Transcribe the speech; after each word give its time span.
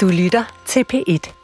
Du 0.00 0.08
lytter 0.08 0.44
til 0.66 0.84
P1. 0.92 1.39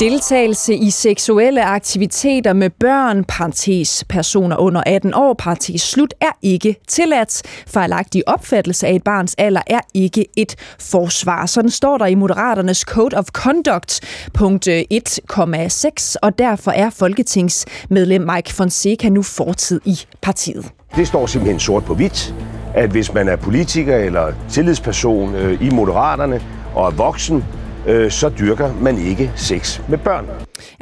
Deltagelse 0.00 0.74
i 0.74 0.90
seksuelle 0.90 1.64
aktiviteter 1.64 2.52
med 2.52 2.70
børn, 2.70 3.24
parentes 3.24 4.04
personer 4.08 4.56
under 4.56 4.82
18 4.86 5.14
år, 5.14 5.34
parentes 5.34 5.82
slut, 5.82 6.14
er 6.20 6.30
ikke 6.42 6.76
tilladt. 6.88 7.42
Fejlagtig 7.66 8.28
opfattelse 8.28 8.86
af 8.86 8.94
et 8.94 9.04
barns 9.04 9.34
alder 9.38 9.60
er 9.66 9.80
ikke 9.94 10.26
et 10.36 10.54
forsvar. 10.80 11.46
Sådan 11.46 11.70
står 11.70 11.98
der 11.98 12.06
i 12.06 12.14
Moderaternes 12.14 12.78
Code 12.78 13.16
of 13.16 13.24
Conduct, 13.24 14.00
punkt 14.34 14.68
øh, 14.68 14.82
1,6, 14.92 16.14
og 16.22 16.38
derfor 16.38 16.70
er 16.70 16.90
folketingsmedlem 16.90 18.28
Mike 18.34 18.54
Fonseca 18.54 19.08
nu 19.08 19.22
fortid 19.22 19.80
i 19.84 20.00
partiet. 20.22 20.66
Det 20.96 21.08
står 21.08 21.26
simpelthen 21.26 21.60
sort 21.60 21.84
på 21.84 21.94
hvidt, 21.94 22.34
at 22.74 22.90
hvis 22.90 23.14
man 23.14 23.28
er 23.28 23.36
politiker 23.36 23.96
eller 23.96 24.32
tillidsperson 24.50 25.34
øh, 25.34 25.66
i 25.66 25.70
Moderaterne 25.70 26.42
og 26.74 26.86
er 26.86 26.90
voksen, 26.90 27.44
øh, 27.86 28.10
så 28.10 28.28
dyrker 28.28 28.74
man 28.80 28.98
ikke 28.98 29.32
sex 29.36 29.80
med 29.88 29.98
børn. 29.98 30.26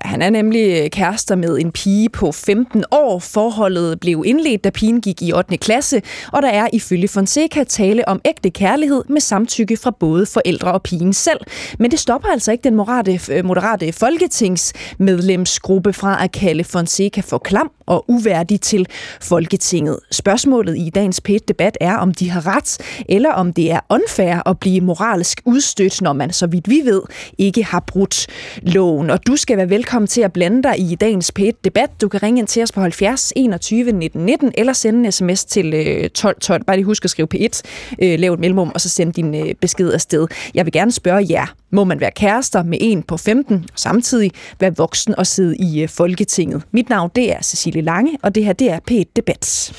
Ja, 0.04 0.08
han 0.08 0.22
er 0.22 0.30
nemlig 0.30 0.92
kærester 0.92 1.36
med 1.36 1.58
en 1.58 1.72
pige 1.72 2.08
på 2.08 2.32
15 2.32 2.84
år. 2.90 3.18
Forholdet 3.18 4.00
blev 4.00 4.22
indledt, 4.26 4.64
da 4.64 4.70
pigen 4.70 5.00
gik 5.00 5.22
i 5.22 5.32
8. 5.32 5.56
klasse, 5.56 6.02
og 6.32 6.42
der 6.42 6.48
er 6.48 6.68
ifølge 6.72 7.08
Fonseca 7.08 7.64
tale 7.64 8.08
om 8.08 8.20
ægte 8.24 8.50
kærlighed 8.50 9.04
med 9.08 9.20
samtykke 9.20 9.76
fra 9.76 9.90
både 9.90 10.26
forældre 10.26 10.72
og 10.72 10.82
pigen 10.82 11.12
selv. 11.12 11.40
Men 11.78 11.90
det 11.90 11.98
stopper 11.98 12.28
altså 12.28 12.52
ikke 12.52 12.64
den 12.64 12.74
moderate, 12.74 13.20
øh, 13.30 13.44
moderate 13.44 13.92
folketingsmedlemsgruppe 13.92 15.92
fra 15.92 16.24
at 16.24 16.32
kalde 16.32 16.64
Fonseca 16.64 17.20
for 17.20 17.38
klam 17.38 17.70
og 17.86 18.04
uværdig 18.08 18.60
til 18.60 18.86
Folketinget. 19.20 19.98
Spørgsmålet 20.10 20.78
i 20.78 20.90
dagens 20.94 21.20
pæt 21.20 21.48
debat 21.48 21.78
er, 21.80 21.96
om 21.96 22.14
de 22.14 22.30
har 22.30 22.56
ret, 22.56 22.78
eller 23.08 23.32
om 23.32 23.52
det 23.52 23.72
er 23.72 23.80
unfair 23.90 24.48
at 24.48 24.58
blive 24.58 24.80
moralsk 24.80 25.40
udstødt, 25.44 26.02
når 26.02 26.12
man, 26.12 26.32
så 26.32 26.46
vidt 26.46 26.70
vi 26.70 26.80
ved, 26.84 27.02
ikke 27.38 27.64
har 27.64 27.84
brudt 27.86 28.26
loven. 28.62 29.10
Og 29.10 29.26
du 29.26 29.36
skal 29.36 29.56
være 29.56 29.63
velkommen 29.70 30.06
til 30.06 30.20
at 30.20 30.32
blande 30.32 30.62
dig 30.62 30.74
i 30.78 30.94
dagens 30.94 31.32
PET-debat. 31.32 31.90
Du 32.00 32.08
kan 32.08 32.22
ringe 32.22 32.38
ind 32.38 32.46
til 32.46 32.62
os 32.62 32.72
på 32.72 32.80
70 32.80 33.32
21 33.36 33.92
19 33.92 34.24
19, 34.24 34.52
eller 34.54 34.72
sende 34.72 35.06
en 35.06 35.12
sms 35.12 35.44
til 35.44 35.74
øh, 35.74 36.10
12 36.10 36.40
12. 36.40 36.64
Bare 36.64 36.76
lige 36.76 36.84
husk 36.84 37.04
at 37.04 37.10
skrive 37.10 37.28
P1, 37.34 37.60
øh, 38.02 38.18
lav 38.18 38.32
et 38.32 38.40
mellemrum, 38.40 38.70
og 38.74 38.80
så 38.80 38.88
send 38.88 39.12
din 39.12 39.34
øh, 39.34 39.54
besked 39.60 39.92
afsted. 39.92 40.26
Jeg 40.54 40.66
vil 40.66 40.72
gerne 40.72 40.92
spørge 40.92 41.26
jer, 41.30 41.54
må 41.70 41.84
man 41.84 42.00
være 42.00 42.10
kærester 42.10 42.62
med 42.62 42.78
en 42.80 43.02
på 43.02 43.16
15, 43.16 43.56
og 43.72 43.78
samtidig 43.78 44.30
være 44.60 44.76
voksen 44.76 45.18
og 45.18 45.26
sidde 45.26 45.56
i 45.56 45.82
øh, 45.82 45.88
Folketinget? 45.88 46.62
Mit 46.72 46.88
navn 46.88 47.10
det 47.16 47.32
er 47.32 47.42
Cecilie 47.42 47.82
Lange, 47.82 48.18
og 48.22 48.34
det 48.34 48.44
her 48.44 48.52
det 48.52 48.70
er 48.70 48.78
P1 48.90 49.12
Debat. 49.16 49.72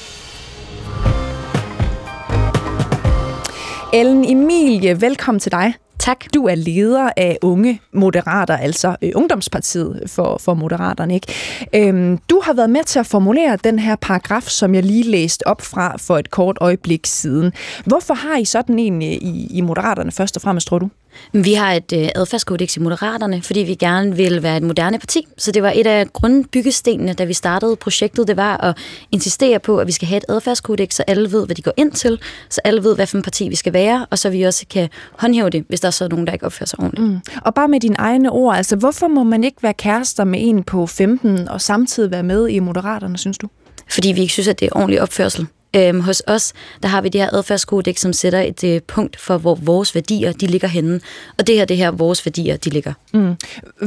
Ellen 3.94 4.26
Emilie, 4.26 5.02
velkommen 5.02 5.40
til 5.40 5.52
dig. 5.52 5.74
Tak. 6.00 6.26
Du 6.34 6.46
er 6.46 6.56
leder 6.56 7.10
af 7.18 7.38
Unge 7.42 7.82
Moderater, 7.94 8.58
altså 8.58 8.96
øh, 9.02 9.12
Ungdomspartiet 9.16 10.04
for, 10.08 10.38
for 10.38 10.54
Moderaterne. 10.54 11.14
Ikke? 11.14 11.34
Øhm, 11.76 12.18
du 12.18 12.42
har 12.44 12.54
været 12.54 12.70
med 12.70 12.84
til 12.84 13.00
at 13.00 13.06
formulere 13.06 13.58
den 13.64 13.80
her 13.80 13.96
paragraf, 13.96 14.44
som 14.44 14.76
jeg 14.76 14.84
lige 14.84 15.04
læste 15.04 15.48
op 15.48 15.62
fra 15.62 15.98
for 15.98 16.18
et 16.18 16.32
kort 16.32 16.58
øjeblik 16.62 17.06
siden. 17.06 17.54
Hvorfor 17.86 18.14
har 18.14 18.38
I 18.38 18.46
sådan 18.46 18.80
en 18.80 19.02
øh, 19.02 19.10
i, 19.10 19.48
i 19.52 19.62
Moderaterne 19.62 20.12
først 20.12 20.36
og 20.36 20.42
fremmest, 20.42 20.68
tror 20.68 20.80
du? 20.80 20.90
Vi 21.34 21.54
har 21.54 21.74
et 21.74 21.94
øh, 21.94 22.10
adfærdskodex 22.16 22.76
i 22.76 22.80
Moderaterne, 22.80 23.42
fordi 23.42 23.60
vi 23.60 23.76
gerne 23.76 24.16
vil 24.16 24.44
være 24.44 24.58
et 24.58 24.64
moderne 24.64 25.00
parti. 25.00 25.28
Så 25.38 25.52
det 25.52 25.64
var 25.64 25.72
et 25.76 25.88
af 25.88 26.14
grundbyggestenene, 26.14 27.14
da 27.14 27.24
vi 27.24 27.34
startede 27.34 27.76
projektet, 27.76 28.28
det 28.28 28.38
var 28.38 28.58
at 28.58 28.78
insistere 29.12 29.60
på, 29.60 29.78
at 29.78 29.88
vi 29.88 29.92
skal 29.92 30.08
have 30.08 30.18
et 30.18 30.26
adfærdskodex, 30.30 30.94
så 30.96 31.04
alle 31.08 31.32
ved, 31.32 31.46
hvad 31.46 31.56
de 31.56 31.62
går 31.62 31.74
ind 31.78 31.92
til, 31.92 32.20
så 32.50 32.62
alle 32.64 32.84
ved, 32.84 32.96
hvad 32.96 33.08
for 33.08 33.18
en 33.18 33.24
parti 33.24 33.50
vi 33.50 33.56
skal 33.56 33.74
være, 33.74 34.06
og 34.10 34.20
så 34.20 34.30
vi 34.30 34.44
også 34.44 34.66
kan 34.70 34.90
håndhæve 35.20 35.50
det, 35.50 35.66
hvis 35.70 35.80
der 35.80 35.88
er 35.88 35.92
så 35.92 36.08
nogen, 36.08 36.28
der 36.28 36.34
ikke 36.34 36.46
opfører 36.46 36.68
sig 36.68 36.80
ordentligt. 36.80 37.08
Mm. 37.08 37.20
Og 37.42 37.54
bare 37.54 37.68
med 37.68 37.80
dine 37.80 37.96
egne 38.00 38.32
ord, 38.32 38.56
altså 38.56 38.76
hvorfor 38.76 39.08
må 39.08 39.24
man 39.24 39.44
ikke 39.44 39.64
være 39.64 39.74
kærester 39.74 40.24
med 40.24 40.40
en 40.42 40.64
på 40.64 40.88
15 40.88 41.50
og 41.50 41.62
samtidig 41.62 42.12
være 42.12 42.24
med 42.24 42.48
i 42.48 42.60
Moderaterne, 42.60 43.18
synes 43.18 43.38
du? 43.38 43.48
Fordi 43.90 44.12
vi 44.12 44.22
ikke 44.22 44.34
synes, 44.34 44.48
at 44.48 44.60
det 44.60 44.66
er 44.66 44.76
ordentlig 44.76 45.02
opførsel. 45.02 45.48
Øhm, 45.76 46.02
hos 46.02 46.24
os, 46.28 46.54
der 46.84 46.90
har 46.90 47.02
vi 47.02 47.10
det 47.10 47.22
her 47.22 47.30
adfærdskodex, 47.34 48.00
som 48.00 48.14
sætter 48.14 48.42
et 48.42 48.64
øh, 48.64 48.82
punkt 48.88 49.20
for, 49.20 49.38
hvor 49.38 49.56
vores 49.56 49.96
værdier, 49.96 50.32
de 50.32 50.48
ligger 50.48 50.68
henne. 50.68 51.00
Og 51.38 51.48
det 51.48 51.56
her, 51.56 51.66
det 51.66 51.78
her, 51.78 51.92
vores 51.92 52.26
værdier, 52.26 52.58
de 52.58 52.70
ligger. 52.70 52.94
Mm. 53.14 53.36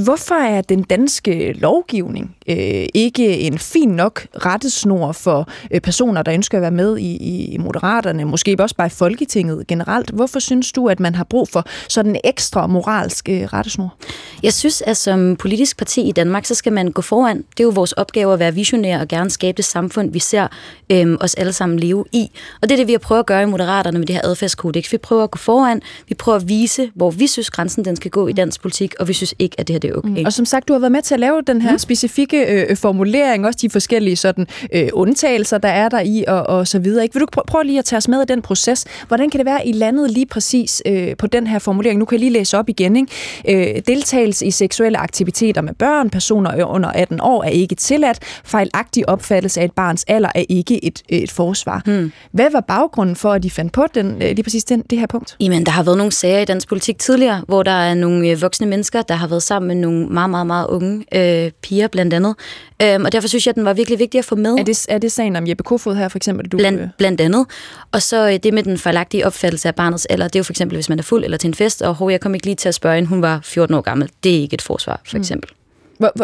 Hvorfor 0.05 0.35
er 0.35 0.61
den 0.61 0.83
danske 0.83 1.53
lovgivning 1.53 2.37
øh, 2.49 2.87
ikke 2.95 3.39
en 3.39 3.59
fin 3.59 3.89
nok 3.89 4.27
rettesnor 4.47 5.13
for 5.13 5.49
øh, 5.71 5.81
personer, 5.81 6.23
der 6.23 6.35
ønsker 6.35 6.59
at 6.59 6.63
være 6.63 6.71
med 6.71 6.99
i, 6.99 7.17
i 7.55 7.59
Moderaterne, 7.59 8.25
måske 8.25 8.57
også 8.59 8.77
bare 8.77 8.87
i 8.87 8.91
Folketinget 8.91 9.67
generelt? 9.67 10.11
Hvorfor 10.11 10.39
synes 10.39 10.73
du, 10.73 10.89
at 10.89 11.01
man 11.01 11.15
har 11.15 11.25
brug 11.25 11.49
for 11.49 11.65
sådan 11.89 12.11
en 12.11 12.21
ekstra 12.25 12.67
moralsk 12.67 13.29
øh, 13.29 13.43
rettesnor? 13.43 13.95
Jeg 14.43 14.53
synes, 14.53 14.83
at 14.83 14.97
som 14.97 15.37
politisk 15.37 15.77
parti 15.79 16.09
i 16.09 16.13
Danmark, 16.13 16.45
så 16.45 16.55
skal 16.55 16.73
man 16.73 16.93
gå 16.93 17.03
foran. 17.03 17.37
Det 17.37 17.61
er 17.61 17.65
jo 17.65 17.71
vores 17.71 17.93
opgave 17.93 18.33
at 18.33 18.39
være 18.39 18.55
visionær 18.55 19.01
og 19.01 19.09
gerne 19.09 19.31
skabe 19.31 19.57
det 19.57 19.65
samfund, 19.65 20.13
vi 20.13 20.19
ser 20.19 20.47
øh, 20.91 21.17
os 21.21 21.35
alle 21.35 21.53
sammen 21.53 21.78
leve 21.81 22.05
i. 22.13 22.31
Og 22.63 22.69
det 22.69 22.75
er 22.75 22.77
det, 22.77 22.87
vi 22.87 22.93
har 22.93 22.99
prøvet 22.99 23.19
at 23.19 23.27
gøre 23.27 23.43
i 23.43 23.47
Moderaterne 23.47 23.99
med 23.99 24.07
det 24.07 24.15
her 24.15 24.23
adfærdskodex. 24.25 24.93
Vi 24.93 24.99
prøver 24.99 25.25
at 25.25 25.31
gå 25.31 25.37
foran, 25.37 25.83
vi 26.09 26.15
prøver 26.15 26.37
at 26.37 26.49
vise, 26.49 26.91
hvor 26.95 27.11
vi 27.11 27.27
synes, 27.27 27.51
grænsen 27.51 27.85
den 27.85 27.97
skal 27.97 28.11
gå 28.11 28.29
i 28.29 28.33
dansk 28.33 28.63
politik, 28.63 28.95
og 29.01 29.09
vi 29.09 29.13
synes 29.13 29.35
ikke, 29.39 29.61
at 29.61 29.69
det 29.69 29.75
her 29.75 29.81
det 29.81 29.91
er 29.91 29.95
okay. 29.95 30.09
Mm. 30.09 30.25
Og 30.27 30.33
som 30.33 30.45
sagt, 30.45 30.69
du 30.69 30.73
har 30.73 30.81
været 30.81 30.93
med 30.93 31.03
til 31.03 31.15
at 31.15 31.21
lave 31.21 31.43
den 31.47 31.63
her 31.63 31.73
mm. 31.73 31.79
specifikke 31.79 32.47
øh, 32.47 32.77
formulering, 32.77 33.47
også 33.47 33.59
de 33.63 33.71
forskellige 33.71 34.17
sådan, 34.17 34.47
øh, 34.73 34.89
undtagelser, 34.93 35.59
der 35.59 35.69
er 35.69 35.89
der 35.89 36.01
i, 36.01 36.25
og, 36.29 36.43
og 36.43 36.69
så 36.69 36.79
videre. 36.79 37.03
Ikke? 37.03 37.15
Vil 37.15 37.21
du 37.21 37.27
prøve, 37.33 37.45
prøve 37.47 37.65
lige 37.65 37.79
at 37.79 37.85
tage 37.85 37.99
os 37.99 38.09
med 38.09 38.23
i 38.23 38.25
den 38.29 38.43
proces? 38.43 38.85
Hvordan 39.09 39.31
kan 39.31 39.39
det 39.39 39.47
være, 39.47 39.67
I 39.67 39.73
landede 39.73 40.09
lige 40.09 40.27
præcis 40.27 40.83
øh, 40.87 41.17
på 41.17 41.27
den 41.27 41.47
her 41.47 41.59
formulering? 41.59 41.99
Nu 41.99 42.05
kan 42.05 42.15
jeg 42.15 42.21
lige 42.21 42.33
læse 42.33 42.59
op 42.59 42.69
igen. 42.69 42.97
Ikke? 42.97 43.77
Øh, 43.77 43.83
deltagelse 43.87 44.47
i 44.47 44.51
seksuelle 44.51 44.99
aktiviteter 44.99 45.61
med 45.61 45.75
børn, 45.75 46.11
personer 46.11 46.65
under 46.65 46.89
18 46.89 47.21
år, 47.21 47.45
er 47.45 47.49
ikke 47.49 47.75
tilladt. 47.75 48.19
Fejlagtig 48.45 49.09
opfattelse 49.09 49.61
af 49.61 49.65
et 49.65 49.73
barns 49.73 50.05
alder 50.09 50.29
er 50.35 50.45
ikke 50.49 50.85
et, 50.85 51.03
et 51.09 51.31
forsvar. 51.31 51.68
Hmm. 51.85 52.13
Hvad 52.33 52.47
var 52.53 52.61
baggrunden 52.61 53.17
for, 53.17 53.33
at 53.33 53.43
de 53.43 53.51
fandt 53.51 53.73
på 53.73 53.87
den, 53.95 54.19
lige 54.19 54.43
præcis 54.43 54.65
den, 54.65 54.83
det 54.91 54.99
her 54.99 55.07
punkt? 55.07 55.37
Jamen, 55.41 55.67
der 55.67 55.73
har 55.73 55.83
været 55.83 55.99
nogle 55.99 56.13
sager 56.13 56.41
i 56.41 56.45
dansk 56.45 56.69
politik 56.69 56.99
tidligere, 56.99 57.43
hvor 57.49 57.63
der 57.63 57.71
er 57.71 57.95
nogle 57.95 58.41
voksne 58.41 58.67
mennesker, 58.67 59.03
der 59.03 59.15
har 59.15 59.27
været 59.27 59.43
sammen 59.43 59.69
med 59.69 59.77
nogle 59.77 60.07
meget, 60.07 60.31
meget, 60.31 60.47
meget 60.47 60.67
unge 60.67 61.05
øh, 61.15 61.51
piger 61.63 61.89
blandt 61.89 62.15
andet. 62.15 62.35
Øhm, 62.83 63.05
og 63.05 63.13
derfor 63.13 63.29
synes 63.29 63.47
jeg, 63.47 63.53
at 63.53 63.57
den 63.57 63.65
var 63.65 63.73
virkelig 63.73 63.99
vigtig 63.99 64.19
at 64.19 64.25
få 64.25 64.37
med. 64.37 64.59
Er 64.59 64.63
det, 64.63 64.87
er 64.89 64.99
det 64.99 65.13
sagen 65.13 65.37
om 65.37 65.49
Jeppe 65.49 65.63
Kofod 65.63 65.97
her, 65.97 66.09
for 66.09 66.19
eksempel? 66.19 66.49
Du... 66.49 66.57
Blandt, 66.57 66.97
blandt 66.99 67.21
andet. 67.21 67.47
Og 67.93 68.03
så 68.03 68.29
øh, 68.29 68.39
det 68.43 68.55
med 68.55 68.63
den 68.63 68.79
fejlagtige 68.79 69.27
opfattelse 69.27 69.69
af 69.69 69.75
barnets 69.75 70.07
alder, 70.07 70.29
det 70.29 70.37
er 70.37 70.41
jo 70.41 70.45
for 70.45 70.53
eksempel, 70.53 70.77
hvis 70.77 70.89
man 70.89 70.99
er 70.99 71.03
fuld 71.03 71.25
eller 71.25 71.37
til 71.37 71.49
en 71.49 71.55
fest, 71.55 71.83
og 71.83 71.95
hov, 71.95 72.11
jeg 72.11 72.21
kom 72.21 72.35
ikke 72.35 72.47
lige 72.47 72.57
til 72.57 72.69
at 72.69 72.75
spørge, 72.75 73.05
hun 73.05 73.23
var 73.23 73.41
14 73.43 73.75
år 73.75 73.81
gammel. 73.81 74.11
Det 74.25 74.37
er 74.37 74.41
ikke 74.41 74.55
et 74.55 74.63
forsvar, 74.63 75.01
for 75.07 75.17
eksempel. 75.17 75.51
Mm. 75.51 75.55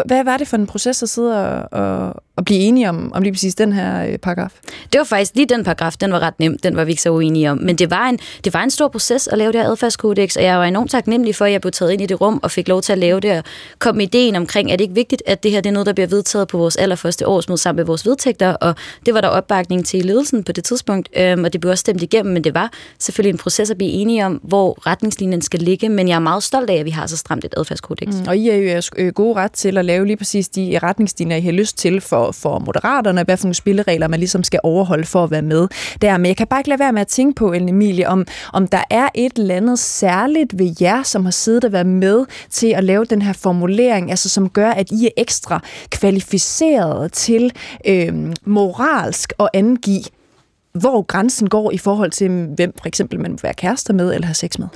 Hvad 0.05 0.23
var 0.23 0.37
det 0.37 0.47
for 0.47 0.57
en 0.57 0.67
proces 0.67 1.03
at 1.03 1.09
sidde 1.09 1.65
og, 1.71 1.81
og, 2.34 2.34
at 2.37 2.45
blive 2.45 2.59
enige 2.59 2.89
om, 2.89 3.11
om 3.13 3.23
lige 3.23 3.33
præcis 3.33 3.55
den 3.55 3.73
her 3.73 4.05
øh, 4.05 4.17
paragraf? 4.17 4.51
Det 4.93 4.97
var 4.97 5.03
faktisk 5.03 5.35
lige 5.35 5.45
den 5.45 5.63
paragraf, 5.63 5.93
den 5.93 6.11
var 6.11 6.19
ret 6.19 6.39
nem, 6.39 6.57
den 6.57 6.75
var 6.75 6.83
vi 6.83 6.91
ikke 6.91 7.01
så 7.01 7.09
uenige 7.09 7.51
om. 7.51 7.57
Men 7.57 7.75
det 7.75 7.89
var 7.89 8.09
en, 8.09 8.19
det 8.43 8.53
var 8.53 8.63
en 8.63 8.71
stor 8.71 8.87
proces 8.87 9.27
at 9.27 9.37
lave 9.37 9.51
det 9.51 9.61
her 9.61 9.69
adfærdskodex, 9.69 10.35
og 10.35 10.43
jeg 10.43 10.57
var 10.57 10.65
enormt 10.65 10.91
taknemmelig 10.91 11.35
for, 11.35 11.45
at 11.45 11.51
jeg 11.51 11.61
blev 11.61 11.71
taget 11.71 11.91
ind 11.91 12.01
i 12.01 12.05
det 12.05 12.21
rum 12.21 12.39
og 12.43 12.51
fik 12.51 12.67
lov 12.67 12.81
til 12.81 12.91
at 12.91 12.97
lave 12.97 13.19
det, 13.19 13.37
og 13.37 13.43
kom 13.79 13.95
med 13.95 14.03
ideen 14.03 14.35
omkring, 14.35 14.71
at 14.71 14.79
det 14.79 14.83
ikke 14.83 14.95
vigtigt, 14.95 15.23
at 15.25 15.43
det 15.43 15.51
her 15.51 15.61
det 15.61 15.69
er 15.69 15.73
noget, 15.73 15.85
der 15.85 15.93
bliver 15.93 16.07
vedtaget 16.07 16.47
på 16.47 16.57
vores 16.57 16.75
allerførste 16.75 17.27
årsmøde 17.27 17.57
sammen 17.57 17.77
med 17.77 17.85
vores 17.85 18.05
vedtægter, 18.05 18.53
og 18.53 18.75
det 19.05 19.13
var 19.13 19.21
der 19.21 19.27
opbakning 19.27 19.85
til 19.85 19.99
i 19.99 20.03
ledelsen 20.03 20.43
på 20.43 20.51
det 20.51 20.63
tidspunkt, 20.63 21.09
øhm, 21.17 21.43
og 21.43 21.53
det 21.53 21.61
blev 21.61 21.71
også 21.71 21.81
stemt 21.81 22.01
igennem, 22.01 22.33
men 22.33 22.43
det 22.43 22.53
var 22.53 22.71
selvfølgelig 22.99 23.33
en 23.33 23.37
proces 23.37 23.71
at 23.71 23.77
blive 23.77 23.91
enige 23.91 24.25
om, 24.25 24.41
hvor 24.43 24.87
retningslinjen 24.87 25.41
skal 25.41 25.59
ligge, 25.59 25.89
men 25.89 26.07
jeg 26.07 26.15
er 26.15 26.19
meget 26.19 26.43
stolt 26.43 26.69
af, 26.69 26.75
at 26.75 26.85
vi 26.85 26.89
har 26.89 27.07
så 27.07 27.17
stramt 27.17 27.45
et 27.45 27.53
adfærdskodex. 27.57 28.07
Mm, 28.07 28.27
og 28.27 28.37
I 28.37 28.49
er 28.49 28.55
jo 28.55 28.81
øh, 28.97 29.13
gode 29.13 29.35
ret 29.35 29.51
til 29.51 29.77
at 29.77 29.85
lave 29.85 30.05
lige 30.05 30.17
præcis 30.17 30.49
de 30.49 30.79
retningslinjer, 30.83 31.37
I 31.37 31.41
har 31.41 31.51
lyst 31.51 31.77
til 31.77 32.01
for, 32.01 32.24
for 32.31 32.59
moderaterne, 32.59 33.23
hvad 33.23 33.37
for 33.37 33.45
nogle 33.45 33.55
spilleregler 33.55 34.07
man 34.07 34.19
ligesom 34.19 34.43
skal 34.43 34.59
overholde 34.63 35.05
for 35.05 35.23
at 35.23 35.31
være 35.31 35.41
med 35.41 35.67
der. 36.01 36.17
Men 36.17 36.25
jeg 36.25 36.37
kan 36.37 36.47
bare 36.47 36.59
ikke 36.59 36.69
lade 36.69 36.79
være 36.79 36.93
med 36.93 37.01
at 37.01 37.07
tænke 37.07 37.35
på, 37.35 37.53
Ellen 37.53 37.69
Emilie, 37.69 38.09
om, 38.09 38.25
om 38.53 38.67
der 38.67 38.83
er 38.89 39.07
et 39.15 39.33
eller 39.37 39.55
andet 39.55 39.79
særligt 39.79 40.59
ved 40.59 40.75
jer, 40.81 41.03
som 41.03 41.23
har 41.25 41.31
siddet 41.31 41.65
og 41.65 41.71
været 41.71 41.85
med 41.85 42.25
til 42.49 42.67
at 42.67 42.83
lave 42.83 43.05
den 43.05 43.21
her 43.21 43.33
formulering, 43.33 44.09
altså 44.09 44.29
som 44.29 44.49
gør, 44.49 44.69
at 44.69 44.91
I 44.91 45.05
er 45.05 45.09
ekstra 45.17 45.59
kvalificeret 45.89 47.11
til 47.11 47.51
øh, 47.87 48.13
moralsk 48.45 49.33
at 49.39 49.49
angive, 49.53 50.03
hvor 50.75 51.01
grænsen 51.01 51.49
går 51.49 51.71
i 51.71 51.77
forhold 51.77 52.11
til, 52.11 52.29
hvem 52.55 52.73
for 52.79 52.87
eksempel 52.87 53.19
man 53.19 53.31
vil 53.31 53.39
være 53.43 53.53
kærester 53.53 53.93
med 53.93 54.13
eller 54.13 54.25
have 54.25 54.35
sex 54.35 54.59
med? 54.59 54.67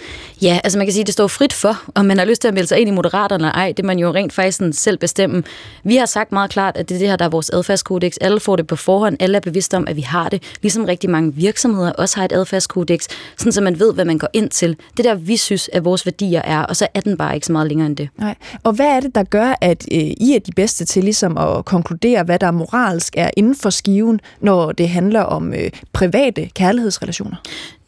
Ja, 0.42 0.60
altså 0.63 0.78
man 0.78 0.88
kan 0.88 0.94
sige, 0.94 1.01
at 1.01 1.07
det 1.07 1.13
står 1.13 1.28
frit 1.28 1.54
for, 1.54 1.84
om 1.96 2.06
man 2.06 2.18
har 2.18 2.25
lyst 2.25 2.42
til 2.42 2.48
at 2.48 2.54
melde 2.54 2.68
sig 2.68 2.80
ind 2.80 2.90
i 2.90 2.92
Moderaterne 2.92 3.36
eller 3.40 3.51
ej. 3.51 3.74
Det 3.78 3.86
man 3.86 4.00
jo 4.00 4.13
rent 4.13 4.34
faktisk 4.34 4.62
selv 4.72 4.98
bestemme. 4.98 5.44
Vi 5.84 5.96
har 5.96 6.06
sagt 6.06 6.31
meget 6.31 6.51
klart, 6.51 6.78
at 6.78 6.90
det 6.90 6.96
er 6.96 7.00
det 7.00 7.07
her, 7.07 7.16
der 7.16 7.25
er 7.25 7.30
vores 7.30 7.50
adfærdskodex. 7.50 8.16
Alle 8.22 8.40
får 8.40 8.56
det 8.56 8.68
på 8.68 8.75
forhånd. 8.75 9.18
Alle 9.19 9.36
er 9.36 9.40
bevidste 9.42 9.78
om, 9.78 9.88
at 9.88 9.96
vi 9.96 10.01
har 10.01 10.30
det. 10.30 10.44
Ligesom 10.62 10.86
rigtig 10.86 11.10
mange 11.10 11.36
virksomheder 11.36 11.92
også 11.92 12.18
har 12.18 12.25
et 12.25 12.31
adfærdskodex, 12.31 13.07
sådan 13.38 13.51
så 13.51 13.62
man 13.62 13.80
ved, 13.80 13.94
hvad 13.94 14.06
man 14.06 14.18
går 14.18 14.30
ind 14.34 14.50
til. 14.50 14.78
Det 14.98 15.06
der, 15.06 15.16
vi 15.16 15.38
synes, 15.38 15.69
at 15.74 15.86
vores 15.86 16.06
værdier 16.06 16.42
er, 16.42 16.62
og 16.62 16.75
så 16.75 16.88
er 16.94 17.00
den 17.00 17.18
bare 17.18 17.36
ikke 17.36 17.46
så 17.48 17.51
meget 17.51 17.68
længere 17.68 17.88
end 17.88 17.98
det. 17.98 18.10
Nej. 18.18 18.36
Og 18.63 18.74
hvad 18.74 18.88
er 18.88 19.00
det, 19.00 19.16
der 19.16 19.24
gør, 19.24 19.56
at 19.62 19.86
øh, 19.92 20.00
I 20.00 20.36
er 20.36 20.40
de 20.40 20.51
bedste 20.51 20.86
til 20.86 21.04
ligesom 21.04 21.38
at 21.38 21.66
konkludere, 21.66 22.24
hvad 22.24 22.40
der 22.40 22.51
moralsk 22.51 23.13
er 23.18 23.30
inden 23.38 23.56
for 23.56 23.69
skiven, 23.69 24.19
når 24.42 24.72
det 24.72 24.90
handler 24.90 25.22
om 25.22 25.54
øh, 25.54 25.69
private 25.94 26.50
kærlighedsrelationer? 26.56 27.38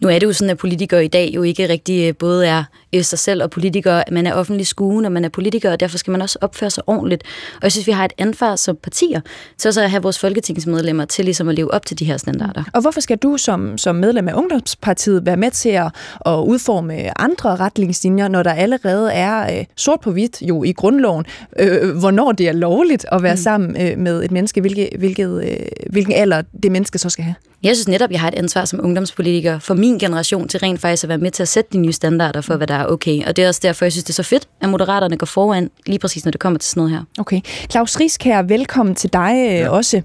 Nu 0.01 0.09
er 0.09 0.19
det 0.19 0.27
jo 0.27 0.33
sådan, 0.33 0.49
at 0.49 0.57
politikere 0.57 1.05
i 1.05 1.07
dag 1.07 1.31
jo 1.35 1.43
ikke 1.43 1.69
rigtig 1.69 2.07
øh, 2.07 2.15
både 2.15 2.47
er 2.47 2.63
øh, 2.95 3.03
sig 3.03 3.19
selv 3.19 3.43
og 3.43 3.49
politikere. 3.49 4.03
Man 4.11 4.27
er 4.27 4.33
offentlig 4.33 4.67
skue, 4.67 5.01
når 5.01 5.09
man 5.09 5.25
er 5.25 5.29
politiker, 5.29 5.71
og 5.71 5.79
derfor 5.79 5.97
skal 5.97 6.11
man 6.11 6.21
også 6.21 6.37
opføre 6.41 6.69
sig 6.69 6.83
ordentligt. 6.87 7.23
Og 7.55 7.63
jeg 7.63 7.71
synes, 7.71 7.87
vi 7.87 7.91
har 7.91 8.05
et 8.05 8.13
ansvar 8.17 8.55
som 8.55 8.75
partier 8.83 9.21
til 9.57 9.67
også 9.67 9.81
at 9.81 9.89
have 9.89 10.03
vores 10.03 10.19
folketingsmedlemmer 10.19 11.05
til 11.05 11.25
ligesom 11.25 11.49
at 11.49 11.55
leve 11.55 11.73
op 11.73 11.85
til 11.85 11.99
de 11.99 12.05
her 12.05 12.17
standarder. 12.17 12.63
Og 12.73 12.81
hvorfor 12.81 13.01
skal 13.01 13.17
du 13.17 13.37
som, 13.37 13.77
som 13.77 13.95
medlem 13.95 14.27
af 14.27 14.33
Ungdomspartiet 14.33 15.25
være 15.25 15.37
med 15.37 15.51
til 15.51 15.69
at, 15.69 15.91
at 16.25 16.35
udforme 16.35 17.21
andre 17.21 17.55
retningslinjer, 17.55 18.27
når 18.27 18.43
der 18.43 18.53
allerede 18.53 19.11
er 19.11 19.59
øh, 19.59 19.65
sort 19.75 19.99
på 19.99 20.11
hvidt 20.11 20.41
jo 20.41 20.63
i 20.63 20.71
grundloven, 20.71 21.25
øh, 21.59 21.97
hvornår 21.97 22.31
det 22.31 22.47
er 22.47 22.53
lovligt 22.53 23.05
at 23.11 23.23
være 23.23 23.33
mm. 23.33 23.41
sammen 23.41 23.81
øh, 23.81 23.97
med 23.97 24.23
et 24.23 24.31
menneske, 24.31 24.61
hvilket, 24.61 24.89
hvilket, 24.97 25.43
øh, 25.43 25.57
hvilken 25.89 26.13
alder 26.13 26.41
det 26.63 26.71
menneske 26.71 26.97
så 26.97 27.09
skal 27.09 27.23
have? 27.23 27.35
Jeg 27.63 27.75
synes 27.75 27.87
netop, 27.87 28.11
jeg 28.11 28.19
har 28.19 28.27
et 28.27 28.35
ansvar 28.35 28.65
som 28.65 28.79
ungdomspolitiker 28.83 29.59
for 29.59 29.73
min 29.73 29.90
generation 29.99 30.47
til 30.47 30.59
rent 30.59 30.81
faktisk 30.81 31.03
at 31.03 31.09
være 31.09 31.17
med 31.17 31.31
til 31.31 31.43
at 31.43 31.47
sætte 31.47 31.69
de 31.73 31.77
nye 31.77 31.93
standarder 31.93 32.41
for, 32.41 32.55
hvad 32.55 32.67
der 32.67 32.73
er 32.73 32.85
okay. 32.85 33.25
Og 33.27 33.35
det 33.35 33.43
er 33.43 33.47
også 33.47 33.59
derfor, 33.63 33.85
jeg 33.85 33.91
synes, 33.91 34.03
det 34.03 34.09
er 34.09 34.23
så 34.23 34.23
fedt, 34.23 34.47
at 34.61 34.69
Moderaterne 34.69 35.17
går 35.17 35.25
foran, 35.25 35.69
lige 35.85 35.99
præcis 35.99 36.25
når 36.25 36.31
det 36.31 36.39
kommer 36.39 36.59
til 36.59 36.69
sådan 36.69 36.81
noget 36.81 36.91
her. 36.91 37.03
Okay. 37.19 37.41
Claus 37.71 37.99
Rieskær, 37.99 38.41
velkommen 38.41 38.95
til 38.95 39.13
dig 39.13 39.33
øh, 39.35 39.53
ja. 39.53 39.69
også. 39.69 40.01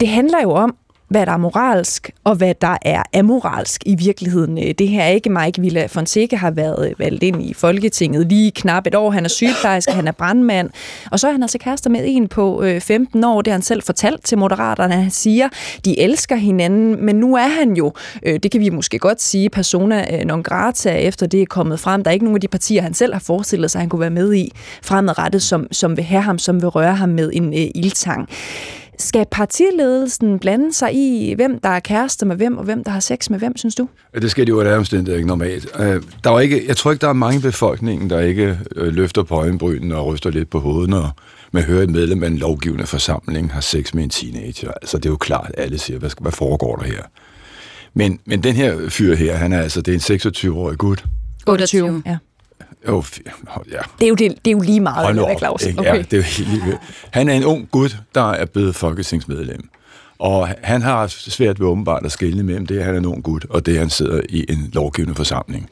Det 0.00 0.08
handler 0.08 0.42
jo 0.42 0.50
om, 0.50 0.76
hvad 1.08 1.26
der 1.26 1.32
er 1.32 1.36
moralsk, 1.36 2.10
og 2.24 2.34
hvad 2.34 2.54
der 2.60 2.76
er 2.82 3.02
amoralsk 3.18 3.82
i 3.86 3.94
virkeligheden. 3.94 4.58
Øh, 4.58 4.74
det 4.78 4.88
her 4.88 5.02
er 5.02 5.08
ikke 5.08 5.30
Mike 5.30 5.60
Villa 5.60 5.86
Fonseca 5.86 6.36
har 6.36 6.50
været 6.50 6.88
øh, 6.88 6.98
valgt 6.98 7.22
ind 7.22 7.42
i 7.42 7.54
Folketinget 7.54 8.26
lige 8.26 8.50
knap 8.50 8.86
et 8.86 8.94
år. 8.94 9.10
Han 9.10 9.24
er 9.24 9.28
sygeplejerske, 9.28 9.92
han 9.92 10.08
er 10.08 10.12
brandmand, 10.12 10.70
og 11.10 11.20
så 11.20 11.28
er 11.28 11.32
han 11.32 11.42
altså 11.42 11.58
kærester 11.58 11.90
med 11.90 12.00
en 12.04 12.28
på 12.28 12.62
øh, 12.62 12.80
15 12.80 13.24
år. 13.24 13.42
Det 13.42 13.50
har 13.50 13.54
han 13.54 13.62
selv 13.62 13.82
fortalt 13.82 14.24
til 14.24 14.38
Moderaterne. 14.38 14.94
Han 14.94 15.10
siger, 15.10 15.48
de 15.84 16.00
elsker 16.00 16.36
hinanden, 16.36 17.04
men 17.04 17.16
nu 17.16 17.36
er 17.36 17.48
han 17.48 17.72
jo, 17.72 17.92
det 18.22 18.50
kan 18.50 18.60
vi 18.60 18.68
måske 18.68 18.98
godt 18.98 19.22
sige, 19.22 19.50
persona 19.50 20.24
non 20.24 20.42
grata, 20.42 20.90
efter 20.90 21.26
det 21.26 21.42
er 21.42 21.46
kommet 21.46 21.80
frem. 21.80 22.02
Der 22.02 22.10
er 22.10 22.12
ikke 22.12 22.24
nogen 22.24 22.36
af 22.36 22.40
de 22.40 22.48
partier, 22.48 22.82
han 22.82 22.94
selv 22.94 23.12
har 23.12 23.20
forestillet 23.20 23.70
sig, 23.70 23.80
han 23.80 23.88
kunne 23.88 24.00
være 24.00 24.10
med 24.10 24.34
i 24.34 24.52
fremadrettet, 24.82 25.42
som, 25.42 25.66
som 25.72 25.96
vil 25.96 26.04
have 26.04 26.22
ham, 26.22 26.38
som 26.38 26.62
vil 26.62 26.68
røre 26.68 26.94
ham 26.94 27.08
med 27.08 27.30
en 27.34 27.54
øh, 27.54 27.70
ildtang. 27.74 28.28
Skal 28.98 29.26
partiledelsen 29.30 30.38
blande 30.38 30.72
sig 30.72 30.94
i, 30.94 31.34
hvem 31.34 31.58
der 31.58 31.68
er 31.68 31.80
kærester 31.80 32.26
med 32.26 32.36
hvem, 32.36 32.58
og 32.58 32.64
hvem 32.64 32.84
der 32.84 32.90
har 32.90 33.00
sex 33.00 33.30
med 33.30 33.38
hvem, 33.38 33.56
synes 33.56 33.74
du? 33.74 33.88
Det 34.14 34.30
skal 34.30 34.46
de 34.46 34.50
jo 34.50 34.56
være 34.56 34.76
omstændigheder 34.76 35.16
ikke 35.16 35.28
normalt. 35.28 35.68
Øh, 35.78 36.02
der 36.24 36.30
er 36.30 36.40
ikke, 36.40 36.68
jeg 36.68 36.76
tror 36.76 36.90
ikke, 36.90 37.00
der 37.00 37.08
er 37.08 37.12
mange 37.12 37.38
i 37.38 37.42
befolkningen, 37.42 38.10
der 38.10 38.20
ikke 38.20 38.58
øh, 38.76 38.94
løfter 38.94 39.22
på 39.22 39.34
øjenbrynen 39.34 39.92
og 39.92 40.06
ryster 40.06 40.30
lidt 40.30 40.50
på 40.50 40.58
hovedet, 40.58 40.90
når 40.90 41.16
man 41.52 41.62
hører 41.62 41.82
et 41.82 41.90
medlem 41.90 42.22
af 42.22 42.26
en 42.26 42.38
lovgivende 42.38 42.86
forsamling 42.86 43.52
har 43.52 43.60
sex 43.60 43.94
med 43.94 44.04
en 44.04 44.10
teenager. 44.10 44.70
Altså, 44.82 44.98
det 44.98 45.06
er 45.06 45.10
jo 45.10 45.16
klart, 45.16 45.50
at 45.54 45.64
alle 45.64 45.78
siger, 45.78 45.98
hvad, 45.98 46.10
hvad 46.20 46.32
foregår 46.32 46.76
der 46.76 46.84
her? 46.84 47.02
Men, 47.94 48.20
men 48.24 48.42
den 48.42 48.54
her 48.54 48.88
fyr 48.88 49.14
her, 49.14 49.36
han 49.36 49.52
er 49.52 49.60
altså, 49.60 49.80
det 49.80 50.10
er 50.10 50.14
en 50.14 50.50
26-årig 50.50 50.78
gut. 50.78 51.04
28, 51.46 52.02
ja. 52.06 52.18
Oh, 52.88 53.04
ja. 53.70 53.78
Det 53.98 54.04
er 54.04 54.08
jo, 54.08 54.14
det, 54.14 54.44
det 54.44 54.50
er 54.50 54.52
jo 54.52 54.60
lige 54.60 54.80
meget, 54.80 55.06
Hold 55.06 55.18
op, 55.18 55.38
Claus. 55.38 55.66
Okay. 55.78 55.96
Ja, 55.96 56.02
det 56.02 56.12
er 56.12 56.16
jo 56.16 56.22
helt 56.22 56.48
lige 56.50 56.78
Han 57.10 57.28
er 57.28 57.34
en 57.34 57.44
ung 57.44 57.70
gut, 57.70 57.96
der 58.14 58.30
er 58.30 58.44
blevet 58.44 58.74
folketingsmedlem. 58.74 59.68
Og 60.18 60.48
han 60.62 60.82
har 60.82 61.06
svært 61.06 61.60
ved 61.60 61.66
åbenbart 61.66 62.04
at 62.04 62.12
skille 62.12 62.42
mellem 62.42 62.66
det, 62.66 62.78
at 62.78 62.84
han 62.84 62.94
er 62.94 62.98
en 62.98 63.06
ung 63.06 63.22
gut, 63.22 63.46
og 63.50 63.66
det, 63.66 63.72
at 63.72 63.78
han 63.78 63.90
sidder 63.90 64.20
i 64.28 64.44
en 64.48 64.70
lovgivende 64.72 65.14
forsamling. 65.14 65.70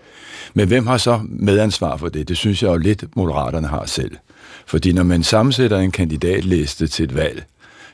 Men 0.54 0.68
hvem 0.68 0.86
har 0.86 0.96
så 0.96 1.20
medansvar 1.28 1.96
for 1.96 2.08
det? 2.08 2.28
Det 2.28 2.36
synes 2.36 2.62
jeg 2.62 2.68
jo 2.68 2.76
lidt, 2.76 3.16
moderaterne 3.16 3.68
har 3.68 3.86
selv. 3.86 4.16
Fordi 4.66 4.92
når 4.92 5.02
man 5.02 5.22
sammensætter 5.22 5.78
en 5.78 5.90
kandidatliste 5.90 6.86
til 6.86 7.04
et 7.04 7.14
valg, 7.14 7.44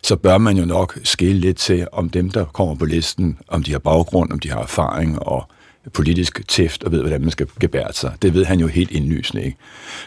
så 0.02 0.16
bør 0.16 0.38
man 0.38 0.56
jo 0.56 0.64
nok 0.64 0.98
skille 1.04 1.40
lidt 1.40 1.56
til, 1.56 1.86
om 1.92 2.10
dem, 2.10 2.30
der 2.30 2.44
kommer 2.44 2.74
på 2.74 2.84
listen, 2.84 3.38
om 3.48 3.62
de 3.62 3.72
har 3.72 3.78
baggrund, 3.78 4.32
om 4.32 4.38
de 4.38 4.50
har 4.50 4.62
erfaring 4.62 5.22
og 5.22 5.48
politisk 5.92 6.48
tæft 6.48 6.84
og 6.84 6.92
ved, 6.92 7.00
hvordan 7.00 7.20
man 7.20 7.30
skal 7.30 7.46
gebære 7.60 7.92
sig. 7.92 8.12
Det 8.22 8.34
ved 8.34 8.44
han 8.44 8.60
jo 8.60 8.66
helt 8.66 8.90
indlysende, 8.90 9.44
ikke? 9.44 9.56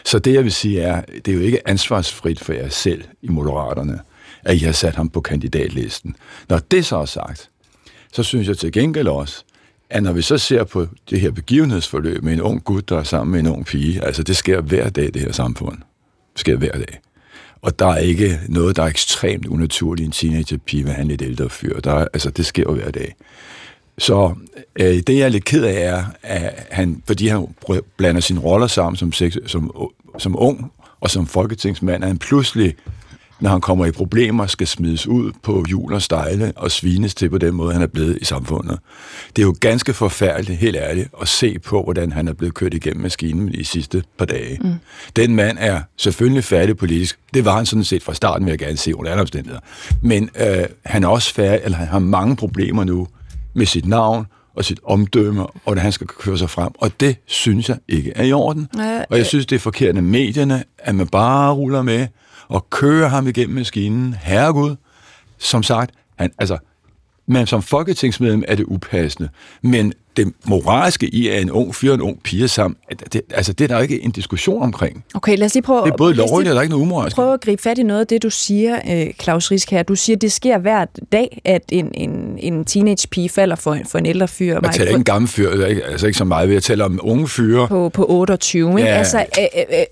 Så 0.04 0.18
det, 0.18 0.34
jeg 0.34 0.44
vil 0.44 0.52
sige, 0.52 0.80
er, 0.80 1.00
det 1.00 1.28
er 1.28 1.34
jo 1.34 1.40
ikke 1.40 1.68
ansvarsfrit 1.68 2.40
for 2.40 2.52
jer 2.52 2.68
selv 2.68 3.04
i 3.22 3.28
Moderaterne, 3.28 4.00
at 4.44 4.54
I 4.54 4.58
har 4.58 4.72
sat 4.72 4.94
ham 4.94 5.08
på 5.08 5.20
kandidatlisten. 5.20 6.16
Når 6.48 6.58
det 6.58 6.86
så 6.86 6.96
er 6.96 7.04
sagt, 7.04 7.50
så 8.12 8.22
synes 8.22 8.48
jeg 8.48 8.58
til 8.58 8.72
gengæld 8.72 9.08
også, 9.08 9.44
at 9.90 10.02
når 10.02 10.12
vi 10.12 10.22
så 10.22 10.38
ser 10.38 10.64
på 10.64 10.86
det 11.10 11.20
her 11.20 11.30
begivenhedsforløb 11.30 12.22
med 12.22 12.32
en 12.32 12.40
ung 12.40 12.64
gut, 12.64 12.88
der 12.88 12.98
er 12.98 13.02
sammen 13.02 13.32
med 13.32 13.40
en 13.40 13.46
ung 13.46 13.66
pige, 13.66 14.04
altså 14.04 14.22
det 14.22 14.36
sker 14.36 14.60
hver 14.60 14.88
dag 14.90 15.04
i 15.04 15.10
det 15.10 15.22
her 15.22 15.32
samfund. 15.32 15.76
Det 16.32 16.40
sker 16.40 16.56
hver 16.56 16.72
dag. 16.72 17.00
Og 17.62 17.78
der 17.78 17.86
er 17.86 17.96
ikke 17.96 18.40
noget, 18.48 18.76
der 18.76 18.82
er 18.82 18.86
ekstremt 18.86 19.46
unaturligt 19.46 20.04
i 20.04 20.06
en 20.06 20.12
teenagerpige, 20.12 20.82
hvad 20.84 20.94
han 20.94 21.08
lidt 21.08 21.22
ældre 21.22 21.50
fyr. 21.50 21.80
Der 21.80 21.92
er, 21.92 22.06
altså, 22.12 22.30
det 22.30 22.46
sker 22.46 22.62
jo 22.62 22.74
hver 22.74 22.90
dag. 22.90 23.14
Så 23.98 24.34
øh, 24.76 25.02
det, 25.06 25.08
jeg 25.08 25.20
er 25.20 25.28
lidt 25.28 25.44
ked 25.44 25.64
af, 25.64 25.94
er, 25.94 26.04
at 26.22 26.66
han, 26.70 27.02
fordi 27.06 27.28
han 27.28 27.46
blander 27.96 28.20
sine 28.20 28.40
roller 28.40 28.66
sammen 28.66 28.96
som, 28.96 29.12
sex, 29.12 29.36
som, 29.46 29.90
som 30.18 30.36
ung 30.38 30.72
og 31.00 31.10
som 31.10 31.26
folketingsmand, 31.26 32.04
at 32.04 32.08
han 32.08 32.18
pludselig, 32.18 32.74
når 33.40 33.50
han 33.50 33.60
kommer 33.60 33.86
i 33.86 33.90
problemer, 33.90 34.46
skal 34.46 34.66
smides 34.66 35.06
ud 35.06 35.32
på 35.42 35.64
jul 35.70 35.92
og 35.92 36.02
stejle 36.02 36.52
og 36.56 36.70
svines 36.70 37.14
til 37.14 37.28
på 37.28 37.38
den 37.38 37.54
måde, 37.54 37.72
han 37.72 37.82
er 37.82 37.86
blevet 37.86 38.18
i 38.20 38.24
samfundet. 38.24 38.78
Det 39.36 39.42
er 39.42 39.46
jo 39.46 39.54
ganske 39.60 39.92
forfærdeligt, 39.92 40.58
helt 40.58 40.76
ærligt, 40.76 41.08
at 41.20 41.28
se 41.28 41.58
på, 41.58 41.82
hvordan 41.82 42.12
han 42.12 42.28
er 42.28 42.32
blevet 42.32 42.54
kørt 42.54 42.74
igennem 42.74 43.02
maskinen 43.02 43.52
de 43.52 43.64
sidste 43.64 44.02
par 44.18 44.24
dage. 44.24 44.58
Mm. 44.62 44.74
Den 45.16 45.36
mand 45.36 45.58
er 45.60 45.80
selvfølgelig 45.96 46.44
færdig 46.44 46.76
politisk. 46.76 47.18
Det 47.34 47.44
var 47.44 47.56
han 47.56 47.66
sådan 47.66 47.84
set 47.84 48.02
fra 48.02 48.14
starten, 48.14 48.46
vil 48.46 48.52
jeg 48.52 48.58
gerne 48.58 48.76
se 48.76 48.96
under 48.96 49.10
andre 49.10 49.20
omstændigheder. 49.20 49.60
Men 50.02 50.30
øh, 50.40 50.64
han 50.84 51.04
er 51.04 51.08
også 51.08 51.34
færdig, 51.34 51.60
eller 51.64 51.78
han 51.78 51.88
har 51.88 51.98
mange 51.98 52.36
problemer 52.36 52.84
nu, 52.84 53.08
med 53.54 53.66
sit 53.66 53.86
navn 53.86 54.26
og 54.54 54.64
sit 54.64 54.80
omdømme, 54.84 55.46
og 55.46 55.72
at 55.72 55.78
han 55.78 55.92
skal 55.92 56.06
køre 56.06 56.38
sig 56.38 56.50
frem. 56.50 56.72
Og 56.78 57.00
det 57.00 57.16
synes 57.26 57.68
jeg 57.68 57.78
ikke 57.88 58.12
er 58.16 58.24
i 58.24 58.32
orden. 58.32 58.68
Ja, 58.78 59.04
og 59.10 59.18
jeg 59.18 59.26
synes, 59.26 59.46
det 59.46 59.56
er 59.56 59.60
forkert 59.60 59.96
af 59.96 60.02
medierne, 60.02 60.64
at 60.78 60.94
man 60.94 61.06
bare 61.06 61.52
ruller 61.52 61.82
med 61.82 62.06
og 62.48 62.70
kører 62.70 63.08
ham 63.08 63.26
igennem 63.26 63.54
maskinen. 63.54 64.14
Herregud, 64.14 64.76
som 65.38 65.62
sagt, 65.62 65.94
han, 66.18 66.30
altså, 66.38 66.58
men 67.26 67.46
som 67.46 67.62
folketingsmedlem 67.62 68.44
er 68.48 68.54
det 68.54 68.64
upassende. 68.64 69.28
Men 69.62 69.92
det 70.16 70.32
moralske 70.44 71.06
i, 71.06 71.28
at 71.28 71.42
en 71.42 71.50
ung 71.50 71.74
fyr 71.74 71.90
og 71.90 71.94
en 71.94 72.00
ung 72.00 72.22
pige 72.22 72.48
sammen, 72.48 72.76
det, 73.12 73.22
altså 73.30 73.52
det 73.52 73.64
er 73.70 73.74
der 73.74 73.82
ikke 73.82 74.02
en 74.02 74.10
diskussion 74.10 74.62
omkring. 74.62 75.04
Okay, 75.14 75.36
lad 75.36 75.46
os 75.46 75.54
lige 75.54 75.62
prøve... 75.62 75.84
Det 75.84 75.92
er 75.92 75.96
både 75.96 76.14
lovligt, 76.14 76.50
og 76.50 76.54
der 76.54 76.58
er 76.58 76.62
ikke 76.62 76.72
noget 76.72 76.82
umoralsk. 76.82 77.16
Prøv 77.16 77.32
at 77.32 77.40
gribe 77.40 77.62
fat 77.62 77.78
i 77.78 77.82
noget 77.82 78.00
af 78.00 78.06
det, 78.06 78.22
du 78.22 78.30
siger, 78.30 78.78
øh, 78.90 79.14
Claus 79.22 79.50
Risk 79.50 79.70
her. 79.70 79.82
Du 79.82 79.94
siger, 79.94 80.16
det 80.16 80.32
sker 80.32 80.58
hver 80.58 80.84
dag, 81.12 81.40
at 81.44 81.62
en, 81.72 81.90
en, 81.94 82.38
en 82.38 82.64
teenage 82.64 83.08
pige 83.08 83.28
falder 83.28 83.56
for, 83.56 83.78
for 83.88 83.98
en 83.98 84.06
ældre 84.06 84.28
fyr. 84.28 84.60
Jeg 84.62 84.72
taler 84.72 84.88
ikke 84.88 84.98
en 84.98 85.04
gammel 85.04 85.28
fyr, 85.28 85.66
ikke, 85.66 85.84
altså 85.84 86.06
ikke 86.06 86.18
så 86.18 86.24
meget. 86.24 86.52
Jeg 86.52 86.62
taler 86.62 86.84
om 86.84 87.00
unge 87.02 87.28
fyre. 87.28 87.68
På, 87.68 87.88
på 87.88 88.06
28, 88.08 88.70
ikke? 88.70 88.82
Ja. 88.82 88.96
Altså, 88.96 89.24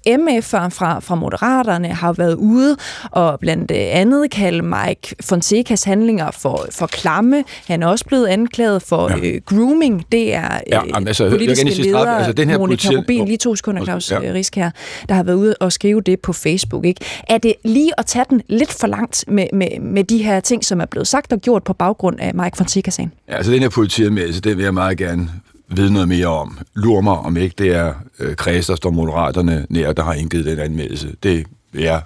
MF'er 0.09 0.69
fra, 0.69 1.01
fra 1.01 1.15
Moderaterne 1.15 1.89
har 1.89 2.13
været 2.13 2.35
ude 2.35 2.77
og 3.11 3.41
blandt 3.41 3.71
andet 3.71 4.31
kalde 4.31 4.63
Mike 4.63 5.15
Fonsecas 5.21 5.85
handlinger 5.85 6.31
for, 6.31 6.67
for 6.71 6.87
klamme. 6.87 7.45
Han 7.67 7.83
er 7.83 7.87
også 7.87 8.05
blevet 8.05 8.27
anklaget 8.27 8.83
for 8.83 9.11
ja. 9.11 9.17
øh, 9.17 9.41
grooming 9.47 10.12
det 10.13 10.35
er 10.35 10.61
ja, 10.73 10.81
øh, 10.87 10.93
altså, 11.07 11.31
politiske 11.31 11.69
jeg 11.69 11.77
leder, 11.87 11.99
altså, 12.11 12.33
den 12.33 12.51
her 12.51 12.59
Monika 12.59 12.89
politi- 12.89 12.97
Rubin, 12.97 13.25
lige 13.25 13.37
to 13.37 13.57
sekunder, 13.57 13.85
Claus 13.85 14.11
ja. 14.11 14.29
Øh, 14.29 14.35
Risk 14.35 14.57
her, 14.57 14.71
der 15.09 15.15
har 15.15 15.23
været 15.23 15.37
ude 15.37 15.55
og 15.61 15.73
skrive 15.73 16.01
det 16.01 16.21
på 16.21 16.33
Facebook. 16.33 16.85
Ikke? 16.85 17.01
Er 17.29 17.39
det 17.39 17.55
lige 17.65 17.91
at 17.99 18.07
tage 18.07 18.25
den 18.31 18.43
lidt 18.49 18.73
for 18.73 18.87
langt 18.87 19.25
med, 19.29 19.47
med, 19.53 19.81
med 19.81 20.05
de 20.05 20.19
her 20.23 20.41
ting, 20.41 20.65
som 20.65 20.81
er 20.81 20.85
blevet 20.87 21.07
sagt 21.09 21.33
og 21.33 21.39
gjort 21.41 21.63
på 21.65 21.73
baggrund 21.73 22.21
af 22.21 22.35
Mike 22.35 22.57
Fonseca-sagen? 22.57 23.13
Ja, 23.29 23.37
altså 23.37 23.53
den 23.53 23.63
her 23.63 23.69
politianmeldelse, 23.69 24.41
det 24.41 24.57
vil 24.57 24.63
jeg 24.65 24.75
meget 24.75 24.99
gerne 24.99 25.31
vide 25.69 25.93
noget 25.93 26.09
mere 26.09 26.27
om. 26.27 26.59
Lur 26.75 27.01
mig, 27.01 27.13
om 27.19 27.37
ikke 27.37 27.55
det 27.59 27.75
er 27.75 27.95
øh, 28.19 28.37
Kreds, 28.37 28.67
der 28.67 28.77
står 28.77 28.91
moderaterne 28.91 29.67
nær, 29.69 29.93
der 29.93 30.03
har 30.03 30.15
indgivet 30.15 30.45
den 30.47 30.59
anmeldelse. 30.59 31.09
Det 31.23 31.47
vil 31.73 31.83
jeg 31.83 32.01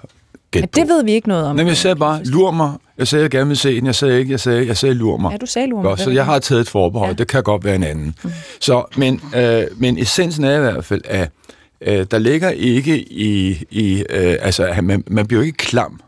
gætte 0.61 0.79
ja, 0.79 0.81
det 0.81 0.89
ved 0.89 1.03
vi 1.03 1.11
ikke 1.11 1.27
noget 1.27 1.45
om. 1.45 1.55
Nej, 1.55 1.65
jeg 1.65 1.77
sagde 1.77 1.95
bare, 1.95 2.23
lur 2.23 2.51
mig. 2.51 2.73
Jeg 2.97 3.07
sagde, 3.07 3.23
jeg 3.23 3.31
gerne 3.31 3.47
vil 3.47 3.57
se 3.57 3.75
den. 3.75 3.85
Jeg 3.85 3.95
sagde 3.95 4.19
ikke, 4.19 4.31
jeg 4.31 4.39
sagde, 4.39 4.67
jeg 4.67 4.77
sagde 4.77 4.95
lur 4.95 5.17
mig. 5.17 5.31
Ja, 5.31 5.37
du 5.37 5.45
sagde 5.45 5.67
lur 5.67 5.81
mig. 5.81 5.83
Godt, 5.83 5.99
så 5.99 6.09
jeg 6.09 6.25
har 6.25 6.39
taget 6.39 6.61
et 6.61 6.69
forbehold. 6.69 7.09
Ja. 7.09 7.15
Det 7.15 7.27
kan 7.27 7.43
godt 7.43 7.63
være 7.63 7.75
en 7.75 7.83
anden. 7.83 8.15
Mm. 8.23 8.31
Så, 8.59 8.83
men, 8.97 9.21
øh, 9.35 9.63
men 9.77 9.97
essensen 9.97 10.43
er 10.43 10.57
i 10.57 10.59
hvert 10.59 10.85
fald, 10.85 11.01
at 11.05 11.29
øh, 11.81 12.05
der 12.11 12.19
ligger 12.19 12.49
ikke 12.49 13.11
i, 13.11 13.63
i 13.71 14.03
øh, 14.09 14.35
altså, 14.41 14.75
man, 14.83 15.03
man 15.07 15.27
bliver 15.27 15.43
ikke 15.43 15.57
klam, 15.57 15.99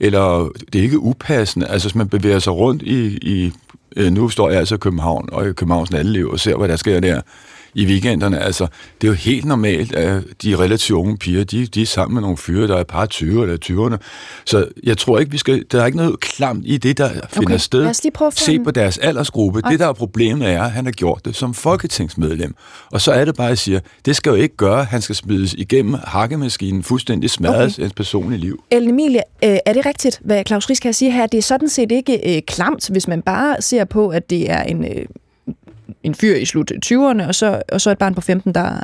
eller 0.00 0.50
det 0.72 0.78
er 0.78 0.82
ikke 0.82 0.98
upassende. 0.98 1.66
Altså, 1.66 1.88
hvis 1.88 1.94
man 1.94 2.08
bevæger 2.08 2.38
sig 2.38 2.52
rundt 2.52 2.82
i, 2.82 3.18
i 3.22 3.52
Øh, 3.96 4.12
nu 4.12 4.28
står 4.28 4.50
jeg 4.50 4.58
altså 4.58 4.74
i 4.74 4.78
København 4.78 5.28
og 5.32 5.48
i 5.48 5.52
Københavns 5.52 5.90
natteliv 5.90 6.28
og 6.30 6.40
ser, 6.40 6.56
hvad 6.56 6.68
der 6.68 6.76
sker 6.76 7.00
der 7.00 7.20
i 7.76 7.86
weekenderne. 7.86 8.40
Altså, 8.40 8.66
det 9.00 9.06
er 9.06 9.10
jo 9.10 9.16
helt 9.16 9.44
normalt, 9.44 9.94
at 9.94 10.22
de 10.42 10.56
relativt 10.56 10.96
unge 10.96 11.16
piger, 11.16 11.44
de, 11.44 11.66
de 11.66 11.82
er 11.82 11.86
sammen 11.86 12.14
med 12.14 12.22
nogle 12.22 12.36
fyre, 12.36 12.68
der 12.68 12.76
er 12.76 12.84
par 12.84 13.06
20 13.06 13.42
eller 13.42 13.56
20'erne. 13.64 13.96
Så 14.44 14.68
jeg 14.82 14.98
tror 14.98 15.18
ikke, 15.18 15.32
vi 15.32 15.38
skal... 15.38 15.64
Der 15.72 15.80
er 15.80 15.86
ikke 15.86 15.98
noget 15.98 16.20
klamt 16.20 16.62
i 16.66 16.76
det, 16.76 16.98
der 16.98 17.08
finder 17.08 17.48
Okay, 17.48 17.58
sted. 17.58 17.94
Se 18.30 18.58
på 18.58 18.70
deres 18.70 18.98
aldersgruppe. 18.98 19.62
Det, 19.70 19.78
der 19.78 19.86
er 19.86 19.92
problemet, 19.92 20.48
er, 20.48 20.62
at 20.62 20.70
han 20.70 20.84
har 20.84 20.92
gjort 20.92 21.24
det 21.24 21.36
som 21.36 21.54
folketingsmedlem. 21.54 22.54
Og 22.92 23.00
så 23.00 23.12
er 23.12 23.24
det 23.24 23.36
bare, 23.36 23.46
at 23.46 23.50
jeg 23.50 23.58
siger, 23.58 23.80
det 24.04 24.16
skal 24.16 24.30
jo 24.30 24.36
ikke 24.36 24.56
gøre, 24.56 24.84
han 24.84 25.02
skal 25.02 25.14
smides 25.14 25.54
igennem 25.54 25.94
hakkemaskinen, 26.04 26.82
fuldstændig 26.82 27.30
smadres 27.30 27.74
okay. 27.74 27.82
hans 27.82 27.92
personlige 27.92 28.40
liv. 28.40 28.62
Ellen 28.70 28.90
Emilie, 28.90 29.22
øh, 29.44 29.58
er 29.66 29.72
det 29.72 29.86
rigtigt, 29.86 30.20
hvad 30.24 30.42
Claus 30.46 30.70
Risk 30.70 30.84
her 30.84 30.92
siger 30.92 31.12
her? 31.12 31.26
Det 31.26 31.38
er 31.38 31.42
sådan 31.42 31.68
set 31.68 31.92
ikke 31.92 32.36
øh, 32.36 32.42
klamt, 32.42 32.88
hvis 32.88 33.08
man 33.08 33.22
bare 33.22 33.62
ser 33.62 33.84
på, 33.84 34.08
at 34.08 34.30
det 34.30 34.50
er 34.50 34.62
en, 34.62 34.84
øh, 34.84 35.06
en 36.02 36.14
fyr 36.14 36.36
i 36.36 36.44
slut 36.44 36.72
20'erne, 36.86 37.26
og 37.26 37.34
så, 37.34 37.62
og 37.72 37.80
så 37.80 37.90
et 37.90 37.98
barn 37.98 38.14
på 38.14 38.20
15, 38.20 38.54
der 38.54 38.78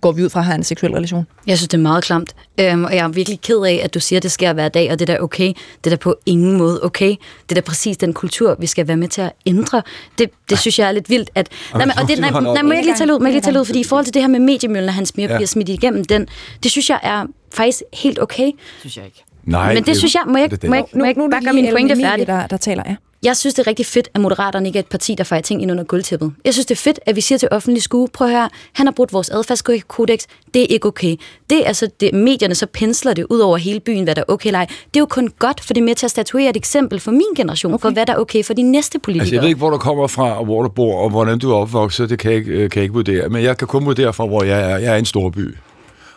går 0.00 0.12
vi 0.12 0.24
ud 0.24 0.30
fra 0.30 0.40
at 0.40 0.46
have 0.46 0.54
en 0.54 0.62
seksuel 0.64 0.92
relation. 0.92 1.26
Jeg 1.46 1.58
synes, 1.58 1.68
det 1.68 1.76
er 1.78 1.82
meget 1.82 2.04
klamt. 2.04 2.34
Øhm, 2.60 2.84
og 2.84 2.94
jeg 2.96 3.04
er 3.04 3.08
virkelig 3.08 3.40
ked 3.40 3.56
af, 3.66 3.80
at 3.84 3.94
du 3.94 4.00
siger, 4.00 4.16
at 4.18 4.22
det 4.22 4.32
sker 4.32 4.52
hver 4.52 4.68
dag, 4.68 4.92
og 4.92 4.98
det 4.98 5.08
er 5.08 5.14
da 5.14 5.22
okay. 5.22 5.52
Det 5.84 5.86
er 5.86 5.90
da 5.90 5.96
på 5.96 6.16
ingen 6.26 6.58
måde 6.58 6.84
okay. 6.84 7.08
Det 7.08 7.50
er 7.50 7.54
da 7.54 7.60
præcis 7.60 7.96
den 7.96 8.12
kultur, 8.12 8.56
vi 8.60 8.66
skal 8.66 8.88
være 8.88 8.96
med 8.96 9.08
til 9.08 9.20
at 9.20 9.32
ændre. 9.46 9.82
Det, 10.18 10.30
det 10.50 10.58
synes 10.58 10.78
jeg 10.78 10.88
er 10.88 10.92
lidt 10.92 11.10
vildt. 11.10 11.30
At, 11.34 11.48
nej, 11.74 11.84
men, 11.84 11.98
og 11.98 12.08
det, 12.08 12.18
nej, 12.20 12.30
nej, 12.30 12.62
må 12.62 12.70
jeg 12.70 12.78
ikke 12.78 12.88
lige 12.88 12.96
tage 12.98 13.14
ud, 13.14 13.18
må 13.18 13.24
jeg 13.26 13.32
lige 13.32 13.42
tage 13.42 13.60
ud, 13.60 13.64
fordi 13.64 13.80
i 13.80 13.84
forhold 13.84 14.04
til 14.04 14.14
det 14.14 14.22
her 14.22 14.28
med 14.28 14.40
mediemøllen, 14.40 14.88
at 14.88 14.94
hans 14.94 15.16
mere 15.16 15.30
Ja. 15.30 15.36
bliver 15.36 15.46
smidt 15.46 15.68
igennem 15.68 16.04
den, 16.04 16.28
det 16.62 16.70
synes 16.70 16.90
jeg 16.90 17.00
er 17.02 17.26
faktisk 17.52 17.82
helt 17.92 18.18
okay. 18.18 18.50
synes 18.78 18.96
jeg 18.96 19.04
ikke. 19.04 19.24
Nej, 19.44 19.74
Men 19.74 19.84
det 19.84 19.96
synes 19.96 20.14
jeg, 20.14 20.22
må 20.26 20.38
jeg, 20.38 20.50
det 20.50 20.64
er 20.64 20.68
må 20.68 20.74
jeg, 20.74 20.84
det. 20.90 20.94
må 20.98 21.04
jeg 21.04 21.14
det 21.14 21.48
Ellen 21.48 21.88
færdig? 21.88 22.04
Emilie, 22.04 22.26
der, 22.26 22.46
der 22.46 22.56
taler, 22.56 22.82
ja. 22.86 22.90
Jeg 22.90 22.96
synes, 23.36 23.54
det 23.54 23.62
er 23.62 23.66
rigtig 23.66 23.86
fedt, 23.86 24.08
at 24.14 24.20
Moderaterne 24.20 24.66
ikke 24.66 24.78
er 24.78 24.82
et 24.82 24.86
parti, 24.86 25.14
der 25.14 25.24
fejrer 25.24 25.42
ting 25.42 25.62
ind 25.62 25.70
under 25.70 25.84
gulvtæppet. 25.84 26.32
Jeg 26.44 26.52
synes, 26.52 26.66
det 26.66 26.74
er 26.74 26.80
fedt, 26.80 27.00
at 27.06 27.16
vi 27.16 27.20
siger 27.20 27.38
til 27.38 27.48
offentlig 27.50 27.82
skue, 27.82 28.08
prøv 28.08 28.28
at 28.28 28.34
høre, 28.34 28.48
han 28.72 28.86
har 28.86 28.92
brudt 28.92 29.12
vores 29.12 29.30
adfærdskodex, 29.30 30.24
det 30.54 30.62
er 30.62 30.66
ikke 30.66 30.88
okay. 30.88 31.16
Det 31.50 31.68
er 31.68 31.72
så, 31.72 31.90
det, 32.00 32.14
medierne 32.14 32.54
så 32.54 32.66
pensler 32.66 33.14
det 33.14 33.26
ud 33.30 33.38
over 33.38 33.56
hele 33.56 33.80
byen, 33.80 34.04
hvad 34.04 34.14
der 34.14 34.22
er 34.28 34.32
okay 34.32 34.46
eller 34.46 34.58
ej. 34.58 34.66
Det 34.66 34.96
er 34.96 35.00
jo 35.00 35.06
kun 35.06 35.32
godt, 35.38 35.64
for 35.64 35.74
det 35.74 35.80
er 35.80 35.84
med 35.84 35.94
til 35.94 36.06
at 36.06 36.10
statuere 36.10 36.50
et 36.50 36.56
eksempel 36.56 37.00
for 37.00 37.10
min 37.10 37.34
generation, 37.36 37.74
okay. 37.74 37.82
for 37.82 37.90
hvad 37.90 38.06
der 38.06 38.12
er 38.12 38.18
okay 38.18 38.44
for 38.44 38.54
de 38.54 38.62
næste 38.62 38.98
politikere. 38.98 39.22
Altså, 39.22 39.34
jeg 39.34 39.42
ved 39.42 39.48
ikke, 39.48 39.58
hvor 39.58 39.70
du 39.70 39.78
kommer 39.78 40.06
fra, 40.06 40.38
og 40.38 40.44
hvor 40.44 40.62
du 40.62 40.68
bor, 40.68 41.02
og 41.02 41.10
hvordan 41.10 41.38
du 41.38 41.50
er 41.50 41.56
opvokset, 41.56 42.10
det 42.10 42.18
kan 42.18 42.30
jeg 42.30 42.38
ikke, 42.38 42.50
øh, 42.50 42.70
kan 42.70 42.80
jeg 42.80 42.82
ikke 42.82 42.94
vurdere. 42.94 43.28
Men 43.28 43.42
jeg 43.42 43.56
kan 43.56 43.68
kun 43.68 43.86
vurdere 43.86 44.12
fra, 44.12 44.26
hvor 44.26 44.44
jeg 44.44 44.72
er. 44.72 44.78
Jeg 44.78 44.94
er 44.94 44.98
en 44.98 45.04
stor 45.04 45.30
by. 45.30 45.56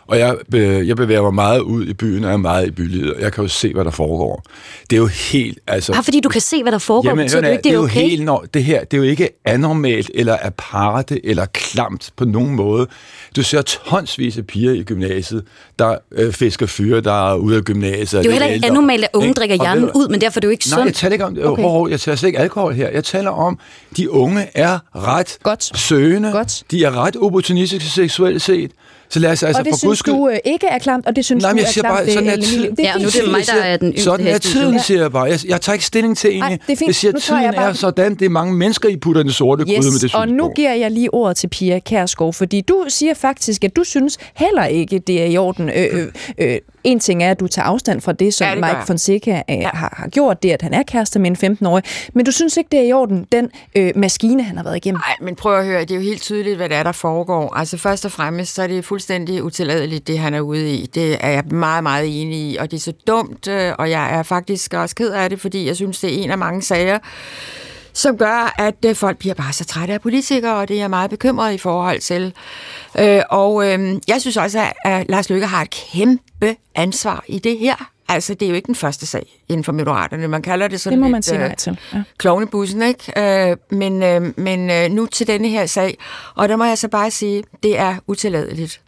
Og 0.08 0.20
jeg, 0.20 0.36
be, 0.52 0.58
jeg 0.86 0.96
bevæger 0.96 1.22
mig 1.22 1.34
meget 1.34 1.60
ud 1.60 1.86
i 1.88 1.94
byen, 1.94 2.24
og 2.24 2.30
jeg 2.30 2.34
er 2.34 2.38
meget 2.38 2.68
i 2.68 2.72
bylivet, 2.72 3.14
og 3.14 3.22
jeg 3.22 3.34
kan 3.34 3.44
jo 3.44 3.48
se, 3.48 3.74
hvad 3.74 3.86
der 3.86 3.92
foregår. 3.92 4.44
Det 4.90 4.96
er 4.96 5.00
jo 5.00 5.06
helt, 5.32 5.60
altså... 5.68 5.94
Bare 5.94 6.04
fordi 6.04 6.20
du 6.20 6.30
kan 6.30 6.42
se, 6.42 6.62
hvad 6.62 6.72
der 6.72 6.78
foregår, 6.78 7.10
Jamen, 7.10 7.26
betyder 7.26 7.42
det 7.42 7.48
jo 7.48 7.52
ikke, 7.52 7.64
det 7.64 7.70
er 7.70 7.74
jo 7.74 7.84
okay. 7.84 8.02
helt, 8.02 8.24
når, 8.26 8.46
det 8.54 8.64
her, 8.64 8.84
det 8.84 8.94
er 8.94 8.98
jo 8.98 9.10
ikke 9.10 9.30
anormalt, 9.46 10.12
eller 10.14 10.38
aparte, 10.42 11.26
eller 11.26 11.46
klamt 11.46 12.12
på 12.18 12.26
nogen 12.26 12.56
måde. 12.56 12.88
Du 13.36 13.44
ser 13.44 13.62
tonsvis 13.62 14.38
af 14.38 14.48
piger 14.48 14.72
i 14.72 14.84
gymnasiet, 14.84 15.44
der 15.80 15.98
øh, 16.12 16.34
fisker 16.34 16.66
fyre, 16.66 17.02
der 17.02 17.32
er 17.32 17.36
ude 17.36 17.58
af 17.58 17.64
gymnasiet. 17.64 18.24
Det 18.24 18.30
er 18.30 18.34
jo 18.36 18.40
heller 18.40 18.48
ikke 18.56 18.66
anormalt, 18.68 19.04
at 19.04 19.10
unge 19.14 19.34
drikker 19.34 19.56
hjernen 19.56 19.90
ud, 19.96 20.08
men 20.10 20.22
derfor 20.22 20.38
er 20.38 20.42
det 20.42 20.48
jo 20.48 20.52
ikke 20.52 20.70
Nej, 20.70 20.80
jeg 20.80 20.86
sundt. 20.86 20.96
taler 20.98 21.14
ikke 21.14 21.26
om, 21.26 21.38
Okay. 21.44 21.64
okay. 21.64 21.92
jeg 21.92 22.00
taler 22.00 22.16
slet 22.16 22.28
ikke 22.28 22.40
alkohol 22.40 22.74
her. 22.74 22.90
Jeg 22.90 23.04
taler 23.04 23.30
om, 23.30 23.60
de 23.98 24.12
unge 24.12 24.48
er 24.56 24.80
ret 24.96 25.38
Godt. 25.44 25.78
søgende. 25.78 26.32
Godt. 26.32 26.64
De 26.72 26.84
er 26.84 27.04
ret 27.04 27.16
opportunistiske 27.16 27.90
seksuelt 27.90 28.42
set. 28.42 28.72
Så 29.14 29.20
lad 29.20 29.32
os 29.32 29.44
altså 29.44 29.60
og 29.60 29.66
det 29.66 29.72
for 29.74 29.78
synes 29.78 29.90
guds 29.90 30.00
skyld... 30.00 30.14
du 30.14 30.30
øh, 30.30 30.38
ikke 30.46 30.68
er 30.68 30.78
klamt, 30.80 31.08
og 31.08 31.16
det 31.16 31.26
synes 31.26 31.42
Nej, 31.42 31.52
du 31.52 31.56
men 31.56 31.60
jeg 31.62 31.68
er 31.68 31.72
siger 31.72 31.84
klamt, 31.84 31.98
bare, 31.98 32.06
øh, 32.08 32.14
sådan 32.14 32.28
er 32.30 32.34
Ellen 32.34 32.46
Emilie. 32.48 32.62
tiden. 32.64 32.76
Det 32.78 32.86
er 32.86 32.90
Ja, 32.90 32.98
nu 33.00 33.06
er 33.08 33.12
det 33.24 33.32
mig, 33.32 33.42
der 33.48 33.54
er 33.64 33.78
den 33.78 33.88
yngste 33.88 34.04
Sådan 34.04 34.28
er 34.28 34.38
tiden, 34.38 34.80
siger 34.80 35.02
jeg 35.02 35.12
bare. 35.12 35.24
Jeg, 35.24 35.40
jeg 35.48 35.62
tager 35.62 35.74
ikke 35.74 35.86
stilling 35.86 36.18
til 36.18 36.30
egentlig. 36.30 36.60
det 36.68 36.74
er 36.74 36.78
fint. 36.78 36.88
Jeg 36.88 36.96
siger, 36.96 37.12
Nu 37.12 37.18
at 37.18 37.22
tiden 37.24 37.54
bare- 37.56 37.70
er 37.70 37.74
sådan. 37.74 38.16
Det 38.16 38.26
er 38.26 38.30
mange 38.30 38.54
mennesker, 38.54 38.90
I 38.90 38.98
putter 38.98 39.24
den 39.24 39.32
sorte 39.32 39.64
gryde 39.66 39.78
med 39.78 40.00
det 40.00 40.02
Yes, 40.04 40.14
og 40.14 40.28
nu 40.28 40.32
synspunkt. 40.34 40.56
giver 40.56 40.74
jeg 40.74 40.92
lige 40.92 41.14
ordet 41.14 41.38
til 41.38 41.48
Pia 41.48 41.80
Kærsgaard, 41.80 42.34
fordi 42.34 42.62
du 42.62 42.86
siger 42.88 43.14
faktisk, 43.14 43.64
at 43.64 43.76
du 43.76 43.84
synes 43.84 44.18
heller 44.36 44.66
ikke, 44.66 45.00
det 45.00 45.22
er 45.22 45.26
i 45.26 45.38
orden. 45.38 45.70
Øh, 45.70 45.76
øh, 45.94 46.08
øh, 46.38 46.58
en 46.84 47.00
ting 47.00 47.24
er, 47.24 47.32
at 47.32 47.40
du 47.40 47.48
tager 47.48 47.66
afstand 47.66 48.02
fra 48.02 48.12
det, 48.12 48.34
som 48.34 48.46
Ja, 48.46 48.52
det 48.52 48.60
Mike 48.60 48.76
jeg. 48.76 48.84
Fonseca 48.88 49.44
øh, 49.50 49.56
ja. 49.56 49.70
har, 49.74 49.94
har 49.98 50.08
gjort, 50.08 50.44
det 50.44 50.52
at 50.52 50.62
han 50.62 50.74
er 50.74 50.84
kærester 50.84 51.20
med 51.20 51.44
en 51.44 51.58
15-årig, 51.58 51.84
men 52.14 52.26
du 52.26 52.32
synes 52.32 52.58
ikke, 52.58 52.68
det 52.72 52.80
er 52.80 52.84
i 52.84 52.94
orden, 52.94 53.28
den 53.32 53.50
øh, 53.76 53.92
maskine, 53.96 54.44
han 54.44 54.58
har 54.58 54.64
været 54.64 54.76
igennem. 54.76 55.02
Nej, 55.08 55.16
men 55.22 55.36
prøv 55.36 55.60
at 55.60 55.66
høre, 55.66 55.82
det 55.82 55.92
er 55.92 55.96
jo 55.96 56.02
helt 56.02 56.22
tydeligt, 56.22 56.56
hvad 56.58 56.70
det 56.70 56.78
er, 56.78 56.84
der 56.84 56.92
foregår. 56.92 57.56
Altså 57.56 57.78
først 57.78 58.06
og 58.06 58.12
fremmest, 58.12 58.54
så 58.56 58.64
er 58.64 58.68
det 58.68 58.86
fuldstændig 58.86 59.44
utilladeligt, 59.44 60.08
det 60.08 60.20
han 60.20 60.34
er 60.34 60.42
ude 60.42 60.74
i. 60.74 60.86
Det 60.86 61.18
er 61.20 61.30
jeg 61.30 61.44
meget, 61.46 61.84
meget 61.84 62.22
enig 62.22 62.38
i, 62.38 62.58
og 62.58 62.72
det 62.72 62.78
er 62.78 62.82
så 62.82 62.94
dumt, 63.08 63.48
øh, 63.48 63.74
og 63.80 63.90
jeg 63.90 64.18
er 64.18 64.24
faktisk 64.24 64.74
også 64.74 64.96
ked 64.96 65.10
af 65.10 65.30
det, 65.30 65.42
fordi 65.42 65.68
jeg 65.68 65.76
synes, 65.76 66.00
det 66.00 66.20
er 66.20 66.24
en 66.24 66.32
af 66.32 66.38
mange 66.38 66.62
sager, 66.62 67.00
som 67.94 68.18
gør, 68.18 68.54
at 68.58 68.76
øh, 68.86 68.96
folk 68.96 69.18
bliver 69.18 69.36
bare 69.36 69.54
så 69.54 69.66
trætte 69.66 69.94
af 69.94 70.02
politikere, 70.02 70.56
og 70.56 70.68
det 70.68 70.76
er 70.76 70.80
jeg 70.80 70.90
meget 70.90 71.10
bekymret 71.10 71.54
i 71.54 71.58
forhold 71.58 72.00
til. 72.00 72.34
Øh, 73.00 73.22
og 73.30 73.68
øh, 73.68 74.00
jeg 74.08 74.22
synes 74.22 74.38
også, 74.38 74.60
at, 74.60 74.74
at 74.86 75.10
Lars 75.10 75.30
Løkke 75.30 75.46
har 75.48 75.62
et 75.62 75.70
kæmpe 75.70 76.56
ansvar 76.76 77.24
i 77.28 77.40
det 77.40 77.58
her. 77.58 77.90
Altså, 78.10 78.34
det 78.34 78.46
er 78.46 78.50
jo 78.50 78.56
ikke 78.56 78.66
den 78.68 78.76
første 78.76 79.06
sag 79.06 79.40
inden 79.50 79.64
for 79.64 79.72
Moderaterne. 79.72 80.28
Man 80.28 80.42
kalder 80.42 80.68
det 80.68 80.82
sådan 80.82 80.98
Det 80.98 81.00
må 81.00 81.06
lidt, 81.06 81.12
man 81.12 81.24
sige 81.24 81.36
øh, 81.36 81.42
nej 81.46 81.56
til. 81.56 81.78
Ja. 81.94 82.04
klovnebussen, 82.18 82.82
ikke? 82.82 83.50
Øh, 83.52 83.58
men 83.72 84.04
øh, 84.04 84.34
men 84.38 84.70
øh, 84.70 84.90
nu 84.92 85.06
til 85.06 85.28
denne 85.28 85.48
her 85.48 85.66
sag, 85.66 85.98
og 86.36 86.50
der 86.50 86.56
må 86.56 86.64
jeg 86.64 86.78
så 86.78 86.88
bare 86.88 87.12
sige, 87.12 87.44
det 87.64 87.80
er 87.80 87.96
utilladeligt. 88.08 88.82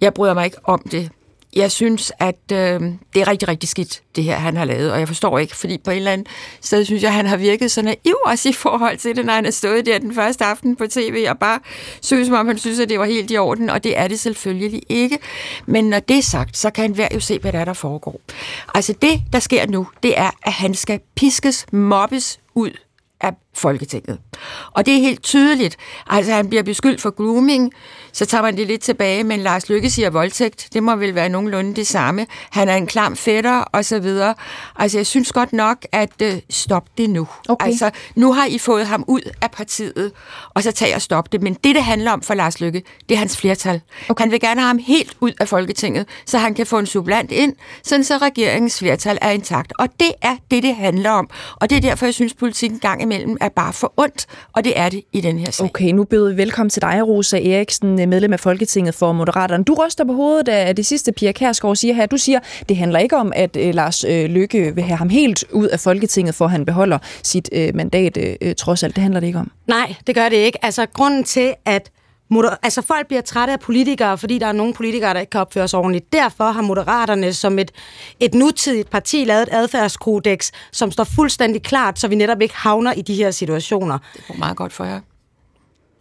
Jeg 0.00 0.14
bryder 0.14 0.34
mig 0.34 0.44
ikke 0.44 0.56
om 0.64 0.82
det. 0.90 1.10
Jeg 1.56 1.72
synes, 1.72 2.12
at 2.18 2.52
øh, 2.52 2.80
det 3.14 3.22
er 3.22 3.28
rigtig, 3.28 3.48
rigtig 3.48 3.68
skidt, 3.68 4.02
det 4.16 4.24
her, 4.24 4.36
han 4.36 4.56
har 4.56 4.64
lavet, 4.64 4.92
og 4.92 4.98
jeg 4.98 5.08
forstår 5.08 5.38
ikke, 5.38 5.56
fordi 5.56 5.78
på 5.78 5.90
et 5.90 5.96
eller 5.96 6.12
andet 6.12 6.28
sted 6.60 6.84
synes 6.84 7.02
jeg, 7.02 7.12
han 7.12 7.26
har 7.26 7.36
virket 7.36 7.70
så 7.70 7.82
naiv 7.82 8.16
også 8.26 8.48
i 8.48 8.52
forhold 8.52 8.98
til 8.98 9.16
det, 9.16 9.24
når 9.24 9.32
han 9.32 9.44
har 9.44 9.52
stået 9.52 9.86
der 9.86 9.98
den 9.98 10.14
første 10.14 10.44
aften 10.44 10.76
på 10.76 10.86
tv, 10.86 11.26
og 11.28 11.38
bare 11.38 11.60
synes, 12.00 12.26
som 12.26 12.36
om 12.36 12.46
han 12.46 12.58
synes, 12.58 12.80
at 12.80 12.88
det 12.88 12.98
var 12.98 13.04
helt 13.04 13.30
i 13.30 13.36
orden, 13.36 13.70
og 13.70 13.84
det 13.84 13.98
er 13.98 14.08
det 14.08 14.20
selvfølgelig 14.20 14.82
ikke. 14.88 15.18
Men 15.66 15.84
når 15.84 16.00
det 16.00 16.18
er 16.18 16.22
sagt, 16.22 16.56
så 16.56 16.70
kan 16.70 16.92
hver 16.92 17.08
jo 17.14 17.20
se, 17.20 17.38
hvad 17.38 17.52
der 17.52 17.58
er, 17.58 17.64
der 17.64 17.72
foregår. 17.72 18.20
Altså 18.74 18.94
det, 19.02 19.22
der 19.32 19.38
sker 19.38 19.66
nu, 19.66 19.86
det 20.02 20.18
er, 20.18 20.30
at 20.42 20.52
han 20.52 20.74
skal 20.74 21.00
piskes, 21.16 21.66
mobbes 21.72 22.40
ud 22.54 22.70
af 23.20 23.32
Folketinget. 23.56 24.18
Og 24.72 24.86
det 24.86 24.94
er 24.94 24.98
helt 24.98 25.22
tydeligt. 25.22 25.76
Altså, 26.06 26.32
han 26.32 26.48
bliver 26.48 26.62
beskyldt 26.62 27.00
for 27.00 27.10
grooming, 27.10 27.72
så 28.12 28.26
tager 28.26 28.42
man 28.42 28.56
det 28.56 28.66
lidt 28.66 28.82
tilbage, 28.82 29.24
men 29.24 29.40
Lars 29.40 29.68
Lykke 29.68 29.90
siger 29.90 30.10
voldtægt. 30.10 30.68
Det 30.72 30.82
må 30.82 30.96
vel 30.96 31.14
være 31.14 31.28
nogenlunde 31.28 31.74
det 31.74 31.86
samme. 31.86 32.26
Han 32.50 32.68
er 32.68 32.76
en 32.76 32.86
klam 32.86 33.16
fætter, 33.16 33.60
og 33.60 33.84
så 33.84 33.98
videre. 33.98 34.34
Altså, 34.76 34.98
jeg 34.98 35.06
synes 35.06 35.32
godt 35.32 35.52
nok, 35.52 35.86
at 35.92 36.10
uh, 36.22 36.28
stop 36.50 36.84
det 36.98 37.10
nu. 37.10 37.28
Okay. 37.48 37.66
Altså, 37.66 37.90
nu 38.14 38.32
har 38.32 38.46
I 38.46 38.58
fået 38.58 38.86
ham 38.86 39.04
ud 39.08 39.20
af 39.42 39.50
partiet, 39.50 40.12
og 40.54 40.62
så 40.62 40.72
tager 40.72 40.92
jeg 40.92 41.02
stop 41.02 41.32
det. 41.32 41.42
Men 41.42 41.54
det, 41.54 41.74
det 41.74 41.84
handler 41.84 42.12
om 42.12 42.22
for 42.22 42.34
Lars 42.34 42.60
Lykke, 42.60 42.82
det 43.08 43.14
er 43.14 43.18
hans 43.18 43.36
flertal. 43.36 43.80
Okay. 44.08 44.22
Han 44.22 44.30
vil 44.30 44.40
gerne 44.40 44.60
have 44.60 44.66
ham 44.66 44.78
helt 44.78 45.16
ud 45.20 45.32
af 45.40 45.48
Folketinget, 45.48 46.06
så 46.26 46.38
han 46.38 46.54
kan 46.54 46.66
få 46.66 46.78
en 46.78 46.86
supplant 46.86 47.32
ind, 47.32 47.54
sådan 47.82 48.04
så 48.04 48.18
regeringens 48.18 48.78
flertal 48.78 49.18
er 49.22 49.30
intakt. 49.30 49.72
Og 49.78 49.88
det 50.00 50.12
er 50.22 50.36
det, 50.50 50.62
det 50.62 50.76
handler 50.76 51.10
om. 51.10 51.30
Og 51.56 51.70
det 51.70 51.76
er 51.76 51.80
derfor, 51.80 52.06
jeg 52.06 52.14
synes, 52.14 52.34
politikken 52.34 52.78
gang 52.78 53.02
imellem 53.02 53.36
er 53.44 53.48
bare 53.48 53.72
for 53.72 53.92
ondt, 53.96 54.26
og 54.52 54.64
det 54.64 54.78
er 54.78 54.88
det 54.88 55.02
i 55.12 55.20
den 55.20 55.38
her 55.38 55.50
sag. 55.50 55.64
Okay, 55.64 55.90
nu 55.90 56.04
byder 56.04 56.30
vi 56.30 56.36
velkommen 56.36 56.70
til 56.70 56.82
dig, 56.82 57.08
Rosa 57.08 57.38
Eriksen, 57.38 58.08
medlem 58.08 58.32
af 58.32 58.40
Folketinget 58.40 58.94
for 58.94 59.12
Moderaterne. 59.12 59.64
Du 59.64 59.74
ryster 59.74 60.04
på 60.04 60.12
hovedet 60.12 60.48
af 60.48 60.76
det 60.76 60.86
sidste, 60.86 61.12
Pia 61.12 61.32
Kærsgaard 61.32 61.76
siger 61.76 61.94
her. 61.94 62.06
Du 62.06 62.16
siger, 62.16 62.38
det 62.68 62.76
handler 62.76 62.98
ikke 62.98 63.16
om, 63.16 63.32
at 63.36 63.56
øh, 63.56 63.74
Lars 63.74 64.04
øh, 64.04 64.24
Lykke 64.24 64.74
vil 64.74 64.84
have 64.84 64.96
ham 64.96 65.08
helt 65.08 65.44
ud 65.52 65.68
af 65.68 65.80
Folketinget, 65.80 66.34
for 66.34 66.46
han 66.46 66.64
beholder 66.64 66.98
sit 67.22 67.48
øh, 67.52 67.74
mandat 67.74 68.18
trods 68.56 68.82
alt. 68.82 68.94
Det 68.94 69.02
handler 69.02 69.20
det 69.20 69.26
ikke 69.26 69.38
om. 69.38 69.50
Nej, 69.66 69.94
det 70.06 70.14
gør 70.14 70.28
det 70.28 70.36
ikke. 70.36 70.64
Altså, 70.64 70.86
grunden 70.86 71.24
til, 71.24 71.54
at 71.64 71.90
moder- 72.28 72.56
altså, 72.62 72.82
folk 72.82 73.06
bliver 73.06 73.22
trætte 73.22 73.52
af 73.52 73.60
politikere, 73.60 74.18
fordi 74.18 74.38
der 74.38 74.46
er 74.46 74.52
nogle 74.52 74.74
politikere, 74.74 75.14
der 75.14 75.20
ikke 75.20 75.30
kan 75.30 75.40
opføre 75.40 75.68
sig 75.68 75.78
ordentligt. 75.78 76.12
Derfor 76.12 76.50
har 76.50 76.62
Moderaterne 76.62 77.32
som 77.32 77.58
et, 77.58 77.70
et 78.20 78.34
nutidigt 78.34 78.90
parti 78.90 79.24
lavet 79.24 79.42
et 79.42 79.48
adfærdskodex, 79.52 80.50
som 80.72 80.90
står 80.90 81.04
fuldstændig 81.04 81.62
klart, 81.62 81.98
så 81.98 82.08
vi 82.08 82.14
netop 82.14 82.40
ikke 82.42 82.54
havner 82.56 82.92
i 82.92 83.02
de 83.02 83.14
her 83.14 83.30
situationer. 83.30 83.98
Det 84.16 84.24
går 84.28 84.34
meget 84.34 84.56
godt 84.56 84.72
for 84.72 84.84
jer. 84.84 85.00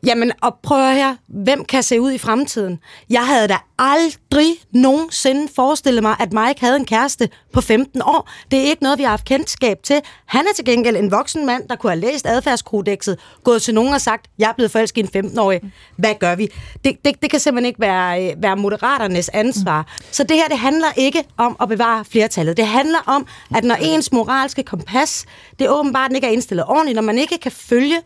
Jamen, 0.05 0.31
og 0.41 0.55
prøv 0.63 0.93
her. 0.93 1.15
Hvem 1.27 1.65
kan 1.65 1.83
se 1.83 2.01
ud 2.01 2.11
i 2.11 2.17
fremtiden? 2.17 2.79
Jeg 3.09 3.27
havde 3.27 3.47
da 3.47 3.57
aldrig 3.79 4.55
nogensinde 4.71 5.47
forestillet 5.55 6.03
mig, 6.03 6.15
at 6.19 6.33
Mike 6.33 6.61
havde 6.61 6.75
en 6.75 6.85
kæreste 6.85 7.29
på 7.53 7.61
15 7.61 8.01
år. 8.01 8.29
Det 8.51 8.59
er 8.59 8.63
ikke 8.63 8.83
noget, 8.83 8.97
vi 8.97 9.03
har 9.03 9.09
haft 9.09 9.25
kendskab 9.25 9.77
til. 9.83 10.01
Han 10.25 10.41
er 10.41 10.53
til 10.55 10.65
gengæld 10.65 10.97
en 10.97 11.11
voksen 11.11 11.45
mand, 11.45 11.67
der 11.67 11.75
kunne 11.75 11.89
have 11.91 11.99
læst 11.99 12.27
adfærdskodexet, 12.27 13.19
gået 13.43 13.61
til 13.61 13.73
nogen 13.73 13.93
og 13.93 14.01
sagt, 14.01 14.27
jeg 14.39 14.49
er 14.49 14.53
blevet 14.53 14.71
forelsket 14.71 15.15
i 15.15 15.17
en 15.17 15.25
15-årig. 15.25 15.61
Hvad 15.97 16.15
gør 16.19 16.35
vi? 16.35 16.47
Det, 16.83 16.97
det, 17.05 17.21
det 17.21 17.29
kan 17.29 17.39
simpelthen 17.39 17.67
ikke 17.67 17.79
være, 17.79 18.23
øh, 18.25 18.43
være 18.43 18.57
moderaternes 18.57 19.29
ansvar. 19.29 19.87
Så 20.11 20.23
det 20.23 20.37
her, 20.37 20.47
det 20.47 20.59
handler 20.59 20.87
ikke 20.95 21.23
om 21.37 21.55
at 21.61 21.69
bevare 21.69 22.05
flertallet. 22.05 22.57
Det 22.57 22.67
handler 22.67 22.99
om, 23.05 23.27
at 23.55 23.63
når 23.63 23.75
ens 23.75 24.11
moralske 24.11 24.63
kompas, 24.63 25.25
det 25.59 25.69
åbenbart 25.69 26.11
ikke 26.15 26.27
er 26.27 26.31
indstillet 26.31 26.65
ordentligt, 26.65 26.95
når 26.95 27.01
man 27.01 27.17
ikke 27.17 27.37
kan 27.37 27.51
følge 27.51 28.01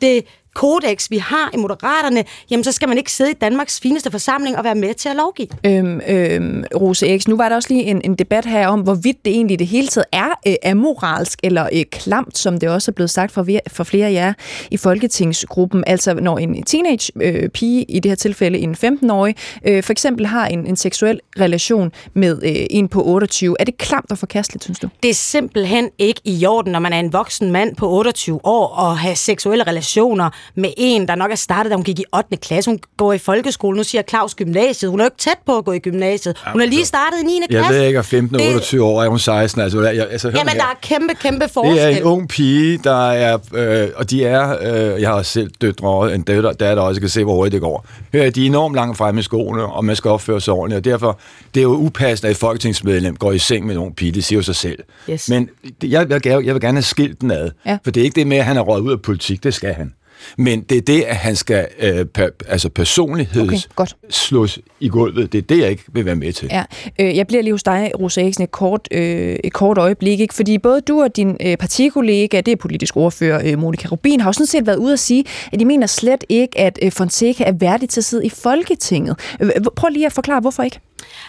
det 0.00 0.24
kodex, 0.58 1.10
vi 1.10 1.18
har 1.18 1.50
i 1.54 1.56
Moderaterne, 1.56 2.24
jamen 2.50 2.64
så 2.64 2.72
skal 2.72 2.88
man 2.88 2.98
ikke 2.98 3.12
sidde 3.12 3.30
i 3.30 3.34
Danmarks 3.34 3.80
fineste 3.80 4.10
forsamling 4.10 4.56
og 4.58 4.64
være 4.64 4.74
med 4.74 4.94
til 4.94 5.08
at 5.08 5.16
lovgive. 5.16 5.48
Øhm, 5.64 6.00
øhm, 6.08 6.64
Rose 6.76 7.18
X, 7.18 7.28
nu 7.28 7.36
var 7.36 7.48
der 7.48 7.56
også 7.56 7.68
lige 7.70 7.82
en, 7.82 8.00
en 8.04 8.14
debat 8.14 8.46
her 8.46 8.68
om, 8.68 8.80
hvorvidt 8.80 9.24
det 9.24 9.32
egentlig 9.32 9.58
det 9.58 9.66
hele 9.66 9.88
taget 9.88 10.04
er 10.12 10.28
øh, 10.46 10.54
amoralsk 10.64 11.38
eller 11.42 11.68
øh, 11.72 11.84
klamt, 11.92 12.38
som 12.38 12.58
det 12.58 12.68
også 12.68 12.90
er 12.90 12.92
blevet 12.92 13.10
sagt 13.10 13.32
for, 13.32 13.46
for 13.68 13.84
flere 13.84 14.06
af 14.06 14.12
jer 14.12 14.32
i 14.70 14.76
Folketingsgruppen. 14.76 15.84
Altså 15.86 16.14
når 16.14 16.38
en 16.38 16.62
teenage 16.62 17.12
øh, 17.22 17.48
pige, 17.48 17.84
i 17.84 18.00
det 18.00 18.10
her 18.10 18.16
tilfælde 18.16 18.58
en 18.58 18.76
15-årig, 18.84 19.34
øh, 19.66 19.82
for 19.82 19.92
eksempel 19.92 20.26
har 20.26 20.46
en, 20.46 20.66
en 20.66 20.76
seksuel 20.76 21.20
relation 21.40 21.92
med 22.14 22.42
øh, 22.42 22.66
en 22.70 22.88
på 22.88 23.02
28. 23.06 23.56
Er 23.60 23.64
det 23.64 23.78
klamt 23.78 24.10
og 24.10 24.18
forkasteligt, 24.18 24.64
synes 24.64 24.78
du? 24.78 24.88
Det 25.02 25.10
er 25.10 25.14
simpelthen 25.14 25.90
ikke 25.98 26.20
i 26.24 26.46
orden, 26.46 26.72
når 26.72 26.80
man 26.80 26.92
er 26.92 26.98
en 26.98 27.12
voksen 27.12 27.52
mand 27.52 27.76
på 27.76 27.90
28 27.90 28.40
år 28.44 28.66
og 28.66 28.98
have 28.98 29.16
seksuelle 29.16 29.64
relationer 29.64 30.30
med 30.54 30.70
en, 30.76 31.08
der 31.08 31.14
nok 31.14 31.30
er 31.30 31.34
startet, 31.34 31.70
da 31.70 31.74
hun 31.76 31.84
gik 31.84 31.98
i 31.98 32.04
8. 32.16 32.36
klasse. 32.36 32.70
Hun 32.70 32.78
går 32.96 33.12
i 33.12 33.18
folkeskole. 33.18 33.76
Nu 33.76 33.82
siger 33.84 34.02
Claus 34.08 34.34
gymnasiet. 34.34 34.90
Hun 34.90 35.00
er 35.00 35.04
jo 35.04 35.06
ikke 35.06 35.16
tæt 35.16 35.38
på 35.46 35.56
at 35.58 35.64
gå 35.64 35.72
i 35.72 35.78
gymnasiet. 35.78 36.36
Hun 36.52 36.60
er 36.60 36.66
lige 36.66 36.84
startet 36.84 37.18
i 37.22 37.24
9. 37.24 37.40
klasse. 37.50 37.72
Jeg 37.72 37.80
ved 37.80 37.86
ikke, 37.86 37.98
at 37.98 38.04
15 38.04 38.36
og 38.36 38.42
28 38.46 38.84
år 38.84 39.02
er 39.02 39.08
hun 39.08 39.18
16. 39.18 39.62
Altså, 39.62 39.80
jeg, 39.82 40.06
altså, 40.10 40.28
Jamen, 40.28 40.54
der 40.54 40.62
er 40.62 40.78
kæmpe, 40.82 41.14
kæmpe 41.14 41.48
forskel. 41.48 41.76
Det 41.76 41.82
er 41.84 41.88
en 41.96 42.02
ung 42.02 42.28
pige, 42.28 42.78
der 42.84 43.10
er, 43.10 43.38
øh, 43.54 43.88
og 43.96 44.10
de 44.10 44.24
er, 44.24 44.56
øh, 44.94 45.00
jeg 45.02 45.10
har 45.10 45.22
selv 45.22 45.50
døtre, 45.60 46.14
en 46.14 46.22
døtter, 46.22 46.52
der, 46.52 46.74
der 46.74 46.82
også 46.82 47.00
kan 47.00 47.10
se, 47.10 47.24
hvor 47.24 47.34
hurtigt 47.34 47.52
det 47.52 47.60
går. 47.60 47.86
Hør, 48.12 48.30
de 48.30 48.42
er 48.42 48.46
enormt 48.46 48.74
langt 48.74 48.98
fremme 48.98 49.20
i 49.20 49.22
skoene, 49.22 49.66
og 49.66 49.84
man 49.84 49.96
skal 49.96 50.10
opføre 50.10 50.40
sig 50.40 50.54
ordentligt, 50.54 50.78
og 50.78 50.84
derfor, 50.84 51.18
det 51.54 51.60
er 51.60 51.64
jo 51.64 51.74
upassende, 51.74 52.28
at 52.28 52.36
et 52.36 52.40
folketingsmedlem 52.40 53.16
går 53.16 53.32
i 53.32 53.38
seng 53.38 53.66
med 53.66 53.74
en 53.74 53.80
ung 53.80 53.96
pige, 53.96 54.12
det 54.12 54.24
siger 54.24 54.38
jo 54.38 54.42
sig 54.42 54.56
selv. 54.56 54.78
Yes. 55.10 55.28
Men 55.28 55.48
jeg, 55.82 56.10
jeg, 56.10 56.26
jeg 56.26 56.54
vil 56.54 56.60
gerne 56.60 56.76
have 56.76 56.82
skilt 56.82 57.20
den 57.20 57.30
ad, 57.30 57.50
Ja. 57.66 57.78
for 57.84 57.90
det 57.90 58.00
er 58.00 58.04
ikke 58.04 58.14
det 58.14 58.26
med, 58.26 58.36
at 58.36 58.44
han 58.44 58.56
er 58.56 58.60
røget 58.60 58.82
ud 58.82 58.92
af 58.92 59.02
politik, 59.02 59.44
det 59.44 59.54
skal 59.54 59.72
han. 59.74 59.92
Men 60.38 60.60
det 60.60 60.76
er 60.78 60.82
det, 60.82 61.02
at 61.02 61.16
han 61.16 61.36
skal 61.36 61.66
øh, 61.80 62.04
per, 62.06 62.28
altså 62.48 62.68
personligheds 62.68 63.48
Okay, 63.48 63.58
godt. 63.76 63.96
slås 64.10 64.58
i 64.80 64.88
gulvet. 64.88 65.32
Det 65.32 65.38
er 65.38 65.42
det, 65.42 65.58
jeg 65.58 65.70
ikke 65.70 65.82
vil 65.92 66.04
være 66.04 66.14
med 66.16 66.32
til. 66.32 66.48
Ja, 66.50 66.64
øh, 67.00 67.16
jeg 67.16 67.26
bliver 67.26 67.42
lige 67.42 67.52
hos 67.52 67.62
dig, 67.62 67.90
Rosa 68.00 68.22
Eriksen, 68.22 68.44
et 68.44 68.50
kort, 68.50 68.88
øh, 68.90 69.36
et 69.44 69.52
kort 69.52 69.78
øjeblik, 69.78 70.20
ikke? 70.20 70.34
fordi 70.34 70.58
både 70.58 70.80
du 70.80 71.02
og 71.02 71.16
din 71.16 71.36
øh, 71.46 71.56
partikollega, 71.56 72.40
det 72.40 72.52
er 72.52 72.56
politisk 72.56 72.96
ordfører 72.96 73.42
øh, 73.52 73.58
Monika 73.58 73.88
Rubin, 73.88 74.20
har 74.20 74.28
jo 74.28 74.32
sådan 74.32 74.46
set 74.46 74.66
været 74.66 74.76
ude 74.76 74.92
at 74.92 74.98
sige, 74.98 75.24
at 75.52 75.60
de 75.60 75.64
mener 75.64 75.86
slet 75.86 76.24
ikke, 76.28 76.58
at 76.58 76.78
øh, 76.82 76.92
Fonseca 76.92 77.44
er 77.44 77.52
værdig 77.52 77.88
til 77.88 78.00
at 78.00 78.04
sidde 78.04 78.26
i 78.26 78.28
Folketinget. 78.30 79.16
Øh, 79.40 79.50
prøv 79.76 79.88
lige 79.88 80.06
at 80.06 80.12
forklare, 80.12 80.40
hvorfor 80.40 80.62
ikke? 80.62 80.80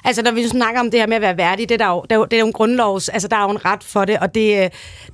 Altså, 0.04 0.22
når 0.22 0.32
vi 0.32 0.48
snakker 0.48 0.80
om 0.80 0.92
det 0.92 1.00
her 1.00 1.08
med 1.08 1.16
at 1.16 1.22
være 1.22 1.38
værdig, 1.38 1.70
det 1.70 1.82
er, 1.82 1.86
der 1.86 1.94
jo, 1.94 2.02
det 2.02 2.12
er, 2.12 2.16
jo, 2.16 2.26
det 2.26 2.34
er 2.34 2.40
jo 2.40 2.46
en 2.46 2.54
grundlovs, 2.54 3.10
altså 3.10 3.28
der 3.28 3.38
er 3.38 3.44
jo 3.44 3.50
en 3.50 3.66
ret 3.66 3.84
for 3.84 4.06
det, 4.06 4.20
og 4.20 4.36
det, 4.36 4.64
øh, 4.64 4.70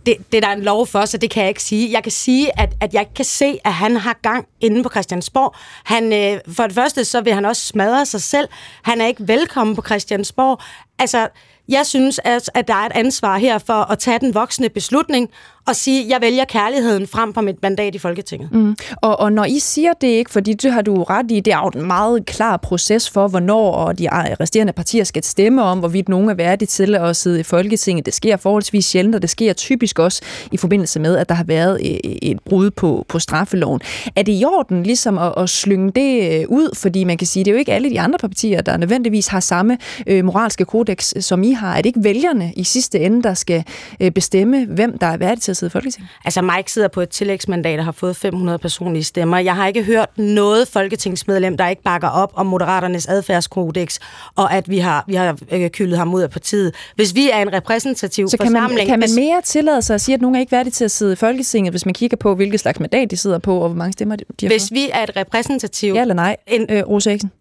det, 0.06 0.16
det 0.32 0.38
er 0.38 0.42
der 0.42 0.48
er 0.48 0.56
en 0.56 0.64
lov 0.64 0.88
for, 0.88 1.06
så 1.06 1.18
det 1.18 1.30
kan 1.30 1.42
jeg 1.42 1.50
ikke 1.50 1.64
sige. 1.64 1.92
Jeg 1.92 2.04
kan 2.04 2.12
sige, 2.12 2.60
at, 2.60 2.74
at 2.82 2.94
jeg 2.94 3.02
ikke 3.02 3.14
kan 3.14 3.26
se, 3.26 3.60
at 3.66 3.74
han 3.74 3.98
har 3.98 4.20
gang 4.22 4.48
inde 4.62 4.84
på 4.84 4.90
Christiansborg. 4.90 5.56
Han, 5.84 6.14
øh, 6.14 6.40
for 6.56 6.64
det 6.64 6.76
første, 6.76 7.06
så 7.06 7.22
vil 7.22 7.34
han 7.34 7.46
også 7.46 7.66
smadre 7.66 8.06
sig 8.06 8.22
selv. 8.22 8.48
Han 8.84 9.02
er 9.02 9.08
ikke 9.08 9.28
velkommen 9.28 9.76
på 9.76 9.82
Christiansborg. 9.82 10.62
Altså, 11.00 11.28
jeg 11.70 11.86
synes, 11.86 12.20
at, 12.24 12.50
at 12.54 12.68
der 12.68 12.74
er 12.74 12.86
et 12.86 12.92
ansvar 12.96 13.38
her 13.38 13.58
for 13.58 13.92
at 13.92 14.00
tage 14.00 14.20
den 14.20 14.34
voksne 14.34 14.70
beslutning 14.70 15.30
og 15.68 15.76
sige, 15.76 16.06
jeg 16.10 16.22
vælger 16.22 16.46
kærligheden 16.46 17.08
frem 17.08 17.34
for 17.34 17.42
mit 17.42 17.62
mandat 17.62 17.96
i 17.96 17.98
Folketinget. 17.98 18.52
Mm. 18.52 18.76
Og, 19.02 19.20
og 19.20 19.34
når 19.34 19.46
I 19.46 19.60
siger 19.60 19.94
det 19.94 20.08
ikke, 20.08 20.32
fordi 20.32 20.54
det 20.54 20.72
har 20.72 20.82
du 20.82 21.04
ret 21.04 21.32
i, 21.32 21.40
det 21.40 21.54
er 21.54 21.58
jo 21.58 21.80
en 21.80 21.88
meget 21.88 22.26
klar 22.26 22.58
proces 22.58 23.10
for, 23.10 23.28
hvornår 23.28 23.72
og 23.72 24.00
de 24.00 24.08
resterende 24.40 24.74
partier 24.74 25.04
skal 25.04 25.24
stemme 25.24 25.64
om, 25.64 25.80
hvorvidt 25.80 26.10
nogen 26.10 26.30
er 26.30 26.34
værdige 26.34 26.68
til 26.68 26.96
at 26.96 27.16
sidde 27.16 27.40
i 27.40 27.44
Folketinget. 27.44 28.06
Det 28.06 28.14
sker 28.14 28.38
forholdsvis 28.38 28.86
sjældent, 28.86 29.16
og 29.16 29.22
det 29.22 29.30
sker 29.30 29.54
typisk 29.54 30.00
også 30.00 30.22
i 30.52 30.58
forbindelse 30.58 31.00
med, 31.00 31.18
at 31.18 31.30
der 31.30 31.36
har 31.36 31.44
været 31.44 31.80
øh, 31.82 32.12
et 32.22 32.40
brud 32.46 32.72
på, 32.72 33.06
på 33.08 33.20
straffeloven. 33.20 33.82
Er 34.16 34.24
det 34.24 34.32
i 34.42 34.46
orden 34.46 34.84
ligesom 34.84 35.18
at, 35.18 35.34
at 35.38 35.50
slynge 35.50 35.92
det 35.92 36.42
øh, 36.42 36.46
ud? 36.50 36.76
Fordi 36.76 37.04
man 37.04 37.18
kan 37.18 37.28
sige, 37.28 37.46
det 37.46 37.52
er 37.52 37.54
jo 37.54 37.60
ikke 37.60 37.74
alle 37.74 37.90
de 37.90 38.00
andre 38.00 38.20
partier, 38.20 38.62
der 38.62 38.78
nødvendigvis 38.78 39.28
har 39.28 39.40
samme 39.40 39.78
øh, 40.08 40.26
moralske 40.26 40.66
kodex, 40.66 41.14
som 41.20 41.44
I 41.44 41.52
har. 41.52 41.72
Er 41.72 41.78
det 41.78 41.86
ikke 41.86 42.04
vælgerne 42.04 42.54
i 42.56 42.64
sidste 42.64 43.00
ende, 43.00 43.24
der 43.24 43.34
skal 43.34 43.64
øh, 44.00 44.12
bestemme, 44.12 44.66
hvem 44.66 44.98
der 44.98 45.08
er 45.08 45.18
værdig 45.18 45.42
til 45.42 45.55
at 45.56 45.58
sidde 45.58 45.72
i 45.72 45.74
Folketinget? 45.74 46.10
Altså 46.26 46.42
Mike 46.42 46.72
sidder 46.72 46.88
på 46.88 47.02
et 47.02 47.10
tillægsmandat 47.10 47.80
og 47.80 47.86
har 47.86 47.92
fået 47.92 48.16
500 48.16 48.60
personlige 48.60 49.04
stemmer. 49.04 49.38
Jeg 49.38 49.56
har 49.56 49.68
ikke 49.68 49.84
hørt 49.84 50.18
noget 50.18 50.68
folketingsmedlem, 50.68 51.58
der 51.58 51.68
ikke 51.68 51.82
bakker 51.84 52.08
op 52.10 52.32
om 52.36 52.46
Moderaternes 52.46 53.06
adfærdskodex, 53.06 54.00
og 54.36 54.54
at 54.54 54.70
vi 54.70 54.78
har, 54.78 55.04
vi 55.08 55.16
har 55.16 55.38
øh, 55.52 55.70
kyldet 55.70 55.98
ham 55.98 56.14
ud 56.14 56.22
af 56.22 56.30
partiet. 56.30 56.76
Hvis 56.96 57.16
vi 57.16 57.30
er 57.30 57.42
en 57.42 57.54
repræsentativ 57.54 58.28
Så 58.28 58.38
kan 58.38 58.52
man, 58.52 58.70
kan 58.86 59.00
man 59.00 59.10
mere 59.16 59.42
tillade 59.44 59.82
sig 59.82 59.94
at 59.94 60.02
sige, 60.02 60.16
at 60.16 60.22
nogen 60.22 60.36
er 60.36 60.40
ikke 60.40 60.52
værdige 60.52 60.72
til 60.72 60.86
at 60.86 60.92
sidde 60.92 61.14
i 61.14 61.16
Folketinget, 61.16 61.74
hvis 61.74 61.86
man 61.86 61.94
kigger 61.94 62.18
på, 62.18 62.36
hvilket 62.36 62.60
slags 62.60 62.80
mandat 62.80 63.12
de 63.12 63.18
sidder 63.18 63.40
på, 63.40 63.58
og 63.58 63.68
hvor 63.70 63.78
mange 63.78 63.94
stemmer 63.94 64.16
de 64.16 64.24
har 64.42 64.48
hvis 64.50 64.72
vi 64.72 64.90
er 64.94 65.04
et 65.04 65.16
repræsentativt... 65.16 65.96
Ja 65.96 66.02
eller 66.02 66.14
nej, 66.16 66.36
En- 66.48 66.66
øh, 66.70 66.84
Rosa 66.88 67.10
Eriksen? 67.10 67.32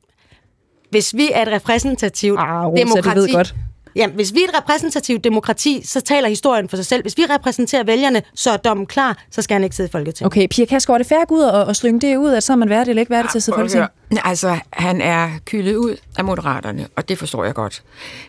Hvis 0.91 1.15
vi 1.17 1.31
er 1.35 1.43
et 1.43 1.49
repræsentativt 1.49 2.41
Ah, 2.41 2.67
Rosa, 2.67 3.01
det 3.01 3.17
ved 3.17 3.33
godt. 3.35 3.55
Jamen, 3.97 4.17
hvis 4.17 4.35
vi 4.35 4.43
er 4.43 4.49
et 4.49 4.59
repræsentativt 4.59 5.25
demokrati, 5.25 5.83
så 5.85 6.01
taler 6.01 6.29
historien 6.29 6.69
for 6.69 6.77
sig 6.77 6.87
selv. 6.87 7.03
Hvis 7.03 7.19
vi 7.19 7.23
repræsenterer 7.31 7.85
vælgerne, 7.85 8.23
så 8.35 8.51
er 8.51 8.57
dommen 8.57 8.87
klar, 8.87 9.25
så 9.31 9.43
skal 9.43 9.55
han 9.55 9.65
ikke 9.65 9.77
sidde 9.77 9.89
i 9.89 9.91
Folketinget. 9.91 10.27
Okay, 10.27 10.47
Pia 10.51 10.65
Kærsgaard, 10.65 10.95
er 10.95 10.99
det 10.99 11.07
færre 11.07 11.27
ud 11.31 11.43
og, 11.43 11.65
og 11.65 11.77
slynge 11.77 12.01
det 12.01 12.17
ud, 12.17 12.33
at 12.33 12.43
så 12.43 12.53
er 12.53 12.57
man 12.57 12.69
værdig 12.69 12.91
eller 12.91 13.01
ikke 13.01 13.11
værdig 13.11 13.31
til 13.31 13.39
at 13.39 13.43
sidde 13.43 13.57
i 13.57 13.59
Folketinget? 13.59 13.91
Altså, 14.25 14.59
han 14.73 15.01
er 15.01 15.31
kyldet 15.45 15.77
ud 15.77 15.97
af 16.19 16.25
moderaterne, 16.25 16.89
og 16.97 17.09
det 17.09 17.19
forstår 17.19 17.45
jeg 17.45 17.55
godt. 17.55 17.83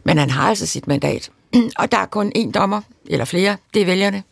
Men 0.03 0.17
han 0.17 0.29
har 0.29 0.49
altså 0.49 0.65
sit 0.65 0.87
mandat. 0.87 1.29
Og 1.79 1.91
der 1.91 1.97
er 1.97 2.05
kun 2.05 2.31
én 2.37 2.51
dommer, 2.51 2.81
eller 3.05 3.25
flere, 3.25 3.57
det 3.73 3.81
er 3.81 3.85
vælgerne. 3.85 4.23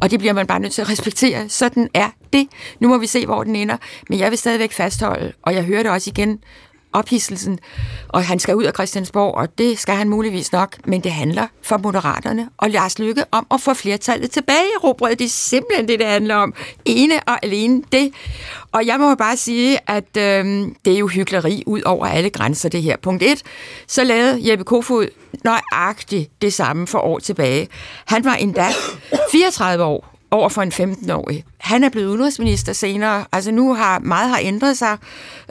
Og 0.00 0.10
det 0.10 0.18
bliver 0.18 0.32
man 0.32 0.46
bare 0.46 0.60
nødt 0.60 0.72
til 0.72 0.82
at 0.82 0.88
respektere. 0.88 1.48
Sådan 1.48 1.88
er 1.94 2.08
det. 2.32 2.48
Nu 2.80 2.88
må 2.88 2.98
vi 2.98 3.06
se, 3.06 3.26
hvor 3.26 3.44
den 3.44 3.56
ender. 3.56 3.76
Men 4.08 4.18
jeg 4.18 4.30
vil 4.30 4.38
stadigvæk 4.38 4.72
fastholde, 4.72 5.32
og 5.42 5.54
jeg 5.54 5.64
hører 5.64 5.82
det 5.82 5.92
også 5.92 6.10
igen, 6.10 6.38
ophidselsen, 6.92 7.58
og 8.08 8.24
han 8.24 8.38
skal 8.38 8.54
ud 8.54 8.64
af 8.64 8.72
Christiansborg, 8.74 9.34
og 9.34 9.58
det 9.58 9.78
skal 9.78 9.94
han 9.94 10.08
muligvis 10.08 10.52
nok, 10.52 10.76
men 10.86 11.00
det 11.00 11.12
handler 11.12 11.46
for 11.62 11.76
Moderaterne 11.76 12.48
og 12.56 12.70
Lars 12.70 12.98
Lykke 12.98 13.24
om 13.30 13.46
at 13.50 13.60
få 13.60 13.74
flertallet 13.74 14.30
tilbage 14.30 14.64
i 14.76 14.76
Robrød. 14.84 15.16
Det 15.16 15.24
er 15.24 15.28
simpelthen 15.28 15.88
det, 15.88 15.98
det 15.98 16.06
handler 16.06 16.34
om. 16.34 16.54
Ene 16.84 17.14
og 17.26 17.44
alene 17.44 17.82
det. 17.92 18.12
Og 18.72 18.86
jeg 18.86 19.00
må 19.00 19.08
jo 19.08 19.14
bare 19.14 19.36
sige, 19.36 19.78
at 19.86 20.16
øh, 20.16 20.68
det 20.84 20.94
er 20.94 20.98
jo 20.98 21.06
hyggeleri 21.06 21.62
ud 21.66 21.82
over 21.82 22.06
alle 22.06 22.30
grænser, 22.30 22.68
det 22.68 22.82
her. 22.82 22.96
Punkt 22.96 23.22
1, 23.22 23.42
så 23.86 24.04
lavede 24.04 24.50
Jeppe 24.50 24.64
Kofod 24.64 25.08
nøjagtigt 25.44 26.42
det 26.42 26.52
samme 26.52 26.86
for 26.86 26.98
år 26.98 27.18
tilbage. 27.18 27.68
Han 28.06 28.24
var 28.24 28.34
endda 28.34 28.66
34 29.32 29.84
år 29.84 30.11
over 30.32 30.48
for 30.48 30.62
en 30.62 30.72
15-årig. 30.72 31.44
Han 31.58 31.84
er 31.84 31.88
blevet 31.88 32.08
udenrigsminister 32.08 32.72
senere. 32.72 33.24
Altså 33.32 33.50
nu 33.50 33.74
har 33.74 33.98
meget 33.98 34.30
har 34.30 34.38
ændret 34.42 34.78
sig 34.78 34.98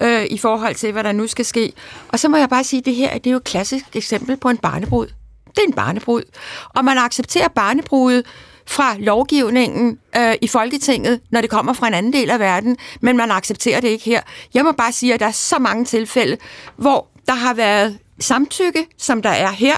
øh, 0.01 0.25
i 0.29 0.37
forhold 0.37 0.75
til, 0.75 0.91
hvad 0.91 1.03
der 1.03 1.11
nu 1.11 1.27
skal 1.27 1.45
ske. 1.45 1.73
Og 2.07 2.19
så 2.19 2.29
må 2.29 2.37
jeg 2.37 2.49
bare 2.49 2.63
sige, 2.63 2.79
at 2.79 2.85
det 2.85 2.95
her 2.95 3.13
det 3.13 3.27
er 3.27 3.31
jo 3.31 3.37
et 3.37 3.43
klassisk 3.43 3.85
eksempel 3.95 4.37
på 4.37 4.49
en 4.49 4.57
barnebrud. 4.57 5.07
Det 5.45 5.57
er 5.57 5.67
en 5.67 5.73
barnebrud. 5.73 6.23
Og 6.69 6.85
man 6.85 6.97
accepterer 6.97 7.47
barnebrudet 7.47 8.25
fra 8.67 8.95
lovgivningen 8.99 9.97
øh, 10.17 10.33
i 10.41 10.47
Folketinget, 10.47 11.19
når 11.31 11.41
det 11.41 11.49
kommer 11.49 11.73
fra 11.73 11.87
en 11.87 11.93
anden 11.93 12.13
del 12.13 12.29
af 12.29 12.39
verden, 12.39 12.77
men 13.01 13.17
man 13.17 13.31
accepterer 13.31 13.81
det 13.81 13.87
ikke 13.87 14.05
her. 14.05 14.21
Jeg 14.53 14.63
må 14.63 14.71
bare 14.71 14.91
sige, 14.91 15.13
at 15.13 15.19
der 15.19 15.25
er 15.25 15.31
så 15.31 15.59
mange 15.59 15.85
tilfælde, 15.85 16.37
hvor 16.75 17.07
der 17.27 17.33
har 17.33 17.53
været 17.53 17.97
samtykke, 18.21 18.87
som 18.97 19.21
der 19.21 19.29
er 19.29 19.51
her, 19.51 19.75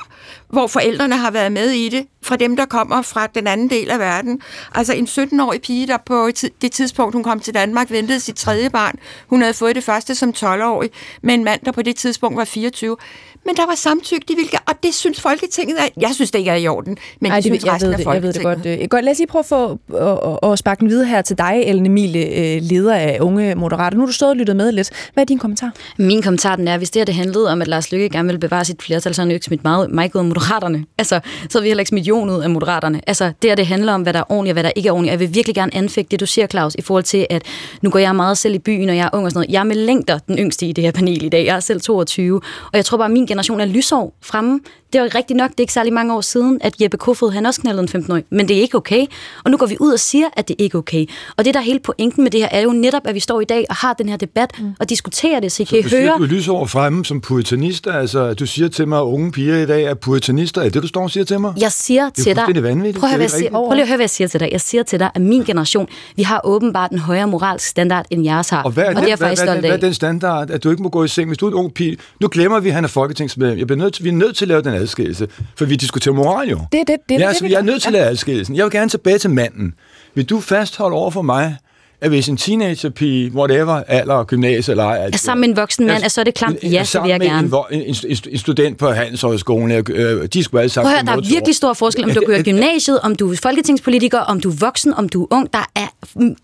hvor 0.49 0.67
forældrene 0.67 1.17
har 1.17 1.32
været 1.32 1.51
med 1.51 1.69
i 1.69 1.89
det, 1.89 2.08
fra 2.21 2.36
dem, 2.36 2.56
der 2.56 2.65
kommer 2.65 3.01
fra 3.01 3.27
den 3.27 3.47
anden 3.47 3.69
del 3.69 3.91
af 3.91 3.99
verden. 3.99 4.41
Altså 4.75 4.93
en 4.93 5.06
17-årig 5.06 5.62
pige, 5.62 5.88
der 5.88 5.97
på 6.06 6.29
det 6.62 6.71
tidspunkt, 6.71 7.15
hun 7.15 7.23
kom 7.23 7.39
til 7.39 7.53
Danmark, 7.53 7.91
ventede 7.91 8.19
sit 8.19 8.36
tredje 8.36 8.69
barn. 8.69 8.95
Hun 9.27 9.41
havde 9.41 9.53
fået 9.53 9.75
det 9.75 9.84
første 9.84 10.15
som 10.15 10.34
12-årig, 10.38 10.89
med 11.21 11.34
en 11.34 11.43
mand, 11.43 11.62
der 11.65 11.71
på 11.71 11.82
det 11.82 11.95
tidspunkt 11.95 12.38
var 12.38 12.45
24. 12.45 12.97
Men 13.45 13.56
der 13.56 13.65
var 13.65 13.75
samtykke, 13.75 14.25
de 14.27 14.36
ville, 14.36 14.49
og 14.67 14.73
det 14.84 14.93
synes 14.93 15.21
Folketinget 15.21 15.77
er... 15.79 15.88
Jeg 15.97 16.10
synes, 16.13 16.32
det 16.32 16.39
ikke 16.39 16.51
er 16.51 16.56
i 16.56 16.67
orden, 16.67 16.97
men 17.19 17.32
Ej, 17.32 17.38
det, 17.38 17.43
synes 17.43 17.65
jeg, 17.65 17.73
resten 17.73 17.89
ved 17.89 17.93
af 17.93 18.06
det, 18.06 18.13
jeg 18.13 18.23
ved 18.23 18.34
det 18.34 18.43
godt. 18.43 18.65
Øh, 18.65 18.88
godt. 18.89 19.06
Lad 19.06 19.12
os 19.12 19.17
lige 19.17 19.27
prøve 19.27 19.39
at, 19.39 19.45
få, 19.45 19.79
at, 19.97 20.39
at, 20.43 20.51
at 20.51 20.60
sparke 20.60 20.79
den 20.79 20.89
videre 20.89 21.08
her 21.08 21.21
til 21.21 21.38
dig, 21.38 21.63
Ellen 21.65 21.86
Emilie, 21.86 22.56
øh, 22.56 22.62
leder 22.62 22.95
af 22.95 23.17
Unge 23.21 23.56
Moderater. 23.56 23.97
Nu 23.97 24.01
har 24.01 24.08
du 24.08 24.13
stået 24.13 24.29
og 24.29 24.36
lyttet 24.36 24.56
med 24.56 24.71
lidt. 24.71 24.89
Hvad 25.13 25.23
er 25.23 25.25
din 25.25 25.39
kommentar? 25.39 25.71
Min 25.97 26.21
kommentar 26.21 26.56
den 26.56 26.67
er, 26.67 26.77
hvis 26.77 26.89
det 26.89 26.99
her 26.99 27.06
det 27.06 27.15
handlede 27.15 27.51
om, 27.51 27.62
at 27.62 27.67
Lars 27.67 27.91
Lykke 27.91 28.10
gerne 28.10 28.29
vil 28.29 28.38
bevare 28.39 28.65
sit 28.65 28.84
flertal, 28.84 29.15
så 29.15 29.21
har 29.21 29.25
han 29.25 29.32
jo 29.32 29.34
ikke 29.34 29.45
smidt 29.45 29.63
meget, 29.63 29.91
mig 29.91 30.12
ud 30.15 30.19
af 30.19 30.25
Moderaterne. 30.25 30.86
Altså, 30.97 31.19
så 31.49 31.58
har 31.58 31.62
vi 31.62 31.67
heller 31.67 31.82
ikke 31.82 31.89
smidt 31.89 32.08
Jon 32.08 32.29
ud 32.29 32.41
af 32.41 32.49
Moderaterne. 32.49 33.01
Altså, 33.08 33.32
det 33.41 33.49
her 33.49 33.56
det 33.56 33.67
handler 33.67 33.93
om, 33.93 34.01
hvad 34.01 34.13
der 34.13 34.19
er 34.19 34.32
ordentligt 34.32 34.51
og 34.51 34.56
hvad 34.56 34.63
der 34.63 34.71
ikke 34.75 34.89
er 34.89 34.93
ordentligt. 34.93 35.12
Jeg 35.12 35.19
vil 35.19 35.36
virkelig 35.36 35.56
gerne 35.56 35.75
anfægte 35.75 36.12
det, 36.12 36.19
du 36.19 36.25
siger, 36.25 36.47
Claus, 36.47 36.75
i 36.75 36.82
forhold 36.82 37.03
til, 37.03 37.27
at 37.29 37.43
nu 37.82 37.89
går 37.89 37.99
jeg 37.99 38.15
meget 38.15 38.38
selv 38.38 38.56
i 38.56 38.60
byen, 38.60 38.89
og 38.89 38.95
jeg 38.95 39.06
er 39.06 39.10
ung 39.13 39.25
og 39.25 39.32
sådan 39.32 39.38
noget. 39.38 39.53
Jeg 39.53 39.60
er 39.60 39.63
med 39.63 39.75
længder 39.75 40.17
den 40.17 40.38
yngste 40.38 40.65
i 40.65 40.71
det 40.71 40.84
her 40.84 40.91
panel 40.91 41.23
i 41.23 41.29
dag. 41.29 41.45
Jeg 41.45 41.56
er 41.56 41.60
selv 41.60 41.82
22, 41.82 42.36
og 42.36 42.41
jeg 42.73 42.86
tror 42.86 42.97
bare, 42.97 43.06
at 43.06 43.12
min 43.12 43.27
generation 43.34 43.60
er 43.62 43.65
lysår 43.65 44.17
fremme. 44.22 44.60
Det 44.93 45.00
er 45.00 45.04
jo 45.04 45.10
rigtigt 45.15 45.38
nok, 45.38 45.50
det 45.50 45.58
er 45.58 45.63
ikke 45.63 45.74
særlig 45.74 45.93
mange 45.93 46.13
år 46.15 46.22
siden, 46.22 46.58
at 46.62 46.82
Jeppe 46.82 46.98
Kofod, 46.98 47.32
han 47.32 47.46
også 47.46 47.62
knaldede 47.62 47.88
en 47.96 48.04
15-årig, 48.04 48.24
men 48.30 48.48
det 48.48 48.58
er 48.58 48.62
ikke 48.62 48.78
okay. 48.78 49.06
Og 49.46 49.52
nu 49.52 49.58
går 49.58 49.65
vi 49.65 49.78
ud 49.80 49.93
og 49.93 50.00
siger, 50.00 50.26
at 50.38 50.48
det 50.48 50.56
ikke 50.60 50.76
er 50.76 50.80
okay. 50.80 51.06
Og 51.38 51.46
det, 51.46 51.54
der 51.54 51.60
er 51.60 51.63
hele 51.63 51.80
pointen 51.80 52.24
med 52.24 52.32
det 52.32 52.39
her, 52.39 52.48
er 52.52 52.62
jo 52.62 52.72
netop, 52.72 53.02
at 53.06 53.15
vi 53.15 53.19
står 53.19 53.41
i 53.41 53.46
dag 53.46 53.65
og 53.69 53.76
har 53.76 53.93
den 53.93 54.10
her 54.10 54.17
debat 54.17 54.52
mm. 54.60 54.74
og 54.80 54.89
diskuterer 54.89 55.39
det, 55.39 55.52
så 55.52 55.63
I 55.63 55.65
Så 55.65 55.69
kan 55.76 55.84
du 55.84 55.89
siger, 55.89 56.02
høre... 56.02 56.17
du 56.17 56.24
er 56.24 56.28
lysår 56.28 56.65
fremme 56.65 57.06
som 57.06 57.22
puritanister, 57.22 57.93
altså 57.93 58.34
du 58.34 58.46
siger 58.46 58.67
til 58.67 58.88
mig, 58.88 59.00
at 59.00 59.04
unge 59.04 59.32
piger 59.32 59.58
i 59.58 59.65
dag 59.65 59.84
er 59.84 59.93
puritanister. 59.93 60.62
Er 60.62 60.69
det, 60.69 60.84
du 60.84 60.88
står 60.88 61.04
og 61.04 61.12
siger 61.12 61.24
til 61.24 61.39
mig? 61.39 61.54
Jeg 61.58 61.72
siger 61.72 62.10
Det 62.10 62.19
er 62.19 62.24
til 62.24 62.26
dig... 62.26 62.36
fuldstændig 62.36 62.63
vanvittigt. 62.63 63.00
Prøv 63.00 63.10
at, 63.10 63.15
høre, 63.15 63.24
Det 63.24 63.26
er 63.26 63.30
hvad 63.30 63.39
jeg 63.39 63.43
ikke 63.43 63.54
siger, 63.54 63.67
prøv 63.67 63.74
lige 63.74 63.82
at 63.82 63.88
høre, 63.88 63.98
hvad 63.98 64.04
jeg 64.04 64.10
siger 64.10 64.28
til 64.28 64.39
dig. 64.39 64.50
Jeg 64.52 64.62
siger 64.62 64.84
til 64.84 65.00
dig, 65.00 65.12
at 65.15 65.22
min 65.22 65.43
generation, 65.43 65.88
vi 66.15 66.24
har 66.24 66.41
åbenbart 66.43 66.91
en 66.91 67.00
højere 67.00 67.28
moralsk 67.28 67.65
standard, 67.65 68.06
end 68.10 68.24
jeres 68.26 68.50
har. 68.50 68.63
Og 68.63 68.72
hvad 68.72 68.84
er, 68.84 68.89
og 68.89 68.96
den, 68.96 69.04
det 69.04 69.12
er 69.12 69.15
hvad, 69.15 69.28
hvad, 69.28 69.36
stolt 69.36 69.50
hvad, 69.50 69.56
af. 69.56 69.62
hvad 69.62 69.78
er 69.78 69.78
den 69.88 69.93
standard, 69.93 70.50
at 70.52 70.63
du 70.63 70.69
ikke 70.69 70.84
må 70.84 70.89
gå 70.89 71.04
i 71.04 71.08
seng, 71.08 71.28
hvis 71.30 71.38
du 71.38 71.46
er 71.46 71.50
en 71.50 71.56
ung 71.56 71.74
pige? 71.74 71.98
Nu 72.22 72.28
glemmer 72.28 72.60
vi, 72.60 72.69
at 72.69 72.76
han 72.76 72.84
er 72.84 72.88
folketingsmedlem. 73.23 73.57
Jeg 73.57 73.67
bliver 73.67 73.79
nødt 73.83 73.93
til, 73.93 74.03
vi 74.03 74.09
er 74.09 74.13
nødt 74.13 74.36
til 74.36 74.45
at 74.45 74.49
lave 74.49 74.62
den 74.62 74.73
adskillelse, 74.73 75.27
for 75.55 75.65
vi 75.65 75.75
diskuterer 75.75 76.15
moral 76.15 76.49
jo. 76.49 76.59
Det 76.71 76.88
det, 76.88 76.97
det, 77.09 77.15
er 77.15 77.19
ja, 77.19 77.27
det, 77.27 77.38
så 77.38 77.43
vi 77.43 77.51
jeg 77.51 77.59
er 77.59 77.63
nødt 77.63 77.81
til 77.81 77.89
at 77.89 77.93
lave 77.93 78.05
adskillelsen. 78.05 78.55
Jeg 78.55 78.63
vil 78.63 78.71
gerne 78.71 78.89
tilbage 78.89 79.17
til 79.17 79.29
manden. 79.29 79.73
Vil 80.15 80.25
du 80.25 80.39
fastholde 80.39 80.95
over 80.95 81.12
for 81.12 81.21
mig, 81.21 81.57
at 82.04 82.10
hvis 82.10 82.28
en 82.28 82.38
teenagerpige, 82.38 83.32
whatever, 83.36 83.84
alder, 83.88 84.24
gymnasie 84.24 84.72
eller 84.72 84.84
ej... 84.84 85.10
Er 85.13 85.18
sammen 85.18 85.42
med 85.42 85.50
en 85.50 85.58
voksen 85.58 85.88
mand, 85.88 86.10
så 86.10 86.22
er 86.22 86.26
det 86.26 86.34
klamt? 86.34 86.63
Ja, 86.63 86.84
så 86.84 87.02
vil 87.02 87.10
jeg 87.10 87.20
gerne. 87.20 87.52
En, 87.72 87.82
en, 87.82 87.96
en, 88.10 88.18
en 88.32 88.38
student 88.38 88.78
på 88.78 88.92
Handelshøjskolen, 88.92 89.72
øh, 89.72 90.28
de 90.34 90.44
skulle 90.44 90.62
alle 90.62 90.72
sammen... 90.72 90.89
Prøv 90.89 91.00
at 91.00 91.08
høre, 91.08 91.16
der 91.16 91.22
er 91.22 91.30
virkelig 91.30 91.56
stor 91.56 91.74
forskel, 91.74 92.04
om 92.04 92.12
du 92.12 92.24
går 92.26 92.34
i 92.34 92.44
gymnasiet, 92.52 93.00
om 93.00 93.16
du 93.16 93.32
er 93.32 93.36
folketingspolitiker, 93.44 94.20
om 94.20 94.39
du 94.39 94.50
er 94.50 94.56
voksen, 94.60 94.94
om 94.94 95.10
du 95.10 95.24
er 95.24 95.28
ung. 95.32 95.54
Der 95.54 95.70
er 95.76 95.88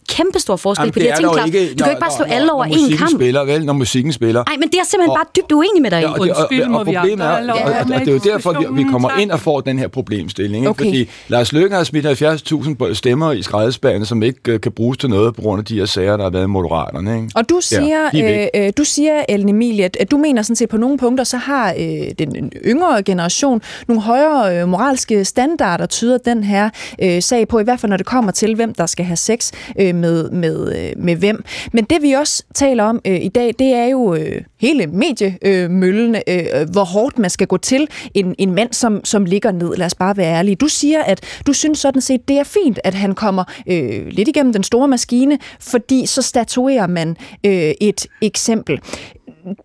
kæmpe 0.10 0.40
stor 0.40 0.56
forskel 0.56 0.84
Jamen, 0.84 0.94
på 0.94 1.00
de 1.00 1.04
her 1.04 1.12
er 1.12 1.16
ting, 1.16 1.34
Claus. 1.34 1.50
Du 1.78 1.84
kan 1.84 1.92
ikke 1.92 2.00
bare 2.00 2.12
slå 2.18 2.26
når, 2.26 2.34
alle 2.34 2.48
når, 2.48 2.54
over 2.54 2.66
når 2.66 2.76
en 2.92 2.98
kamp. 2.98 3.12
spiller, 3.16 3.46
vel? 3.46 3.66
Når 3.66 3.74
musikken 3.74 4.14
spiller. 4.14 4.44
Nej, 4.48 4.58
men 4.60 4.70
det 4.70 4.80
er 4.80 4.86
simpelthen 4.86 5.10
Og- 5.10 5.18
bare 5.18 5.26
dybt 5.38 5.52
uenig 5.52 5.82
med 5.82 5.92
dig 5.92 6.00
i. 6.00 6.02
Ja, 6.02 6.12
og, 6.12 6.20
det, 6.20 6.32
og, 6.32 6.86
problemet 6.86 7.26
er, 7.26 7.54
og, 7.84 8.00
det 8.00 8.08
er 8.08 8.12
jo 8.12 8.18
derfor, 8.18 8.74
vi, 8.74 8.84
kommer 8.84 9.10
ind 9.20 9.32
og 9.32 9.40
får 9.40 9.62
den 9.62 9.80
her 9.80 9.88
problemstilling. 9.88 10.64
Ikke? 10.64 10.70
Okay. 10.70 10.86
Fordi 10.86 11.10
Lars 11.28 11.54
Løkke 11.54 11.76
har 11.76 11.84
smidt 11.84 12.06
70.000 12.06 12.94
stemmer 12.94 13.32
i 13.32 13.42
skraldespanden, 13.42 14.06
som 14.06 14.24
ikke 14.24 14.40
øh, 14.48 14.62
kan 14.62 14.72
bruges 14.72 14.98
til 14.98 15.10
noget 15.10 15.36
på 15.36 15.42
grund 15.50 15.60
af 15.60 15.66
de 15.66 15.80
her 15.80 15.86
sager, 15.86 16.18
der 16.18 16.24
har 16.24 16.30
været 16.30 16.44
i 16.44 16.48
Moderaterne. 16.48 17.16
Ikke? 17.16 17.30
Og 17.36 17.50
du 17.50 17.60
siger, 17.62 17.98
er 17.98 18.10
væk. 18.14 18.50
øh, 18.56 18.66
øh, 18.66 18.74
du 18.78 18.84
siger, 18.84 19.24
Ellen 19.30 19.50
Emilie, 19.50 19.86
at, 19.86 19.98
at 20.00 20.12
du 20.12 20.18
mener 20.18 20.42
sådan 20.42 20.56
set 20.56 20.70
på 20.70 20.78
nogle 20.78 20.98
punkter, 20.98 21.24
så 21.24 21.38
har 21.38 21.74
øh, 21.80 22.12
den 22.20 22.52
yngre 22.66 23.04
generation 23.04 23.62
nogle 23.88 24.02
højere 24.02 24.62
øh, 24.62 24.68
moralske 24.68 25.26
standarder, 25.26 25.86
tyder 25.86 26.18
den 26.18 26.44
her 26.44 26.70
øh, 27.02 27.22
sag 27.22 27.48
på, 27.48 27.60
i 27.60 27.64
hvert 27.64 27.80
fald 27.80 27.90
når 27.90 27.98
det 27.98 28.06
kommer 28.06 28.32
til, 28.32 28.56
hvem 28.56 28.74
der 28.74 28.86
skal 28.86 29.06
have 29.06 29.18
sex 29.18 29.52
øh, 29.80 29.96
med, 29.96 30.30
med, 30.30 30.76
øh, 30.78 31.04
med 31.04 31.16
hvem. 31.16 31.44
Men 31.74 31.84
det 31.84 32.02
vi 32.02 32.12
også 32.12 32.44
taler 32.56 32.84
om 32.84 33.02
øh, 33.06 33.22
i 33.22 33.28
dag, 33.28 33.56
det 33.60 33.68
er 33.68 33.86
jo 33.86 34.14
øh, 34.14 34.42
hele 34.62 34.88
mediemøllen, 34.88 36.16
øh, 36.28 36.70
hvor 36.72 36.84
hårdt 36.84 37.20
man 37.20 37.30
skal 37.30 37.48
gå 37.48 37.58
til 37.58 37.88
en, 38.14 38.36
en 38.38 38.56
mand, 38.56 38.74
som, 38.74 39.06
som 39.06 39.26
ligger 39.26 39.52
ned. 39.52 39.76
Lad 39.76 39.86
os 39.86 39.96
bare 39.96 40.18
være 40.18 40.34
ærlige. 40.34 40.56
Du 40.56 40.68
siger, 40.68 41.04
at 41.04 41.22
du 41.48 41.54
synes 41.54 41.80
sådan 41.80 42.02
set, 42.02 42.28
det 42.28 42.40
er 42.40 42.44
fint, 42.44 42.80
at 42.84 42.94
han 42.94 43.16
kommer 43.16 43.44
øh, 43.68 44.08
lidt 44.08 44.28
igennem 44.28 44.54
den 44.54 44.64
store 44.64 44.88
maskine, 44.88 45.29
fordi 45.60 46.06
så 46.06 46.22
statuerer 46.22 46.88
man 46.88 47.18
øh, 47.46 47.74
et 47.82 48.08
eksempel. 48.22 48.80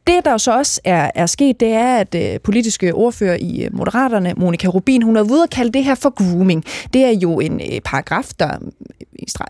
Det, 0.06 0.24
der 0.24 0.36
så 0.36 0.56
også 0.56 0.80
er, 0.84 1.10
er 1.14 1.26
sket, 1.26 1.60
det 1.60 1.68
er, 1.68 1.96
at 1.96 2.14
øh, 2.14 2.40
politiske 2.40 2.94
ordfører 2.94 3.36
i 3.40 3.64
øh, 3.64 3.76
Moderaterne, 3.76 4.34
Monika 4.36 4.68
Rubin, 4.68 5.02
hun 5.02 5.16
har 5.16 5.22
ude 5.22 5.42
at 5.42 5.50
kalde 5.50 5.72
det 5.72 5.84
her 5.84 5.94
for 5.94 6.10
grooming. 6.10 6.64
Det 6.92 7.04
er 7.04 7.10
jo 7.10 7.40
en 7.40 7.60
øh, 7.60 7.80
paragraf, 7.80 8.28
der 8.38 8.58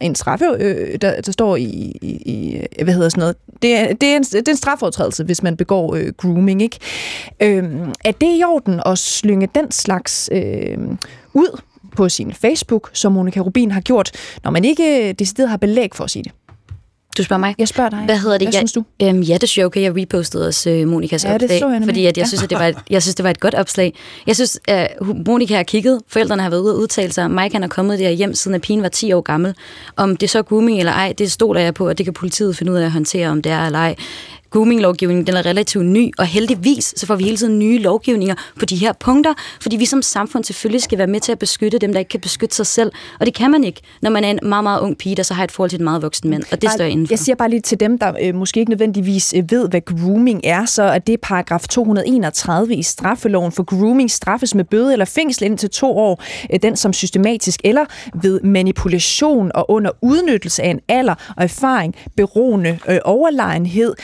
i 0.00 0.05
en 0.07 0.14
straffe, 0.14 0.44
øh, 0.59 0.98
der, 1.00 1.20
der 1.20 1.33
står 1.33 1.57
i, 1.57 1.62
i, 2.03 2.22
i, 2.27 2.57
øh, 2.57 2.85
hvad 2.85 2.94
hedder 2.94 3.09
sådan 3.09 3.20
noget, 3.20 3.37
det 3.62 3.77
er, 3.77 3.94
det 3.94 4.09
er, 4.09 4.16
en, 4.16 4.22
det 4.22 4.48
er 4.48 4.53
en 4.53 4.57
straffovertrædelse, 4.57 5.24
hvis 5.24 5.42
man 5.42 5.57
begår 5.57 5.94
øh, 5.94 6.12
grooming, 6.16 6.62
ikke? 6.62 6.79
Øh, 7.42 7.64
er 8.05 8.12
det 8.12 8.38
i 8.38 8.42
orden 8.46 8.81
at 8.87 8.98
slynge 8.98 9.48
den 9.55 9.70
slags 9.70 10.31
øh, 10.33 10.79
ud 11.35 11.61
på 11.97 12.09
sin 12.09 12.33
Facebook, 12.33 12.91
som 12.93 13.13
Monika 13.13 13.41
Rubin 13.41 13.71
har 13.71 13.81
gjort, 13.81 14.11
når 14.45 14.51
man 14.51 14.65
ikke 14.65 15.09
øh, 15.09 15.15
decideret 15.19 15.51
har 15.51 15.57
belæg 15.57 15.89
for 15.95 16.05
at 16.05 16.11
sige 16.11 16.23
det? 16.23 16.33
Du 17.19 17.23
spørger 17.23 17.41
mig? 17.41 17.55
Jeg 17.59 17.69
spørger 17.69 17.91
dig. 17.91 17.99
Hvad 17.99 18.19
hedder 18.19 18.39
det? 18.39 18.49
Hvad 18.49 18.53
jeg, 18.53 18.59
synes 18.59 18.73
du? 18.73 18.85
Øhm, 19.03 19.21
ja, 19.21 19.33
det 19.35 19.49
synes 19.49 19.59
jeg 19.59 19.67
okay. 19.67 19.83
Jeg 19.83 19.97
repostede 19.97 20.47
også 20.47 20.71
øh, 20.71 20.89
Monikas 20.89 21.25
Ja, 21.25 21.35
det 21.35 21.43
opslag, 21.43 21.59
så 21.61 21.69
jeg 21.69 21.83
fordi 21.85 22.07
at 22.07 22.17
jeg, 22.17 22.23
Ja. 22.23 22.27
synes, 22.27 22.43
at 22.43 22.51
det 22.51 22.59
var 22.59 22.67
et, 22.67 22.77
jeg 22.91 23.03
synes, 23.03 23.15
det 23.15 23.25
var 23.25 23.31
et 23.31 23.41
godt 23.41 23.55
opslag. 23.55 23.95
Jeg 24.27 24.35
synes, 24.37 24.61
at 24.69 24.89
Monika 25.27 25.57
har 25.57 25.63
kigget, 25.63 26.01
forældrene 26.09 26.43
har 26.43 26.51
været 26.51 26.61
ude 26.61 26.75
og 26.75 26.79
udtale 26.81 27.13
sig, 27.13 27.31
Mike 27.31 27.55
han 27.55 27.65
er 27.65 27.69
kommet 27.69 27.99
der 27.99 28.11
hjem, 28.11 28.35
siden 28.35 28.55
at 28.55 28.61
pigen 28.63 28.83
var 28.83 28.89
10 28.89 29.13
år 29.13 29.21
gammel. 29.21 29.55
Om 29.97 30.17
det 30.17 30.31
så 30.31 30.39
er 30.39 30.43
grooming 30.43 30.79
eller 30.79 30.93
ej, 30.93 31.15
det 31.19 31.33
stoler 31.33 31.61
jeg 31.61 31.75
på, 31.75 31.89
at 31.89 31.99
det 31.99 32.07
kan 32.07 32.13
politiet 32.13 32.57
finde 32.57 32.73
ud 32.73 32.77
af 32.77 32.85
at 32.85 32.91
håndtere, 32.93 33.29
om 33.29 33.43
det 33.43 33.53
er 33.53 33.67
eller 33.67 33.79
ej. 33.79 33.95
Grooming-lovgivningen, 34.55 35.27
den 35.27 35.37
er 35.37 35.47
relativt 35.47 35.85
ny, 35.85 36.11
og 36.19 36.27
heldigvis 36.27 36.95
så 36.97 37.07
får 37.07 37.14
vi 37.14 37.25
hele 37.25 37.37
tiden 37.37 37.59
nye 37.59 37.79
lovgivninger 37.79 38.35
på 38.59 38.64
de 38.64 38.77
her 38.77 38.93
punkter, 38.93 39.35
fordi 39.61 39.77
vi 39.77 39.85
som 39.85 40.03
samfund 40.03 40.45
selvfølgelig 40.45 40.83
skal 40.83 40.99
være 40.99 41.07
med 41.07 41.21
til 41.21 41.33
at 41.33 41.38
beskytte 41.38 41.79
dem, 41.79 41.93
der 41.93 41.99
ikke 41.99 42.09
kan 42.09 42.21
beskytte 42.21 42.57
sig 42.57 42.67
selv. 42.67 42.93
Og 43.21 43.27
det 43.27 43.35
kan 43.35 43.51
man 43.51 43.64
ikke, 43.64 43.81
når 44.03 44.11
man 44.11 44.25
er 44.25 44.31
en 44.31 44.38
meget, 44.43 44.62
meget 44.62 44.81
ung 44.81 44.99
pige, 44.99 45.17
der 45.17 45.23
så 45.23 45.35
har 45.35 45.45
et 45.45 45.53
forhold 45.53 45.71
til 45.71 45.79
en 45.79 45.85
meget 45.85 46.03
voksen 46.03 46.31
mand, 46.31 46.43
og 46.53 46.62
det 46.62 46.71
står 46.71 46.85
jeg 46.85 46.93
inden 46.93 47.07
for. 47.07 47.12
Jeg 47.12 47.19
siger 47.19 47.37
bare 47.37 47.51
lige 47.51 47.61
til 47.61 47.81
dem, 47.81 47.99
der 47.99 48.12
øh, 48.23 48.35
måske 48.35 48.61
ikke 48.61 48.71
nødvendigvis 48.71 49.35
øh, 49.37 49.51
ved, 49.51 49.69
hvad 49.69 49.81
grooming 49.81 50.40
er, 50.45 50.64
så 50.64 50.83
er 50.83 50.99
det 50.99 51.21
paragraf 51.21 51.64
231 51.71 52.75
i 52.75 52.83
straffeloven 52.83 53.53
for 53.53 53.62
grooming 53.62 54.11
straffes 54.11 54.55
med 54.55 54.64
bøde 54.64 54.93
eller 54.93 55.05
fængsel 55.05 55.45
indtil 55.45 55.71
to 55.71 55.99
år. 55.99 56.23
Øh, 56.53 56.59
den, 56.62 56.77
som 56.77 56.93
systematisk 56.93 57.61
eller 57.64 57.85
ved 58.14 58.40
manipulation 58.40 59.51
og 59.55 59.71
under 59.71 59.90
udnyttelse 60.03 60.62
af 60.62 60.69
en 60.69 60.81
alder 60.88 61.14
og 61.37 61.45
erfaring 61.45 61.95
beroende 62.17 62.79
øh, 62.88 62.99
overlegenhed 63.05 63.95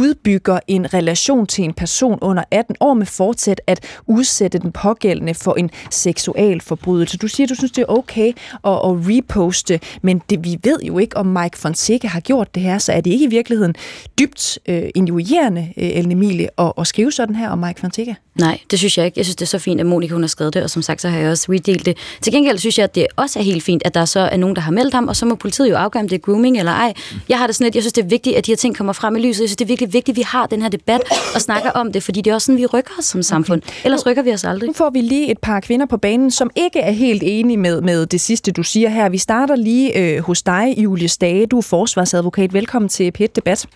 udbygger 0.00 0.58
en 0.68 0.94
relation 0.94 1.46
til 1.46 1.64
en 1.64 1.72
person 1.72 2.18
under 2.22 2.42
18 2.50 2.76
år 2.80 2.94
med 2.94 3.06
fortsat 3.06 3.60
at 3.66 4.00
udsætte 4.06 4.58
den 4.58 4.72
pågældende 4.72 5.34
for 5.34 5.54
en 5.54 5.70
seksual 5.90 6.60
forbrydelse. 6.60 7.18
Du 7.18 7.28
siger, 7.28 7.46
du 7.46 7.54
synes, 7.54 7.72
det 7.72 7.82
er 7.82 7.92
okay 7.92 8.28
at, 8.28 8.72
at 8.72 8.96
reposte, 9.08 9.80
men 10.02 10.22
det, 10.30 10.44
vi 10.44 10.58
ved 10.64 10.78
jo 10.82 10.98
ikke, 10.98 11.16
om 11.16 11.26
Mike 11.26 11.58
Fonseca 11.58 12.08
har 12.08 12.20
gjort 12.20 12.54
det 12.54 12.62
her, 12.62 12.78
så 12.78 12.92
er 12.92 13.00
det 13.00 13.10
ikke 13.10 13.24
i 13.24 13.28
virkeligheden 13.28 13.74
dybt 14.18 14.58
øh, 14.68 14.82
injurierende, 14.94 15.72
øh, 15.76 15.88
Ellen 15.88 16.12
Emilie, 16.12 16.48
at, 16.58 16.72
at 16.78 16.86
skrive 16.86 17.12
sådan 17.12 17.34
her 17.34 17.48
om 17.48 17.58
Mike 17.58 17.80
Fonseca? 17.80 18.14
Nej, 18.34 18.58
det 18.70 18.78
synes 18.78 18.98
jeg 18.98 19.06
ikke. 19.06 19.18
Jeg 19.18 19.24
synes, 19.24 19.36
det 19.36 19.42
er 19.42 19.48
så 19.48 19.58
fint, 19.58 19.80
at 19.80 19.86
Monika 19.86 20.12
hun 20.12 20.22
har 20.22 20.28
skrevet 20.28 20.54
det, 20.54 20.62
og 20.62 20.70
som 20.70 20.82
sagt, 20.82 21.00
så 21.00 21.08
har 21.08 21.18
jeg 21.18 21.30
også 21.30 21.52
redelt 21.52 21.86
det. 21.86 21.96
Til 22.20 22.32
gengæld 22.32 22.58
synes 22.58 22.78
jeg, 22.78 22.84
at 22.84 22.94
det 22.94 23.06
også 23.16 23.38
er 23.38 23.42
helt 23.42 23.62
fint, 23.62 23.82
at 23.84 23.94
der 23.94 24.04
så 24.04 24.20
er 24.20 24.36
nogen, 24.36 24.56
der 24.56 24.62
har 24.62 24.72
meldt 24.72 24.94
ham, 24.94 25.08
og 25.08 25.16
så 25.16 25.26
må 25.26 25.34
politiet 25.34 25.70
jo 25.70 25.76
afgøre, 25.76 26.02
om 26.02 26.08
det 26.08 26.16
er 26.16 26.20
grooming 26.20 26.58
eller 26.58 26.72
ej. 26.72 26.92
Jeg 27.28 27.38
har 27.38 27.46
det 27.46 27.56
sådan 27.56 27.64
lidt, 27.64 27.74
jeg 27.74 27.82
synes, 27.82 27.92
det 27.92 28.04
er 28.04 28.08
vigtigt, 28.08 28.36
at 28.36 28.46
de 28.46 28.50
her 28.50 28.56
ting 28.56 28.76
kommer 28.76 28.92
frem 28.92 29.16
i 29.16 29.20
lyset. 29.20 29.40
Jeg 29.40 29.48
synes, 29.48 29.56
det 29.56 29.64
er 29.64 29.68
virkelig 29.68 29.89
vigtigt, 29.92 30.14
at 30.14 30.16
vi 30.16 30.22
har 30.22 30.46
den 30.46 30.62
her 30.62 30.68
debat 30.68 31.02
og 31.34 31.40
snakker 31.40 31.70
om 31.70 31.92
det, 31.92 32.02
fordi 32.02 32.20
det 32.20 32.30
er 32.30 32.34
også 32.34 32.46
sådan, 32.46 32.58
vi 32.58 32.66
rykker 32.66 32.90
os 32.98 33.04
som 33.04 33.22
samfund. 33.22 33.62
Ellers 33.84 34.06
rykker 34.06 34.22
vi 34.22 34.32
os 34.32 34.44
aldrig. 34.44 34.66
Nu 34.66 34.72
får 34.72 34.90
vi 34.90 35.00
lige 35.00 35.30
et 35.30 35.38
par 35.38 35.60
kvinder 35.60 35.86
på 35.86 35.96
banen, 35.96 36.30
som 36.30 36.50
ikke 36.56 36.80
er 36.80 36.90
helt 36.90 37.22
enige 37.26 37.56
med, 37.56 37.80
med 37.80 38.06
det 38.06 38.20
sidste, 38.20 38.52
du 38.52 38.62
siger 38.62 38.88
her. 38.88 39.08
Vi 39.08 39.18
starter 39.18 39.56
lige 39.56 39.98
øh, 39.98 40.22
hos 40.22 40.42
dig, 40.42 40.74
Julie 40.78 41.08
Stage. 41.08 41.46
Du 41.46 41.58
er 41.58 41.62
forsvarsadvokat. 41.62 42.52
Velkommen 42.52 42.88
til 42.88 43.12
p 43.12 43.18
Debat. 43.36 43.66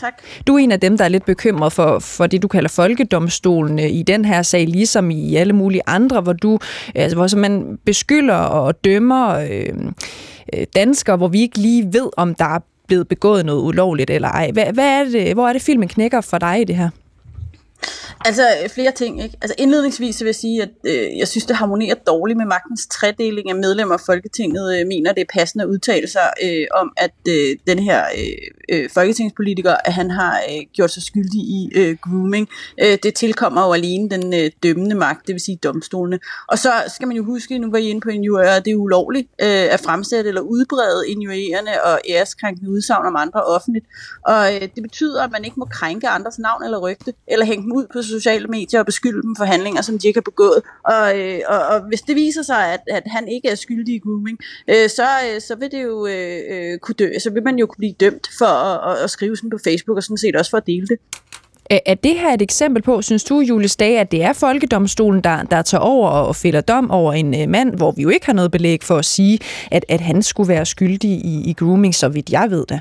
Tak. 0.00 0.12
Du 0.46 0.54
er 0.54 0.58
en 0.58 0.72
af 0.72 0.80
dem, 0.80 0.98
der 0.98 1.04
er 1.04 1.08
lidt 1.08 1.24
bekymret 1.24 1.72
for, 1.72 1.98
for 1.98 2.26
det, 2.26 2.42
du 2.42 2.48
kalder 2.48 2.68
folkedomstolen 2.68 3.78
i 3.78 4.02
den 4.02 4.24
her 4.24 4.42
sag, 4.42 4.66
ligesom 4.66 5.10
i 5.10 5.36
alle 5.36 5.52
mulige 5.52 5.82
andre, 5.86 6.20
hvor 6.20 6.32
du 6.32 6.58
altså, 6.94 7.16
hvor 7.16 7.36
man 7.36 7.78
beskylder 7.84 8.34
og 8.34 8.84
dømmer 8.84 9.28
øh, 9.28 9.74
øh, 10.52 10.66
danskere, 10.76 11.16
hvor 11.16 11.28
vi 11.28 11.40
ikke 11.40 11.58
lige 11.58 11.92
ved, 11.92 12.10
om 12.16 12.34
der 12.34 12.44
er 12.44 12.58
blevet 12.88 13.08
begået 13.08 13.46
noget 13.46 13.62
ulovligt 13.62 14.10
eller 14.10 14.28
ej. 14.28 14.50
Hvad, 14.50 14.72
hvad 14.72 15.00
er 15.00 15.04
det, 15.04 15.34
hvor 15.34 15.48
er 15.48 15.52
det, 15.52 15.62
filmen 15.62 15.88
knækker 15.88 16.20
for 16.20 16.38
dig 16.38 16.60
i 16.60 16.64
det 16.64 16.76
her? 16.76 16.90
Altså 18.24 18.42
øh, 18.62 18.68
flere 18.68 18.92
ting. 18.92 19.22
Ikke? 19.22 19.36
Altså 19.40 19.54
indledningsvis 19.58 20.20
vil 20.20 20.26
jeg 20.26 20.34
sige, 20.34 20.62
at 20.62 20.70
øh, 20.84 21.18
jeg 21.18 21.28
synes, 21.28 21.46
det 21.46 21.56
harmonerer 21.56 21.94
dårligt 21.94 22.36
med 22.36 22.46
magtens 22.46 22.86
tredeling 22.86 23.50
af 23.50 23.56
medlemmer 23.56 23.94
af 23.94 24.00
Folketinget. 24.06 24.80
Øh, 24.80 24.86
mener, 24.86 25.12
det 25.12 25.20
er 25.20 25.38
passende 25.38 25.64
at 25.64 25.68
udtale 25.68 26.08
sig 26.08 26.32
øh, 26.44 26.66
om, 26.74 26.92
at 26.96 27.14
øh, 27.28 27.56
den 27.66 27.78
her 27.78 28.04
øh, 28.18 28.78
øh, 28.78 28.90
folketingspolitiker, 28.90 29.76
at 29.84 29.92
han 29.92 30.10
har 30.10 30.40
øh, 30.50 30.62
gjort 30.72 30.90
sig 30.90 31.02
skyldig 31.02 31.40
i 31.40 31.70
øh, 31.74 31.96
grooming. 32.02 32.48
Øh, 32.84 32.98
det 33.02 33.14
tilkommer 33.14 33.66
jo 33.66 33.72
alene 33.72 34.10
den 34.10 34.34
øh, 34.34 34.50
dømmende 34.62 34.94
magt, 34.94 35.26
det 35.26 35.32
vil 35.32 35.40
sige 35.40 35.58
domstolene. 35.62 36.18
Og 36.48 36.58
så 36.58 36.72
skal 36.88 37.08
man 37.08 37.16
jo 37.16 37.24
huske, 37.24 37.58
nu 37.58 37.70
var 37.70 37.78
I 37.78 37.88
inde 37.88 38.00
på 38.00 38.08
injurier, 38.08 38.50
at 38.50 38.64
det 38.64 38.70
er 38.70 38.76
ulovligt 38.76 39.28
øh, 39.42 39.74
at 39.74 39.80
fremsætte 39.80 40.28
eller 40.28 40.40
udbrede 40.40 41.08
injurierende 41.08 41.72
og 41.84 42.00
æreskrænkende 42.08 42.70
udsagn 42.70 43.06
om 43.06 43.16
andre 43.16 43.42
offentligt. 43.44 43.86
Og 44.26 44.54
øh, 44.54 44.60
det 44.60 44.82
betyder, 44.82 45.22
at 45.22 45.30
man 45.30 45.44
ikke 45.44 45.60
må 45.60 45.64
krænke 45.64 46.08
andres 46.08 46.38
navn 46.38 46.64
eller 46.64 46.78
rygte, 46.78 47.14
eller 47.26 47.46
hænge 47.46 47.62
dem 47.62 47.72
ud 47.72 47.86
på 47.92 48.02
sociale 48.08 48.46
medier 48.46 48.80
og 48.80 48.86
beskylde 48.86 49.22
dem 49.22 49.36
for 49.36 49.44
handlinger, 49.44 49.82
som 49.82 49.98
de 49.98 50.06
ikke 50.06 50.18
har 50.18 50.30
begået. 50.32 50.62
Og, 50.84 51.18
øh, 51.18 51.40
og, 51.48 51.60
og 51.66 51.80
hvis 51.88 52.00
det 52.00 52.16
viser 52.16 52.42
sig, 52.42 52.72
at, 52.72 52.80
at 52.86 53.02
han 53.06 53.28
ikke 53.28 53.48
er 53.48 53.54
skyldig 53.54 53.94
i 53.94 53.98
grooming, 53.98 54.38
øh, 54.68 54.88
så, 54.88 55.06
øh, 55.26 55.40
så 55.40 55.56
vil 55.60 55.70
det 55.70 55.82
jo 55.82 56.06
øh, 56.06 56.38
øh 56.50 56.78
kunne 56.78 56.94
dø. 56.98 57.08
Så 57.22 57.30
vil 57.30 57.42
man 57.42 57.58
jo 57.58 57.66
kunne 57.66 57.78
blive 57.78 57.94
dømt 58.00 58.28
for 58.38 58.46
at, 58.46 58.92
at, 58.92 59.04
at 59.04 59.10
skrive 59.10 59.36
sådan 59.36 59.50
på 59.50 59.58
Facebook, 59.64 59.96
og 59.96 60.02
sådan 60.02 60.18
set 60.18 60.36
også 60.36 60.50
for 60.50 60.58
at 60.58 60.66
dele 60.66 60.86
det. 60.86 60.98
Er 61.70 61.94
det 61.94 62.18
her 62.18 62.34
et 62.34 62.42
eksempel 62.42 62.82
på, 62.82 63.02
synes 63.02 63.24
du, 63.24 63.40
Julius 63.40 63.76
Dage, 63.76 64.00
at 64.00 64.12
det 64.12 64.22
er 64.22 64.32
folkedomstolen, 64.32 65.24
der, 65.24 65.42
der 65.42 65.62
tager 65.62 65.82
over 65.82 66.08
og 66.08 66.36
fælder 66.36 66.60
dom 66.60 66.90
over 66.90 67.12
en 67.12 67.40
øh, 67.40 67.48
mand, 67.48 67.74
hvor 67.74 67.90
vi 67.90 68.02
jo 68.02 68.08
ikke 68.08 68.26
har 68.26 68.32
noget 68.32 68.50
belæg 68.50 68.84
for 68.84 68.96
at 68.96 69.04
sige, 69.04 69.38
at, 69.70 69.84
at 69.88 70.00
han 70.00 70.22
skulle 70.22 70.48
være 70.48 70.66
skyldig 70.66 71.10
i, 71.10 71.50
i 71.50 71.52
grooming, 71.52 71.94
så 71.94 72.08
vidt 72.08 72.30
jeg 72.30 72.50
ved 72.50 72.66
det? 72.66 72.80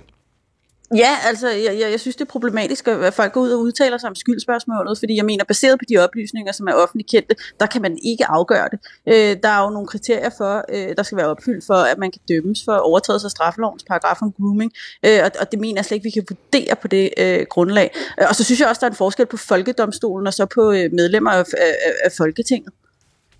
Ja, 0.95 1.17
altså, 1.27 1.49
jeg, 1.49 1.79
jeg, 1.79 1.91
jeg 1.91 1.99
synes, 1.99 2.15
det 2.15 2.21
er 2.21 2.29
problematisk, 2.29 2.87
at 2.87 3.13
folk 3.13 3.33
går 3.33 3.41
ud 3.41 3.49
og 3.49 3.59
udtaler 3.59 3.97
sig 3.97 4.09
om 4.09 4.15
skyldspørgsmålet, 4.15 4.99
fordi 4.99 5.15
jeg 5.15 5.25
mener, 5.25 5.43
baseret 5.43 5.79
på 5.79 5.85
de 5.89 5.97
oplysninger, 5.97 6.51
som 6.51 6.67
er 6.67 6.73
offentligt 6.73 7.09
kendte, 7.09 7.35
der 7.59 7.65
kan 7.65 7.81
man 7.81 7.97
ikke 8.03 8.25
afgøre 8.25 8.69
det. 8.71 8.79
Øh, 9.07 9.37
der 9.43 9.49
er 9.49 9.63
jo 9.63 9.69
nogle 9.69 9.87
kriterier 9.87 10.29
for, 10.37 10.65
øh, 10.69 10.95
der 10.97 11.03
skal 11.03 11.17
være 11.17 11.27
opfyldt 11.27 11.65
for, 11.65 11.73
at 11.73 11.97
man 11.97 12.11
kan 12.11 12.21
dømmes 12.29 12.61
for 12.65 12.73
overtrædelse 12.73 13.27
af 13.27 13.31
straffelovens 13.31 13.83
paragraf 13.83 14.21
om 14.21 14.31
grooming, 14.31 14.71
øh, 15.05 15.19
og, 15.23 15.31
og 15.39 15.51
det 15.51 15.59
mener 15.59 15.77
jeg 15.77 15.85
slet 15.85 15.95
ikke, 15.95 16.03
vi 16.03 16.09
kan 16.09 16.25
vurdere 16.29 16.75
på 16.75 16.87
det 16.87 17.09
øh, 17.17 17.45
grundlag. 17.49 17.95
Øh, 18.21 18.25
og 18.29 18.35
så 18.35 18.43
synes 18.43 18.59
jeg 18.59 18.69
også, 18.69 18.79
der 18.79 18.87
er 18.87 18.91
en 18.91 18.95
forskel 18.95 19.25
på 19.25 19.37
folkedomstolen 19.37 20.27
og 20.27 20.33
så 20.33 20.45
på 20.45 20.71
øh, 20.71 20.89
medlemmer 20.93 21.31
af, 21.31 21.43
af, 21.57 21.73
af 22.03 22.11
Folketinget. 22.17 22.73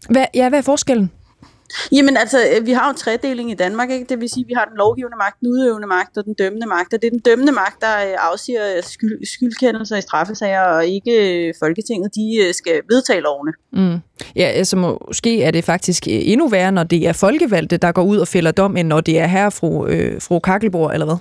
Hvad, 0.10 0.26
ja, 0.34 0.50
hvad 0.50 0.60
er 0.60 0.64
forskellen? 0.64 1.12
Jamen 1.92 2.18
altså, 2.18 2.38
øh, 2.40 2.66
vi 2.66 2.72
har 2.72 2.86
jo 2.86 2.90
en 2.90 2.96
tredeling 2.96 3.52
i 3.52 3.54
Danmark, 3.54 3.90
ikke? 3.90 4.06
det 4.10 4.22
vil 4.22 4.30
sige, 4.30 4.44
at 4.44 4.48
vi 4.48 4.54
har 4.54 4.66
den 4.66 4.78
lovgivende 4.78 5.18
magt, 5.18 5.40
den 5.40 5.48
udøvende 5.48 5.88
magt 5.88 6.18
og 6.18 6.26
den 6.26 6.34
dømmende 6.34 6.68
magt, 6.68 6.94
og 6.94 7.02
det 7.02 7.08
er 7.08 7.12
den 7.12 7.20
dømmende 7.20 7.52
magt, 7.52 7.82
der 7.82 7.96
øh, 8.08 8.32
afsiger 8.32 8.76
øh, 8.78 8.84
skyld, 8.84 9.26
skyldkendelser 9.26 9.98
i 9.98 10.02
straffesager, 10.02 10.62
og 10.62 10.86
ikke 10.86 11.54
Folketinget, 11.60 12.16
de 12.16 12.54
skal 12.54 12.82
vedtage 12.90 13.22
lovene. 13.22 13.52
Mm. 13.74 13.98
Ja, 14.36 14.46
altså 14.46 14.76
måske 14.78 15.44
er 15.44 15.52
det 15.52 15.64
faktisk 15.64 16.04
endnu 16.08 16.48
værre, 16.48 16.72
når 16.72 16.84
det 16.84 17.08
er 17.08 17.14
folkevalgte, 17.14 17.78
der 17.78 17.92
går 17.92 18.04
ud 18.04 18.18
og 18.18 18.28
fælder 18.28 18.52
dom, 18.52 18.78
end 18.78 18.88
når 18.88 19.02
det 19.02 19.20
er 19.20 19.28
her 19.28 19.50
fru, 19.50 19.88
øh, 19.88 20.22
fru 20.22 20.40
Kakkelborg, 20.40 20.94
eller 20.94 21.06
hvad? 21.06 21.18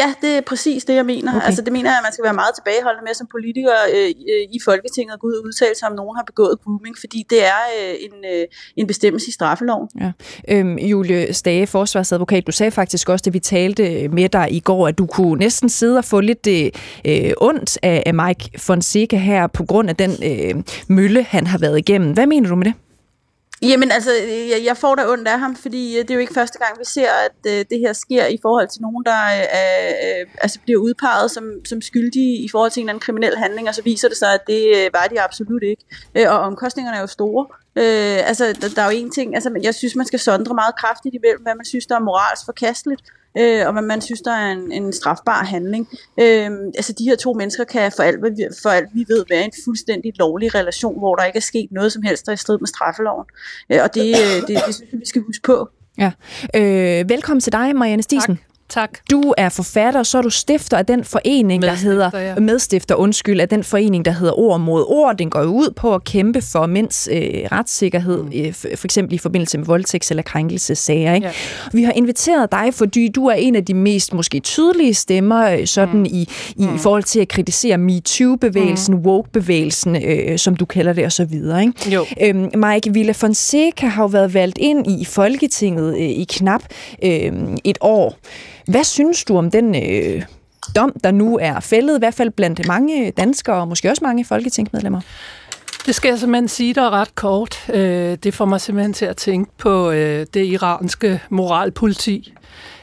Ja, 0.00 0.08
det 0.22 0.30
er 0.36 0.40
præcis 0.40 0.84
det, 0.84 0.94
jeg 0.94 1.06
mener. 1.06 1.36
Okay. 1.36 1.46
Altså, 1.46 1.62
det 1.62 1.72
mener 1.72 1.90
jeg, 1.90 1.98
at 1.98 2.04
man 2.08 2.12
skal 2.12 2.24
være 2.24 2.38
meget 2.42 2.54
tilbageholdende 2.54 3.04
med 3.08 3.14
som 3.14 3.26
politiker 3.30 3.76
øh, 3.94 4.10
i 4.56 4.58
Folketinget 4.64 5.12
at 5.14 5.20
gå 5.20 5.26
ud 5.26 5.36
og 5.40 5.44
udtale 5.44 5.74
sig, 5.78 5.88
om 5.90 5.94
nogen 5.94 6.16
har 6.16 6.24
begået 6.24 6.54
grooming, 6.64 6.96
fordi 7.04 7.26
det 7.30 7.40
er 7.44 7.62
øh, 7.78 7.94
en, 8.06 8.14
øh, 8.32 8.44
en 8.76 8.86
bestemmelse 8.86 9.28
i 9.28 9.32
straffeloven. 9.32 9.88
Ja. 10.00 10.10
Øhm, 10.48 10.78
Julie 10.78 11.34
Stage, 11.34 11.66
forsvarsadvokat, 11.66 12.46
du 12.46 12.52
sagde 12.52 12.70
faktisk 12.70 13.08
også, 13.08 13.22
da 13.22 13.30
vi 13.30 13.38
talte 13.38 14.08
med 14.08 14.28
dig 14.28 14.48
i 14.50 14.60
går, 14.60 14.88
at 14.88 14.98
du 14.98 15.06
kunne 15.06 15.38
næsten 15.38 15.68
sidde 15.68 15.98
og 15.98 16.04
få 16.04 16.20
lidt 16.20 16.46
øh, 16.46 17.32
ondt 17.36 17.78
af, 17.82 18.02
af 18.06 18.14
Mike 18.14 18.50
Fonseca 18.58 19.16
her, 19.16 19.46
på 19.46 19.64
grund 19.64 19.90
af 19.90 19.96
den 19.96 20.10
øh, 20.24 20.62
mølle, 20.88 21.22
han 21.22 21.46
har 21.46 21.58
været 21.58 21.78
igennem. 21.78 22.12
Hvad 22.12 22.26
mener 22.26 22.48
du 22.48 22.56
med 22.56 22.64
det? 22.64 22.74
Jamen 23.62 23.90
altså, 23.90 24.10
øh, 24.22 24.48
jeg, 24.50 24.60
jeg 24.64 24.76
får 24.76 24.94
da 24.94 25.08
ondt 25.08 25.28
af 25.28 25.38
ham, 25.38 25.56
fordi 25.56 25.96
øh, 25.96 26.02
det 26.02 26.10
er 26.10 26.14
jo 26.14 26.20
ikke 26.20 26.34
første 26.34 26.58
gang, 26.58 26.78
vi 26.78 26.84
ser, 26.84 27.10
at 27.10 27.52
øh, 27.52 27.64
det 27.70 27.78
her 27.78 27.92
sker 27.92 28.26
i 28.26 28.38
forhold 28.42 28.68
til 28.68 28.82
nogen, 28.82 29.04
der 29.04 29.20
øh, 29.26 30.20
øh, 30.20 30.26
altså 30.40 30.58
bliver 30.64 30.80
udpeget 30.80 31.30
som, 31.30 31.44
som 31.64 31.80
skyldige 31.80 32.36
i 32.36 32.48
forhold 32.48 32.70
til 32.70 32.80
en 32.80 32.84
eller 32.84 32.92
anden 32.92 33.00
kriminel 33.00 33.36
handling, 33.36 33.68
og 33.68 33.74
så 33.74 33.82
viser 33.82 34.08
det 34.08 34.16
sig, 34.16 34.34
at 34.34 34.40
det 34.46 34.76
øh, 34.76 34.90
var 34.92 35.06
de 35.06 35.20
absolut 35.20 35.62
ikke. 35.62 35.84
Øh, 36.14 36.26
og 36.28 36.38
omkostningerne 36.38 36.96
er 36.96 37.00
jo 37.00 37.06
store. 37.06 37.46
Øh, 37.76 38.28
altså, 38.28 38.44
der, 38.60 38.68
der 38.76 38.82
er 38.82 38.90
jo 38.90 38.96
en 38.96 39.10
ting, 39.10 39.34
altså, 39.34 39.50
jeg 39.62 39.74
synes, 39.74 39.94
man 39.96 40.06
skal 40.06 40.18
sondre 40.18 40.54
meget 40.54 40.76
kraftigt 40.76 41.14
imellem, 41.14 41.42
hvad 41.42 41.54
man 41.54 41.64
synes, 41.64 41.86
der 41.86 41.94
er 41.94 42.00
moralsk 42.00 42.44
forkasteligt, 42.44 43.02
øh, 43.38 43.66
og 43.66 43.72
hvad 43.72 43.82
man 43.82 44.00
synes, 44.00 44.20
der 44.20 44.32
er 44.32 44.52
en, 44.52 44.72
en 44.72 44.92
strafbar 44.92 45.44
handling. 45.44 45.88
Øh, 46.20 46.50
altså 46.76 46.92
de 46.98 47.04
her 47.04 47.16
to 47.16 47.32
mennesker 47.32 47.64
kan 47.64 47.92
for 47.96 48.02
alt, 48.02 48.18
for 48.62 48.68
alt 48.68 48.88
vi 48.92 49.04
ved 49.08 49.24
være 49.30 49.44
en 49.44 49.52
fuldstændig 49.64 50.12
lovlig 50.18 50.54
relation, 50.54 50.98
hvor 50.98 51.14
der 51.14 51.24
ikke 51.24 51.36
er 51.36 51.40
sket 51.40 51.68
noget 51.70 51.92
som 51.92 52.02
helst, 52.02 52.26
der 52.26 52.32
er 52.32 52.34
i 52.34 52.36
strid 52.36 52.58
med 52.58 52.66
straffeloven. 52.66 53.24
Øh, 53.72 53.78
og 53.82 53.94
det, 53.94 54.16
det, 54.48 54.48
det 54.48 54.74
synes 54.74 54.92
jeg, 54.92 55.00
vi 55.00 55.06
skal 55.06 55.22
huske 55.22 55.42
på. 55.42 55.68
Ja. 55.98 56.12
Øh, 56.54 57.08
velkommen 57.08 57.40
til 57.40 57.52
dig, 57.52 57.76
Marianne 57.76 58.02
Stisen. 58.02 58.36
Tak. 58.36 58.55
Tak. 58.68 58.90
Du 59.10 59.34
er 59.36 59.48
forfatter, 59.48 60.02
så 60.02 60.18
er 60.18 60.22
du 60.22 60.30
stifter 60.30 60.76
af 60.76 60.86
den 60.86 61.04
forening, 61.04 61.62
der 61.62 61.74
hedder 61.74 62.10
ja. 62.14 62.34
medstifter, 62.34 62.94
undskyld, 62.94 63.40
af 63.40 63.48
den 63.48 63.64
forening, 63.64 64.04
der 64.04 64.10
hedder 64.10 64.38
Ord 64.38 64.60
mod 64.60 64.84
Ord. 64.88 65.16
Den 65.16 65.30
går 65.30 65.40
jo 65.40 65.48
ud 65.48 65.70
på 65.76 65.94
at 65.94 66.04
kæmpe 66.04 66.40
for 66.40 66.66
mænds 66.66 67.08
øh, 67.12 67.18
retssikkerhed, 67.52 68.22
mm. 68.22 68.32
øh, 68.34 68.52
for 68.52 68.84
eksempel 68.84 69.14
i 69.14 69.18
forbindelse 69.18 69.58
med 69.58 69.66
voldtægts- 69.66 70.10
eller 70.10 70.22
krænkelsesager. 70.22 71.14
Ikke? 71.14 71.26
Ja. 71.26 71.32
Vi 71.72 71.82
har 71.82 71.92
inviteret 71.92 72.52
dig, 72.52 72.74
fordi 72.74 73.08
du 73.08 73.26
er 73.26 73.34
en 73.34 73.56
af 73.56 73.64
de 73.64 73.74
mest 73.74 74.14
måske 74.14 74.40
tydelige 74.40 74.94
stemmer 74.94 75.50
øh, 75.50 75.66
sådan 75.66 75.98
mm. 75.98 76.04
i, 76.04 76.28
i, 76.56 76.66
mm. 76.66 76.78
forhold 76.78 77.02
til 77.02 77.20
at 77.20 77.28
kritisere 77.28 77.78
MeToo-bevægelsen, 77.78 78.94
mm. 78.94 79.00
woke-bevægelsen, 79.00 79.96
øh, 80.04 80.38
som 80.38 80.56
du 80.56 80.64
kalder 80.64 80.92
det, 80.92 81.04
og 81.04 81.12
så 81.12 81.24
videre. 81.24 81.62
Ikke? 81.62 81.90
Jo. 81.90 82.06
Øhm, 82.22 82.50
Mike 82.54 82.92
Villa 82.92 83.12
Fonseca 83.12 83.86
har 83.86 84.02
jo 84.02 84.06
været 84.06 84.34
valgt 84.34 84.58
ind 84.58 85.00
i 85.00 85.04
Folketinget 85.04 85.96
øh, 85.96 86.02
i 86.02 86.26
knap 86.28 86.62
øh, 87.04 87.32
et 87.64 87.78
år. 87.80 88.16
Hvad 88.66 88.84
synes 88.84 89.24
du 89.24 89.38
om 89.38 89.50
den 89.50 89.74
øh, 89.74 90.22
dom, 90.76 90.92
der 91.04 91.10
nu 91.10 91.38
er 91.42 91.60
fældet, 91.60 91.96
i 91.96 91.98
hvert 91.98 92.14
fald 92.14 92.30
blandt 92.30 92.66
mange 92.66 93.10
danskere, 93.10 93.56
og 93.56 93.68
måske 93.68 93.90
også 93.90 94.04
mange 94.04 94.24
folketingsmedlemmer? 94.24 95.00
Det 95.86 95.94
skal 95.94 96.08
jeg 96.08 96.18
simpelthen 96.18 96.48
sige, 96.48 96.74
dig 96.74 96.90
ret 96.90 97.14
kort. 97.14 97.70
Øh, 97.74 98.16
det 98.22 98.34
får 98.34 98.44
mig 98.44 98.60
simpelthen 98.60 98.92
til 98.92 99.04
at 99.04 99.16
tænke 99.16 99.50
på 99.58 99.90
øh, 99.90 100.26
det 100.34 100.46
iranske 100.46 101.20
moralpoliti. 101.30 102.34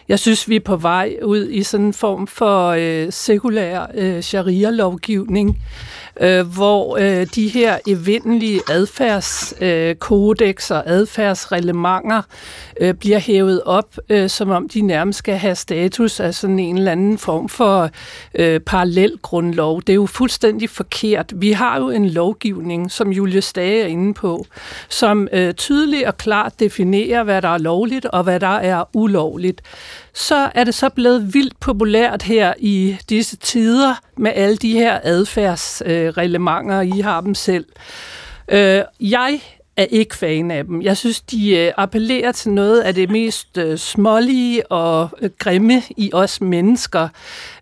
Jeg 0.08 0.19
synes, 0.19 0.50
vi 0.50 0.56
er 0.56 0.60
på 0.60 0.76
vej 0.76 1.15
ud 1.24 1.50
i 1.50 1.63
sådan 1.63 1.86
en 1.86 1.93
form 1.93 2.28
for 2.28 2.67
øh, 2.69 3.12
sekulær 3.12 3.86
øh, 3.93 4.24
sharia-lovgivning, 4.24 5.58
øh, 6.21 6.47
hvor 6.47 6.97
øh, 6.97 7.28
de 7.36 7.47
her 7.47 7.78
evindelige 7.88 8.62
adfærdskodexer, 8.69 10.78
øh, 10.78 10.84
og 10.84 10.89
adfærdsreglementer 10.89 12.21
øh, 12.80 12.93
bliver 12.93 13.19
hævet 13.19 13.63
op, 13.63 13.97
øh, 14.10 14.30
som 14.30 14.49
om 14.49 14.69
de 14.69 14.82
nærmest 14.82 15.19
skal 15.19 15.36
have 15.36 15.56
status 15.56 16.19
af 16.19 16.36
sådan 16.36 16.60
en 16.60 16.78
eller 16.78 16.91
anden 16.91 17.17
form 17.17 17.49
for 17.49 17.89
øh, 18.36 18.60
parallel 18.60 19.17
grundlov. 19.21 19.82
Det 19.82 19.89
er 19.89 19.95
jo 19.95 20.06
fuldstændig 20.06 20.69
forkert. 20.69 21.34
Vi 21.36 21.52
har 21.52 21.80
jo 21.80 21.89
en 21.89 22.10
lovgivning, 22.10 22.91
som 22.91 23.12
Julie 23.12 23.41
Stage 23.41 23.84
er 23.84 23.88
inde 23.88 24.13
på, 24.13 24.45
som 24.89 25.28
øh, 25.34 25.54
tydeligt 25.54 26.06
og 26.06 26.17
klart 26.17 26.60
definerer, 26.60 27.23
hvad 27.23 27.41
der 27.41 27.49
er 27.49 27.58
lovligt 27.58 28.06
og 28.06 28.23
hvad 28.23 28.39
der 28.39 28.47
er 28.47 28.84
ulovligt 28.93 29.62
så 30.13 30.52
er 30.56 30.63
det 30.63 30.73
så 30.76 30.89
blevet 30.89 31.34
vildt 31.34 31.60
populært 31.60 32.23
her 32.23 32.54
i 32.60 32.97
disse 33.10 33.38
tider 33.38 33.95
med 34.17 34.32
alle 34.36 34.58
de 34.58 34.73
her 34.73 34.99
adfærdsreglementer, 35.04 36.82
I 36.82 36.99
har 36.99 37.21
dem 37.21 37.36
selv. 37.36 37.65
Øh, 38.47 38.82
jeg 38.99 39.41
er 39.78 39.86
ikke 39.90 40.16
fan 40.16 40.52
af 40.52 40.66
dem. 40.66 40.82
Jeg 40.82 40.98
synes, 40.98 41.22
de 41.22 41.58
øh, 41.58 41.72
appellerer 41.78 42.32
til 42.32 42.52
noget 42.52 42.82
af 42.82 42.94
det 42.94 43.10
mest 43.10 43.58
øh, 43.58 43.78
smålige 43.78 44.72
og 44.72 45.10
øh, 45.22 45.30
grimme 45.40 45.82
i 45.98 46.10
os 46.14 46.42
mennesker, 46.42 47.08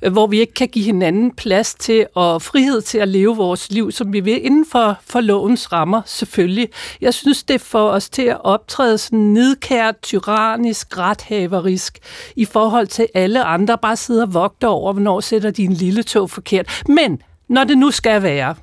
øh, 0.02 0.12
hvor 0.12 0.28
vi 0.28 0.40
ikke 0.40 0.54
kan 0.54 0.68
give 0.68 0.86
hinanden 0.86 1.32
plads 1.32 1.74
til 1.74 2.06
og 2.16 2.42
frihed 2.42 2.82
til 2.82 2.98
at 2.98 3.08
leve 3.08 3.38
vores 3.38 3.72
liv, 3.72 3.92
som 3.92 4.14
vi 4.14 4.20
vil, 4.20 4.46
inden 4.46 4.66
for, 4.72 4.98
for 5.06 5.22
lovens 5.22 5.72
rammer 5.72 6.02
selvfølgelig. 6.06 6.70
Jeg 7.02 7.14
synes, 7.14 7.44
det 7.44 7.62
får 7.62 7.90
os 7.90 8.10
til 8.10 8.22
at 8.22 8.38
optræde 8.44 8.98
sådan 8.98 9.20
nedkært, 9.20 9.96
tyrannisk, 10.02 10.98
rethaverisk 10.98 11.98
i 12.36 12.46
forhold 12.46 12.88
til 12.88 13.08
alle 13.14 13.44
andre. 13.44 13.78
Bare 13.78 13.96
sidder 13.96 14.26
og 14.26 14.34
vogter 14.34 14.68
over, 14.68 14.94
hvornår 14.94 15.20
sætter 15.20 15.52
din 15.52 15.74
lille 15.74 16.04
tog 16.04 16.30
forkert. 16.30 16.82
Men 16.88 17.22
når 17.50 17.64
det 17.64 17.78
nu 17.78 17.92
skal 17.92 18.24
være, 18.24 18.56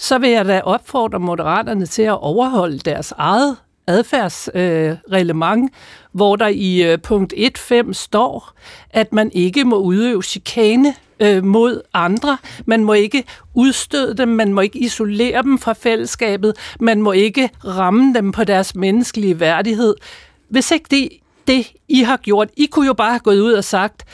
så 0.00 0.18
vil 0.18 0.30
jeg 0.30 0.44
da 0.44 0.60
opfordre 0.64 1.20
moderaterne 1.20 1.86
til 1.86 2.02
at 2.02 2.22
overholde 2.22 2.78
deres 2.78 3.12
eget 3.18 3.56
adfærdsreglement, 3.86 5.64
øh, 5.64 5.70
hvor 6.12 6.36
der 6.36 6.46
i 6.46 6.92
øh, 6.92 6.98
punkt 7.02 7.34
1.5 7.36 7.92
står, 7.92 8.52
at 8.90 9.12
man 9.12 9.30
ikke 9.32 9.64
må 9.64 9.76
udøve 9.76 10.22
chikane 10.22 10.94
øh, 11.20 11.44
mod 11.44 11.80
andre. 11.94 12.38
Man 12.66 12.84
må 12.84 12.92
ikke 12.92 13.24
udstøde 13.54 14.16
dem, 14.16 14.28
man 14.28 14.52
må 14.52 14.60
ikke 14.60 14.78
isolere 14.78 15.42
dem 15.42 15.58
fra 15.58 15.72
fællesskabet, 15.72 16.54
man 16.80 17.02
må 17.02 17.12
ikke 17.12 17.50
ramme 17.64 18.14
dem 18.14 18.32
på 18.32 18.44
deres 18.44 18.74
menneskelige 18.74 19.40
værdighed. 19.40 19.94
Hvis 20.48 20.70
ikke 20.70 20.86
det 20.90 21.08
det, 21.50 21.72
I 21.88 22.02
har 22.02 22.16
gjort. 22.16 22.48
I 22.56 22.66
kunne 22.66 22.86
jo 22.86 22.92
bare 22.92 23.10
have 23.10 23.20
gået 23.20 23.40
ud 23.40 23.52
og 23.52 23.64
sagt, 23.64 24.04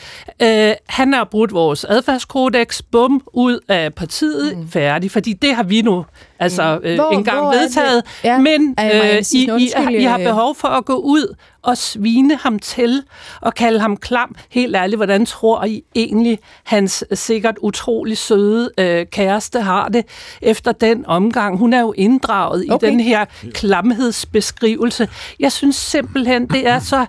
øh, 0.43 0.73
han 0.89 1.13
har 1.13 1.25
brudt 1.25 1.53
vores 1.53 1.85
adfærdskodex, 1.85 2.83
bum, 2.93 3.23
ud 3.33 3.61
af 3.69 3.95
partiet, 3.95 4.59
mm. 4.59 4.69
færdig, 4.69 5.11
fordi 5.11 5.33
det 5.33 5.55
har 5.55 5.63
vi 5.63 5.83
nu 5.83 6.05
altså 6.39 6.79
mm. 6.83 6.89
øh, 6.89 6.95
hvor, 6.95 7.11
engang 7.11 7.41
hvor 7.41 7.51
vedtaget. 7.51 8.03
Ja. 8.25 8.39
Men 8.39 8.75
øh, 8.81 9.23
I, 9.33 9.51
I, 9.59 9.71
I 9.99 10.05
har 10.05 10.19
behov 10.19 10.55
for 10.55 10.69
at 10.69 10.85
gå 10.85 10.95
ud 10.95 11.35
og 11.67 11.77
svine 11.77 12.37
ham 12.37 12.59
til 12.59 13.03
og 13.41 13.55
kalde 13.55 13.81
ham 13.81 13.97
klam. 13.97 14.37
Helt 14.51 14.77
ærligt, 14.77 14.99
hvordan 14.99 15.27
tror 15.27 15.65
I 15.65 15.83
egentlig, 15.95 16.39
hans 16.65 17.05
sikkert 17.13 17.55
utrolig 17.61 18.19
søde 18.19 18.71
øh, 18.79 19.07
kæreste 19.07 19.61
har 19.61 19.89
det 19.89 20.05
efter 20.43 20.73
den 20.73 21.07
omgang? 21.07 21.59
Hun 21.59 21.73
er 21.73 21.81
jo 21.81 21.93
inddraget 21.93 22.67
okay. 22.71 22.87
i 22.87 22.91
den 22.91 23.01
her 23.01 23.25
klamhedsbeskrivelse. 23.55 25.09
Jeg 25.41 25.53
synes 25.53 25.77
simpelthen, 25.77 26.47
det 26.47 26.69
er 26.69 26.79
så 26.79 27.07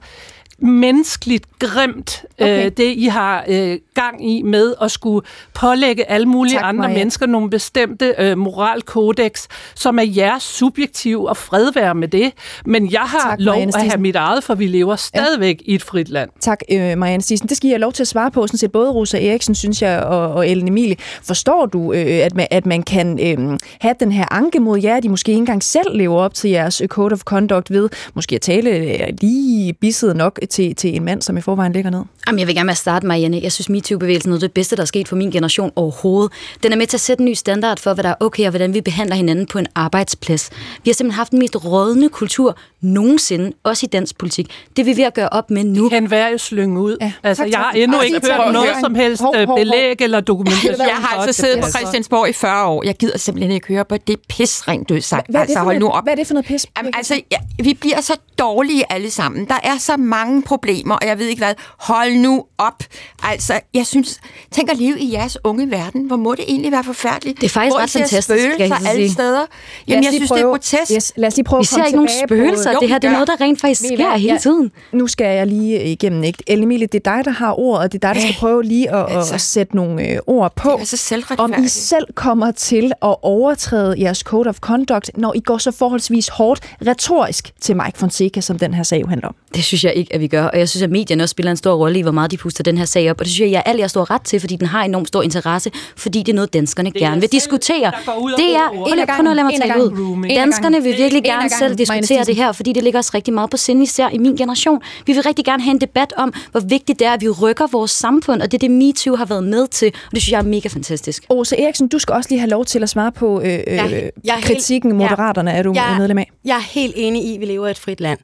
menneskeligt 0.60 1.60
grimt, 1.60 2.26
øh, 2.40 2.48
okay. 2.48 2.66
øh, 2.66 2.72
det 2.78 2.94
I 2.96 3.06
har 3.06 3.46
øh, 3.48 3.78
gang 4.02 4.32
i 4.32 4.42
med 4.42 4.74
at 4.82 4.92
skulle 4.92 5.28
pålægge 5.54 6.10
alle 6.10 6.26
mulige 6.26 6.56
tak, 6.56 6.64
andre 6.64 6.82
Maria. 6.82 6.98
mennesker 6.98 7.26
nogle 7.26 7.50
bestemte 7.50 8.14
øh, 8.18 8.38
moralkodex, 8.38 9.48
som 9.76 10.00
er 10.00 10.04
jeres 10.04 10.44
subjektiv 10.44 11.24
og 11.24 11.38
fredvær 11.38 11.94
med 11.94 12.08
det. 12.08 12.32
Men 12.66 12.92
jeg 12.92 13.02
har 13.02 13.30
tak, 13.30 13.40
lov 13.40 13.54
Marianne 13.54 13.74
at 13.76 13.90
have 13.90 14.02
mit 14.02 14.16
eget, 14.16 14.44
for 14.44 14.56
vi 14.56 14.68
lever 14.68 14.96
stadigvæk 14.96 15.62
ja. 15.68 15.72
i 15.72 15.76
et 15.76 15.84
frit 15.84 16.10
land. 16.10 16.30
Tak, 16.40 16.60
øh, 16.72 16.98
Marianne 16.98 17.24
Stisen. 17.24 17.50
Det 17.50 17.58
skal 17.58 17.68
I 17.68 17.72
have 17.72 17.80
lov 17.80 17.94
til 17.94 18.04
at 18.04 18.08
svare 18.08 18.32
på, 18.32 18.48
sådan 18.48 18.58
set 18.58 18.72
både 18.72 18.92
Rosa 18.92 19.18
Eriksen, 19.28 19.56
synes 19.56 19.82
jeg, 19.82 20.00
og, 20.00 20.34
og 20.34 20.50
Ellen 20.50 20.68
Emilie. 20.68 20.96
Forstår 21.24 21.66
du, 21.66 21.94
øh, 21.94 22.26
at, 22.26 22.36
man, 22.36 22.48
at 22.52 22.66
man 22.66 22.84
kan 22.84 23.20
øh, 23.20 23.60
have 23.80 23.96
den 24.00 24.12
her 24.12 24.26
anke 24.32 24.60
mod 24.60 24.82
jer, 24.82 25.00
de 25.00 25.10
måske 25.10 25.32
ikke 25.32 25.40
engang 25.40 25.64
selv 25.64 25.98
lever 25.98 26.18
op 26.22 26.34
til 26.34 26.50
jeres 26.50 26.82
code 26.88 27.14
of 27.14 27.20
conduct 27.20 27.72
ved 27.72 27.90
måske 28.14 28.36
at 28.36 28.42
tale 28.42 28.70
øh, 28.70 29.00
lige 29.22 29.74
bisset 29.74 30.16
nok 30.16 30.40
til, 30.50 30.76
til 30.76 30.96
en 30.96 31.04
mand, 31.04 31.22
som 31.22 31.38
i 31.38 31.42
forvejen 31.42 31.74
ligger 31.74 31.92
ned? 31.92 32.04
Jamen, 32.28 32.40
jeg 32.40 32.48
vil 32.48 32.56
gerne 32.56 32.76
starte, 32.76 33.08
Marianne. 33.08 33.40
Jeg 33.44 33.52
synes, 33.52 33.70
MeToo-bevægelsen 33.92 34.30
noget 34.30 34.44
af 34.44 34.50
det 34.50 34.54
bedste, 34.54 34.76
der 34.76 34.82
er 34.82 34.86
sket 34.86 35.08
for 35.08 35.16
min 35.16 35.32
generation 35.32 35.72
overhovedet. 35.76 36.32
Den 36.64 36.72
er 36.72 36.78
med 36.78 36.88
til 36.88 36.98
at 36.98 37.02
sætte 37.02 37.22
en 37.22 37.26
ny 37.26 37.34
standard 37.34 37.80
for, 37.80 37.94
hvad 37.94 38.04
der 38.04 38.10
er 38.10 38.16
okay, 38.20 38.44
og 38.44 38.50
hvordan 38.50 38.74
vi 38.74 38.82
behandler 38.82 39.16
hinanden 39.16 39.46
på 39.48 39.60
en 39.60 39.68
arbejdsplads. 39.76 40.50
Vi 40.84 40.90
har 40.90 40.94
simpelthen 40.94 41.18
haft 41.18 41.32
den 41.32 41.40
mest 41.40 41.66
rådende 41.66 42.10
kultur 42.10 42.58
nogensinde, 42.82 43.52
også 43.64 43.86
i 43.86 43.90
dansk 43.90 44.18
politik. 44.18 44.48
Det 44.78 44.86
vil 44.86 44.96
vi 44.96 45.02
ved 45.02 45.08
at 45.08 45.14
gøre 45.14 45.30
op 45.30 45.50
med 45.52 45.64
nu. 45.64 45.90
Kan 45.90 46.12
være 46.12 46.38
slynge 46.40 46.82
ud. 46.82 46.98
Ja. 47.02 47.12
Altså, 47.24 47.44
Tak, 47.44 47.52
jeg 47.52 47.60
har 47.60 47.72
tak. 47.72 47.82
endnu 47.82 48.02
ikke 48.02 48.20
tak. 48.20 48.42
hørt 48.42 48.54
noget 48.54 48.70
som 48.82 48.96
helst 48.96 49.22
Hov, 49.22 49.36
hov, 49.36 49.42
øh, 49.42 49.48
hov. 49.48 49.58
belæg 49.58 50.02
eller 50.02 50.20
dokumentation. 50.20 50.76
Jeg 50.88 50.96
har 50.96 51.18
altså 51.18 51.42
siddet 51.42 51.56
det 51.58 51.64
på 51.64 51.68
er. 51.68 51.80
Christiansborg 51.80 52.30
i 52.30 52.34
40 52.34 52.66
år. 52.68 52.84
Jeg 52.86 52.96
gider 52.98 53.18
simpelthen 53.18 53.52
ikke 53.52 53.68
høre 53.68 53.86
på 53.86 53.98
det 53.98 54.16
pis 54.30 54.68
rent 54.68 54.90
død 54.90 55.02
sagt. 55.02 55.26
Hvad 55.30 55.42
er, 55.42 55.46
det 55.46 55.50
Altså, 55.50 55.64
hold 55.64 55.80
nu 55.80 55.90
op. 55.90 56.04
hvad 56.04 56.14
er 56.14 56.16
det 56.18 56.28
for 56.28 56.34
noget 56.34 56.46
pis? 56.46 56.66
Jamen, 56.78 56.92
altså, 56.96 57.22
ja, 57.32 57.38
vi 57.64 57.74
bliver 57.74 58.02
så 58.02 58.14
dårlige 58.40 58.92
alle 58.92 59.12
sammen. 59.12 59.46
Der 59.48 59.58
er 59.64 59.78
så 59.78 59.98
mange 59.98 60.42
problemer, 60.42 60.96
og 60.96 61.08
jeg 61.08 61.20
ved 61.20 61.28
ikke 61.28 61.40
hvad. 61.40 61.54
Hold 61.80 62.14
nu 62.14 62.46
op. 62.58 62.84
Altså, 63.24 63.60
jeg 63.78 63.86
synes, 63.86 64.20
tænk 64.52 64.72
at 64.72 64.78
leve 64.78 65.00
i 65.00 65.14
jeres 65.14 65.38
unge 65.44 65.72
verden. 65.72 66.08
Hvor 66.08 66.16
må 66.16 66.36
det 66.36 66.46
egentlig 66.48 66.72
være 66.72 66.84
forfærdeligt? 66.84 67.42
Det 67.42 67.46
er 67.46 67.50
faktisk 67.50 67.74
Hvor 67.74 67.82
ret 67.82 67.90
ser 67.90 68.00
fantastisk, 68.00 68.46
jeg 68.60 68.72
alle 68.72 69.04
sige. 69.08 69.12
steder. 69.12 69.40
Lad 69.40 69.46
Jamen, 69.88 70.04
jeg 70.04 70.14
synes, 70.14 70.28
prøve, 70.30 70.40
det 70.40 70.46
er 70.46 70.50
grotesk. 70.50 70.92
Yes, 70.96 71.14
lad 71.16 71.28
os 71.28 71.36
lige 71.36 71.44
prøve 71.44 71.60
Vi 71.60 71.64
at 71.64 71.68
ser 71.68 71.76
komme 71.76 71.88
ikke 71.88 71.96
nogen 71.96 72.10
spøgelser. 72.28 72.72
På, 72.72 72.74
Jo, 72.74 72.80
det 72.80 72.90
her 72.90 72.98
det 73.00 73.08
er 73.08 73.12
noget, 73.12 73.28
der 73.28 73.42
rent 73.42 73.62
faktisk 73.62 73.82
sker 73.86 73.96
hvad? 73.96 74.20
hele 74.20 74.34
Ja, 74.34 74.40
tiden. 74.40 74.72
Nu 74.92 75.08
skal 75.08 75.36
jeg 75.36 75.48
lige 75.48 75.84
igennem, 75.84 76.24
ikke? 76.24 76.44
Emilie, 76.48 76.88
det 76.88 77.08
er 77.08 77.16
dig, 77.16 77.26
der 77.26 77.32
har 77.32 77.60
ordet, 77.60 77.84
og 77.84 77.92
det 77.92 78.04
er 78.04 78.08
dig, 78.08 78.16
der 78.16 78.22
skal 78.22 78.36
prøve 78.40 78.64
lige 78.64 78.92
at, 78.92 79.16
altså. 79.18 79.34
at 79.34 79.42
sætte 79.42 79.76
nogle 79.76 80.10
øh, 80.10 80.20
ord 80.28 80.54
på. 80.56 80.70
Det 80.82 80.94
er 80.94 80.98
så 80.98 81.36
om. 81.38 81.54
I 81.64 81.68
selv 81.68 82.06
kommer 82.16 82.52
til 82.52 82.92
at 83.02 83.16
overtræde 83.22 83.96
jeres 84.02 84.18
code 84.20 84.50
of 84.50 84.58
conduct, 84.60 85.12
når 85.18 85.34
I 85.36 85.40
går 85.40 85.58
så 85.58 85.72
forholdsvis 85.72 86.28
hårdt 86.28 86.76
retorisk 86.88 87.52
til 87.62 87.76
Mike 87.76 87.98
Fonseca, 87.98 88.42
som 88.42 88.60
den 88.60 88.74
her 88.74 88.84
sag 88.84 89.04
handler 89.10 89.28
om. 89.28 89.36
Det 89.56 89.64
synes 89.64 89.84
jeg 89.84 89.94
ikke, 89.94 90.14
at 90.14 90.22
vi 90.22 90.28
gør. 90.28 90.44
Og 90.46 90.60
jeg 90.60 90.70
synes, 90.70 90.84
at 90.84 90.90
medierne 90.90 91.24
også 91.24 91.32
spiller 91.32 91.52
en 91.52 91.58
stor 91.58 91.76
rolle 91.76 92.00
i, 92.00 92.02
hvor 92.02 92.12
meget 92.12 92.32
de 92.32 92.38
puster 92.38 92.64
den 92.64 92.78
her 92.78 92.86
sag 92.86 93.12
op. 93.12 93.20
Og 93.20 93.26
det 93.26 93.34
synes 93.34 93.46
jeg, 93.46 93.52
jeg 93.52 93.64
alt 93.68 93.80
jeg 93.80 93.90
står 93.90 94.12
ret 94.12 94.22
til, 94.22 94.40
fordi 94.40 94.56
den 94.56 94.68
har 94.68 94.84
enormt 94.84 95.08
stor 95.08 95.22
interesse, 95.22 95.72
fordi 95.98 96.20
det 96.24 96.30
er 96.32 96.36
noget, 96.36 96.54
danskerne 96.54 96.90
Det 96.90 97.02
er 97.02 97.06
gerne 97.08 97.22
vil 97.22 97.30
selv, 97.30 97.32
diskutere. 97.32 97.92
Det 98.38 98.56
er, 98.56 98.70
En 98.70 98.90
af 98.90 98.96
lige- 98.96 99.08
prøv 99.16 99.24
nu 99.24 99.30
at 99.30 99.36
lade 99.36 99.44
mig 99.46 99.54
gangen, 99.54 99.54
en 99.56 99.62
af 99.62 99.68
tale 99.74 99.84
ud. 99.84 100.36
Danskerne 100.36 100.84
vil 100.84 100.98
virkelig 100.98 101.24
gerne 101.24 101.50
selv 101.50 101.76
diskutere 101.76 102.24
det 102.24 102.36
her, 102.36 102.52
fordi 102.52 102.74
det 102.74 102.84
ligger 102.84 103.00
os 103.00 103.14
rigtig 103.14 103.34
meget 103.34 103.50
på 103.50 103.58
sinde, 103.58 103.84
især 103.84 104.10
i 104.10 104.18
min 104.18 104.36
generation. 104.36 104.82
Vi 105.06 105.14
vil 105.14 105.24
rigtig 105.24 105.46
gerne 105.46 105.64
have 105.64 105.72
en 105.72 105.82
debat 105.82 106.14
om, 106.18 106.34
hvor 106.52 106.60
vigtigt 106.60 107.00
det 107.00 107.08
er, 107.08 107.12
at 107.14 107.22
vi 107.22 107.30
rykker 107.30 107.68
vores 107.72 107.92
samfund, 107.92 108.42
og 108.42 108.52
det 108.52 108.58
er 108.58 108.68
det 108.68 108.72
MeToo 108.72 109.16
har 109.16 109.26
været 109.26 109.44
med 109.44 109.68
til, 109.68 109.88
og 110.06 110.12
det 110.12 110.22
synes 110.22 110.32
jeg 110.32 110.40
er 110.40 110.44
mega 110.44 110.70
fantastisk. 110.70 111.24
Åse 111.30 111.58
Eriksen, 111.58 111.88
du 111.88 112.00
skal 112.00 112.14
også 112.16 112.30
lige 112.30 112.40
have 112.40 112.50
lov 112.50 112.66
til 112.66 112.84
at 112.84 112.90
svare 112.90 113.12
på 113.12 113.42
øh, 113.42 113.46
øh, 113.48 113.54
jeg 113.68 113.78
er 113.78 113.88
helt- 113.88 114.46
kritikken. 114.46 114.92
ja. 114.92 114.98
Moderaterne 114.98 115.52
er 115.52 115.64
du 115.64 115.74
Jeg- 115.76 115.96
medlem 116.00 116.18
af. 116.18 116.32
Jeg 116.46 116.56
er 116.56 116.60
helt 116.62 116.94
enig 116.98 117.24
i, 117.26 117.36
at 117.36 117.42
vi 117.42 117.46
lever 117.46 117.68
i 117.68 117.72
et 117.72 117.80
frit 117.80 118.02
land. 118.02 118.20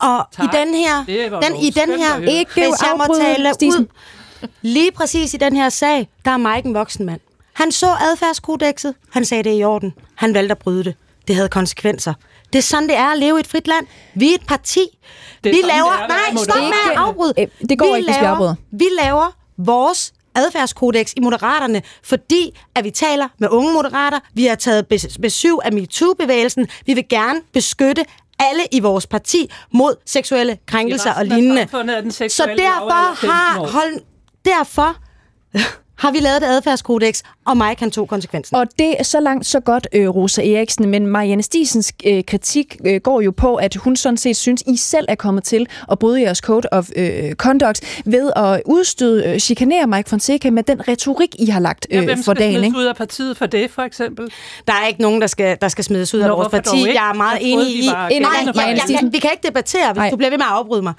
Og 0.00 0.24
Tak. 0.36 0.44
i 0.44 0.48
den 0.58 0.74
her, 0.74 1.04
den, 1.40 1.56
i 1.62 1.70
den 1.70 1.88
her. 1.98 2.28
Ikke 2.30 2.50
hvis 2.52 2.64
jeg 2.64 2.92
må 2.96 3.14
tale 3.20 3.48
ud, 3.48 3.86
lige 4.62 4.92
præcis 4.92 5.34
i 5.34 5.36
den 5.36 5.56
her 5.56 5.68
sag, 5.68 6.08
der 6.24 6.30
er 6.30 6.36
Mike 6.36 6.68
en 6.68 6.74
voksen 6.74 7.06
mand. 7.06 7.20
Han 7.52 7.72
så 7.72 7.86
adfærdskodexet, 7.86 8.94
han 9.10 9.24
sagde 9.24 9.42
det 9.42 9.60
i 9.60 9.64
orden, 9.64 9.94
han 10.14 10.34
valgte 10.34 10.52
at 10.52 10.58
bryde 10.58 10.84
det. 10.84 10.94
Det 11.28 11.36
havde 11.36 11.48
konsekvenser. 11.48 12.14
Det 12.52 12.58
er 12.58 12.62
sådan, 12.62 12.88
det 12.88 12.96
er 12.96 13.12
at 13.12 13.18
leve 13.18 13.36
i 13.38 13.40
et 13.40 13.46
frit 13.46 13.68
land. 13.68 13.86
Vi 14.14 14.30
er 14.30 14.34
et 14.34 14.46
parti. 14.46 14.98
Det 15.44 15.52
vi 15.52 15.60
laver... 15.64 15.92
det 15.92 16.02
er 16.02 16.08
nej, 16.08 16.44
stop 16.44 16.56
med 16.62 16.92
at 16.92 16.96
afbryde. 16.96 17.34
Det 17.68 17.78
går 17.78 17.96
ikke, 17.96 18.08
hvis 18.08 18.16
vi 18.16 18.22
laver, 18.22 18.34
afbryder. 18.34 18.54
Vi 18.72 18.84
laver 19.02 19.36
vores 19.58 20.12
adfærdskodex 20.34 21.12
i 21.16 21.20
Moderaterne, 21.20 21.82
fordi 22.02 22.58
at 22.74 22.84
vi 22.84 22.90
taler 22.90 23.28
med 23.38 23.48
unge 23.48 23.72
moderater. 23.72 24.20
Vi 24.34 24.44
har 24.46 24.54
taget 24.54 24.86
bes- 24.92 25.18
besøg 25.22 25.56
af 25.64 25.72
MeToo-bevægelsen. 25.72 26.66
Vi 26.86 26.94
vil 26.94 27.04
gerne 27.08 27.40
beskytte 27.52 28.04
alle 28.38 28.62
i 28.72 28.80
vores 28.80 29.06
parti 29.06 29.50
mod 29.72 29.94
seksuelle 30.06 30.58
krænkelser 30.66 31.12
og 31.14 31.26
lignende. 31.26 31.68
Så 32.28 32.46
derfor 32.46 32.54
lavalder 32.56 33.14
15 33.14 33.28
har, 33.30 33.58
hold, 33.66 34.00
derfor 34.46 34.96
har 35.98 36.10
vi 36.12 36.18
lavet 36.18 36.42
det 36.42 36.46
adfærdskodex, 36.48 37.22
og 37.46 37.56
Mike 37.56 37.76
han 37.78 37.90
tog 37.90 38.08
konsekvensen. 38.08 38.56
Og 38.56 38.66
det 38.78 38.94
er 38.98 39.02
så 39.04 39.20
langt, 39.20 39.46
så 39.46 39.60
godt, 39.60 39.88
øh, 39.92 40.08
Rosa 40.08 40.42
Eriksen. 40.42 40.88
Men 40.88 41.06
Marianne 41.06 41.42
Stisens 41.42 41.92
øh, 42.06 42.24
kritik 42.28 42.76
øh, 42.86 43.00
går 43.00 43.20
jo 43.20 43.30
på, 43.30 43.54
at 43.56 43.74
hun 43.76 43.96
sådan 43.96 44.16
set 44.16 44.36
synes, 44.36 44.62
I 44.66 44.76
selv 44.76 45.06
er 45.08 45.14
kommet 45.14 45.44
til 45.44 45.66
at 45.90 45.98
bryde 45.98 46.20
jeres 46.20 46.38
code 46.38 46.68
of 46.72 46.88
øh, 46.96 47.32
conduct 47.34 48.00
ved 48.04 48.30
at 48.36 48.62
udstøde, 48.66 49.24
øh, 49.26 49.38
chikanere 49.38 49.86
Mike 49.86 50.10
Fonseca 50.10 50.50
med 50.50 50.62
den 50.62 50.88
retorik, 50.88 51.36
I 51.38 51.46
har 51.46 51.60
lagt 51.60 51.86
Ja, 51.90 52.04
hvem 52.04 52.16
for 52.16 52.22
skal 52.22 52.36
dagen. 52.36 52.52
smides 52.52 52.66
Ikke? 52.66 52.78
ud 52.78 52.84
af 52.84 52.96
partiet 52.96 53.36
for 53.36 53.46
det, 53.46 53.70
for 53.70 53.82
eksempel? 53.82 54.30
Der 54.66 54.72
er 54.72 54.86
ikke 54.86 55.02
nogen, 55.02 55.20
der 55.20 55.26
skal, 55.26 55.56
der 55.60 55.68
skal 55.68 55.84
smides 55.84 56.14
ud 56.14 56.20
af 56.20 56.30
vores 56.30 56.48
parti. 56.48 56.86
Jeg 56.86 57.10
er 57.10 57.14
meget 57.14 57.38
Jeg 57.40 57.48
enig 57.48 57.66
vi 57.66 57.72
i... 57.72 57.86
Nej, 57.88 58.08
enige. 58.08 58.28
jeg, 58.88 59.00
vi 59.12 59.18
kan 59.18 59.30
ikke 59.32 59.46
debattere, 59.46 59.92
hvis 59.92 59.96
Nej. 60.00 60.10
du 60.10 60.16
bliver 60.16 60.30
ved 60.30 60.38
med 60.38 60.46
at 60.46 60.52
afbryde 60.52 60.82
mig. 60.82 60.92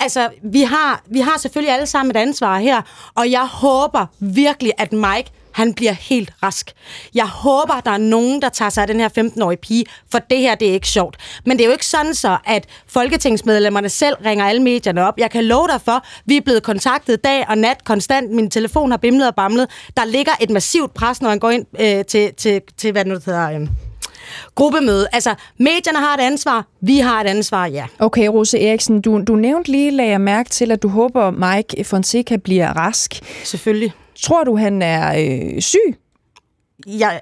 Altså, 0.00 0.28
vi 0.42 0.60
har, 0.62 1.02
vi 1.10 1.20
har 1.20 1.38
selvfølgelig 1.38 1.74
alle 1.74 1.86
sammen 1.86 2.10
et 2.10 2.20
ansvar 2.20 2.58
her, 2.58 2.82
og 3.14 3.30
jeg 3.30 3.46
håber 3.46 4.06
virkelig, 4.20 4.43
at 4.78 4.92
Mike 4.92 5.30
han 5.54 5.74
bliver 5.74 5.92
helt 5.92 6.32
rask. 6.42 6.72
Jeg 7.14 7.26
håber, 7.26 7.80
der 7.84 7.90
er 7.90 7.98
nogen, 7.98 8.42
der 8.42 8.48
tager 8.48 8.68
sig 8.68 8.82
af 8.82 8.86
den 8.86 9.00
her 9.00 9.08
15-årige 9.08 9.58
pige, 9.58 9.84
for 10.12 10.18
det 10.18 10.38
her, 10.38 10.54
det 10.54 10.68
er 10.68 10.72
ikke 10.72 10.88
sjovt. 10.88 11.16
Men 11.46 11.56
det 11.56 11.64
er 11.64 11.66
jo 11.66 11.72
ikke 11.72 11.86
sådan 11.86 12.14
så, 12.14 12.36
at 12.46 12.66
folketingsmedlemmerne 12.86 13.88
selv 13.88 14.14
ringer 14.24 14.44
alle 14.44 14.62
medierne 14.62 15.06
op. 15.06 15.18
Jeg 15.18 15.30
kan 15.30 15.44
love 15.44 15.68
dig 15.68 15.80
for, 15.84 16.04
vi 16.26 16.36
er 16.36 16.40
blevet 16.40 16.62
kontaktet 16.62 17.24
dag 17.24 17.46
og 17.48 17.58
nat 17.58 17.84
konstant. 17.84 18.30
Min 18.30 18.50
telefon 18.50 18.90
har 18.90 18.98
bimlet 18.98 19.28
og 19.28 19.34
bamlet. 19.34 19.70
Der 19.96 20.04
ligger 20.04 20.32
et 20.40 20.50
massivt 20.50 20.94
pres, 20.94 21.22
når 21.22 21.28
man 21.28 21.38
går 21.38 21.50
ind 21.50 21.66
øh, 21.80 22.04
til, 22.04 22.34
til, 22.34 22.62
til, 22.76 22.92
hvad 22.92 23.04
det 23.04 23.12
nu 23.12 23.18
hedder... 23.26 23.50
Øh, 23.50 23.68
gruppemøde. 24.54 25.06
Altså, 25.12 25.34
medierne 25.58 25.98
har 25.98 26.14
et 26.14 26.20
ansvar, 26.20 26.66
vi 26.80 26.98
har 26.98 27.20
et 27.20 27.26
ansvar, 27.26 27.66
ja. 27.66 27.86
Okay, 27.98 28.26
Rosa 28.26 28.58
Eriksen, 28.58 29.00
du, 29.00 29.22
du 29.26 29.36
nævnte 29.36 29.70
lige, 29.70 29.90
lagde 29.90 30.10
jeg 30.10 30.20
mærke 30.20 30.50
til, 30.50 30.72
at 30.72 30.82
du 30.82 30.88
håber, 30.88 31.30
Mike 31.30 31.84
Fonseca 31.84 32.36
bliver 32.36 32.76
rask. 32.76 33.20
Selvfølgelig. 33.44 33.92
Tror 34.22 34.44
du, 34.44 34.56
han 34.56 34.82
er 34.82 35.14
øh, 35.18 35.62
syg? 35.62 35.98
Jeg, 36.86 37.20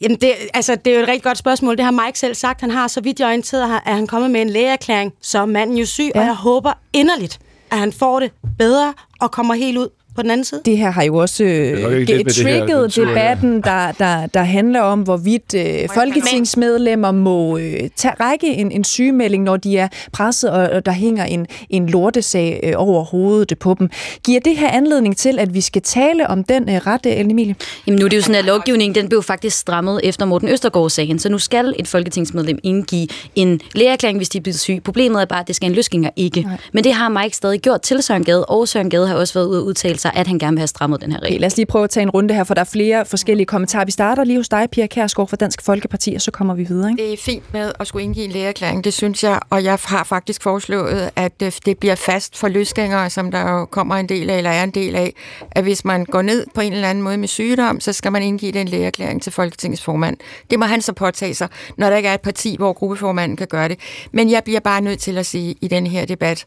jamen 0.00 0.18
det, 0.20 0.32
altså, 0.54 0.74
det 0.74 0.92
er 0.92 0.96
jo 0.96 1.02
et 1.02 1.08
rigtig 1.08 1.22
godt 1.22 1.38
spørgsmål. 1.38 1.76
Det 1.76 1.84
har 1.84 1.90
Mike 2.06 2.18
selv 2.18 2.34
sagt. 2.34 2.60
Han 2.60 2.70
har, 2.70 2.88
så 2.88 3.00
vidt 3.00 3.20
jeg 3.20 3.26
er 3.26 3.30
orienteret, 3.30 3.80
er 3.86 3.94
han 3.94 4.06
kommet 4.06 4.30
med 4.30 4.40
en 4.40 4.50
lægeerklæring, 4.50 5.12
så 5.20 5.38
er 5.38 5.46
manden 5.46 5.76
jo 5.76 5.86
syg. 5.86 6.10
Ja. 6.14 6.20
og 6.20 6.26
jeg 6.26 6.34
håber 6.34 6.72
inderligt, 6.92 7.40
at 7.70 7.78
han 7.78 7.92
får 7.92 8.20
det 8.20 8.32
bedre 8.58 8.94
og 9.20 9.30
kommer 9.30 9.54
helt 9.54 9.78
ud 9.78 9.88
på 10.16 10.22
den 10.22 10.30
anden 10.30 10.44
side. 10.44 10.60
Det 10.64 10.78
her 10.78 10.90
har 10.90 11.02
jo 11.02 11.16
også 11.16 11.44
øh, 11.44 11.50
med 11.50 12.06
det 12.06 12.16
her 12.16 12.24
trigget 12.24 12.96
debatten, 12.96 13.60
der, 13.60 13.92
der, 13.92 14.26
der 14.26 14.42
handler 14.42 14.80
om, 14.80 15.00
hvorvidt 15.00 15.54
øh, 15.54 15.88
folketingsmedlemmer 15.94 17.10
må 17.10 17.58
øh, 17.58 17.80
tage 17.96 18.14
række 18.20 18.46
en, 18.46 18.72
en 18.72 18.84
sygemelding, 18.84 19.44
når 19.44 19.56
de 19.56 19.78
er 19.78 19.88
presset, 20.12 20.50
og, 20.50 20.68
og 20.68 20.86
der 20.86 20.92
hænger 20.92 21.24
en, 21.24 21.46
en 21.70 21.86
lortesag 21.86 22.60
øh, 22.62 22.72
over 22.76 23.04
hovedet 23.04 23.58
på 23.58 23.76
dem. 23.78 23.90
Giver 24.24 24.40
det 24.40 24.56
her 24.56 24.68
anledning 24.68 25.16
til, 25.16 25.38
at 25.38 25.54
vi 25.54 25.60
skal 25.60 25.82
tale 25.82 26.26
om 26.28 26.44
den 26.44 26.68
øh, 26.68 26.74
ret, 26.74 27.00
Ellen 27.04 27.30
Emilie? 27.30 27.54
Jamen 27.86 27.98
nu 27.98 28.04
er 28.04 28.08
det 28.08 28.16
jo 28.16 28.22
sådan, 28.22 28.36
at 28.36 28.44
lovgivningen 28.44 28.94
den 28.94 29.08
blev 29.08 29.22
faktisk 29.22 29.58
strammet 29.58 30.00
efter 30.04 30.24
Morten 30.24 30.48
Østergaard-sagen, 30.48 31.18
så 31.18 31.28
nu 31.28 31.38
skal 31.38 31.74
et 31.78 31.88
folketingsmedlem 31.88 32.58
indgive 32.62 33.08
en 33.34 33.60
lægeerklæring, 33.74 34.18
hvis 34.18 34.28
de 34.28 34.38
er 34.38 34.42
blevet 34.42 34.60
syge. 34.60 34.80
Problemet 34.80 35.20
er 35.22 35.24
bare, 35.24 35.40
at 35.40 35.46
det 35.46 35.56
skal 35.56 35.68
en 35.68 35.74
løsgænger 35.74 36.10
ikke. 36.16 36.42
Nej. 36.42 36.56
Men 36.72 36.84
det 36.84 36.92
har 36.92 37.08
Mike 37.08 37.36
stadig 37.36 37.60
gjort 37.60 37.82
til 37.82 38.02
Søren 38.02 38.24
Gade, 38.24 38.44
og 38.44 38.68
Søren 38.68 38.90
Gade 38.90 39.06
har 39.06 39.14
også 39.14 39.34
været 39.34 39.46
ude 39.46 39.60
og 39.60 39.66
udtale 39.66 39.98
sig, 40.06 40.20
at 40.20 40.26
han 40.26 40.38
gerne 40.38 40.54
vil 40.54 40.60
have 40.60 40.66
strammet 40.66 41.00
den 41.00 41.12
her 41.12 41.18
regel. 41.18 41.34
Okay, 41.34 41.40
lad 41.40 41.46
os 41.46 41.56
lige 41.56 41.66
prøve 41.66 41.84
at 41.84 41.90
tage 41.90 42.02
en 42.02 42.10
runde 42.10 42.34
her, 42.34 42.44
for 42.44 42.54
der 42.54 42.60
er 42.60 42.64
flere 42.64 43.04
forskellige 43.04 43.46
kommentarer. 43.46 43.84
Vi 43.84 43.90
starter 43.90 44.24
lige 44.24 44.36
hos 44.36 44.48
dig, 44.48 44.68
Pia 44.72 44.86
Kærsgaard 44.86 45.28
fra 45.28 45.36
Dansk 45.36 45.62
Folkeparti, 45.62 46.14
og 46.14 46.20
så 46.20 46.30
kommer 46.30 46.54
vi 46.54 46.64
videre. 46.64 46.90
Ikke? 46.90 47.02
Det 47.02 47.12
er 47.12 47.16
fint 47.16 47.52
med 47.52 47.72
at 47.80 47.86
skulle 47.86 48.02
indgive 48.04 48.24
en 48.24 48.30
lægeerklæring, 48.30 48.84
det 48.84 48.92
synes 48.92 49.24
jeg, 49.24 49.40
og 49.50 49.64
jeg 49.64 49.78
har 49.84 50.04
faktisk 50.04 50.42
foreslået, 50.42 51.10
at 51.16 51.32
øh, 51.42 51.52
det 51.66 51.78
bliver 51.78 51.94
fast 51.94 52.36
for 52.36 52.48
løsgængere, 52.48 53.10
som 53.10 53.30
der 53.30 53.50
jo 53.50 53.64
kommer 53.64 53.96
en 53.96 54.08
del 54.08 54.30
af, 54.30 54.36
eller 54.36 54.50
er 54.50 54.64
en 54.64 54.70
del 54.70 54.94
af, 54.96 55.12
at 55.50 55.62
hvis 55.62 55.84
man 55.84 56.04
går 56.04 56.22
ned 56.22 56.46
på 56.54 56.60
en 56.60 56.72
eller 56.72 56.88
anden 56.88 57.04
måde 57.04 57.16
med 57.16 57.28
sygdom, 57.28 57.80
så 57.80 57.92
skal 57.92 58.12
man 58.12 58.22
indgive 58.22 58.52
den 58.52 58.68
lægeerklæring 58.68 59.22
til 59.22 59.32
Folketingets 59.32 59.82
formand. 59.82 60.16
Det 60.50 60.58
må 60.58 60.64
han 60.64 60.82
så 60.82 60.92
påtage 60.92 61.34
sig, 61.34 61.48
når 61.76 61.90
der 61.90 61.96
ikke 61.96 62.08
er 62.08 62.14
et 62.14 62.20
parti, 62.20 62.56
hvor 62.58 62.72
gruppeformanden 62.72 63.36
kan 63.36 63.46
gøre 63.46 63.68
det. 63.68 63.78
Men 64.12 64.30
jeg 64.30 64.44
bliver 64.44 64.60
bare 64.60 64.80
nødt 64.80 65.00
til 65.00 65.18
at 65.18 65.26
sige 65.26 65.54
i 65.60 65.68
den 65.68 65.86
her 65.86 66.04
debat, 66.04 66.44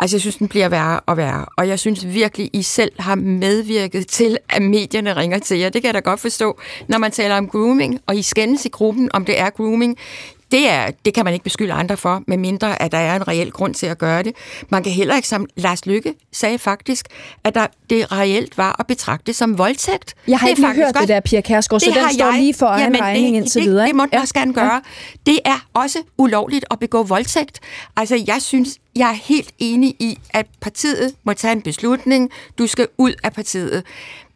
altså 0.00 0.16
jeg 0.16 0.20
synes, 0.20 0.36
den 0.36 0.48
bliver 0.48 0.68
værre 0.68 1.00
og 1.06 1.16
værre, 1.16 1.46
og 1.56 1.68
jeg 1.68 1.78
synes 1.78 2.06
virkelig, 2.06 2.50
I 2.52 2.62
selv 2.62 2.89
har 2.98 3.14
medvirket 3.14 4.06
til, 4.06 4.38
at 4.48 4.62
medierne 4.62 5.16
ringer 5.16 5.38
til 5.38 5.58
jer. 5.58 5.68
Det 5.68 5.82
kan 5.82 5.86
jeg 5.86 5.94
da 5.94 6.10
godt 6.10 6.20
forstå, 6.20 6.60
når 6.88 6.98
man 6.98 7.10
taler 7.10 7.36
om 7.36 7.48
grooming, 7.48 8.00
og 8.06 8.16
I 8.16 8.22
skændes 8.22 8.64
i 8.64 8.68
gruppen, 8.68 9.10
om 9.12 9.24
det 9.24 9.40
er 9.40 9.50
grooming. 9.50 9.98
Det, 10.50 10.68
er, 10.68 10.90
det 11.04 11.14
kan 11.14 11.24
man 11.24 11.34
ikke 11.34 11.44
beskylde 11.44 11.72
andre 11.72 11.96
for, 11.96 12.22
medmindre 12.26 12.82
at 12.82 12.92
der 12.92 12.98
er 12.98 13.16
en 13.16 13.28
reel 13.28 13.50
grund 13.50 13.74
til 13.74 13.86
at 13.86 13.98
gøre 13.98 14.22
det. 14.22 14.32
Man 14.68 14.82
kan 14.82 14.92
heller 14.92 15.16
ikke, 15.16 15.28
som 15.28 15.46
Lars 15.56 15.86
Lykke 15.86 16.14
sagde 16.32 16.58
faktisk, 16.58 17.06
at 17.44 17.54
der, 17.54 17.66
det 17.90 18.12
reelt 18.12 18.58
var 18.58 18.76
at 18.78 18.86
betragte 18.86 19.32
som 19.32 19.58
voldtægt. 19.58 20.14
Jeg 20.28 20.38
har 20.38 20.48
det 20.48 20.58
ikke 20.58 20.72
hørt 20.72 20.94
det 21.00 21.08
der, 21.08 21.20
Pia 21.20 21.40
Kærsgaard, 21.40 21.80
så 21.80 21.86
den 21.86 22.14
står 22.14 22.26
jeg. 22.26 22.40
lige 22.40 22.54
for 22.54 22.66
egen 22.66 22.82
Jamen, 22.82 23.00
regning 23.00 23.34
det, 23.34 23.40
indtil 23.40 23.62
det, 23.62 23.70
videre. 23.70 23.86
Det 23.86 23.94
må 23.94 24.04
ikke? 24.04 24.12
den 24.12 24.20
også 24.20 24.34
gerne 24.34 24.54
gøre. 24.54 24.82
Det 25.26 25.38
er 25.44 25.66
også 25.74 25.98
ulovligt 26.18 26.64
at 26.70 26.78
begå 26.78 27.02
voldtægt. 27.02 27.60
Altså, 27.96 28.24
jeg 28.26 28.42
synes, 28.42 28.78
jeg 28.96 29.08
er 29.08 29.18
helt 29.24 29.50
enig 29.58 29.94
i, 29.98 30.18
at 30.30 30.46
partiet 30.60 31.14
må 31.24 31.32
tage 31.32 31.52
en 31.52 31.62
beslutning. 31.62 32.30
Du 32.58 32.66
skal 32.66 32.88
ud 32.98 33.12
af 33.24 33.32
partiet. 33.32 33.82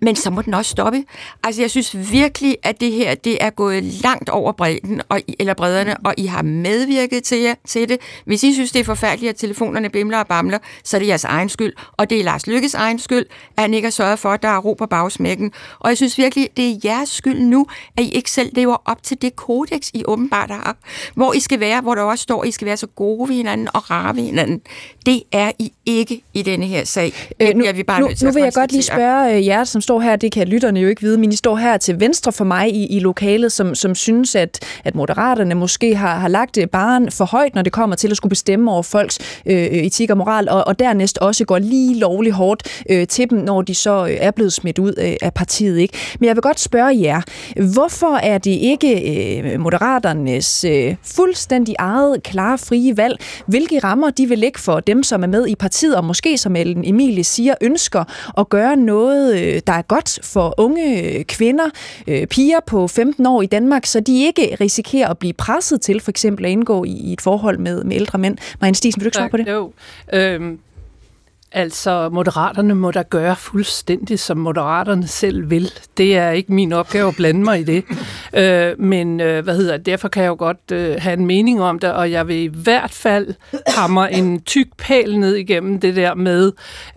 Men 0.04 0.16
så 0.16 0.30
må 0.30 0.42
den 0.42 0.54
også 0.54 0.70
stoppe. 0.70 1.04
Altså, 1.42 1.62
jeg 1.62 1.70
synes 1.70 2.10
virkelig, 2.12 2.56
at 2.62 2.80
det 2.80 2.92
her, 2.92 3.14
det 3.14 3.38
er 3.40 3.50
gået 3.50 3.84
langt 3.84 4.28
over 4.28 4.52
bredden, 4.52 5.02
og, 5.08 5.20
eller 5.38 5.54
bredderne, 5.54 5.96
og 5.96 6.14
I 6.16 6.26
har 6.26 6.42
medvirket 6.42 7.24
til, 7.24 7.54
til 7.66 7.88
det. 7.88 7.98
Hvis 8.24 8.42
I 8.42 8.54
synes, 8.54 8.72
det 8.72 8.80
er 8.80 8.84
forfærdeligt, 8.84 9.30
at 9.30 9.36
telefonerne 9.36 9.88
bimler 9.88 10.18
og 10.18 10.26
bamler, 10.26 10.58
så 10.84 10.96
er 10.96 10.98
det 10.98 11.08
jeres 11.08 11.24
egen 11.24 11.48
skyld. 11.48 11.72
Og 11.92 12.10
det 12.10 12.20
er 12.20 12.24
Lars 12.24 12.46
Lykkes 12.46 12.74
egen 12.74 12.98
skyld, 12.98 13.26
at 13.56 13.62
han 13.62 13.74
ikke 13.74 13.86
har 13.86 13.90
sørget 13.90 14.18
for, 14.18 14.28
at 14.28 14.42
der 14.42 14.48
er 14.48 14.58
ro 14.58 14.74
på 14.74 14.86
bagsmækken. 14.86 15.52
Og 15.78 15.88
jeg 15.88 15.96
synes 15.96 16.18
virkelig, 16.18 16.48
det 16.56 16.70
er 16.70 16.76
jeres 16.84 17.08
skyld 17.08 17.40
nu, 17.40 17.66
at 17.96 18.04
I 18.04 18.10
ikke 18.10 18.30
selv 18.30 18.50
lever 18.52 18.76
op 18.84 19.02
til 19.02 19.22
det 19.22 19.36
kodex, 19.36 19.90
I 19.94 20.02
åbenbart 20.08 20.50
har. 20.50 20.76
Hvor 21.14 21.32
I 21.32 21.40
skal 21.40 21.60
være, 21.60 21.80
hvor 21.80 21.94
der 21.94 22.02
også 22.02 22.22
står, 22.22 22.42
at 22.42 22.48
I 22.48 22.50
skal 22.50 22.66
være 22.66 22.76
så 22.76 22.86
gode 22.86 23.28
ved 23.28 23.36
hinanden 23.36 23.68
og 23.74 23.90
rare 23.90 24.16
ved 24.16 24.22
hinanden. 24.22 24.60
Det 25.06 25.22
er 25.32 25.52
I 25.58 25.72
ikke 25.86 26.22
i 26.34 26.42
denne 26.42 26.66
her 26.66 26.84
sag. 26.84 27.12
Øh, 27.40 27.48
nu, 27.48 27.54
bliver 27.54 27.72
vi 27.72 27.82
bare 27.82 28.00
nu, 28.00 28.08
nu 28.22 28.30
vil 28.32 28.42
jeg 28.42 28.52
godt 28.52 28.72
lige 28.72 28.82
spørge 28.82 29.36
øh, 29.36 29.46
jer, 29.46 29.64
som 29.64 29.80
står 29.94 30.00
her, 30.00 30.16
det 30.16 30.32
kan 30.32 30.48
lytterne 30.48 30.80
jo 30.80 30.88
ikke 30.88 31.02
vide, 31.02 31.18
men 31.18 31.32
I 31.32 31.36
står 31.36 31.56
her 31.56 31.76
til 31.76 32.00
venstre 32.00 32.32
for 32.32 32.44
mig 32.44 32.74
i, 32.74 32.86
i 32.86 33.00
lokalet, 33.00 33.52
som, 33.52 33.74
som 33.74 33.94
synes, 33.94 34.34
at, 34.34 34.58
at 34.84 34.94
moderaterne 34.94 35.54
måske 35.54 35.94
har, 35.94 36.18
har 36.18 36.28
lagt 36.28 36.58
øh, 36.58 36.66
baren 36.68 37.10
for 37.10 37.24
højt, 37.24 37.54
når 37.54 37.62
det 37.62 37.72
kommer 37.72 37.96
til 37.96 38.10
at 38.10 38.16
skulle 38.16 38.30
bestemme 38.30 38.70
over 38.70 38.82
folks 38.82 39.18
øh, 39.46 39.62
øh, 39.62 39.66
etik 39.66 40.10
og 40.10 40.16
moral, 40.16 40.48
og, 40.48 40.66
og 40.66 40.78
dernæst 40.78 41.18
også 41.18 41.44
går 41.44 41.58
lige 41.58 41.98
lovligt 41.98 42.34
hårdt 42.34 42.82
øh, 42.90 43.06
til 43.06 43.30
dem, 43.30 43.38
når 43.38 43.62
de 43.62 43.74
så 43.74 44.06
øh, 44.06 44.16
er 44.20 44.30
blevet 44.30 44.52
smidt 44.52 44.78
ud 44.78 44.94
øh, 44.98 45.16
af 45.22 45.34
partiet. 45.34 45.78
Ikke? 45.78 45.98
Men 46.20 46.26
jeg 46.26 46.36
vil 46.36 46.42
godt 46.42 46.60
spørge 46.60 47.00
jer, 47.00 47.20
hvorfor 47.74 48.16
er 48.16 48.38
det 48.38 48.50
ikke 48.50 48.92
øh, 49.44 49.60
moderaternes 49.60 50.64
øh, 50.64 50.94
fuldstændig 51.02 51.74
eget, 51.78 52.22
klare, 52.22 52.58
frie 52.58 52.96
valg, 52.96 53.18
hvilke 53.46 53.78
rammer 53.78 54.10
de 54.10 54.26
vil 54.26 54.38
lægge 54.38 54.60
for 54.60 54.80
dem, 54.80 55.02
som 55.02 55.22
er 55.22 55.26
med 55.26 55.46
i 55.48 55.54
partiet, 55.54 55.96
og 55.96 56.04
måske, 56.04 56.38
som 56.38 56.56
Ellen 56.56 56.84
Emilie 56.84 57.24
siger, 57.24 57.54
ønsker 57.60 58.04
at 58.38 58.48
gøre 58.48 58.76
noget, 58.76 59.40
øh, 59.40 59.60
der 59.66 59.83
godt 59.88 60.18
for 60.22 60.54
unge 60.58 61.16
øh, 61.18 61.24
kvinder, 61.24 61.70
øh, 62.06 62.26
piger 62.26 62.60
på 62.66 62.88
15 62.88 63.26
år 63.26 63.42
i 63.42 63.46
Danmark, 63.46 63.86
så 63.86 64.00
de 64.00 64.24
ikke 64.24 64.56
risikerer 64.60 65.08
at 65.08 65.18
blive 65.18 65.32
presset 65.32 65.80
til 65.80 66.00
for 66.00 66.10
eksempel 66.10 66.44
at 66.44 66.50
indgå 66.50 66.84
i, 66.84 66.90
i 66.90 67.12
et 67.12 67.20
forhold 67.20 67.58
med, 67.58 67.84
med 67.84 67.96
ældre 67.96 68.18
mænd. 68.18 68.38
Marianne 68.60 68.74
Stisen, 68.76 69.00
vil 69.00 69.04
du 69.04 69.08
ikke 69.08 69.16
svare 69.16 69.30
på 69.30 69.36
det? 69.36 69.48
Jo. 69.48 69.72
Øhm, 70.12 70.58
altså, 71.54 72.08
moderaterne 72.08 72.74
må 72.74 72.90
da 72.90 73.02
gøre 73.10 73.36
fuldstændig, 73.36 74.18
som 74.18 74.36
moderaterne 74.36 75.06
selv 75.06 75.50
vil. 75.50 75.70
Det 75.96 76.16
er 76.16 76.30
ikke 76.30 76.52
min 76.52 76.72
opgave 76.72 77.08
at 77.08 77.16
blande 77.16 77.44
mig 77.44 77.60
i 77.60 77.64
det. 77.64 77.84
øh, 78.40 78.80
men 78.80 79.20
øh, 79.20 79.44
hvad 79.44 79.56
hedder 79.56 79.76
det? 79.76 79.94
derfor 79.94 80.08
kan 80.08 80.22
jeg 80.22 80.28
jo 80.28 80.36
godt 80.38 80.72
øh, 80.72 80.96
have 80.98 81.12
en 81.12 81.26
mening 81.26 81.62
om 81.62 81.78
det, 81.78 81.92
og 81.92 82.10
jeg 82.10 82.28
vil 82.28 82.36
i 82.36 82.50
hvert 82.62 82.90
fald 82.90 83.34
hammer 83.66 84.06
en 84.06 84.40
tyk 84.40 84.66
pæl 84.78 85.18
ned 85.18 85.34
igennem 85.34 85.80
det 85.80 85.96
der 85.96 86.14
med, 86.14 86.46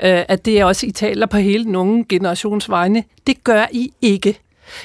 øh, 0.04 0.24
at 0.28 0.46
det 0.46 0.60
er 0.60 0.66
også, 0.66 0.86
I 0.86 0.92
taler 0.92 1.26
på 1.26 1.38
hele 1.38 1.64
den 1.64 1.76
unge 1.76 2.06
generations 2.10 2.70
vegne. 2.70 3.04
Det 3.28 3.44
gør 3.44 3.66
I 3.72 3.92
ikke. 4.02 4.40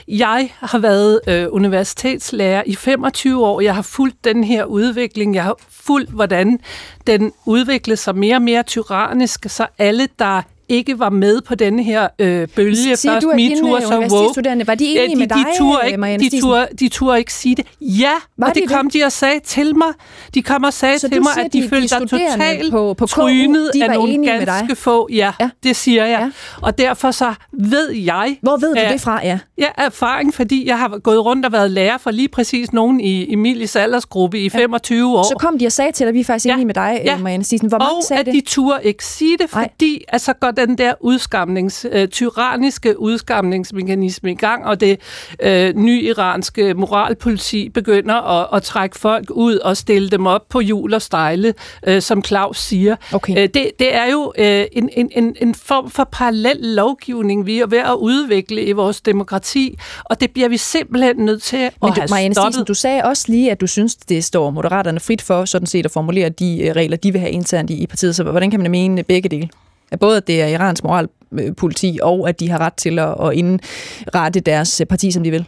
Jeg 0.09 0.51
har 0.59 0.79
været 0.79 1.21
øh, 1.29 1.47
universitetslærer 1.51 2.63
i 2.67 2.75
25 2.75 3.47
år. 3.47 3.61
Jeg 3.61 3.75
har 3.75 3.83
fulgt 3.83 4.25
den 4.25 4.45
her 4.45 4.65
udvikling. 4.65 5.35
Jeg 5.35 5.45
har 5.45 5.57
fulgt, 5.71 6.11
hvordan 6.11 6.61
den 7.07 7.33
udviklede 7.47 7.97
sig 7.97 8.17
mere 8.17 8.37
og 8.37 8.43
mere 8.43 8.63
tyrannisk, 8.63 9.47
så 9.49 9.67
alle, 9.79 10.09
der 10.19 10.43
ikke 10.73 10.99
var 10.99 11.11
med 11.11 11.41
på 11.41 11.55
denne 11.55 11.83
her 11.83 12.09
øh, 12.19 12.49
bølge, 12.49 12.77
Siger 12.97 13.13
først 13.13 13.25
du, 13.25 13.31
at 13.31 13.37
MeToo 13.37 13.71
og 13.71 13.83
så 13.83 14.09
woke, 14.13 14.67
var 14.67 14.75
de 14.75 14.85
enige 14.85 15.09
de, 15.15 15.17
med 15.19 15.27
dig, 15.29 15.37
de 15.37 15.45
turde 15.59 15.81
ikke, 15.87 15.99
Marianne 15.99 16.31
de 16.31 16.41
turde, 16.41 16.67
de 16.81 16.89
turde 16.89 17.19
ikke 17.19 17.33
sige 17.33 17.55
det. 17.55 17.67
Ja, 17.81 18.11
Var 18.39 18.47
og 18.49 18.55
det 18.55 18.63
de 18.63 18.69
kom 18.69 18.91
de 18.91 19.05
og 19.05 19.13
sagde 19.13 19.41
til 19.45 19.77
mig. 19.77 19.89
De 20.35 20.43
kom 20.43 20.65
og 20.65 20.73
sagde 20.73 20.99
Så 20.99 21.09
til 21.09 21.23
mig, 21.23 21.45
at 21.45 21.53
de, 21.53 21.63
de- 21.63 21.69
følte 21.69 21.89
sig 21.89 22.01
totalt 22.01 22.71
på- 22.71 22.95
på 22.95 23.07
KU, 23.07 23.21
trynet 23.23 23.71
af 23.83 23.91
nogle 23.91 24.27
ganske 24.47 24.77
få. 24.77 25.09
Ja, 25.13 25.33
Ja. 25.41 25.51
det 25.63 25.77
siger 25.77 26.05
jeg. 26.07 26.21
Ja. 26.21 26.31
Og 26.63 26.79
derfor 26.79 27.11
så 27.11 27.35
ved 27.53 27.91
jeg... 27.93 28.39
Hvor 28.43 28.57
ved 28.57 28.75
du 28.75 28.81
at- 28.81 28.93
det 28.93 29.01
fra, 29.01 29.21
ja? 29.27 29.39
Ja, 29.59 29.67
erfaring, 29.79 30.35
fordi 30.35 30.67
jeg 30.69 30.79
har 30.79 30.99
gået 30.99 31.25
rundt 31.25 31.47
og 31.47 31.53
været 31.53 31.71
lærer 31.71 31.99
for 31.99 32.11
lige 32.11 32.29
præcis 32.29 32.73
nogen 32.73 33.01
i 33.01 33.33
Emilies 33.33 33.77
aldersgruppe 33.77 34.39
i 34.41 34.49
25 34.49 35.19
år. 35.19 35.23
Så 35.23 35.35
kom 35.39 35.59
de 35.59 35.67
og 35.67 35.73
sagde 35.73 35.93
til 35.93 36.05
dig, 36.05 36.09
at 36.09 36.15
vi 36.15 36.21
er 36.21 36.25
faktisk 36.25 36.47
Ja. 36.47 36.53
enige 36.53 36.67
med 36.67 36.75
dig, 36.75 37.01
Ja. 37.05 37.19
Marianne 37.19 37.45
Stisen. 37.45 37.69
Hvor 37.69 37.79
mange 37.79 37.93
og 37.97 38.03
sagde 38.03 38.21
at 38.21 38.27
det? 38.27 38.35
de 38.35 38.41
turde 38.41 38.79
ikke 38.85 39.05
sige 39.05 39.39
det, 39.39 39.51
fordi 39.51 40.05
at 40.09 40.21
så 40.21 40.33
går 40.33 40.51
den 40.67 40.79
der 40.79 40.95
udskamnings, 41.01 41.87
øh, 41.93 42.09
tyranniske 42.09 43.01
udskamningsmekanisme 43.01 44.31
i 44.31 44.35
gang, 44.35 44.65
og 44.65 44.81
det 44.81 45.01
øh, 45.43 45.77
nye 45.77 46.03
iranske 46.03 46.75
moralpoliti 46.75 47.69
begynder 47.69 48.15
at, 48.15 48.49
at 48.53 48.63
trække 48.63 48.99
folk 48.99 49.31
ud 49.31 49.57
og 49.57 49.77
stille 49.77 50.11
dem 50.11 50.27
op 50.27 50.49
på 50.49 50.61
hjul 50.61 50.95
og 50.95 51.03
stejle, 51.03 51.55
øh, 51.87 52.03
som 52.03 52.25
Claus 52.25 52.59
siger. 52.59 52.97
Okay. 53.13 53.33
Øh, 53.33 53.49
det, 53.55 53.71
det 53.79 53.95
er 53.95 54.11
jo 54.11 54.33
øh, 54.39 54.65
en, 54.73 54.91
en, 54.93 55.11
en, 55.17 55.37
en 55.41 55.55
form 55.55 55.91
for 55.91 56.09
parallel 56.13 56.57
lovgivning, 56.61 57.47
vi 57.47 57.59
er 57.59 57.67
ved 57.67 57.79
at 57.79 57.95
udvikle 57.99 58.65
i 58.65 58.73
vores 58.73 59.01
demokrati, 59.01 59.79
og 60.05 60.21
det 60.21 60.31
bliver 60.31 60.49
vi 60.49 60.57
simpelthen 60.57 61.17
nødt 61.17 61.43
til 61.43 61.57
at 61.57 61.73
Men 61.83 61.93
du, 61.93 62.01
have 62.01 62.09
Marianne 62.11 62.35
stoppet. 62.35 62.55
Stisen, 62.55 62.67
du 62.67 62.75
sagde 62.75 63.05
også 63.05 63.25
lige, 63.29 63.51
at 63.51 63.61
du 63.61 63.67
synes, 63.67 63.97
det 63.97 64.25
står 64.25 64.51
moderaterne 64.51 65.01
frit 65.01 65.23
for 65.23 65.45
sådan 65.45 65.67
set 65.67 65.85
at 65.85 65.91
formulere 65.91 66.29
de 66.29 66.63
øh, 66.63 66.73
regler, 66.77 66.97
de 66.97 67.13
vil 67.13 67.21
have 67.21 67.31
internt 67.33 67.71
i, 67.71 67.75
i 67.75 67.87
partiet. 67.87 68.17
Så 68.17 68.23
hvordan 68.23 68.51
kan 68.51 68.61
man 68.61 68.71
mene 68.71 69.03
begge 69.03 69.29
dele? 69.29 69.49
At 69.93 70.01
både 70.01 70.17
at 70.17 70.27
det 70.27 70.43
er 70.43 70.47
Irans 70.47 70.83
moral 70.83 71.09
moralpoliti, 71.33 71.99
og 72.03 72.29
at 72.29 72.41
de 72.41 72.51
har 72.51 72.59
ret 72.59 72.75
til 72.75 72.99
at, 72.99 73.15
at 73.27 73.33
indrette 73.35 74.41
deres 74.41 74.81
øh, 74.81 74.87
parti, 74.87 75.11
som 75.11 75.25
de 75.25 75.31
vil. 75.31 75.47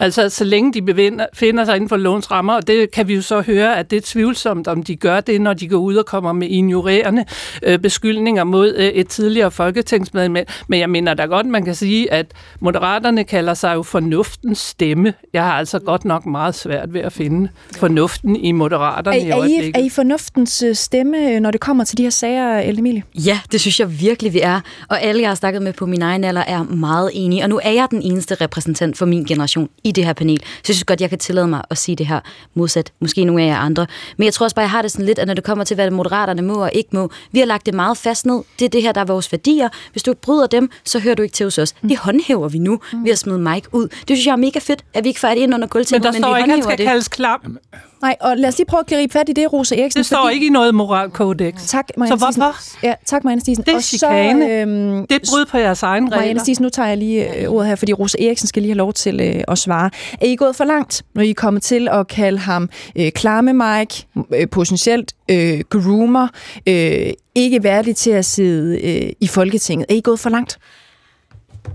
Altså, 0.00 0.28
så 0.28 0.44
længe 0.44 0.72
de 0.72 0.82
befinder, 0.82 1.26
finder 1.34 1.64
sig 1.64 1.76
inden 1.76 1.88
for 1.88 1.96
lovens 1.96 2.30
rammer, 2.30 2.54
og 2.54 2.66
det 2.66 2.90
kan 2.90 3.08
vi 3.08 3.14
jo 3.14 3.22
så 3.22 3.40
høre, 3.40 3.78
at 3.78 3.90
det 3.90 3.96
er 3.96 4.00
tvivlsomt, 4.04 4.68
om 4.68 4.82
de 4.82 4.96
gør 4.96 5.20
det, 5.20 5.40
når 5.40 5.52
de 5.52 5.68
går 5.68 5.76
ud 5.76 5.96
og 5.96 6.06
kommer 6.06 6.32
med 6.32 6.48
ignorerende 6.48 7.24
øh, 7.62 7.78
beskyldninger 7.78 8.44
mod 8.44 8.74
øh, 8.76 8.84
et 8.84 9.08
tidligere 9.08 9.50
folketingsmedlem. 9.50 10.46
Men 10.68 10.80
jeg 10.80 10.90
mener 10.90 11.14
da 11.14 11.24
godt, 11.24 11.46
man 11.46 11.64
kan 11.64 11.74
sige, 11.74 12.12
at 12.12 12.26
moderaterne 12.60 13.24
kalder 13.24 13.54
sig 13.54 13.74
jo 13.74 13.82
fornuftens 13.82 14.58
stemme. 14.58 15.14
Jeg 15.32 15.42
har 15.42 15.52
altså 15.52 15.78
godt 15.78 16.04
nok 16.04 16.26
meget 16.26 16.54
svært 16.54 16.94
ved 16.94 17.00
at 17.00 17.12
finde 17.12 17.48
fornuften 17.76 18.36
i 18.36 18.52
moderaterne 18.52 19.18
i 19.18 19.20
Er, 19.20 19.24
er, 19.24 19.36
I, 19.36 19.40
øjeblikket. 19.40 19.76
er 19.76 19.84
I 19.84 19.88
fornuftens 19.88 20.62
øh, 20.62 20.74
stemme, 20.74 21.32
øh, 21.32 21.40
når 21.40 21.50
det 21.50 21.60
kommer 21.60 21.84
til 21.84 21.98
de 21.98 22.02
her 22.02 22.10
sager, 22.10 22.60
Emilie? 22.78 23.02
Ja, 23.14 23.40
det 23.52 23.60
synes 23.60 23.80
jeg 23.80 24.00
virkelig, 24.00 24.34
vi 24.34 24.40
er. 24.40 24.60
Og 24.88 25.02
alle, 25.02 25.17
jeg 25.20 25.30
har 25.30 25.34
snakket 25.34 25.62
med 25.62 25.72
på 25.72 25.86
min 25.86 26.02
egen 26.02 26.24
alder, 26.24 26.40
er 26.40 26.62
meget 26.62 27.10
enige. 27.14 27.42
Og 27.42 27.48
nu 27.48 27.60
er 27.62 27.70
jeg 27.70 27.86
den 27.90 28.02
eneste 28.02 28.34
repræsentant 28.34 28.98
for 28.98 29.06
min 29.06 29.24
generation 29.24 29.68
i 29.84 29.92
det 29.92 30.04
her 30.04 30.12
panel. 30.12 30.38
Så 30.40 30.44
jeg 30.68 30.74
synes 30.74 30.84
godt, 30.84 31.00
jeg 31.00 31.08
kan 31.10 31.18
tillade 31.18 31.48
mig 31.48 31.62
at 31.70 31.78
sige 31.78 31.96
det 31.96 32.06
her 32.06 32.20
modsat. 32.54 32.92
Måske 33.00 33.24
nogle 33.24 33.42
af 33.42 33.46
jer 33.46 33.56
andre. 33.58 33.86
Men 34.16 34.24
jeg 34.24 34.34
tror 34.34 34.44
også 34.44 34.56
bare, 34.56 34.62
jeg 34.62 34.70
har 34.70 34.82
det 34.82 34.92
sådan 34.92 35.06
lidt, 35.06 35.18
at 35.18 35.26
når 35.26 35.34
det 35.34 35.44
kommer 35.44 35.64
til, 35.64 35.74
hvad 35.74 35.90
moderaterne 35.90 36.42
må 36.42 36.54
og 36.62 36.70
ikke 36.74 36.88
må, 36.92 37.10
vi 37.32 37.38
har 37.38 37.46
lagt 37.46 37.66
det 37.66 37.74
meget 37.74 37.96
fast 37.96 38.26
ned. 38.26 38.40
Det 38.58 38.64
er 38.64 38.68
det 38.68 38.82
her, 38.82 38.92
der 38.92 39.00
er 39.00 39.04
vores 39.04 39.32
værdier. 39.32 39.68
Hvis 39.92 40.02
du 40.02 40.10
ikke 40.10 40.20
bryder 40.20 40.46
dem, 40.46 40.70
så 40.84 40.98
hører 40.98 41.14
du 41.14 41.22
ikke 41.22 41.32
til 41.32 41.46
hos 41.46 41.58
os. 41.58 41.72
Det 41.72 41.96
håndhæver 41.98 42.48
vi 42.48 42.58
nu. 42.58 42.80
Vi 43.04 43.08
har 43.08 43.16
smidt 43.16 43.40
Mike 43.40 43.68
ud. 43.72 43.88
Det 43.88 43.98
synes 44.06 44.26
jeg 44.26 44.32
er 44.32 44.36
mega 44.36 44.58
fedt, 44.58 44.84
at 44.94 45.04
vi 45.04 45.08
ikke 45.08 45.20
får 45.20 45.28
det 45.28 45.36
ind 45.36 45.54
under 45.54 45.58
Men 45.58 45.68
gulvtæppet, 45.68 46.04
der 46.06 46.12
men, 46.12 46.22
står 46.22 46.34
vi 46.34 46.38
ikke, 46.40 46.52
at 46.52 46.56
han 46.56 46.62
skal 46.62 46.78
det. 46.78 46.86
kaldes 46.86 47.08
klam. 47.08 47.58
Nej, 48.02 48.16
og 48.20 48.36
lad 48.36 48.48
os 48.48 48.58
lige 48.58 48.66
prøve 48.66 48.80
at 48.80 48.86
gribe 48.86 49.12
fat 49.12 49.28
i 49.28 49.32
det, 49.32 49.52
Rosa 49.52 49.74
Eriksen. 49.76 49.98
Det 49.98 50.06
står 50.06 50.18
fordi- 50.22 50.34
ikke 50.34 50.46
i 50.46 50.50
noget 50.50 50.74
moralkodex. 50.74 51.54
Tak, 51.66 51.84
Så 51.88 51.94
Marianne 51.96 52.18
Stisen. 52.20 52.42
hvorfor? 52.42 52.86
Ja, 52.86 52.94
tak, 53.06 53.24
Marianne 53.24 53.40
Stisen. 53.40 53.64
Det 53.64 53.72
er 53.72 53.76
Og 53.76 53.82
så, 53.82 53.88
chikane. 53.88 54.52
øhm, 54.52 55.06
Det 55.10 55.14
er 55.14 55.30
brud 55.30 55.46
på 55.46 55.58
jeres 55.58 55.82
egen 55.82 56.04
Marianne 56.04 56.28
regler. 56.28 56.42
Stisen, 56.42 56.62
nu 56.62 56.68
tager 56.68 56.88
jeg 56.88 56.98
lige 56.98 57.36
øh, 57.36 57.50
ordet 57.50 57.68
her, 57.68 57.76
fordi 57.76 57.92
Rosa 57.92 58.18
Eriksen 58.20 58.48
skal 58.48 58.62
lige 58.62 58.70
have 58.70 58.78
lov 58.78 58.92
til 58.92 59.20
øh, 59.20 59.44
at 59.48 59.58
svare. 59.58 59.90
Er 60.20 60.26
I 60.26 60.36
gået 60.36 60.56
for 60.56 60.64
langt, 60.64 61.02
når 61.14 61.22
I 61.22 61.30
er 61.30 61.34
kommet 61.34 61.62
til 61.62 61.88
at 61.88 62.08
kalde 62.08 62.38
ham 62.38 62.70
øh, 62.96 63.12
klamme 63.12 63.52
Mike, 63.52 64.06
øh, 64.34 64.48
potentielt 64.50 65.12
øh, 65.30 65.60
groomer, 65.70 66.28
øh, 66.66 67.10
ikke 67.34 67.62
værdig 67.62 67.96
til 67.96 68.10
at 68.10 68.24
sidde 68.24 68.80
øh, 68.80 69.12
i 69.20 69.26
Folketinget? 69.26 69.86
Er 69.90 69.94
I 69.94 70.00
gået 70.00 70.20
for 70.20 70.30
langt? 70.30 70.58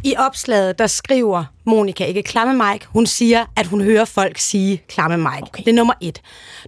I 0.03 0.15
opslaget, 0.17 0.79
der 0.79 0.87
skriver 0.87 1.43
Monika 1.65 2.05
ikke 2.05 2.23
klamme 2.23 2.63
Mike. 2.63 2.85
Hun 2.89 3.05
siger, 3.05 3.45
at 3.55 3.65
hun 3.67 3.81
hører 3.81 4.05
folk 4.05 4.37
sige 4.37 4.81
klamme 4.87 5.17
Mike. 5.17 5.43
Okay. 5.43 5.63
Det 5.63 5.69
er 5.69 5.75
nummer 5.75 5.93
et. 6.01 6.21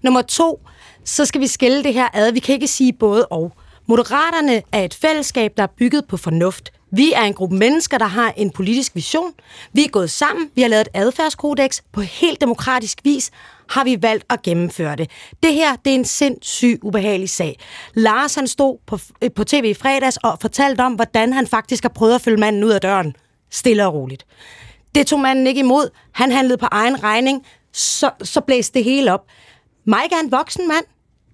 Nummer 0.04 0.22
to, 0.22 0.60
så 1.06 1.26
skal 1.26 1.42
vi 1.42 1.48
skille 1.48 1.84
det 1.84 1.94
her 1.94 2.08
ad. 2.14 2.32
Vi 2.32 2.40
kan 2.40 2.54
ikke 2.54 2.68
sige 2.68 2.94
både 2.94 3.26
og. 3.26 3.52
Moderaterne 3.88 4.62
er 4.72 4.84
et 4.84 4.94
fællesskab, 4.94 5.54
der 5.58 5.64
er 5.64 5.68
bygget 5.78 6.06
på 6.08 6.18
fornuft. 6.18 6.72
Vi 6.92 7.14
er 7.14 7.22
en 7.22 7.34
gruppe 7.34 7.56
mennesker, 7.56 7.98
der 7.98 8.06
har 8.06 8.34
en 8.38 8.50
politisk 8.50 8.96
vision. 8.96 9.34
Vi 9.74 9.86
er 9.86 9.90
gået 9.90 10.12
sammen. 10.12 10.50
Vi 10.56 10.62
har 10.62 10.70
lavet 10.70 10.82
et 10.82 10.88
adfærdskodex. 10.94 11.82
På 11.92 12.02
helt 12.02 12.42
demokratisk 12.42 13.00
vis 13.04 13.32
har 13.70 13.84
vi 13.84 14.02
valgt 14.02 14.26
at 14.30 14.42
gennemføre 14.42 14.96
det. 14.96 15.10
Det 15.44 15.54
her, 15.54 15.76
det 15.76 15.92
er 15.92 15.96
en 15.96 16.06
sindssyg, 16.06 16.80
ubehagelig 16.84 17.30
sag. 17.30 17.60
Lars, 17.94 18.36
han 18.36 18.48
stod 18.48 18.78
på, 18.86 19.00
øh, 19.22 19.32
på 19.32 19.44
tv 19.44 19.64
i 19.66 19.74
fredags 19.74 20.18
og 20.18 20.38
fortalte 20.42 20.82
om, 20.82 20.94
hvordan 20.94 21.34
han 21.34 21.48
faktisk 21.48 21.84
har 21.84 21.90
prøvet 21.90 22.16
at 22.16 22.22
følge 22.22 22.38
manden 22.38 22.64
ud 22.64 22.72
af 22.72 22.82
døren. 22.82 23.16
Stille 23.52 23.86
og 23.86 23.94
roligt. 23.94 24.26
Det 24.96 25.08
tog 25.08 25.20
manden 25.20 25.48
ikke 25.48 25.60
imod. 25.60 25.90
Han 26.12 26.32
handlede 26.32 26.58
på 26.58 26.68
egen 26.72 27.04
regning. 27.04 27.46
Så, 27.74 28.12
så 28.24 28.42
blæste 28.42 28.74
det 28.74 28.84
hele 28.84 29.14
op. 29.14 29.26
Mike 29.86 30.16
er 30.16 30.24
en 30.24 30.32
voksen 30.32 30.68
mand. 30.68 30.86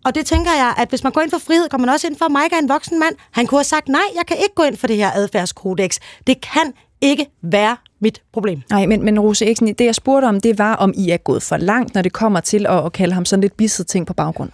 Og 0.06 0.16
det 0.16 0.26
tænker 0.26 0.52
jeg, 0.52 0.74
at 0.78 0.90
hvis 0.90 1.04
man 1.04 1.14
går 1.14 1.22
ind 1.22 1.32
for 1.32 1.38
frihed, 1.38 1.70
kommer 1.70 1.88
man 1.88 1.94
også 1.94 2.08
ind 2.08 2.16
for, 2.16 2.26
at 2.26 2.32
Mike 2.32 2.56
er 2.56 2.60
en 2.60 2.70
voksen 2.70 3.00
mand. 3.00 3.16
Han 3.32 3.48
kunne 3.48 3.60
have 3.60 3.64
sagt, 3.64 3.88
nej, 3.88 4.02
jeg 4.16 4.26
kan 4.28 4.38
ikke 4.38 4.56
gå 4.56 4.64
ind 4.64 4.78
for 4.78 4.88
det 4.88 4.96
her 4.96 5.12
adfærdskodex. 5.14 5.98
Det 6.28 6.42
kan 6.42 6.74
ikke 7.02 7.28
være 7.42 7.78
mit 8.00 8.22
problem. 8.34 8.62
Nej, 8.70 8.86
men, 8.86 9.06
men 9.06 9.20
Rosa 9.20 9.46
Eriksen, 9.46 9.68
det 9.68 9.86
jeg 9.86 9.96
spurgte 9.96 10.26
om, 10.26 10.42
det 10.42 10.58
var, 10.58 10.76
om 10.76 10.94
I 10.96 11.10
er 11.10 11.18
gået 11.18 11.44
for 11.44 11.58
langt, 11.58 11.94
når 11.94 12.02
det 12.02 12.14
kommer 12.14 12.40
til 12.40 12.66
at, 12.66 12.86
at 12.86 12.94
kalde 12.94 13.14
ham 13.14 13.26
sådan 13.26 13.42
lidt 13.42 13.58
bisset 13.58 13.88
ting 13.88 14.08
på 14.08 14.14
baggrund. 14.14 14.50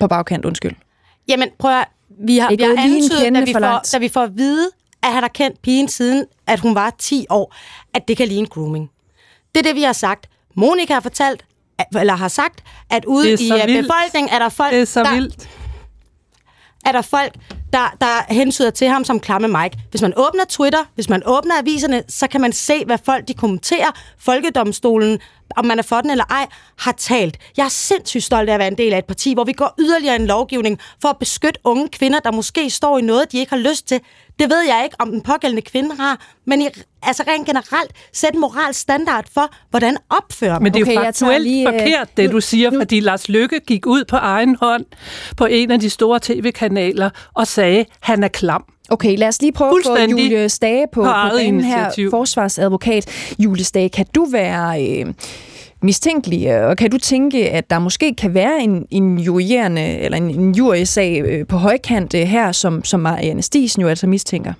På 0.00 0.08
bagkant, 0.08 0.44
undskyld. 0.44 0.74
Jamen, 1.28 1.48
prøv 1.58 1.70
at, 1.70 1.88
vi 2.20 2.38
har, 2.38 2.48
vi 2.48 2.62
har 2.62 2.74
antydet, 2.78 3.34
da 3.34 3.40
vi, 3.40 3.52
for 3.52 3.60
får, 3.60 3.82
da 3.92 3.98
vi 3.98 4.08
får 4.08 4.20
at 4.22 4.36
vide, 4.36 4.70
at 5.02 5.12
han 5.12 5.22
har 5.22 5.28
kendt 5.28 5.62
pigen 5.62 5.88
siden, 5.88 6.24
at 6.46 6.60
hun 6.60 6.74
var 6.74 6.94
10 6.98 7.26
år, 7.30 7.54
at 7.94 8.08
det 8.08 8.16
kan 8.16 8.28
ligne 8.28 8.46
grooming. 8.46 8.90
Det 9.54 9.60
er 9.60 9.62
det, 9.62 9.74
vi 9.74 9.82
har 9.82 9.92
sagt. 9.92 10.28
Monika 10.54 10.92
har 10.92 11.00
fortalt, 11.00 11.44
eller 12.00 12.16
har 12.16 12.28
sagt, 12.28 12.64
at 12.90 13.04
ude 13.04 13.32
i 13.32 13.52
uh, 13.52 13.58
befolkningen 13.66 14.28
er 14.32 14.38
der 14.38 14.48
folk, 14.48 14.72
det 14.72 14.80
er 14.80 14.84
så 14.84 15.02
der, 15.02 15.14
vildt. 15.14 15.48
er 16.86 16.92
der 16.92 17.02
folk, 17.02 17.32
der, 17.72 17.96
der 18.00 18.34
hensyder 18.34 18.70
til 18.70 18.88
ham 18.88 19.04
som 19.04 19.20
klamme 19.20 19.48
Mike. 19.48 19.78
Hvis 19.90 20.02
man 20.02 20.12
åbner 20.16 20.44
Twitter, 20.48 20.84
hvis 20.94 21.08
man 21.08 21.22
åbner 21.26 21.58
aviserne, 21.58 22.02
så 22.08 22.26
kan 22.26 22.40
man 22.40 22.52
se, 22.52 22.84
hvad 22.84 22.98
folk 23.04 23.28
de 23.28 23.34
kommenterer. 23.34 23.90
Folkedomstolen, 24.18 25.18
om 25.56 25.66
man 25.66 25.78
er 25.78 25.82
for 25.82 26.00
den 26.00 26.10
eller 26.10 26.24
ej, 26.30 26.46
har 26.78 26.92
talt. 26.92 27.36
Jeg 27.56 27.64
er 27.64 27.68
sindssygt 27.68 28.24
stolt 28.24 28.48
af 28.48 28.54
at 28.54 28.58
være 28.58 28.68
en 28.68 28.78
del 28.78 28.92
af 28.92 28.98
et 28.98 29.04
parti, 29.04 29.34
hvor 29.34 29.44
vi 29.44 29.52
går 29.52 29.74
yderligere 29.80 30.16
en 30.16 30.26
lovgivning 30.26 30.78
for 31.02 31.08
at 31.08 31.16
beskytte 31.18 31.60
unge 31.64 31.88
kvinder, 31.88 32.20
der 32.20 32.32
måske 32.32 32.70
står 32.70 32.98
i 32.98 33.02
noget, 33.02 33.32
de 33.32 33.38
ikke 33.38 33.50
har 33.50 33.58
lyst 33.70 33.88
til. 33.88 34.00
Det 34.38 34.50
ved 34.50 34.60
jeg 34.62 34.80
ikke, 34.84 34.96
om 34.98 35.10
den 35.10 35.20
pågældende 35.22 35.62
kvinde 35.62 35.96
har, 35.96 36.20
men 36.46 36.62
i, 36.62 36.68
altså 37.02 37.22
rent 37.28 37.46
generelt 37.46 37.92
sætte 38.12 38.34
en 38.34 38.40
moralsk 38.40 38.80
standard 38.80 39.24
for, 39.34 39.50
hvordan 39.70 39.96
opfører 40.10 40.58
Men 40.60 40.74
det 40.74 40.80
er 40.80 40.84
Okay, 40.84 40.94
jo 40.94 41.00
faktuelt 41.00 41.42
lige, 41.42 41.68
øh, 41.68 41.78
forkert, 41.80 42.16
det 42.16 42.26
nu- 42.30 42.32
du 42.36 42.40
siger, 42.40 42.70
nu- 42.70 42.80
fordi 42.80 43.00
Lars 43.00 43.28
Lykke 43.28 43.60
gik 43.60 43.86
ud 43.86 44.04
på 44.04 44.16
egen 44.16 44.56
hånd 44.60 44.84
på 45.36 45.44
en 45.46 45.70
af 45.70 45.80
de 45.80 45.90
store 45.90 46.18
tv-kanaler 46.22 47.10
og 47.34 47.46
sagde, 47.46 47.84
han 48.00 48.24
er 48.24 48.28
klam. 48.28 48.64
Okay, 48.88 49.16
lad 49.16 49.28
os 49.28 49.40
lige 49.40 49.52
prøve 49.52 49.78
at 49.78 49.86
få 49.86 50.10
Julie 50.10 50.48
Stage 50.48 50.86
på, 50.92 51.02
på 51.02 51.06
på 51.06 51.36
banen 51.36 51.60
her, 51.60 52.08
forsvarsadvokat. 52.10 53.34
Julie 53.38 53.64
Stage, 53.64 53.88
kan 53.88 54.06
du 54.14 54.24
være 54.24 54.86
øh, 54.86 55.14
mistænkelig, 55.82 56.64
og 56.64 56.76
kan 56.76 56.90
du 56.90 56.98
tænke, 56.98 57.50
at 57.50 57.70
der 57.70 57.78
måske 57.78 58.14
kan 58.14 58.34
være 58.34 58.60
en, 58.62 58.86
en 58.90 59.18
jurierende, 59.18 59.82
eller 59.82 60.18
en, 60.18 60.30
en 60.30 60.54
jurysag 60.54 61.22
øh, 61.24 61.46
på 61.46 61.56
højkant 61.56 62.14
øh, 62.14 62.20
her, 62.20 62.52
som, 62.52 62.84
som 62.84 63.00
Marianne 63.00 63.42
Stisen 63.42 63.82
jo 63.82 63.88
altså 63.88 64.06
mistænker? 64.06 64.52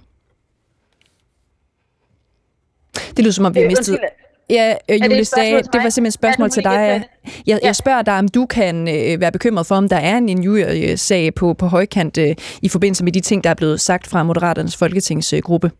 Det 3.16 3.18
lyder 3.18 3.32
som 3.32 3.44
om, 3.44 3.54
vi 3.54 3.60
har 3.60 3.66
mistet... 3.66 3.88
undskyld. 3.88 4.08
Ja, 4.50 4.74
øh, 4.90 5.04
Julie 5.04 5.24
Stage, 5.24 5.56
det 5.56 5.68
var 5.72 5.80
simpelthen 5.80 6.06
et 6.06 6.12
spørgsmål 6.12 6.50
til 6.50 6.64
dig. 6.64 7.04
Jeg, 7.46 7.60
jeg 7.62 7.76
spørger 7.76 8.02
dig, 8.02 8.18
om 8.18 8.28
du 8.28 8.46
kan 8.46 8.88
øh, 8.88 9.20
være 9.20 9.32
bekymret 9.32 9.66
for, 9.66 9.74
om 9.74 9.88
der 9.88 9.96
er 9.96 10.16
en 10.16 10.28
injuriesag 10.28 11.34
på, 11.34 11.54
på 11.54 11.66
højkant 11.66 12.18
øh, 12.18 12.34
i 12.62 12.68
forbindelse 12.68 13.04
med 13.04 13.12
de 13.12 13.20
ting, 13.20 13.44
der 13.44 13.50
er 13.50 13.54
blevet 13.54 13.80
sagt 13.80 14.06
fra 14.06 14.22
Moderaternes 14.22 14.76
folketingsgruppe. 14.76 15.70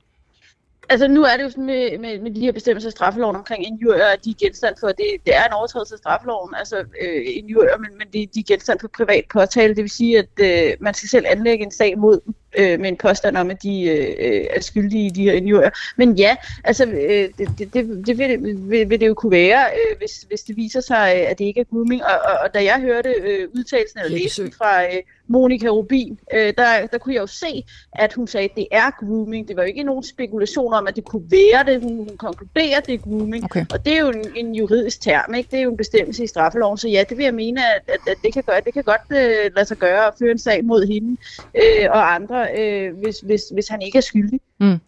Altså 0.91 1.09
nu 1.09 1.23
er 1.23 1.37
det 1.37 1.45
jo 1.45 1.51
sådan 1.51 1.67
med, 1.67 1.99
med, 1.99 2.21
med 2.21 2.31
de 2.31 2.41
her 2.41 2.53
bestemmelser 2.53 2.89
i 2.89 2.93
straffeloven 2.93 3.37
omkring 3.37 3.67
injurier, 3.67 4.05
at 4.05 4.25
de 4.25 4.31
er 4.31 4.35
genstand 4.45 4.75
for, 4.81 4.89
det, 4.89 5.07
det 5.27 5.37
er 5.37 5.45
en 5.45 5.53
overtrædelse 5.53 5.95
af 5.95 5.99
straffeloven, 5.99 6.55
altså 6.55 6.77
øh, 6.77 7.23
injurier, 7.27 7.79
men, 7.79 7.91
men 7.99 8.07
de, 8.13 8.29
de 8.35 8.41
er 8.41 8.45
genstand 8.47 8.81
for 8.81 8.89
privat 8.89 9.25
påtale. 9.33 9.75
Det 9.75 9.83
vil 9.83 9.91
sige, 9.91 10.19
at 10.19 10.29
øh, 10.41 10.77
man 10.81 10.95
skal 10.95 11.09
selv 11.09 11.27
anlægge 11.29 11.65
en 11.65 11.71
sag 11.71 11.99
mod 11.99 12.21
dem 12.27 12.35
øh, 12.59 12.81
med 12.81 12.89
en 12.89 12.97
påstand 12.97 13.37
om, 13.37 13.51
at 13.51 13.63
de 13.63 13.83
øh, 13.83 14.47
er 14.51 14.61
skyldige 14.61 15.07
i 15.07 15.11
de 15.11 15.23
her 15.23 15.33
injurier. 15.33 15.71
Men 15.97 16.17
ja, 16.17 16.37
altså 16.65 16.87
øh, 16.87 17.29
det, 17.39 17.49
det, 17.59 17.75
det, 17.75 18.07
det 18.07 18.19
vil, 18.19 18.43
vil, 18.71 18.91
vil 18.91 19.01
det 19.01 19.07
jo 19.07 19.15
kunne 19.15 19.33
være, 19.33 19.65
øh, 19.65 19.99
hvis, 19.99 20.13
hvis 20.29 20.41
det 20.41 20.57
viser 20.57 20.81
sig, 20.81 21.15
øh, 21.17 21.31
at 21.31 21.39
det 21.39 21.45
ikke 21.45 21.61
er 21.61 21.65
grooming. 21.65 22.05
Og, 22.05 22.19
og, 22.25 22.39
og 22.45 22.55
da 22.55 22.65
jeg 22.65 22.81
hørte 22.81 23.09
øh, 23.09 23.49
udtalelsen 23.55 24.01
eller 24.01 24.19
læsen 24.19 24.53
fra 24.53 24.85
øh, 24.85 25.03
Monika 25.29 25.69
Rubin, 25.69 26.19
øh, 26.35 26.53
der, 26.59 26.87
der 26.93 26.99
kunne 26.99 27.15
jeg 27.15 27.21
jo 27.21 27.27
se, 27.27 27.65
at 27.93 28.13
hun 28.13 28.27
sagde, 28.27 28.45
at 28.45 28.57
det 28.57 28.67
er 28.71 28.91
grooming. 28.91 29.49
Det 29.49 29.57
var 29.57 29.63
jo 29.63 29.69
ikke 29.69 29.83
nogen 29.83 30.03
spekulation 30.03 30.75
om, 30.75 30.87
at 30.87 30.97
det 30.97 31.05
kunne 31.05 31.31
være 31.31 31.65
det. 31.73 31.83
Hun, 31.83 31.97
hun 31.97 32.17
konkluderer, 32.17 32.79
at 32.79 32.87
det 32.87 32.95
er 32.95 32.99
grooming. 32.99 33.45
Okay. 33.45 33.67
Og 33.73 33.85
det 33.85 33.93
er 33.93 33.99
jo 33.99 34.11
en, 34.11 34.25
en 34.37 34.55
juridisk 34.55 35.01
term, 35.01 35.35
ikke? 35.35 35.49
Det 35.51 35.59
er 35.59 35.63
jo 35.63 35.71
en 35.71 35.77
bestemmelse 35.77 36.25
i 36.25 36.27
straffeloven. 36.27 36.79
Så 36.79 36.89
ja, 36.89 37.05
det 37.09 37.17
vil 37.17 37.25
jeg 37.25 37.35
mene, 37.35 37.61
at, 37.75 37.83
at, 37.89 38.01
at 38.09 38.17
det 38.23 38.33
kan 38.33 38.43
gøre. 38.43 38.61
Det 38.65 38.75
kan 38.75 38.85
godt 38.85 39.01
øh, 39.11 39.51
lade 39.57 39.67
sig 39.67 39.77
gøre 39.77 40.07
at 40.07 40.15
føre 40.19 40.31
en 40.31 40.39
sag 40.39 40.65
mod 40.65 40.87
hende 40.87 41.17
øh, 41.55 41.89
og 41.91 42.15
andre, 42.15 42.49
øh, 42.59 42.99
hvis, 42.99 43.21
hvis, 43.21 43.43
hvis 43.53 43.69
han 43.69 43.83
ikke 43.83 43.99
er 43.99 44.03
skyldig. 44.03 44.41
Mm. 44.61 44.79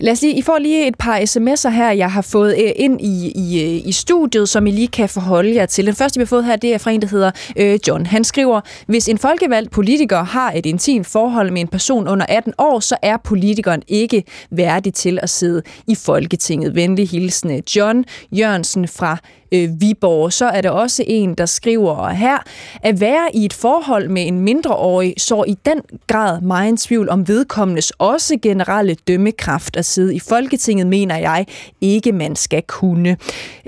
Lad 0.00 0.12
os 0.12 0.22
lige, 0.22 0.34
I 0.34 0.42
får 0.42 0.58
lige 0.58 0.86
et 0.86 0.94
par 0.98 1.18
sms'er 1.18 1.68
her, 1.70 1.90
jeg 1.90 2.12
har 2.12 2.22
fået 2.22 2.54
øh, 2.64 2.72
ind 2.76 3.00
i, 3.00 3.32
i, 3.34 3.62
øh, 3.62 3.88
i 3.88 3.92
studiet, 3.92 4.48
som 4.48 4.66
I 4.66 4.70
lige 4.70 4.88
kan 4.88 5.08
forholde 5.08 5.54
jer 5.54 5.66
til. 5.66 5.86
Den 5.86 5.94
første, 5.94 6.18
vi 6.18 6.22
har 6.22 6.26
fået 6.26 6.44
her, 6.44 6.56
det 6.56 6.74
er 6.74 6.78
fra 6.78 6.90
en, 6.90 7.02
der 7.02 7.08
hedder 7.08 7.30
øh, 7.56 7.78
John. 7.88 8.06
Han 8.06 8.24
skriver, 8.24 8.60
hvis 8.86 9.08
en 9.08 9.18
folkevalgt 9.18 9.70
politiker 9.70 10.22
har 10.22 10.52
et 10.52 10.66
intimt 10.66 11.06
forhold 11.06 11.50
med 11.50 11.60
en 11.60 11.68
person 11.68 12.08
under 12.08 12.26
18 12.28 12.52
år, 12.58 12.80
så 12.80 12.96
er 13.02 13.16
politikeren 13.16 13.82
ikke 13.88 14.24
værdig 14.50 14.94
til 14.94 15.18
at 15.22 15.30
sidde 15.30 15.62
i 15.86 15.94
Folketinget. 15.94 16.74
Venlig 16.74 17.08
hilsen 17.08 17.50
øh, 17.50 17.62
John 17.76 18.04
Jørgensen 18.32 18.88
fra 18.88 19.18
øh, 19.54 19.80
Viborg. 19.80 20.32
Så 20.32 20.46
er 20.46 20.60
der 20.60 20.70
også 20.70 21.04
en, 21.06 21.34
der 21.34 21.46
skriver 21.46 22.08
her, 22.08 22.38
at 22.82 23.00
være 23.00 23.36
i 23.36 23.44
et 23.44 23.52
forhold 23.52 24.08
med 24.08 24.26
en 24.26 24.40
mindreårig, 24.40 25.14
så 25.18 25.44
i 25.46 25.56
den 25.66 25.80
grad 26.06 26.40
meget 26.40 26.78
tvivl 26.78 27.08
om 27.08 27.28
vedkommendes 27.28 27.90
også 27.90 28.38
generelle 28.42 28.94
dømmekraft 29.08 29.76
at 29.76 29.84
sidde 29.84 30.14
i 30.14 30.18
Folketinget, 30.18 30.86
mener 30.86 31.16
jeg 31.16 31.46
ikke, 31.80 32.12
man 32.12 32.36
skal 32.36 32.62
kunne. 32.62 33.16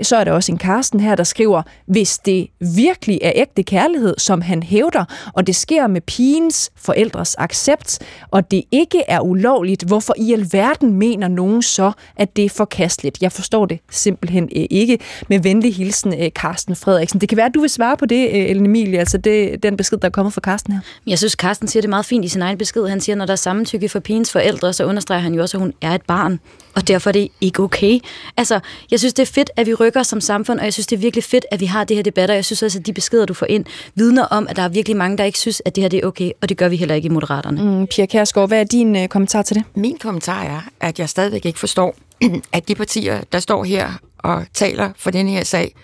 Så 0.01 0.15
er 0.15 0.23
der 0.23 0.31
også 0.31 0.51
en 0.51 0.57
Karsten 0.57 0.99
her, 0.99 1.15
der 1.15 1.23
skriver, 1.23 1.61
hvis 1.85 2.17
det 2.17 2.47
virkelig 2.75 3.19
er 3.21 3.31
ægte 3.35 3.63
kærlighed, 3.63 4.15
som 4.17 4.41
han 4.41 4.63
hævder, 4.63 5.05
og 5.33 5.47
det 5.47 5.55
sker 5.55 5.87
med 5.87 6.01
pigens 6.01 6.71
forældres 6.75 7.35
accept, 7.37 7.99
og 8.31 8.51
det 8.51 8.63
ikke 8.71 9.03
er 9.07 9.19
ulovligt, 9.19 9.83
hvorfor 9.83 10.13
i 10.17 10.33
alverden 10.33 10.93
mener 10.93 11.27
nogen 11.27 11.61
så, 11.61 11.91
at 12.15 12.35
det 12.35 12.45
er 12.45 12.49
forkasteligt? 12.49 13.21
Jeg 13.21 13.31
forstår 13.31 13.65
det 13.65 13.79
simpelthen 13.91 14.43
øh, 14.55 14.65
ikke. 14.69 14.99
Med 15.29 15.39
venlig 15.39 15.73
hilsen, 15.77 16.21
øh, 16.21 16.29
Carsten 16.29 16.75
Frederiksen. 16.75 17.21
Det 17.21 17.29
kan 17.29 17.35
være, 17.35 17.45
at 17.45 17.53
du 17.55 17.59
vil 17.59 17.69
svare 17.69 17.97
på 17.97 18.05
det, 18.05 18.27
øh, 18.27 18.49
Ellen 18.49 18.65
Emilie, 18.65 18.99
altså 18.99 19.17
det, 19.17 19.63
den 19.63 19.77
besked, 19.77 19.97
der 19.97 20.05
er 20.05 20.11
kommet 20.11 20.33
fra 20.33 20.41
Carsten 20.41 20.73
her. 20.73 20.79
Jeg 21.07 21.17
synes, 21.17 21.33
Carsten 21.33 21.67
siger 21.67 21.81
det 21.81 21.89
meget 21.89 22.05
fint 22.05 22.25
i 22.25 22.27
sin 22.27 22.41
egen 22.41 22.57
besked. 22.57 22.87
Han 22.87 23.01
siger, 23.01 23.15
når 23.15 23.25
der 23.25 23.33
er 23.33 23.37
samtykke 23.37 23.89
for 23.89 23.99
pigens 23.99 24.31
forældre, 24.31 24.73
så 24.73 24.85
understreger 24.85 25.21
han 25.21 25.33
jo 25.33 25.41
også, 25.41 25.57
at 25.57 25.61
hun 25.61 25.73
er 25.81 25.91
et 25.91 26.01
barn. 26.01 26.39
Og 26.75 26.87
derfor 26.87 27.09
er 27.09 27.11
det 27.11 27.27
ikke 27.41 27.63
okay. 27.63 27.99
Altså, 28.37 28.59
jeg 28.91 28.99
synes, 28.99 29.13
det 29.13 29.23
er 29.23 29.31
fedt, 29.33 29.49
at 29.55 29.67
vi 29.67 29.73
rykker 29.73 30.03
som 30.03 30.21
samfund, 30.21 30.59
og 30.59 30.65
jeg 30.65 30.73
synes, 30.73 30.87
det 30.87 30.95
er 30.95 30.99
virkelig 30.99 31.23
fedt, 31.23 31.45
at 31.51 31.59
vi 31.59 31.65
har 31.65 31.83
det 31.83 31.95
her 31.95 32.03
debatter. 32.03 32.35
Jeg 32.35 32.45
synes 32.45 32.63
også, 32.63 32.79
at 32.79 32.85
de 32.85 32.93
beskeder, 32.93 33.25
du 33.25 33.33
får 33.33 33.45
ind, 33.49 33.65
vidner 33.95 34.23
om, 34.23 34.47
at 34.49 34.55
der 34.55 34.61
er 34.61 34.69
virkelig 34.69 34.97
mange, 34.97 35.17
der 35.17 35.23
ikke 35.23 35.39
synes, 35.39 35.61
at 35.65 35.75
det 35.75 35.83
her 35.83 35.89
det 35.89 36.03
er 36.03 36.07
okay, 36.07 36.31
og 36.41 36.49
det 36.49 36.57
gør 36.57 36.69
vi 36.69 36.75
heller 36.75 36.95
ikke 36.95 37.05
i 37.05 37.09
Moderaterne. 37.09 37.63
Mm, 37.63 37.87
Pia 37.87 38.05
Kærsgaard, 38.05 38.47
hvad 38.47 38.59
er 38.59 38.63
din 38.63 38.95
øh, 38.95 39.07
kommentar 39.07 39.41
til 39.41 39.55
det? 39.55 39.63
Min 39.75 39.97
kommentar 39.97 40.43
er, 40.43 40.61
at 40.79 40.99
jeg 40.99 41.09
stadigvæk 41.09 41.45
ikke 41.45 41.59
forstår, 41.59 41.95
at 42.53 42.67
de 42.67 42.75
partier, 42.75 43.21
der 43.31 43.39
står 43.39 43.63
her 43.63 43.89
og 44.27 44.45
taler 44.53 44.91
for 44.95 45.11
den 45.11 45.27
her 45.27 45.43
sag, 45.43 45.75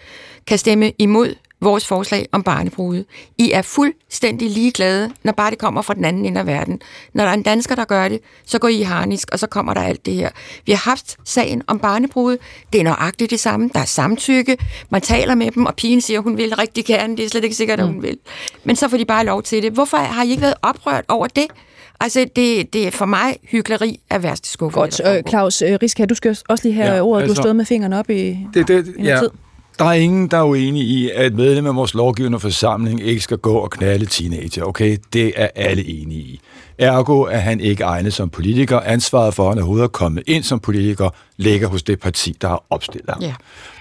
kan 0.48 0.58
stemme 0.58 0.91
imod 1.00 1.36
vores 1.62 1.88
forslag 1.88 2.26
om 2.32 2.44
barnebrude. 2.44 3.06
I 3.38 3.52
er 3.52 3.62
fuldstændig 3.62 4.50
ligeglade, 4.50 5.12
når 5.24 5.32
bare 5.32 5.52
det 5.52 5.58
kommer 5.58 5.82
fra 5.82 5.94
den 5.94 6.06
anden 6.06 6.26
ende 6.26 6.39
af 6.39 6.48
verden. 6.48 6.82
Når 7.14 7.24
der 7.24 7.30
er 7.30 7.34
en 7.34 7.44
dansker, 7.44 7.76
der 7.76 7.86
gør 7.86 8.08
det, 8.08 8.20
så 8.46 8.60
går 8.60 8.68
I 8.68 8.82
harnisk, 8.82 9.30
og 9.32 9.39
så 9.39 9.48
kommer 9.48 9.74
der 9.74 9.82
alt 9.82 10.06
det 10.06 10.14
her. 10.14 10.30
Vi 10.66 10.72
har 10.72 10.89
haft 10.89 11.18
sagen 11.26 11.62
om 11.68 11.80
barnebrude. 11.80 12.38
Det 12.74 12.80
er 12.80 12.84
nøjagtigt 12.84 13.32
det 13.32 13.39
samme. 13.39 13.70
Der 13.74 13.80
er 13.80 13.86
samtykke. 13.86 14.58
Man 14.89 15.02
taler 15.02 15.36
med 15.36 15.52
dem, 15.52 15.66
og 15.66 15.76
pigen 15.76 16.02
siger, 16.02 16.20
hun 16.20 16.38
vil 16.38 16.56
rigtig 16.56 16.86
gerne. 16.86 17.18
Det 17.18 17.26
er 17.26 17.30
slet 17.30 17.44
ikke 17.44 17.56
sikkert, 17.56 17.80
at 17.80 17.86
hun 17.86 18.02
vil. 18.02 18.18
Men 18.64 18.76
så 18.76 18.89
får 18.89 18.98
de 18.98 19.06
bare 19.06 19.26
lov 19.26 19.44
til 19.44 19.64
det. 19.64 19.72
Hvorfor 19.72 19.98
har 19.98 20.24
I 20.24 20.30
ikke 20.30 20.41
været 20.41 20.56
oprørt 20.62 21.06
over 21.08 21.28
det? 21.28 21.48
Altså, 22.04 22.26
det, 22.36 22.74
det 22.74 22.88
er 22.88 22.91
for 22.91 23.06
mig 23.06 23.38
hyggeleri 23.43 23.99
af 24.10 24.24
værste 24.24 24.49
skuffe. 24.49 24.80
Godt, 24.80 25.01
øh, 25.08 25.24
Claus 25.30 25.62
øh, 25.62 25.78
Riska, 25.84 26.06
du 26.06 26.16
skal 26.16 26.38
også 26.49 26.68
lige 26.68 26.76
have 26.76 26.93
ja, 26.93 27.01
ordet. 27.01 27.06
Du 27.06 27.14
har 27.14 27.30
altså- 27.30 27.41
stået 27.41 27.56
med 27.56 27.66
fingrene 27.66 27.99
op 27.99 28.10
i, 28.10 28.38
Det, 28.54 28.68
det, 28.68 28.93
i 28.97 29.04
ja. 29.04 29.20
tid. 29.20 29.30
Der 29.80 29.86
er 29.86 29.93
ingen, 29.93 30.28
der 30.28 30.38
er 30.38 30.43
uenig 30.43 30.84
i, 30.84 31.10
at 31.10 31.34
medlem 31.34 31.66
af 31.66 31.76
vores 31.76 31.93
lovgivende 31.93 32.39
forsamling 32.39 33.01
ikke 33.01 33.22
skal 33.22 33.38
gå 33.38 33.54
og 33.54 33.72
knalde 33.72 34.06
teenager. 34.06 34.64
Okay, 34.64 34.97
det 35.14 35.34
er 35.36 35.47
alle 35.56 35.86
enige 35.88 36.20
i. 36.22 36.39
Ergo 36.78 37.22
er 37.22 37.38
han 37.38 37.60
ikke 37.60 37.84
egnet 37.84 38.14
som 38.14 38.30
politiker. 38.30 38.80
Ansvaret 38.80 39.34
for, 39.34 39.43
at 39.43 39.49
han 39.49 39.58
overhovedet 39.58 39.84
er 39.84 39.88
kommet 39.88 40.24
ind 40.28 40.43
som 40.43 40.60
politiker, 40.60 41.10
ligger 41.38 41.68
hos 41.68 41.84
det 41.84 41.99
parti, 41.99 42.38
der 42.41 42.47
har 42.47 42.64
opstillet 42.70 43.10
ham. 43.10 43.22
Ja. 43.22 43.34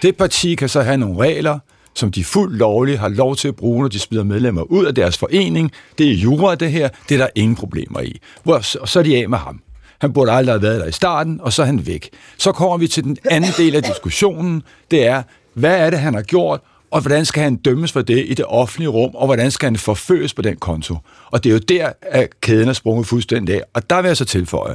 Det 0.02 0.16
parti 0.16 0.54
kan 0.54 0.68
så 0.68 0.82
have 0.82 0.96
nogle 0.96 1.18
regler, 1.20 1.58
som 1.94 2.10
de 2.10 2.24
fuldt 2.24 2.56
lovligt 2.56 2.98
har 2.98 3.08
lov 3.08 3.36
til 3.36 3.48
at 3.48 3.56
bruge, 3.56 3.80
når 3.80 3.88
de 3.88 3.98
smider 3.98 4.24
medlemmer 4.24 4.62
ud 4.62 4.84
af 4.84 4.94
deres 4.94 5.18
forening. 5.18 5.72
Det 5.98 6.10
er 6.10 6.14
jura, 6.14 6.54
det 6.54 6.70
her. 6.70 6.88
Det 7.08 7.14
er 7.14 7.18
der 7.18 7.28
ingen 7.34 7.56
problemer 7.56 8.00
i. 8.00 8.20
Hvor, 8.42 8.60
så, 8.60 8.78
så 8.84 8.98
er 8.98 9.02
de 9.02 9.16
af 9.16 9.28
med 9.28 9.38
ham. 9.38 9.60
Han 9.98 10.12
burde 10.12 10.32
aldrig 10.32 10.54
have 10.54 10.62
været 10.62 10.80
der 10.80 10.86
i 10.86 10.92
starten, 10.92 11.40
og 11.40 11.52
så 11.52 11.62
er 11.62 11.66
han 11.66 11.86
væk. 11.86 12.10
Så 12.38 12.52
kommer 12.52 12.76
vi 12.76 12.88
til 12.88 13.04
den 13.04 13.16
anden 13.30 13.50
del 13.56 13.74
af 13.74 13.82
diskussionen. 13.82 14.62
Det 14.90 15.06
er, 15.06 15.22
hvad 15.54 15.78
er 15.78 15.90
det, 15.90 15.98
han 15.98 16.14
har 16.14 16.22
gjort, 16.22 16.60
og 16.90 17.00
hvordan 17.00 17.24
skal 17.24 17.42
han 17.42 17.56
dømmes 17.56 17.92
for 17.92 18.02
det 18.02 18.24
i 18.28 18.34
det 18.34 18.44
offentlige 18.44 18.88
rum, 18.88 19.10
og 19.14 19.26
hvordan 19.26 19.50
skal 19.50 19.66
han 19.66 19.76
forfølges 19.76 20.34
på 20.34 20.42
den 20.42 20.56
konto? 20.56 20.96
Og 21.30 21.44
det 21.44 21.50
er 21.50 21.54
jo 21.54 21.58
der, 21.58 21.92
at 22.02 22.40
kæden 22.40 22.68
er 22.68 22.72
sprunget 22.72 23.06
fuldstændig 23.06 23.54
af. 23.54 23.62
Og 23.74 23.90
der 23.90 24.02
vil 24.02 24.08
jeg 24.08 24.16
så 24.16 24.24
tilføje, 24.24 24.74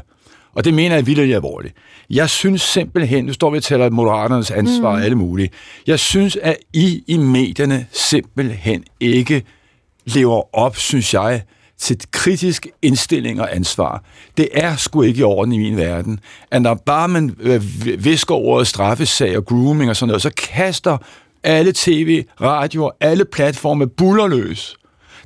og 0.58 0.66
det 0.66 0.74
mener 0.74 0.96
jeg 0.96 1.08
vildt 1.08 1.34
alvorligt. 1.34 1.76
Jeg 2.10 2.30
synes 2.30 2.62
simpelthen, 2.62 3.26
nu 3.26 3.34
står 3.34 3.50
vi 3.50 3.58
og 3.58 3.64
taler 3.64 3.90
Moderaternes 3.90 4.52
ansvar 4.52 4.90
og 4.90 5.04
alle 5.04 5.16
mulige, 5.16 5.50
jeg 5.88 6.00
synes, 6.00 6.36
at 6.36 6.58
I 6.74 7.04
i 7.08 7.18
medierne 7.18 7.86
simpelthen 7.92 8.84
ikke 9.00 9.44
lever 10.06 10.56
op, 10.56 10.78
synes 10.78 11.14
jeg, 11.14 11.42
til 11.78 11.98
kritisk 12.12 12.68
indstilling 12.82 13.42
og 13.42 13.56
ansvar. 13.56 14.04
Det 14.38 14.48
er 14.54 14.76
sgu 14.76 15.02
ikke 15.02 15.20
i 15.20 15.24
orden 15.24 15.54
i 15.54 15.58
min 15.58 15.78
verden, 15.78 16.20
at 16.52 16.62
når 16.62 16.74
bare 16.74 17.08
man 17.08 17.36
øh, 17.40 17.62
visker 18.04 18.36
ordet 18.36 18.68
straffesag 18.68 19.38
og 19.38 19.46
grooming 19.46 19.90
og 19.90 19.96
sådan 19.96 20.08
noget, 20.08 20.22
så 20.22 20.32
kaster 20.38 20.98
alle 21.44 21.74
tv, 21.76 22.24
radio, 22.42 22.92
alle 23.00 23.26
platforme 23.26 23.88
bullerløs. 23.88 24.78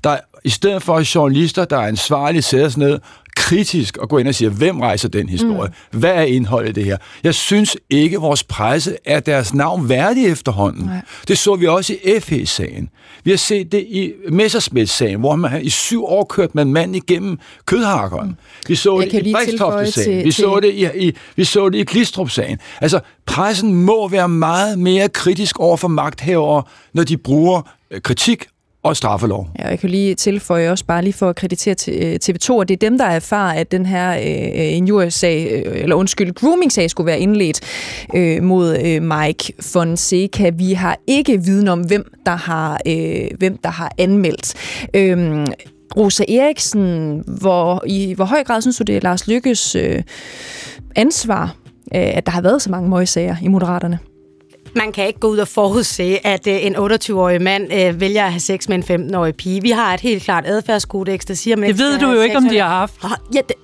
Der 0.03 0.09
er, 0.09 0.19
I 0.43 0.49
stedet 0.49 0.83
for 0.83 1.15
journalister, 1.15 1.65
der 1.65 1.77
er 1.77 1.87
ansvarlige, 1.87 2.41
sætter 2.41 2.69
sig 2.69 2.79
ned, 2.79 2.99
kritisk 3.41 3.97
og 3.97 4.09
går 4.09 4.19
ind 4.19 4.27
og 4.27 4.35
siger, 4.35 4.49
hvem 4.49 4.79
rejser 4.79 5.09
den 5.09 5.29
historie? 5.29 5.71
Mm. 5.93 5.99
Hvad 5.99 6.11
er 6.11 6.21
indholdet 6.21 6.69
i 6.69 6.71
det 6.71 6.85
her? 6.85 6.97
Jeg 7.23 7.35
synes 7.35 7.77
ikke, 7.89 8.15
at 8.15 8.21
vores 8.21 8.43
presse 8.43 8.97
er 9.05 9.19
deres 9.19 9.53
navn 9.53 9.89
værdig 9.89 10.25
efterhånden. 10.25 10.85
Nej. 10.85 11.01
Det 11.27 11.37
så 11.37 11.55
vi 11.55 11.67
også 11.67 11.93
i 11.93 12.19
FE-sagen. 12.19 12.89
Vi 13.23 13.29
har 13.31 13.37
set 13.37 13.71
det 13.71 13.79
i 13.79 14.11
Messersmith-sagen, 14.29 15.19
hvor 15.19 15.35
man 15.35 15.61
i 15.61 15.69
syv 15.69 16.05
år 16.05 16.23
kørt 16.23 16.55
med 16.55 16.63
en 16.63 16.73
mand 16.73 16.95
igennem 16.95 17.39
kødhakkeren. 17.65 18.27
Mm. 18.27 18.35
Vi 18.67 18.75
så 18.75 18.99
Jeg 18.99 19.11
det 19.11 19.27
i 19.27 19.33
Brikstofte-sagen. 19.33 20.25
Vi, 20.25 20.31
så 20.31 20.59
det 20.59 20.73
i, 20.73 21.07
i, 21.07 21.15
vi 21.35 21.43
så 21.43 21.69
det 21.69 21.77
i 21.77 21.83
Glistrup-sagen. 21.83 22.59
Altså, 22.81 22.99
pressen 23.25 23.75
må 23.75 24.07
være 24.07 24.29
meget 24.29 24.79
mere 24.79 25.09
kritisk 25.09 25.59
over 25.59 25.77
for 25.77 25.87
magthavere, 25.87 26.63
når 26.93 27.03
de 27.03 27.17
bruger 27.17 27.61
øh, 27.91 28.01
kritik 28.01 28.45
og 28.83 28.97
straffelov. 28.97 29.47
Ja, 29.59 29.67
jeg 29.69 29.79
kan 29.79 29.89
lige 29.89 30.15
tilføje 30.15 30.71
også 30.71 30.85
bare 30.85 31.03
lige 31.03 31.13
for 31.13 31.29
at 31.29 31.35
kreditere 31.35 31.75
til 31.75 31.93
øh, 31.93 32.19
TV2, 32.23 32.61
at 32.61 32.67
det 32.67 32.73
er 32.73 32.89
dem, 32.89 32.97
der 32.97 33.05
erfarer, 33.05 33.59
at 33.59 33.71
den 33.71 33.85
her 33.85 34.11
øh, 34.11 34.75
injuriesag, 34.77 35.63
øh, 35.65 35.81
eller 35.81 35.95
undskyld, 35.95 36.33
grooming-sag 36.33 36.89
skulle 36.89 37.07
være 37.07 37.19
indledt 37.19 37.61
øh, 38.15 38.43
mod 38.43 38.77
øh, 38.85 39.01
Mike 39.01 39.53
Fonseca. 39.59 40.49
Vi 40.49 40.73
har 40.73 40.97
ikke 41.07 41.43
viden 41.43 41.67
om, 41.67 41.79
hvem 41.79 42.11
der 42.25 42.35
har, 42.35 42.79
øh, 42.87 43.27
hvem 43.37 43.57
der 43.57 43.69
har 43.69 43.91
anmeldt. 43.97 44.53
Øh, 44.93 45.45
Rosa 45.97 46.23
Eriksen, 46.29 47.23
hvor, 47.27 47.83
i 47.87 48.13
hvor 48.13 48.25
høj 48.25 48.43
grad 48.43 48.61
synes 48.61 48.77
du, 48.77 48.83
det 48.83 48.97
er 48.97 49.01
Lars 49.03 49.27
Lykkes 49.27 49.75
øh, 49.75 50.03
ansvar, 50.95 51.55
øh, 51.95 52.17
at 52.17 52.25
der 52.25 52.31
har 52.31 52.41
været 52.41 52.61
så 52.61 52.69
mange 52.71 52.89
møgsager 52.89 53.35
i 53.41 53.47
Moderaterne? 53.47 53.99
Man 54.75 54.91
kan 54.91 55.07
ikke 55.07 55.19
gå 55.19 55.27
ud 55.27 55.37
og 55.37 55.47
forudse, 55.47 56.19
at 56.27 56.47
øh, 56.47 56.65
en 56.65 56.75
28-årig 56.75 57.41
mand 57.41 57.73
øh, 57.73 58.01
vælger 58.01 58.25
at 58.25 58.31
have 58.31 58.39
sex 58.39 58.67
med 58.67 58.89
en 58.89 59.11
15-årig 59.11 59.35
pige. 59.35 59.61
Vi 59.61 59.69
har 59.69 59.93
et 59.93 59.99
helt 59.99 60.23
klart 60.23 60.43
adfærdskodex, 60.47 61.25
der 61.25 61.33
siger, 61.33 61.55
man 61.55 61.69
Det 61.69 61.79
ved 61.79 61.99
du 61.99 62.11
jo 62.11 62.21
ikke, 62.21 62.37
om 62.37 62.49
de 62.49 62.57
har 62.57 62.67
haft. 62.67 62.93
Ja, 63.35 63.39
det, 63.47 63.55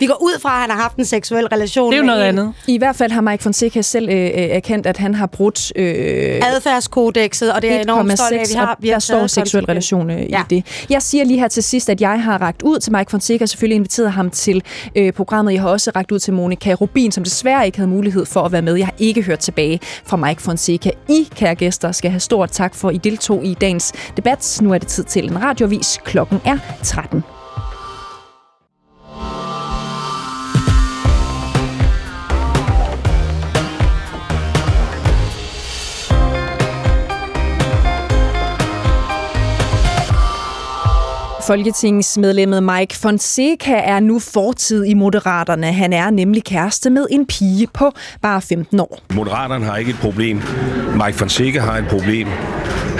vi 0.00 0.06
går 0.06 0.22
ud 0.22 0.40
fra, 0.40 0.54
at 0.54 0.60
han 0.60 0.70
har 0.70 0.82
haft 0.82 0.96
en 0.96 1.04
seksuel 1.04 1.46
relation 1.46 1.92
Det 1.92 1.96
er 1.96 2.00
jo 2.00 2.06
noget 2.06 2.28
en. 2.28 2.38
andet. 2.38 2.54
I 2.66 2.78
hvert 2.78 2.96
fald 2.96 3.12
har 3.12 3.20
Mike 3.20 3.42
Fonseca 3.42 3.82
selv 3.82 4.08
øh, 4.08 4.14
øh 4.14 4.30
erkendt, 4.34 4.86
at 4.86 4.96
han 4.96 5.14
har 5.14 5.26
brudt... 5.26 5.72
Øh, 5.76 6.40
Adfærdskodexet, 6.54 7.52
og 7.52 7.62
det 7.62 7.72
er 7.72 7.80
enormt 7.80 8.18
stolt 8.18 8.32
af, 8.32 8.46
vi 8.48 8.54
har. 8.54 8.76
Vi 8.80 8.88
har 8.88 8.94
der 8.94 9.00
står 9.00 9.26
seksuel 9.26 9.64
relation 9.64 10.10
øh, 10.10 10.30
ja. 10.30 10.40
i 10.40 10.44
det. 10.50 10.86
Jeg 10.90 11.02
siger 11.02 11.24
lige 11.24 11.40
her 11.40 11.48
til 11.48 11.62
sidst, 11.62 11.90
at 11.90 12.00
jeg 12.00 12.22
har 12.22 12.38
ragt 12.42 12.62
ud 12.62 12.78
til 12.78 12.92
Mike 12.92 13.10
Fonseca, 13.10 13.46
selvfølgelig 13.46 13.76
inviteret 13.76 14.12
ham 14.12 14.30
til 14.30 14.62
øh, 14.96 15.12
programmet. 15.12 15.52
Jeg 15.52 15.62
har 15.62 15.68
også 15.68 15.90
ragt 15.96 16.12
ud 16.12 16.18
til 16.18 16.32
Monika 16.32 16.74
Rubin, 16.74 17.12
som 17.12 17.24
desværre 17.24 17.66
ikke 17.66 17.78
havde 17.78 17.90
mulighed 17.90 18.26
for 18.26 18.42
at 18.42 18.52
være 18.52 18.62
med. 18.62 18.74
Jeg 18.74 18.86
har 18.86 18.94
ikke 18.98 19.22
hørt 19.22 19.38
tilbage 19.38 19.80
fra 20.04 20.16
Mike 20.16 20.42
Fonseca. 20.42 20.90
I, 21.08 21.28
kære 21.34 21.54
gæster, 21.54 21.92
skal 21.92 22.10
have 22.10 22.20
stort 22.20 22.50
tak 22.50 22.74
for, 22.74 22.88
at 22.88 22.94
I 22.94 22.98
deltog 22.98 23.44
i 23.44 23.54
dagens 23.54 23.92
debat. 24.16 24.58
Nu 24.62 24.72
er 24.72 24.78
det 24.78 24.88
tid 24.88 25.04
til 25.04 25.30
en 25.30 25.42
radiovis. 25.42 25.98
Klokken 26.04 26.40
er 26.44 26.58
13. 26.82 27.39
Folketingsmedlemmet 41.50 42.62
Mike 42.62 42.96
Fonseca 42.96 43.72
er 43.72 44.00
nu 44.00 44.18
fortid 44.18 44.84
i 44.84 44.94
Moderaterne. 44.94 45.72
Han 45.72 45.92
er 45.92 46.10
nemlig 46.10 46.44
kæreste 46.44 46.90
med 46.90 47.06
en 47.10 47.26
pige 47.26 47.66
på 47.74 47.92
bare 48.22 48.42
15 48.42 48.80
år. 48.80 48.98
Moderaterne 49.14 49.64
har 49.64 49.76
ikke 49.76 49.90
et 49.90 49.98
problem. 50.00 50.36
Mike 51.04 51.18
Fonseca 51.18 51.60
har 51.60 51.78
et 51.78 51.88
problem. 51.88 52.28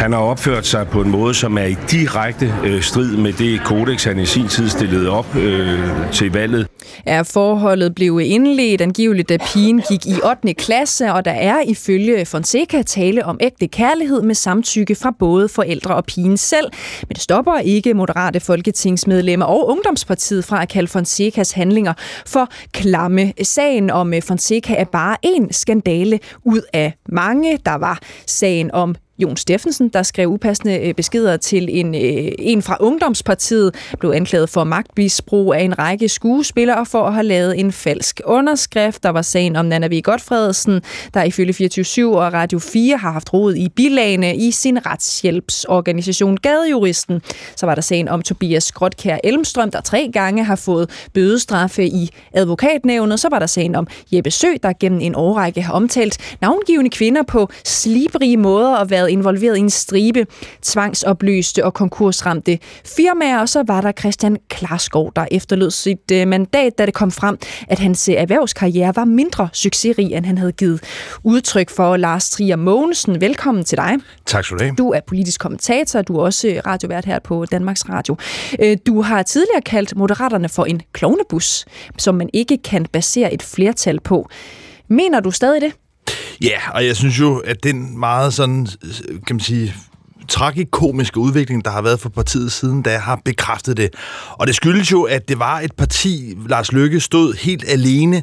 Han 0.01 0.13
har 0.13 0.21
opført 0.21 0.67
sig 0.67 0.89
på 0.89 1.01
en 1.01 1.11
måde, 1.11 1.35
som 1.35 1.59
er 1.59 1.65
i 1.65 1.77
direkte 1.91 2.55
øh, 2.65 2.83
strid 2.83 3.17
med 3.17 3.33
det 3.33 3.65
kodex, 3.65 4.05
han 4.05 4.19
i 4.19 4.27
sin 4.27 4.49
tid 4.49 4.69
stillede 4.69 5.11
op 5.11 5.37
øh, 5.37 5.79
til 6.13 6.33
valget. 6.33 6.67
Ja, 7.07 7.23
forholdet 7.23 7.95
blev 7.95 8.21
indledt 8.23 8.81
angiveligt, 8.81 9.29
da 9.29 9.37
pigen 9.37 9.83
gik 9.89 10.07
i 10.07 10.15
8. 10.31 10.55
klasse, 10.55 11.13
og 11.13 11.25
der 11.25 11.31
er 11.31 11.61
ifølge 11.67 12.27
Fonseca 12.27 12.83
tale 12.83 13.25
om 13.25 13.39
ægte 13.41 13.69
kærlighed 13.69 14.23
med 14.23 14.35
samtykke 14.35 14.95
fra 14.95 15.13
både 15.19 15.49
forældre 15.49 15.95
og 15.95 16.05
pigen 16.05 16.37
selv. 16.37 16.67
Men 17.03 17.15
det 17.15 17.23
stopper 17.23 17.59
ikke 17.59 17.95
moderate 17.95 18.40
folketingsmedlemmer 18.41 19.47
og 19.47 19.69
Ungdomspartiet 19.69 20.45
fra 20.45 20.63
at 20.63 20.69
kalde 20.69 20.89
Fonsecas 20.89 21.53
handlinger 21.53 21.93
for 22.27 22.49
klamme. 22.73 23.33
Sagen 23.43 23.91
om 23.91 24.15
øh, 24.15 24.23
Fonseca 24.23 24.75
er 24.75 24.85
bare 24.85 25.17
en 25.23 25.53
skandale 25.53 26.21
ud 26.45 26.63
af 26.73 26.93
mange. 27.09 27.59
Der 27.67 27.75
var 27.75 27.99
sagen 28.27 28.71
om 28.71 28.95
Jon 29.23 29.37
Steffensen, 29.37 29.89
der 29.89 30.03
skrev 30.03 30.29
upassende 30.29 30.79
øh, 30.79 30.95
beskeder 30.95 31.37
til 31.37 31.69
en, 31.79 31.95
øh, 31.95 32.33
en 32.39 32.63
fra 32.63 32.77
Ungdomspartiet, 32.81 33.75
blev 33.99 34.11
anklaget 34.11 34.49
for 34.49 34.65
magtmisbrug 34.65 35.55
af 35.55 35.61
en 35.61 35.79
række 35.79 36.09
skuespillere 36.09 36.87
for 36.87 37.03
at 37.03 37.15
have 37.15 37.27
lavet 37.27 37.61
en 37.61 37.73
falsk 37.73 38.21
underskrift. 38.25 39.03
Der 39.03 39.11
var 39.11 39.23
sagen 39.23 39.57
om 39.57 39.67
Nana 39.67 39.87
V. 39.87 40.03
Godfredsen, 40.03 40.83
der 41.15 41.23
ifølge 41.23 41.53
24 41.53 42.19
og 42.19 42.33
Radio 42.33 42.59
4 42.59 42.97
har 42.97 43.13
haft 43.13 43.33
råd 43.33 43.55
i 43.55 43.69
bilagene 43.69 44.37
i 44.37 44.51
sin 44.51 44.87
retshjælpsorganisation 44.87 46.37
Gadejuristen. 46.37 47.23
Så 47.57 47.67
var 47.67 47.75
der 47.75 47.83
sagen 47.83 48.09
om 48.09 48.23
Tobias 48.23 48.73
Grotkær 48.73 49.19
Elmstrøm, 49.25 49.71
der 49.71 49.81
tre 49.81 50.11
gange 50.13 50.45
har 50.45 50.57
fået 50.57 50.91
bødestraffe 51.15 51.87
i 51.87 52.11
advokatnævnet. 52.33 53.21
Så 53.21 53.29
var 53.31 53.39
der 53.39 53.47
sagen 53.47 53.75
om 53.75 53.87
Jeppe 54.13 54.31
Sø, 54.31 54.49
der 54.63 54.73
gennem 54.81 55.01
en 55.01 55.15
årrække 55.15 55.63
har 55.63 55.73
omtalt 55.73 56.37
navngivende 56.41 56.91
kvinder 56.91 57.23
på 57.23 57.49
slibrige 57.65 58.37
måder 58.37 58.77
og 58.77 58.91
været 58.91 59.10
involveret 59.11 59.57
i 59.57 59.61
en 59.61 59.71
stribe 59.71 60.27
tvangsopløste 60.63 61.65
og 61.65 61.75
konkursramte 61.75 62.59
firmaer, 62.85 63.41
og 63.41 63.49
så 63.49 63.65
var 63.67 63.81
der 63.81 63.93
Christian 63.93 64.37
Klarskov, 64.49 65.13
der 65.17 65.27
efterlod 65.31 65.71
sit 65.71 66.11
øh, 66.13 66.29
mandat, 66.29 66.79
da 66.79 66.87
det 66.87 66.95
kom 66.95 67.11
frem, 67.11 67.39
at 67.69 67.79
hans 67.79 68.09
øh, 68.09 68.15
erhvervskarriere 68.15 68.97
var 68.97 69.05
mindre 69.05 69.49
succesrig, 69.53 70.13
end 70.13 70.27
han 70.27 70.39
havde 70.39 70.53
givet 70.53 70.81
udtryk 71.25 71.71
for. 71.71 71.97
Lars 71.97 72.31
Trier 72.31 72.57
Mogensen, 72.57 73.21
velkommen 73.21 73.65
til 73.65 73.79
dig. 73.79 73.97
Tak 74.27 74.45
skal 74.45 74.59
du 74.59 74.63
have. 74.65 74.75
Du 74.75 74.91
er 74.91 75.01
politisk 75.07 75.41
kommentator, 75.41 76.03
du 76.03 76.17
er 76.17 76.23
også 76.23 76.61
radiovært 76.67 77.05
her 77.05 77.19
på 77.19 77.45
Danmarks 77.45 77.89
Radio. 77.89 78.17
Øh, 78.59 78.77
du 78.87 79.03
har 79.03 79.23
tidligere 79.23 79.61
kaldt 79.61 79.97
Moderaterne 79.97 80.49
for 80.49 80.65
en 80.65 80.83
klovnebus, 80.93 81.65
som 81.99 82.15
man 82.15 82.31
ikke 82.33 82.59
kan 82.59 82.87
basere 82.93 83.35
et 83.35 83.43
flertal 83.43 84.01
på. 84.01 84.29
Mener 84.89 85.21
du 85.21 85.31
stadig 85.31 85.61
det? 85.61 85.73
Ja, 86.41 86.59
og 86.75 86.87
jeg 86.87 86.97
synes 86.97 87.19
jo, 87.19 87.39
at 87.39 87.63
den 87.63 87.99
meget 87.99 88.35
sådan, 88.35 88.67
kan 89.27 89.37
man 89.37 89.41
sige, 89.41 89.75
tragikomiske 90.29 91.19
udvikling, 91.21 91.65
der 91.65 91.71
har 91.71 91.83
været 91.83 92.01
for 92.01 92.09
partiet 92.09 92.53
siden 92.53 92.83
da, 92.83 92.99
har 92.99 93.21
bekræftet 93.25 93.77
det. 93.77 93.95
Og 94.33 94.47
det 94.47 94.55
skyldes 94.55 94.93
jo, 94.93 95.03
at 95.03 95.29
det 95.29 95.39
var 95.39 95.61
et 95.61 95.73
parti, 95.73 96.35
Lars 96.49 96.73
Løkke 96.73 97.01
stod 97.01 97.35
helt 97.35 97.65
alene 97.69 98.23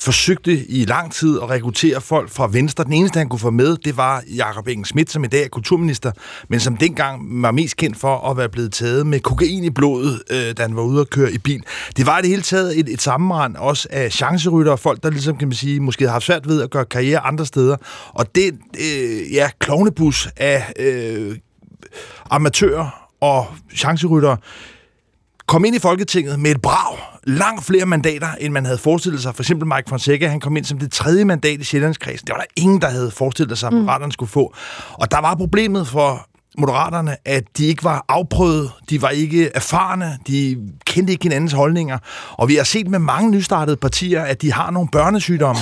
forsøgte 0.00 0.66
i 0.66 0.84
lang 0.84 1.12
tid 1.12 1.38
at 1.42 1.50
rekruttere 1.50 2.00
folk 2.00 2.30
fra 2.30 2.48
Venstre. 2.52 2.84
Den 2.84 2.92
eneste, 2.92 3.18
han 3.18 3.28
kunne 3.28 3.40
få 3.40 3.50
med, 3.50 3.76
det 3.76 3.96
var 3.96 4.22
Jakob 4.36 4.68
Engel 4.68 4.86
Schmidt, 4.86 5.10
som 5.10 5.24
i 5.24 5.26
dag 5.26 5.44
er 5.44 5.48
kulturminister, 5.48 6.12
men 6.48 6.60
som 6.60 6.76
dengang 6.76 7.42
var 7.42 7.50
mest 7.50 7.76
kendt 7.76 7.96
for 7.96 8.30
at 8.30 8.36
være 8.36 8.48
blevet 8.48 8.72
taget 8.72 9.06
med 9.06 9.20
kokain 9.20 9.64
i 9.64 9.70
blodet, 9.70 10.22
øh, 10.30 10.56
da 10.56 10.62
han 10.62 10.76
var 10.76 10.82
ude 10.82 11.00
at 11.00 11.10
køre 11.10 11.32
i 11.32 11.38
bil. 11.38 11.62
Det 11.96 12.06
var 12.06 12.18
i 12.18 12.22
det 12.22 12.30
hele 12.30 12.42
taget 12.42 12.78
et, 12.78 12.88
et 12.88 13.02
sammenrend 13.02 13.56
også 13.56 13.88
af 13.90 14.12
chancerytter 14.12 14.72
og 14.72 14.78
folk, 14.78 15.02
der 15.02 15.10
ligesom, 15.10 15.36
kan 15.36 15.48
man 15.48 15.54
sige, 15.54 15.80
måske 15.80 16.04
har 16.04 16.12
haft 16.12 16.24
svært 16.24 16.48
ved 16.48 16.62
at 16.62 16.70
gøre 16.70 16.84
karriere 16.84 17.20
andre 17.20 17.46
steder. 17.46 17.76
Og 18.08 18.34
det, 18.34 18.54
øh, 18.80 19.32
ja, 19.32 19.50
klovnebus 19.58 20.28
af 20.36 20.72
øh, 20.78 21.36
amatører 22.30 23.08
og 23.20 23.46
chancerytter, 23.76 24.36
kom 25.46 25.64
ind 25.64 25.76
i 25.76 25.78
Folketinget 25.78 26.40
med 26.40 26.50
et 26.50 26.62
brag. 26.62 26.98
Langt 27.24 27.64
flere 27.64 27.86
mandater, 27.86 28.28
end 28.40 28.52
man 28.52 28.64
havde 28.64 28.78
forestillet 28.78 29.22
sig. 29.22 29.34
For 29.34 29.42
eksempel 29.42 29.68
Mike 29.68 29.88
Fonseca, 29.88 30.28
han 30.28 30.40
kom 30.40 30.56
ind 30.56 30.64
som 30.64 30.78
det 30.78 30.92
tredje 30.92 31.24
mandat 31.24 31.60
i 31.60 31.64
Sjællandskredsen. 31.64 32.26
Det 32.26 32.32
var 32.32 32.38
der 32.38 32.46
ingen, 32.56 32.80
der 32.80 32.88
havde 32.88 33.10
forestillet 33.10 33.58
sig, 33.58 33.66
at 33.66 33.72
Moderaterne 33.72 34.12
skulle 34.12 34.30
få. 34.30 34.54
Og 34.92 35.10
der 35.10 35.20
var 35.20 35.34
problemet 35.34 35.88
for 35.88 36.26
Moderaterne, 36.58 37.16
at 37.24 37.44
de 37.56 37.66
ikke 37.66 37.84
var 37.84 38.04
afprøvet, 38.08 38.70
de 38.90 39.02
var 39.02 39.08
ikke 39.08 39.50
erfarne, 39.54 40.18
de 40.26 40.56
kendte 40.84 41.12
ikke 41.12 41.22
hinandens 41.22 41.52
holdninger. 41.52 41.98
Og 42.32 42.48
vi 42.48 42.54
har 42.54 42.64
set 42.64 42.88
med 42.88 42.98
mange 42.98 43.30
nystartede 43.30 43.76
partier, 43.76 44.22
at 44.22 44.42
de 44.42 44.52
har 44.52 44.70
nogle 44.70 44.88
børnesygdomme. 44.92 45.60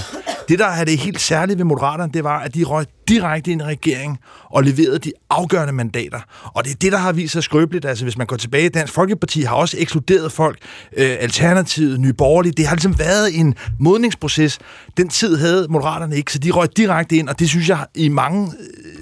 Det, 0.48 0.58
der 0.58 0.66
er 0.66 0.84
det 0.84 0.98
helt 0.98 1.20
særlige 1.20 1.58
ved 1.58 1.64
Moderaterne, 1.64 2.12
det 2.12 2.24
var, 2.24 2.38
at 2.38 2.54
de 2.54 2.64
røg 2.64 2.86
direkte 3.08 3.50
ind 3.50 3.60
i 3.60 3.64
regeringen 3.64 4.18
og 4.44 4.62
leverede 4.62 4.98
de 4.98 5.12
afgørende 5.30 5.72
mandater. 5.72 6.20
Og 6.44 6.64
det 6.64 6.70
er 6.70 6.76
det, 6.76 6.92
der 6.92 6.98
har 6.98 7.12
vist 7.12 7.32
sig 7.32 7.42
skrøbeligt. 7.42 7.84
Altså, 7.84 8.04
hvis 8.04 8.18
man 8.18 8.26
går 8.26 8.36
tilbage, 8.36 8.68
Dansk 8.68 8.92
Folkeparti 8.92 9.42
har 9.42 9.54
også 9.54 9.76
ekskluderet 9.80 10.32
folk. 10.32 10.58
Øh, 10.96 11.16
Alternativet, 11.20 12.00
Nye 12.00 12.12
Borgerlige, 12.12 12.52
det 12.52 12.66
har 12.66 12.74
ligesom 12.74 12.98
været 12.98 13.38
en 13.38 13.54
modningsproces. 13.80 14.58
Den 14.96 15.08
tid 15.08 15.36
havde 15.36 15.66
Moderaterne 15.70 16.16
ikke, 16.16 16.32
så 16.32 16.38
de 16.38 16.50
røg 16.50 16.76
direkte 16.76 17.16
ind, 17.16 17.28
og 17.28 17.38
det 17.38 17.48
synes 17.48 17.68
jeg 17.68 17.86
i 17.94 18.08
mange 18.08 18.52
øh, 18.60 19.00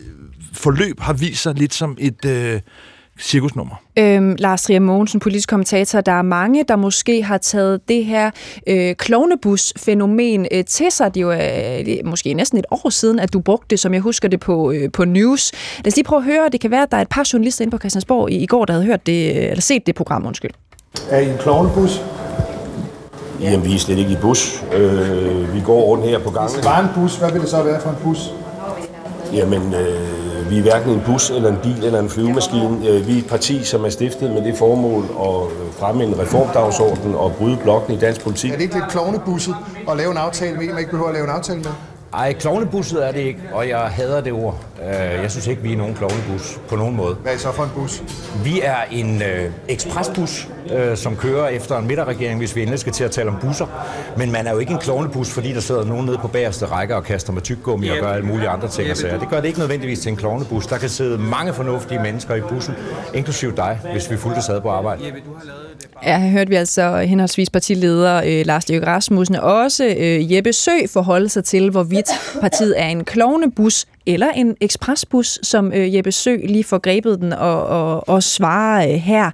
forløb 0.52 1.00
har 1.00 1.12
vist 1.12 1.42
sig 1.42 1.54
lidt 1.54 1.74
som 1.74 1.96
et... 2.00 2.24
Øh, 2.24 2.60
cirkusnummer. 3.20 3.74
Øhm, 3.98 4.36
Lars 4.38 4.62
Trier 4.62 4.80
Mogensen, 4.80 5.20
politisk 5.20 5.48
kommentator, 5.48 6.00
der 6.00 6.12
er 6.12 6.22
mange, 6.22 6.64
der 6.68 6.76
måske 6.76 7.22
har 7.22 7.38
taget 7.38 7.88
det 7.88 8.04
her 8.04 8.30
øh, 8.66 8.94
klovnebus-fænomen 8.94 10.46
øh, 10.52 10.64
til 10.64 10.90
sig. 10.90 11.14
Det 11.14 11.20
er 11.20 11.24
jo 11.24 11.32
øh, 11.32 11.38
er 11.38 12.04
måske 12.04 12.34
næsten 12.34 12.58
et 12.58 12.66
år 12.70 12.90
siden, 12.90 13.18
at 13.18 13.32
du 13.32 13.40
brugte 13.40 13.66
det, 13.70 13.80
som 13.80 13.94
jeg 13.94 14.00
husker 14.00 14.28
det, 14.28 14.40
på, 14.40 14.72
øh, 14.72 14.92
på 14.92 15.04
News. 15.04 15.52
Lad 15.78 15.92
os 15.92 15.96
lige 15.96 16.04
prøve 16.04 16.18
at 16.18 16.24
høre. 16.24 16.48
Det 16.52 16.60
kan 16.60 16.70
være, 16.70 16.82
at 16.82 16.90
der 16.90 16.96
er 16.96 17.02
et 17.02 17.08
par 17.08 17.28
journalister 17.32 17.62
inde 17.62 17.70
på 17.70 17.78
Christiansborg 17.78 18.30
i, 18.30 18.36
i 18.36 18.46
går, 18.46 18.64
der 18.64 18.72
havde 18.72 18.86
hørt 18.86 19.06
det, 19.06 19.50
eller 19.50 19.62
set 19.62 19.86
det 19.86 19.94
program, 19.94 20.26
undskyld. 20.26 20.50
Er 21.10 21.18
I 21.18 21.30
en 21.30 21.38
klovnebus? 21.38 22.02
Jamen, 23.40 23.64
vi 23.64 23.74
er 23.74 23.78
slet 23.78 23.98
ikke 23.98 24.10
i 24.10 24.16
bus. 24.16 24.64
Øh, 24.72 25.54
vi 25.54 25.60
går 25.60 25.82
rundt 25.82 26.04
her 26.04 26.18
på 26.18 26.30
gangen. 26.30 26.52
Hvis 26.52 26.64
det 26.64 26.70
var 26.70 26.80
en 26.80 26.88
bus, 26.94 27.16
hvad 27.16 27.28
ville 27.28 27.42
det 27.42 27.50
så 27.50 27.62
være 27.62 27.80
for 27.80 27.90
en 27.90 27.96
bus? 28.02 28.18
Jamen, 29.32 29.74
øh, 29.74 30.50
vi 30.50 30.58
er 30.58 30.62
hverken 30.62 30.90
en 30.90 31.02
bus 31.06 31.30
eller 31.30 31.48
en 31.48 31.58
bil 31.62 31.84
eller 31.84 32.00
en 32.00 32.10
flyvemaskine. 32.10 32.88
Øh, 32.88 33.06
vi 33.06 33.14
er 33.14 33.18
et 33.18 33.26
parti, 33.26 33.64
som 33.64 33.84
er 33.84 33.88
stiftet 33.88 34.30
med 34.30 34.44
det 34.44 34.56
formål 34.58 35.04
at 35.04 35.72
fremme 35.78 36.04
en 36.04 36.18
reformdagsorden 36.18 37.14
og 37.14 37.32
bryde 37.38 37.58
blokken 37.62 37.94
i 37.94 37.98
dansk 37.98 38.20
politik. 38.22 38.50
Er 38.50 38.54
det 38.56 38.62
ikke 38.62 38.74
lidt 38.74 38.88
klovnebusset 38.88 39.54
at 39.90 39.96
lave 39.96 40.10
en 40.10 40.16
aftale 40.16 40.56
med 40.56 40.66
man 40.68 40.78
ikke 40.78 40.90
behøver 40.90 41.08
at 41.08 41.14
lave 41.14 41.24
en 41.24 41.30
aftale 41.30 41.58
med? 41.58 41.91
Ej, 42.14 42.32
klovnebusset 42.32 43.08
er 43.08 43.12
det 43.12 43.20
ikke, 43.20 43.40
og 43.52 43.68
jeg 43.68 43.78
hader 43.78 44.20
det 44.20 44.32
ord. 44.32 44.64
Øh, 44.86 45.22
Jeg 45.22 45.30
synes 45.30 45.46
ikke, 45.46 45.62
vi 45.62 45.72
er 45.72 45.76
nogen 45.76 45.94
klovnebus 45.94 46.58
på 46.68 46.76
nogen 46.76 46.96
måde. 46.96 47.14
Hvad 47.14 47.32
er 47.32 47.36
I 47.36 47.38
så 47.38 47.52
for 47.52 47.62
en 47.62 47.70
bus? 47.74 48.02
Vi 48.44 48.60
er 48.60 48.76
en 48.90 49.22
øh, 49.22 49.50
ekspresbus, 49.68 50.48
øh, 50.74 50.96
som 50.96 51.16
kører 51.16 51.48
efter 51.48 51.78
en 51.78 51.86
midterregering, 51.86 52.38
hvis 52.38 52.56
vi 52.56 52.60
endelig 52.60 52.80
skal 52.80 52.92
til 52.92 53.04
at 53.04 53.10
tale 53.10 53.28
om 53.28 53.36
busser. 53.40 53.66
Men 54.16 54.32
man 54.32 54.46
er 54.46 54.52
jo 54.52 54.58
ikke 54.58 54.72
en 54.72 54.78
klovnebus, 54.78 55.30
fordi 55.30 55.52
der 55.52 55.60
sidder 55.60 55.84
nogen 55.84 56.06
nede 56.06 56.18
på 56.18 56.28
bagerste 56.28 56.66
række 56.66 56.96
og 56.96 57.04
kaster 57.04 57.32
med 57.32 57.42
tyggegummi 57.42 57.88
og 57.88 57.96
gør 58.00 58.12
alle 58.12 58.26
mulige 58.26 58.48
andre 58.48 58.68
ting 58.68 58.90
og 58.90 58.96
sager. 58.96 59.18
Det 59.18 59.28
gør 59.28 59.36
det 59.40 59.46
ikke 59.46 59.58
nødvendigvis 59.58 60.00
til 60.00 60.10
en 60.10 60.16
klovnebus. 60.16 60.66
Der 60.66 60.78
kan 60.78 60.88
sidde 60.88 61.18
mange 61.18 61.52
fornuftige 61.52 62.00
mennesker 62.02 62.34
i 62.34 62.40
bussen, 62.40 62.74
inklusiv 63.14 63.56
dig, 63.56 63.78
hvis 63.92 64.10
vi 64.10 64.16
fulgte 64.16 64.42
sad 64.42 64.60
på 64.60 64.70
arbejde. 64.70 65.02
Ja, 66.06 66.18
her 66.18 66.30
hørte 66.30 66.50
vi 66.50 66.56
altså 66.56 66.96
henholdsvis 66.96 67.50
partileder 67.50 68.22
øh, 68.26 68.46
Lars 68.46 68.68
Løkke 68.68 68.86
Rasmussen 68.86 69.36
og 69.36 69.54
også 69.54 69.94
øh, 69.98 70.32
Jeppe 70.32 70.52
Sø 70.52 70.70
forholde 70.92 71.28
sig 71.28 71.44
til, 71.44 71.70
hvorvidt 71.70 72.01
partiet 72.40 72.80
er 72.80 72.86
en 72.86 73.04
klovnebus 73.04 73.86
eller 74.06 74.30
en 74.30 74.56
ekspresbus, 74.60 75.38
som 75.42 75.72
øh, 75.72 75.94
Jeppe 75.94 76.12
Sø 76.12 76.36
lige 76.36 76.64
får 76.64 76.78
grebet 76.78 77.20
den 77.20 77.32
og, 77.32 77.66
og, 77.66 78.08
og 78.08 78.22
svarer 78.22 78.88
øh, 78.88 78.94
her. 78.94 79.30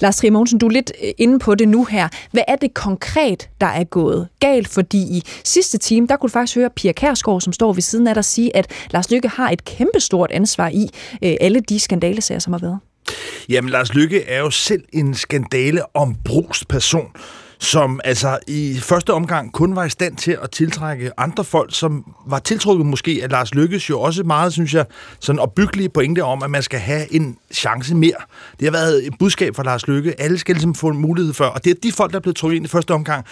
Lars 0.00 0.16
Trier 0.16 0.30
Mogensen, 0.30 0.58
du 0.58 0.66
er 0.66 0.70
lidt 0.70 0.92
øh, 1.04 1.10
inde 1.18 1.38
på 1.38 1.54
det 1.54 1.68
nu 1.68 1.84
her. 1.84 2.08
Hvad 2.32 2.42
er 2.48 2.56
det 2.56 2.74
konkret, 2.74 3.48
der 3.60 3.66
er 3.66 3.84
gået 3.84 4.28
galt? 4.40 4.68
Fordi 4.68 4.98
i 4.98 5.22
sidste 5.44 5.78
time, 5.78 6.06
der 6.06 6.16
kunne 6.16 6.28
du 6.28 6.32
faktisk 6.32 6.56
høre 6.56 6.70
Pia 6.70 6.92
Kærsgaard, 6.92 7.40
som 7.40 7.52
står 7.52 7.72
ved 7.72 7.82
siden 7.82 8.06
af 8.06 8.14
dig, 8.14 8.24
sige, 8.24 8.56
at 8.56 8.70
Lars 8.90 9.10
Lykke 9.10 9.28
har 9.28 9.50
et 9.50 9.64
kæmpestort 9.64 10.30
ansvar 10.30 10.68
i 10.68 10.90
øh, 11.22 11.36
alle 11.40 11.60
de 11.60 11.80
skandalesager, 11.80 12.38
som 12.38 12.52
har 12.52 12.60
været. 12.60 12.78
Jamen, 13.48 13.70
Lars 13.70 13.94
Lykke 13.94 14.24
er 14.24 14.38
jo 14.38 14.50
selv 14.50 14.82
en 14.92 15.14
skandale 15.14 15.96
om 15.96 16.16
brust 16.24 16.68
person, 16.68 17.06
som 17.60 18.00
altså 18.04 18.38
i 18.46 18.78
første 18.82 19.12
omgang 19.12 19.52
kun 19.52 19.76
var 19.76 19.84
i 19.84 19.90
stand 19.90 20.16
til 20.16 20.38
at 20.42 20.50
tiltrække 20.50 21.10
andre 21.16 21.44
folk, 21.44 21.74
som 21.74 22.04
var 22.26 22.38
tiltrukket 22.38 22.86
måske 22.86 23.20
af 23.22 23.30
Lars 23.30 23.54
Lykkes 23.54 23.90
jo 23.90 24.00
også 24.00 24.22
meget, 24.22 24.52
synes 24.52 24.74
jeg, 24.74 24.86
sådan 25.20 25.38
opbyggelige 25.38 25.88
pointe 25.88 26.24
om, 26.24 26.42
at 26.42 26.50
man 26.50 26.62
skal 26.62 26.80
have 26.80 27.14
en 27.14 27.36
chance 27.52 27.94
mere. 27.94 28.16
Det 28.60 28.66
har 28.66 28.72
været 28.72 29.06
et 29.06 29.14
budskab 29.18 29.56
fra 29.56 29.62
Lars 29.62 29.88
Lykke. 29.88 30.20
Alle 30.20 30.38
skal 30.38 30.54
ligesom 30.54 30.74
få 30.74 30.88
en 30.88 30.98
mulighed 30.98 31.32
for, 31.32 31.44
og 31.44 31.64
det 31.64 31.70
er 31.70 31.74
de 31.82 31.92
folk, 31.92 32.10
der 32.12 32.18
er 32.18 32.22
blevet 32.22 32.36
trukket 32.36 32.56
ind 32.56 32.64
i 32.64 32.68
første 32.68 32.94
omgang, 32.94 33.26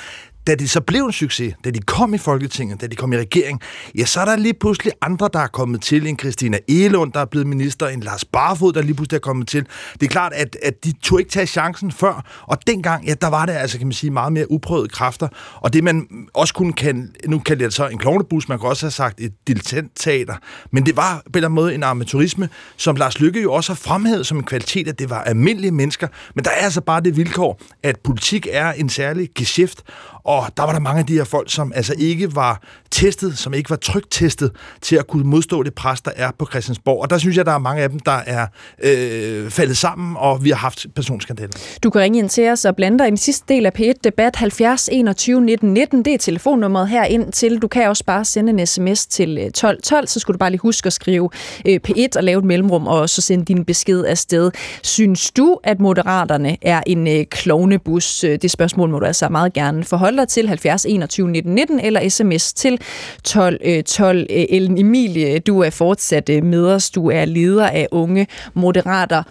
da 0.49 0.55
det 0.55 0.71
så 0.71 0.81
blev 0.81 1.05
en 1.05 1.13
succes, 1.13 1.55
da 1.65 1.71
de 1.71 1.81
kom 1.81 2.15
i 2.15 2.19
Folketinget, 2.19 2.81
da 2.81 2.87
de 2.87 2.97
kom 2.97 3.13
i 3.13 3.17
regering, 3.17 3.61
ja, 3.99 4.05
så 4.05 4.21
er 4.21 4.25
der 4.25 4.37
lige 4.37 4.55
pludselig 4.55 4.93
andre, 5.03 5.31
der 5.33 5.39
er 5.39 5.47
kommet 5.47 5.83
til. 5.83 6.07
En 6.07 6.19
Christina 6.19 6.59
Elund, 6.69 7.13
der 7.13 7.21
er 7.21 7.25
blevet 7.25 7.47
minister, 7.47 7.89
en 7.89 8.01
Lars 8.01 8.25
Barfod, 8.25 8.73
der 8.73 8.83
lige 8.83 8.95
pludselig 8.95 9.17
er 9.17 9.21
kommet 9.21 9.49
til. 9.49 9.67
Det 9.93 10.03
er 10.03 10.11
klart, 10.11 10.33
at, 10.33 10.57
at 10.63 10.85
de 10.85 10.93
tog 10.93 11.21
ikke 11.21 11.31
tage 11.31 11.47
chancen 11.47 11.93
før, 11.93 12.43
og 12.43 12.59
dengang, 12.67 13.07
ja, 13.07 13.15
der 13.15 13.29
var 13.29 13.47
det 13.47 13.53
altså, 13.53 13.79
kan 13.79 13.87
man 13.87 13.93
sige, 13.93 14.11
meget 14.11 14.33
mere 14.33 14.51
uprøvede 14.51 14.89
kræfter. 14.89 15.29
Og 15.55 15.73
det, 15.73 15.85
man 15.85 16.07
også 16.35 16.55
kunne 16.55 16.73
kan, 16.73 17.15
nu 17.27 17.39
kalde 17.39 17.65
det 17.65 17.75
så 17.75 17.89
en 17.89 17.99
klovnebus, 17.99 18.49
man 18.49 18.59
kan 18.59 18.69
også 18.69 18.87
have 18.87 18.91
sagt 18.91 19.21
et 19.21 19.33
dilettantteater, 19.47 20.35
men 20.73 20.87
det 20.87 20.97
var 20.97 21.15
på 21.15 21.23
en 21.27 21.37
eller 21.37 21.49
anden 21.49 21.55
måde 21.55 21.75
en 21.75 21.83
amatørisme, 21.83 22.49
som 22.77 22.97
Lars 22.97 23.21
Lykke 23.21 23.43
jo 23.43 23.53
også 23.53 23.73
har 23.73 23.77
fremhævet 23.77 24.27
som 24.27 24.39
en 24.39 24.45
kvalitet, 24.45 24.89
at 24.89 24.99
det 24.99 25.11
var 25.11 25.23
almindelige 25.23 25.73
mennesker, 25.73 26.09
men 26.35 26.45
der 26.45 26.51
er 26.51 26.65
altså 26.65 26.81
bare 26.81 27.01
det 27.01 27.17
vilkår, 27.17 27.61
at 27.83 27.97
politik 28.05 28.47
er 28.51 28.73
en 28.73 28.89
særlig 28.89 29.29
geschæft, 29.35 29.83
og 30.25 30.47
der 30.57 30.63
var 30.63 30.73
der 30.73 30.81
mange 30.81 31.01
af 31.01 31.07
de 31.07 31.15
her 31.15 31.25
folk, 31.25 31.51
som 31.51 31.73
altså 31.75 31.95
ikke 31.99 32.37
var 32.37 32.63
testet, 32.91 33.39
som 33.39 33.55
ikke 33.55 33.71
var 33.71 33.77
trygt 33.77 34.11
testet 34.11 34.51
til 34.81 34.97
at 34.97 35.07
kunne 35.07 35.25
modstå 35.25 35.63
det 35.63 35.75
pres, 35.75 36.01
der 36.01 36.11
er 36.17 36.31
på 36.39 36.47
Christiansborg. 36.51 37.03
Og 37.03 37.11
der 37.11 37.19
synes 37.19 37.37
jeg, 37.37 37.47
der 37.47 37.53
er 37.53 37.59
mange 37.59 37.83
af 37.83 37.91
dem, 37.91 37.99
der 37.99 38.21
er 38.27 38.47
øh, 38.83 39.51
faldet 39.51 39.77
sammen, 39.77 40.17
og 40.19 40.45
vi 40.45 40.51
har 40.51 40.57
haft 40.57 40.87
personskandaler. 40.95 41.53
Du 41.83 41.91
kan 41.91 42.01
ringe 42.01 42.19
ind 42.19 42.29
til 42.29 42.49
os 42.49 42.65
og 42.65 42.77
blande 42.77 42.99
dig 42.99 43.07
i 43.07 43.11
den 43.11 43.17
sidste 43.17 43.55
del 43.55 43.67
af 43.67 43.73
P1-debat 43.79 44.37
70 44.37 44.89
21 44.93 45.41
19 45.41 45.73
19. 45.73 46.05
Det 46.05 46.15
er 46.15 46.19
telefonnummeret 46.19 46.89
her 46.89 47.05
ind 47.05 47.33
til. 47.33 47.59
Du 47.59 47.69
kan 47.69 47.89
også 47.89 48.05
bare 48.05 48.25
sende 48.25 48.51
en 48.51 48.67
sms 48.67 49.07
til 49.07 49.39
øh, 49.39 49.45
1212, 49.45 50.07
så 50.07 50.21
skulle 50.21 50.35
du 50.35 50.39
bare 50.39 50.51
lige 50.51 50.61
huske 50.61 50.87
at 50.87 50.93
skrive 50.93 51.31
øh, 51.67 51.81
P1 51.89 52.09
og 52.17 52.25
lave 52.25 52.39
et 52.39 52.45
mellemrum, 52.45 52.87
og 52.87 53.09
så 53.09 53.21
sende 53.21 53.45
din 53.45 53.65
besked 53.65 54.05
afsted. 54.05 54.51
Synes 54.83 55.31
du, 55.31 55.59
at 55.65 55.81
Moderaterne 55.81 56.57
er 56.63 56.83
en 56.87 57.09
øh, 57.09 57.25
klovnebus? 57.25 58.25
Øh, 58.25 58.39
det 58.43 58.51
spørgsmål 58.51 58.91
må 58.91 58.99
du 58.99 59.07
altså 59.07 59.29
meget 59.29 59.53
gerne 59.53 59.85
forholde 59.85 60.08
dig 60.17 60.29
til 60.29 60.49
70 60.49 60.85
21 60.85 61.29
19 61.29 61.55
19 61.55 61.81
eller 61.81 62.09
sms 62.09 62.53
til 62.53 62.81
12 63.25 63.83
12. 63.83 64.27
Øh, 64.31 64.41
øh, 64.41 64.47
Ellen 64.49 64.79
Emilie, 64.79 65.39
du 65.39 65.61
er 65.61 65.71
fortsat 65.71 66.29
øh, 66.29 66.45
med 66.45 66.67
os. 66.67 66.91
Du 66.91 67.11
er 67.11 67.25
leder 67.25 67.69
af 67.69 67.89
Unge 67.91 68.27
Moderater. 68.55 69.23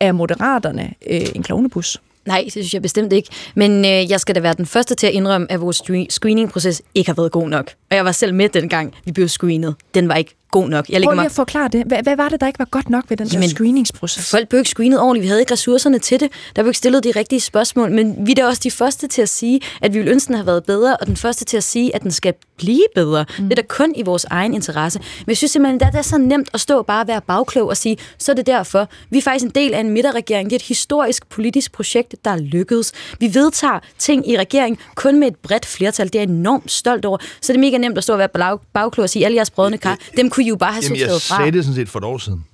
Er 0.00 0.12
Moderaterne 0.12 0.94
øh, 1.10 1.20
en 1.34 1.42
klovnebus? 1.42 2.00
Nej, 2.26 2.40
det 2.44 2.52
synes 2.52 2.74
jeg 2.74 2.82
bestemt 2.82 3.12
ikke. 3.12 3.28
Men 3.54 3.84
øh, 3.84 4.10
jeg 4.10 4.20
skal 4.20 4.34
da 4.34 4.40
være 4.40 4.54
den 4.54 4.66
første 4.66 4.94
til 4.94 5.06
at 5.06 5.12
indrømme, 5.12 5.52
at 5.52 5.60
vores 5.60 5.76
screeningproces 5.76 6.14
screening-proces 6.14 6.82
ikke 6.94 7.08
har 7.08 7.14
været 7.14 7.32
god 7.32 7.48
nok. 7.48 7.70
Og 7.90 7.96
jeg 7.96 8.04
var 8.04 8.12
selv 8.12 8.34
med 8.34 8.48
dengang, 8.48 8.94
vi 9.04 9.12
blev 9.12 9.28
screenet. 9.28 9.74
Den 9.94 10.08
var 10.08 10.14
ikke 10.14 10.34
god 10.54 10.68
nok. 10.68 10.88
Jeg 10.88 11.02
Prøv 11.02 11.10
lige 11.12 11.16
mig... 11.16 11.24
at 11.24 11.32
forklare 11.32 11.68
det. 11.68 11.84
Hvad, 11.86 12.02
hvad 12.02 12.16
var 12.16 12.28
det, 12.28 12.40
der 12.40 12.46
ikke 12.46 12.58
var 12.58 12.68
godt 12.70 12.90
nok 12.90 13.04
ved 13.08 13.16
den 13.16 13.26
der 13.26 13.32
Jamen, 13.32 13.48
screeningsproces? 13.48 14.30
Folk 14.30 14.48
blev 14.48 14.58
ikke 14.58 14.70
screenet 14.70 15.00
ordentligt. 15.00 15.22
Vi 15.22 15.28
havde 15.28 15.40
ikke 15.40 15.52
ressourcerne 15.52 15.98
til 15.98 16.20
det. 16.20 16.28
Der 16.56 16.62
blev 16.62 16.70
ikke 16.70 16.78
stillet 16.78 17.04
de 17.04 17.10
rigtige 17.16 17.40
spørgsmål. 17.40 17.90
Men 17.90 18.26
vi 18.26 18.30
er 18.30 18.34
da 18.34 18.46
også 18.46 18.60
de 18.64 18.70
første 18.70 19.06
til 19.06 19.22
at 19.22 19.28
sige, 19.28 19.60
at 19.82 19.94
vi 19.94 19.98
ville 19.98 20.12
ønske, 20.12 20.26
den 20.26 20.34
havde 20.34 20.46
været 20.46 20.64
bedre, 20.64 20.96
og 20.96 21.06
den 21.06 21.16
første 21.16 21.44
til 21.44 21.56
at 21.56 21.64
sige, 21.64 21.94
at 21.94 22.02
den 22.02 22.10
skal 22.10 22.34
blive 22.56 22.84
bedre. 22.94 23.24
Mm. 23.38 23.44
Det 23.44 23.58
er 23.58 23.62
da 23.62 23.66
kun 23.68 23.92
i 23.96 24.02
vores 24.02 24.24
egen 24.30 24.54
interesse. 24.54 24.98
Men 24.98 25.28
jeg 25.28 25.36
synes 25.36 25.50
simpelthen, 25.50 25.82
at 25.82 25.92
det 25.92 25.98
er 25.98 26.02
så 26.02 26.18
nemt 26.18 26.48
at 26.54 26.60
stå 26.60 26.78
og 26.78 26.86
bare 26.86 27.08
være 27.08 27.20
bagklog 27.26 27.68
og 27.68 27.76
sige, 27.76 27.96
så 28.18 28.32
er 28.32 28.36
det 28.36 28.46
derfor. 28.46 28.88
Vi 29.10 29.18
er 29.18 29.22
faktisk 29.22 29.44
en 29.44 29.50
del 29.50 29.74
af 29.74 29.80
en 29.80 29.90
midterregering. 29.90 30.50
Det 30.50 30.56
er 30.56 30.58
et 30.58 30.62
historisk 30.62 31.28
politisk 31.28 31.72
projekt, 31.72 32.14
der 32.24 32.30
er 32.30 32.36
lykkedes. 32.36 32.92
Vi 33.20 33.34
vedtager 33.34 33.78
ting 33.98 34.30
i 34.30 34.38
regering 34.38 34.78
kun 34.94 35.20
med 35.20 35.28
et 35.28 35.36
bredt 35.36 35.66
flertal. 35.66 36.06
Det 36.06 36.14
er 36.14 36.20
jeg 36.20 36.28
enormt 36.28 36.70
stolt 36.70 37.04
over. 37.04 37.18
Så 37.40 37.52
det 37.52 37.58
er 37.58 37.60
mega 37.60 37.78
nemt 37.78 37.98
at 37.98 38.04
stå 38.04 38.12
og 38.12 38.18
være 38.18 38.28
bag- 38.28 38.58
bagklog 38.72 39.02
og 39.02 39.10
sige, 39.10 39.24
alle 39.24 39.36
jeres 39.36 39.50
brødne 39.50 39.78
kar, 39.78 39.98
dem 40.16 40.30
kunne 40.30 40.43
I 40.44 40.48
jo 40.48 40.56
bare 40.56 40.72
have 40.72 40.82
sorteret 40.82 41.22
fra. 41.22 41.36
sagde 41.36 41.52
det 41.52 41.64
sådan 41.64 41.74
set 41.74 41.88
for 41.88 41.98
et 41.98 42.04
år 42.04 42.18
siden. 42.18 42.44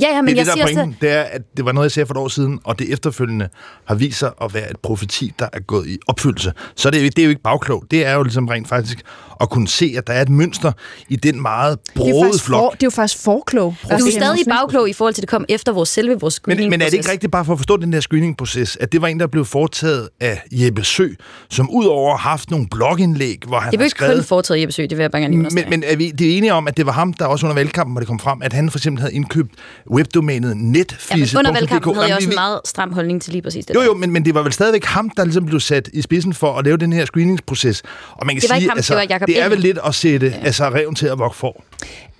Ja, 0.00 0.08
ja, 0.14 0.22
men 0.22 0.28
det 0.28 0.36
jeg 0.36 0.46
det, 0.46 0.54
der 0.56 0.62
er 0.62 0.66
pointen. 0.66 0.96
Det 1.00 1.10
er, 1.10 1.22
at 1.22 1.40
det 1.56 1.64
var 1.64 1.72
noget, 1.72 1.84
jeg 1.84 1.92
sagde 1.92 2.06
for 2.06 2.14
et 2.14 2.18
år 2.18 2.28
siden, 2.28 2.58
og 2.64 2.78
det 2.78 2.92
efterfølgende 2.92 3.48
har 3.84 3.94
vist 3.94 4.18
sig 4.18 4.32
at 4.42 4.54
være 4.54 4.70
et 4.70 4.76
profeti, 4.82 5.32
der 5.38 5.48
er 5.52 5.60
gået 5.60 5.86
i 5.86 5.98
opfyldelse. 6.06 6.52
Så 6.76 6.90
det 6.90 6.98
er, 6.98 7.02
jo- 7.02 7.08
det 7.08 7.18
er 7.18 7.24
jo 7.24 7.28
ikke 7.30 7.42
bagklog. 7.42 7.84
Det 7.90 8.06
er 8.06 8.14
jo 8.14 8.22
ligesom 8.22 8.48
rent 8.48 8.68
faktisk 8.68 8.98
at 9.40 9.50
kunne 9.50 9.68
se, 9.68 9.94
at 9.98 10.06
der 10.06 10.12
er 10.12 10.22
et 10.22 10.28
mønster 10.28 10.72
i 11.08 11.16
den 11.16 11.42
meget 11.42 11.78
brode 11.94 12.24
faktisk 12.24 12.44
for, 12.44 12.48
flok. 12.48 12.72
det 12.72 12.82
er 12.82 12.86
jo 12.86 12.90
faktisk 12.90 13.22
forklog. 13.24 13.74
Du 13.82 13.94
er 14.06 14.10
stadig 14.10 14.44
bagklog 14.50 14.88
i 14.88 14.92
forhold 14.92 15.14
til, 15.14 15.20
at 15.20 15.22
det 15.22 15.28
kom 15.28 15.44
efter 15.48 15.72
vores 15.72 15.88
selve 15.88 16.20
vores 16.20 16.22
Men, 16.22 16.30
screening 16.30 16.70
men 16.70 16.80
er 16.82 16.84
det 16.86 16.94
ikke 16.94 17.10
rigtigt 17.10 17.32
bare 17.32 17.44
for 17.44 17.52
at 17.52 17.58
forstå 17.58 17.76
den 17.76 17.92
der 17.92 18.00
screening-proces, 18.00 18.76
at 18.80 18.92
det 18.92 19.02
var 19.02 19.08
en, 19.08 19.20
der 19.20 19.26
blev 19.26 19.44
foretaget 19.44 20.08
af 20.20 20.42
Jeppe 20.52 20.84
Sø, 20.84 21.08
som 21.50 21.70
udover 21.70 22.16
har 22.16 22.30
haft 22.30 22.50
nogle 22.50 22.66
blogindlæg, 22.70 23.38
hvor 23.46 23.58
han 23.58 23.70
Det 23.70 23.78
blev 23.78 23.84
ikke 23.86 23.90
skrevet... 23.90 24.16
kun 24.16 24.24
foretaget 24.24 24.60
Jeppe 24.60 24.72
Sø, 24.72 24.82
det 24.82 24.90
vil 24.90 24.98
jeg 25.02 25.10
bare 25.10 25.22
gerne 25.22 25.42
lige 25.42 25.54
Men, 25.54 25.64
men 25.70 25.82
er 25.86 25.96
vi 25.96 26.10
det 26.10 26.32
er 26.32 26.36
enige 26.36 26.54
om, 26.54 26.68
at 26.68 26.76
det 26.76 26.86
var 26.86 26.92
ham, 26.92 27.12
der 27.12 27.26
også 27.26 27.46
under 27.46 27.54
valgkampen, 27.54 27.92
hvor 27.94 28.00
det 28.00 28.06
kom 28.08 28.18
frem, 28.18 28.42
at 28.42 28.52
han 28.52 28.70
for 28.70 28.78
eksempel 28.78 29.00
havde 29.00 29.14
indkøbt 29.14 29.50
webdomænet 29.90 30.48
Ja, 30.48 30.54
men 30.54 30.72
netfise.dk. 30.72 31.38
under 31.38 31.52
valgkampen 31.52 31.94
havde 31.94 32.06
jeg 32.08 32.16
også 32.16 32.28
en 32.28 32.34
meget 32.34 32.60
stram 32.64 32.92
holdning 32.92 33.22
til 33.22 33.32
lige 33.32 33.42
præcis 33.42 33.66
det 33.66 33.74
Jo, 33.74 33.82
jo, 33.82 33.94
men, 33.94 34.10
men 34.10 34.24
det 34.24 34.34
var 34.34 34.42
vel 34.42 34.52
stadigvæk 34.52 34.84
ham, 34.84 35.10
der 35.10 35.24
ligesom 35.24 35.46
blev 35.46 35.60
sat 35.60 35.88
i 35.92 36.02
spidsen 36.02 36.34
for 36.34 36.58
at 36.58 36.64
lave 36.64 36.76
den 36.76 36.92
her 36.92 37.04
screeningsproces. 37.04 37.82
Og 38.12 38.26
man 38.26 38.34
kan 38.34 38.40
Det 38.40 38.50
var 38.50 38.54
sige, 38.54 38.62
ikke 38.62 38.70
ham, 38.70 38.78
altså, 38.78 38.94
det 38.94 39.08
var 39.08 39.14
Jacob 39.14 39.26
det 39.28 39.42
er 39.42 39.48
vel 39.48 39.60
lidt 39.60 39.78
at 39.86 39.94
sætte 39.94 40.26
ja. 40.26 40.46
altså, 40.46 40.64
reven 40.64 40.94
til 40.94 41.06
at 41.06 41.18
vokse 41.18 41.38
for. 41.38 41.64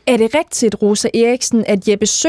Er 0.06 0.16
det 0.16 0.34
rigtigt, 0.34 0.76
Rosa 0.82 1.08
Eriksen, 1.14 1.64
at 1.66 1.88
Jeppe 1.88 2.06
Sø, 2.06 2.28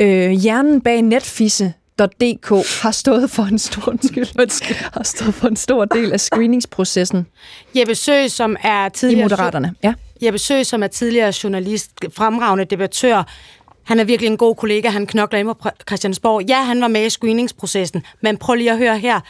øh, 0.00 0.30
hjernen 0.30 0.80
bag 0.80 1.02
netfisse.dk, 1.02 2.48
har 2.82 2.90
stået 2.90 3.30
for 3.30 3.42
en 3.42 3.58
stor, 3.58 3.88
undskyld, 3.88 4.76
har 4.92 5.02
stået 5.02 5.34
for 5.34 5.48
en 5.48 5.56
stor 5.56 5.84
del 5.84 6.12
af 6.12 6.20
screeningsprocessen 6.20 7.26
Jeppe 7.76 7.94
Sø, 7.94 8.28
som 8.28 8.56
er 8.62 8.86
i 8.86 8.90
tidligere... 8.90 9.24
Moderaterne? 9.24 9.74
Ja. 9.84 9.94
Jeppe 10.22 10.38
Sø, 10.38 10.62
som 10.62 10.82
er 10.82 10.86
tidligere 10.86 11.32
journalist, 11.44 11.90
fremragende 12.16 12.64
debattør, 12.64 13.22
han 13.88 14.00
er 14.00 14.04
virkelig 14.04 14.30
en 14.30 14.36
god 14.36 14.54
kollega, 14.54 14.88
han 14.88 15.06
knokler 15.06 15.38
ind 15.38 15.48
på 15.48 15.68
Christiansborg. 15.88 16.42
Ja, 16.48 16.62
han 16.62 16.80
var 16.80 16.88
med 16.88 17.06
i 17.06 17.10
screeningsprocessen, 17.10 18.02
men 18.20 18.36
prøv 18.36 18.54
lige 18.54 18.70
at 18.70 18.78
høre 18.78 18.98
her. 18.98 19.20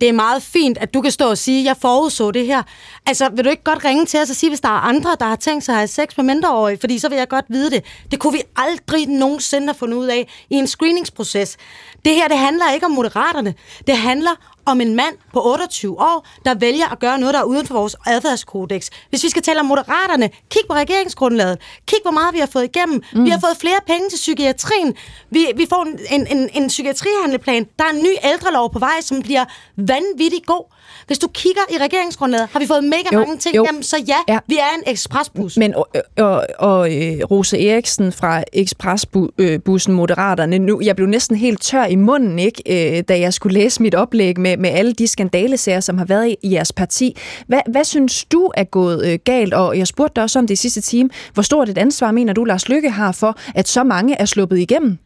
Det 0.00 0.08
er 0.08 0.12
meget 0.12 0.42
fint, 0.42 0.78
at 0.78 0.94
du 0.94 1.00
kan 1.00 1.10
stå 1.10 1.30
og 1.30 1.38
sige, 1.38 1.64
jeg 1.64 1.76
forudså 1.76 2.30
det 2.30 2.46
her. 2.46 2.62
Altså, 3.06 3.28
vil 3.28 3.44
du 3.44 3.50
ikke 3.50 3.64
godt 3.64 3.84
ringe 3.84 4.06
til 4.06 4.20
os 4.20 4.30
og 4.30 4.36
sige, 4.36 4.50
hvis 4.50 4.60
der 4.60 4.68
er 4.68 4.80
andre, 4.80 5.16
der 5.20 5.26
har 5.26 5.36
tænkt 5.36 5.64
sig 5.64 5.72
at 5.72 5.78
have 5.78 5.88
sex 5.88 6.16
med 6.16 6.24
mindreårige? 6.24 6.78
Fordi 6.80 6.98
så 6.98 7.08
vil 7.08 7.18
jeg 7.18 7.28
godt 7.28 7.44
vide 7.48 7.70
det. 7.70 7.84
Det 8.10 8.18
kunne 8.18 8.32
vi 8.32 8.42
aldrig 8.56 9.06
nogensinde 9.06 9.66
have 9.66 9.74
fundet 9.74 9.96
ud 9.96 10.06
af 10.06 10.28
i 10.50 10.54
en 10.54 10.66
screeningsproces. 10.66 11.56
Det 12.04 12.14
her, 12.14 12.28
det 12.28 12.38
handler 12.38 12.72
ikke 12.72 12.86
om 12.86 12.92
moderaterne. 12.92 13.54
Det 13.86 13.96
handler 13.96 14.53
om 14.66 14.80
en 14.80 14.94
mand 14.94 15.14
på 15.32 15.46
28 15.46 16.00
år, 16.00 16.26
der 16.44 16.54
vælger 16.54 16.92
at 16.92 16.98
gøre 16.98 17.18
noget, 17.18 17.34
der 17.34 17.40
er 17.40 17.44
uden 17.44 17.66
for 17.66 17.74
vores 17.74 17.96
adfærdskodex. 18.06 18.88
Hvis 19.10 19.24
vi 19.24 19.28
skal 19.28 19.42
tale 19.42 19.60
om 19.60 19.66
moderaterne, 19.66 20.30
kig 20.50 20.60
på 20.68 20.74
regeringsgrundlaget. 20.74 21.58
Kig, 21.86 21.98
hvor 22.02 22.10
meget 22.10 22.34
vi 22.34 22.38
har 22.38 22.46
fået 22.46 22.64
igennem. 22.64 23.02
Mm. 23.12 23.24
Vi 23.24 23.30
har 23.30 23.40
fået 23.40 23.56
flere 23.60 23.78
penge 23.86 24.08
til 24.10 24.16
psykiatrien. 24.16 24.94
Vi, 25.30 25.46
vi 25.56 25.66
får 25.68 25.82
en, 25.82 25.98
en, 26.20 26.26
en, 26.38 26.48
en 26.54 26.68
psykiatrihandleplan. 26.68 27.66
Der 27.78 27.84
er 27.84 27.90
en 27.90 28.02
ny 28.02 28.12
ældrelov 28.24 28.72
på 28.72 28.78
vej, 28.78 29.00
som 29.00 29.22
bliver 29.22 29.44
vanvittigt 29.76 30.46
god. 30.46 30.73
Hvis 31.06 31.18
du 31.18 31.28
kigger 31.28 31.60
i 31.70 31.74
regeringsgrundlaget, 31.80 32.48
har 32.52 32.60
vi 32.60 32.66
fået 32.66 32.84
mega 32.84 33.02
Jo, 33.12 33.18
mange 33.18 33.36
ting 33.36 33.56
jo. 33.56 33.64
igennem, 33.64 33.82
så 33.82 33.96
ja, 34.08 34.16
Ja. 34.34 34.38
vi 34.46 34.56
er 34.56 34.76
en 34.78 34.82
ekspresbus. 34.86 35.56
Men 35.56 35.74
og, 35.74 35.88
og, 36.18 36.46
og 36.58 36.94
øh, 36.96 37.18
Rose 37.30 37.68
Eriksen 37.68 38.12
fra 38.12 38.42
Expressbussen 38.52 39.94
Moderaterne, 39.94 40.58
nu, 40.58 40.80
jeg 40.82 40.96
blev 40.96 41.08
næsten 41.08 41.36
helt 41.36 41.62
tør 41.62 41.84
i 41.84 41.94
munden, 41.96 42.38
ikke, 42.38 42.62
øh, 42.98 43.02
da 43.08 43.18
jeg 43.20 43.34
skulle 43.34 43.54
læse 43.60 43.82
mit 43.82 43.94
oplæg 43.94 44.40
med, 44.40 44.56
med 44.56 44.70
alle 44.70 44.92
de 44.92 45.06
skandalesager, 45.08 45.80
som 45.80 45.98
har 45.98 46.04
været 46.04 46.36
i, 46.42 46.52
jeres 46.52 46.72
parti. 46.72 47.16
Hvad, 47.46 47.60
hvad 47.70 47.84
synes 47.84 48.24
du 48.24 48.50
er 48.56 48.64
gået 48.64 49.06
øh, 49.06 49.18
galt? 49.24 49.54
Og 49.54 49.78
jeg 49.78 49.86
spurgte 49.86 50.12
dig 50.16 50.22
også 50.22 50.38
om 50.38 50.46
det 50.46 50.54
i 50.54 50.56
sidste 50.56 50.80
time. 50.80 51.10
Hvor 51.34 51.42
stort 51.42 51.68
et 51.68 51.78
ansvar 51.78 52.12
mener 52.12 52.32
du, 52.32 52.44
Lars 52.44 52.68
Lykke 52.68 52.90
har 52.90 53.12
for, 53.12 53.38
at 53.54 53.68
så 53.68 53.84
mange 53.84 54.14
er 54.20 54.24
sluppet 54.24 54.58
igennem? 54.58 54.98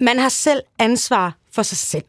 Man 0.00 0.18
har 0.18 0.28
selv 0.28 0.60
ansvar 0.78 1.36
for 1.54 1.62
sig 1.62 1.78
selv. 1.78 2.04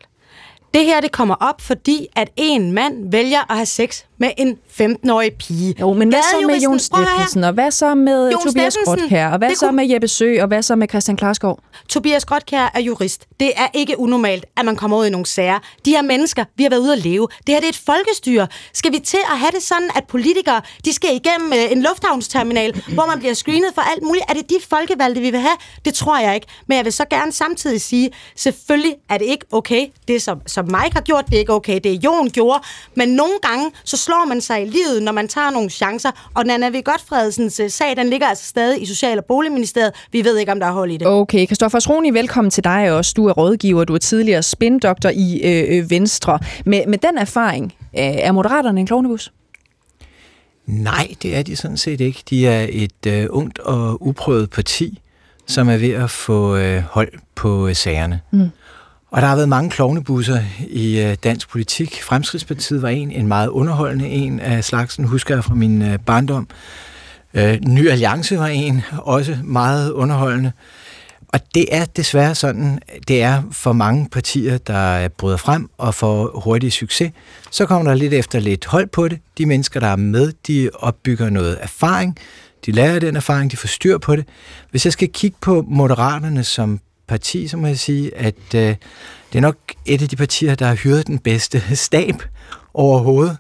Det 0.74 0.86
her, 0.86 1.02
det 1.02 1.12
kommer 1.12 1.36
op, 1.36 1.62
fordi 1.62 2.08
at 2.16 2.30
en 2.36 2.72
mand 2.72 3.12
vælger 3.12 3.52
at 3.52 3.56
have 3.56 3.66
sex 3.66 4.04
med 4.18 4.32
en 4.38 4.58
15-årig 4.82 5.32
pige. 5.40 5.76
Jo, 5.80 5.94
men 5.94 6.10
hvad 6.10 6.22
så 6.32 6.48
med 6.48 6.60
Jon. 6.62 6.80
Steffensen, 6.80 7.44
og 7.44 7.54
hvad 7.54 7.72
så 7.72 7.96
med 7.96 8.32
Jon 8.32 8.42
Tobias 8.42 8.78
Grotkær, 8.86 9.30
og 9.30 9.38
hvad 9.38 9.56
så 9.56 9.66
kunne- 9.66 9.76
med 9.76 9.90
Jeppe 9.90 10.08
Sø, 10.08 10.42
og 10.42 10.48
hvad 10.48 10.62
så 10.62 10.76
med 10.76 10.88
Christian 10.90 11.18
Klarskov? 11.18 11.60
Tobias 11.90 12.26
Grotkær 12.26 12.72
er 12.74 12.80
jurist. 12.80 13.26
Det 13.40 13.52
er 13.56 13.68
ikke 13.74 14.00
unormalt, 14.00 14.46
at 14.58 14.66
man 14.66 14.76
kommer 14.76 14.98
ud 14.98 15.06
i 15.06 15.10
nogle 15.10 15.26
sager. 15.26 15.60
De 15.86 15.90
her 15.92 16.02
mennesker, 16.02 16.46
vi 16.56 16.64
har 16.64 16.70
været 16.70 16.80
ude 16.82 16.94
at 16.94 17.00
leve. 17.00 17.28
Det 17.48 17.56
her 17.56 17.60
det 17.60 17.66
er 17.66 17.70
et 17.70 17.82
folkestyre. 17.86 18.48
Skal 18.74 18.92
vi 18.92 19.00
til 19.00 19.20
at 19.34 19.40
have 19.40 19.52
det 19.56 19.64
sådan, 19.64 19.90
at 19.96 20.04
politikere 20.08 20.62
de 20.86 20.94
skal 20.94 21.10
igennem 21.16 21.54
øh, 21.54 21.72
en 21.72 21.82
lufthavnsterminal, 21.82 22.84
hvor 22.94 23.06
man 23.06 23.20
bliver 23.20 23.34
screenet 23.34 23.70
for 23.76 23.82
alt 23.82 24.04
muligt? 24.04 24.26
Er 24.30 24.34
det 24.34 24.50
de 24.50 24.56
folkevalgte, 24.70 25.22
vi 25.22 25.30
vil 25.32 25.40
have? 25.40 25.56
Det 25.86 25.94
tror 25.94 26.20
jeg 26.20 26.36
ikke. 26.36 26.48
Men 26.68 26.76
jeg 26.78 26.86
vil 26.86 26.94
så 26.94 27.06
gerne 27.10 27.32
samtidig 27.32 27.82
sige, 27.82 28.10
selvfølgelig 28.36 28.96
er 29.10 29.18
det 29.18 29.26
ikke 29.26 29.46
okay. 29.52 29.86
Det, 30.08 30.22
som, 30.22 30.38
som 30.48 30.66
Mike 30.66 30.94
har 30.94 31.02
gjort, 31.02 31.26
det 31.26 31.36
er 31.36 31.40
ikke 31.40 31.54
okay. 31.54 31.80
Det 31.84 32.04
Jon 32.04 32.30
gjorde. 32.30 32.60
Men 32.96 33.10
nogle 33.10 33.34
gange, 33.42 33.72
så 33.84 33.98
slår 33.98 34.26
man 34.26 34.42
sig 34.42 34.63
i 34.64 34.70
livet, 34.70 35.04
når 35.04 35.12
man 35.12 35.28
tager 35.28 35.50
nogle 35.50 35.70
chancer. 35.70 36.30
Og 36.34 36.46
Nana 36.46 36.70
V. 36.70 36.82
Godfredsens 36.84 37.60
øh, 37.60 37.70
sag, 37.70 37.98
den 37.98 38.10
ligger 38.10 38.28
altså 38.28 38.46
stadig 38.48 38.82
i 38.82 38.86
Social- 38.86 39.18
og 39.18 39.26
Boligministeriet. 39.26 39.94
Vi 40.12 40.26
ved 40.26 40.38
ikke, 40.38 40.52
om 40.52 40.60
der 40.60 40.68
er 40.68 40.72
hold 40.72 40.92
i 40.92 40.98
det. 40.98 41.08
Okay, 41.08 41.46
Kristoffer 41.48 41.80
Sroni, 41.80 42.10
velkommen 42.10 42.52
til 42.52 42.64
dig 42.64 42.92
også. 42.92 43.14
Du 43.16 43.28
er 43.28 43.34
rådgiver, 43.34 43.84
du 43.84 43.94
er 43.94 43.98
tidligere 43.98 44.44
spindoktor 44.44 45.10
i 45.10 45.42
øh, 45.44 45.78
øh, 45.78 45.90
Venstre. 45.90 46.40
Med, 46.66 46.82
med 46.88 46.98
den 46.98 47.18
erfaring, 47.18 47.74
øh, 47.82 48.04
er 48.04 48.32
Moderaterne 48.32 48.80
en 48.80 48.88
klovnebus? 48.88 49.34
Nej, 50.66 51.08
det 51.22 51.36
er 51.36 51.44
de 51.44 51.56
sådan 51.56 51.78
set 51.78 52.02
ikke. 52.02 52.24
De 52.30 52.48
er 52.48 52.68
et 52.70 53.06
øh, 53.08 53.28
ungt 53.30 53.60
og 53.60 54.08
uprøvet 54.08 54.50
parti, 54.50 55.02
som 55.48 55.70
er 55.70 55.78
ved 55.78 55.92
at 55.92 56.10
få 56.10 56.56
øh, 56.56 56.84
hold 56.84 57.12
på 57.36 57.68
øh, 57.68 57.76
sagerne. 57.76 58.22
Mm. 58.32 58.50
Og 59.14 59.22
der 59.22 59.28
har 59.28 59.36
været 59.36 59.50
mange 59.50 59.70
klovnebusser 59.70 60.40
i 60.70 61.02
øh, 61.02 61.16
dansk 61.24 61.50
politik. 61.50 62.04
Fremskridtspartiet 62.04 62.82
var 62.82 62.90
en, 62.90 63.12
en 63.12 63.28
meget 63.28 63.48
underholdende 63.48 64.08
en 64.10 64.40
af 64.40 64.64
slagsen, 64.64 65.06
husker 65.06 65.36
jeg 65.36 65.44
fra 65.44 65.56
min 65.56 65.82
øh, 65.82 66.00
barndom. 66.00 66.48
Øh, 67.34 67.60
Ny 67.68 67.90
Alliance 67.90 68.38
var 68.38 68.48
en, 68.48 68.82
også 68.98 69.38
meget 69.44 69.92
underholdende. 69.92 70.52
Og 71.28 71.40
det 71.56 71.66
er 71.72 71.86
desværre 71.86 72.36
sådan, 72.36 72.80
det 73.08 73.22
er 73.22 73.44
for 73.52 73.74
mange 73.74 74.10
partier, 74.12 74.58
der 74.58 75.04
øh, 75.04 75.10
bryder 75.10 75.38
frem 75.38 75.70
og 75.78 75.96
får 75.96 76.40
hurtig 76.44 76.72
succes. 76.72 77.12
Så 77.52 77.66
kommer 77.66 77.90
der 77.92 77.98
lidt 77.98 78.14
efter 78.14 78.40
lidt 78.40 78.66
hold 78.66 78.88
på 78.88 79.08
det. 79.08 79.20
De 79.38 79.46
mennesker, 79.46 79.80
der 79.80 79.88
er 79.88 79.96
med, 79.96 80.32
de 80.48 80.70
opbygger 80.74 81.30
noget 81.30 81.58
erfaring. 81.62 82.18
De 82.66 82.72
lærer 82.72 83.00
den 83.00 83.16
erfaring, 83.16 83.52
de 83.52 83.58
får 83.58 83.68
styr 83.68 83.98
på 83.98 84.16
det. 84.16 84.26
Hvis 84.72 84.86
jeg 84.86 84.94
skal 84.94 85.10
kigge 85.10 85.38
på 85.42 85.66
Moderaterne 85.68 86.44
som 86.44 86.80
parti, 87.14 87.48
så 87.48 87.58
må 87.58 87.68
jeg 87.68 87.80
sige, 87.80 88.18
at 88.18 88.36
øh, 88.56 88.76
det 89.32 89.36
er 89.36 89.40
nok 89.40 89.58
et 89.86 90.02
af 90.02 90.10
de 90.10 90.16
partier, 90.16 90.56
der 90.56 90.66
har 90.66 90.76
hyret 90.76 91.08
den 91.08 91.20
bedste 91.20 91.64
stab 91.86 92.16
overhovedet. 92.74 93.38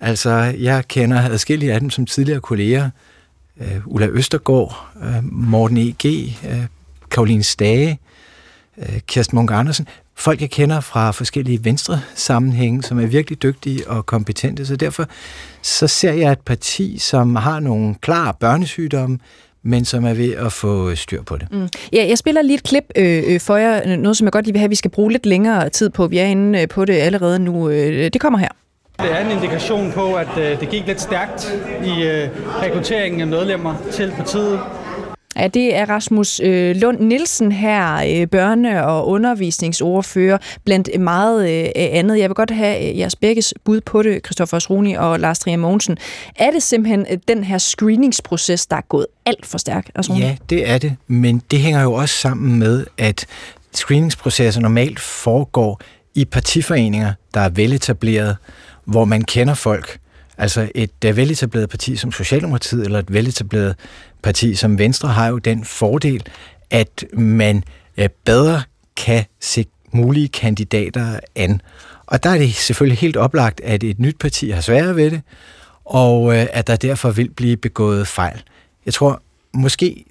Altså, 0.00 0.30
jeg 0.58 0.88
kender 0.88 1.30
adskillige 1.30 1.72
af 1.72 1.80
dem 1.80 1.90
som 1.90 2.06
tidligere 2.06 2.40
kolleger. 2.40 2.90
Øh, 3.60 3.86
Ulla 3.86 4.06
Østergaard, 4.06 4.86
øh, 5.02 5.24
Morten 5.24 5.76
E.G., 5.76 6.06
øh, 6.50 6.66
Karoline 7.10 7.42
Stage, 7.42 7.98
øh, 8.78 9.00
Kirsten 9.06 9.36
Munk 9.36 9.50
Andersen. 9.52 9.88
Folk, 10.14 10.40
jeg 10.40 10.50
kender 10.50 10.80
fra 10.80 11.10
forskellige 11.10 11.64
venstre 11.64 12.00
sammenhænge, 12.14 12.82
som 12.82 13.00
er 13.00 13.06
virkelig 13.06 13.42
dygtige 13.42 13.88
og 13.88 14.06
kompetente. 14.06 14.66
Så 14.66 14.76
derfor 14.76 15.06
så 15.62 15.86
ser 15.86 16.12
jeg 16.12 16.32
et 16.32 16.40
parti, 16.40 16.98
som 16.98 17.36
har 17.36 17.60
nogle 17.60 17.94
klare 18.00 18.34
børnesygdomme, 18.40 19.18
men 19.64 19.84
som 19.84 20.04
er 20.04 20.14
ved 20.14 20.34
at 20.34 20.52
få 20.52 20.94
styr 20.94 21.22
på 21.22 21.36
det. 21.36 21.48
Mm. 21.50 21.68
Ja, 21.92 22.06
jeg 22.08 22.18
spiller 22.18 22.42
lige 22.42 22.54
et 22.54 22.62
klip 22.62 22.84
øh, 22.96 23.22
øh, 23.26 23.40
for 23.40 23.56
jer, 23.56 23.96
noget 23.96 24.16
som 24.16 24.24
jeg 24.24 24.32
godt 24.32 24.44
lige 24.44 24.52
vil 24.52 24.58
have, 24.60 24.68
vi 24.68 24.74
skal 24.74 24.90
bruge 24.90 25.12
lidt 25.12 25.26
længere 25.26 25.68
tid 25.68 25.90
på. 25.90 26.06
Vi 26.06 26.18
er 26.18 26.24
inde 26.24 26.60
øh, 26.60 26.68
på 26.68 26.84
det 26.84 26.94
allerede 26.94 27.38
nu. 27.38 27.68
Øh, 27.68 28.10
det 28.12 28.20
kommer 28.20 28.38
her. 28.38 28.48
Det 29.02 29.12
er 29.12 29.24
en 29.24 29.30
indikation 29.30 29.92
på, 29.92 30.14
at 30.14 30.38
øh, 30.38 30.60
det 30.60 30.68
gik 30.68 30.86
lidt 30.86 31.00
stærkt 31.00 31.54
i 31.84 32.02
øh, 32.02 32.28
rekrutteringen 32.62 33.20
af 33.20 33.26
medlemmer 33.26 33.74
til 33.92 34.12
partiet. 34.16 34.60
Ja, 35.36 35.48
det 35.48 35.76
er 35.76 35.86
Rasmus 35.86 36.40
øh, 36.40 36.76
Lund 36.76 37.00
Nielsen 37.00 37.52
her, 37.52 37.94
øh, 37.94 38.26
børne- 38.34 38.80
og 38.80 39.08
undervisningsordfører, 39.08 40.38
blandt 40.64 41.00
meget 41.00 41.50
øh, 41.50 41.70
andet. 41.74 42.18
Jeg 42.18 42.28
vil 42.28 42.34
godt 42.34 42.50
have 42.50 42.90
øh, 42.90 42.98
jeres 42.98 43.16
begges 43.16 43.54
bud 43.64 43.80
på 43.80 44.02
det, 44.02 44.24
Christoffer 44.24 44.58
Sroni 44.58 44.94
og 44.94 45.20
Lars 45.20 45.38
Trier 45.38 45.56
Mogensen. 45.56 45.98
Er 46.36 46.50
det 46.50 46.62
simpelthen 46.62 47.06
øh, 47.10 47.18
den 47.28 47.44
her 47.44 47.58
screeningsproces, 47.58 48.66
der 48.66 48.76
er 48.76 48.86
gået 48.88 49.06
alt 49.26 49.46
for 49.46 49.58
stærkt? 49.58 49.90
Ja, 50.08 50.36
det 50.50 50.68
er 50.70 50.78
det, 50.78 50.96
men 51.06 51.42
det 51.50 51.58
hænger 51.58 51.82
jo 51.82 51.92
også 51.92 52.14
sammen 52.14 52.58
med, 52.58 52.86
at 52.98 53.26
screeningsprocesser 53.72 54.60
normalt 54.60 55.00
foregår 55.00 55.80
i 56.14 56.24
partiforeninger, 56.24 57.12
der 57.34 57.40
er 57.40 57.48
veletableret, 57.48 58.36
hvor 58.84 59.04
man 59.04 59.22
kender 59.22 59.54
folk. 59.54 59.98
Altså 60.38 60.68
et 60.74 60.90
øh, 61.04 61.16
veletableret 61.16 61.68
parti 61.68 61.96
som 61.96 62.12
Socialdemokratiet 62.12 62.84
eller 62.84 62.98
et 62.98 63.12
veletableret 63.12 63.76
parti 64.24 64.54
som 64.54 64.78
Venstre 64.78 65.08
har 65.08 65.28
jo 65.28 65.38
den 65.38 65.64
fordel, 65.64 66.22
at 66.70 67.04
man 67.12 67.64
øh, 67.96 68.08
bedre 68.24 68.62
kan 68.96 69.24
se 69.40 69.66
mulige 69.92 70.28
kandidater 70.28 71.20
an. 71.34 71.60
Og 72.06 72.22
der 72.22 72.30
er 72.30 72.38
det 72.38 72.54
selvfølgelig 72.54 72.98
helt 72.98 73.16
oplagt, 73.16 73.60
at 73.60 73.84
et 73.84 73.98
nyt 73.98 74.18
parti 74.18 74.50
har 74.50 74.60
sværere 74.60 74.96
ved 74.96 75.10
det, 75.10 75.22
og 75.84 76.36
øh, 76.36 76.46
at 76.52 76.66
der 76.66 76.76
derfor 76.76 77.10
vil 77.10 77.30
blive 77.30 77.56
begået 77.56 78.08
fejl. 78.08 78.42
Jeg 78.86 78.94
tror 78.94 79.22
måske 79.52 80.04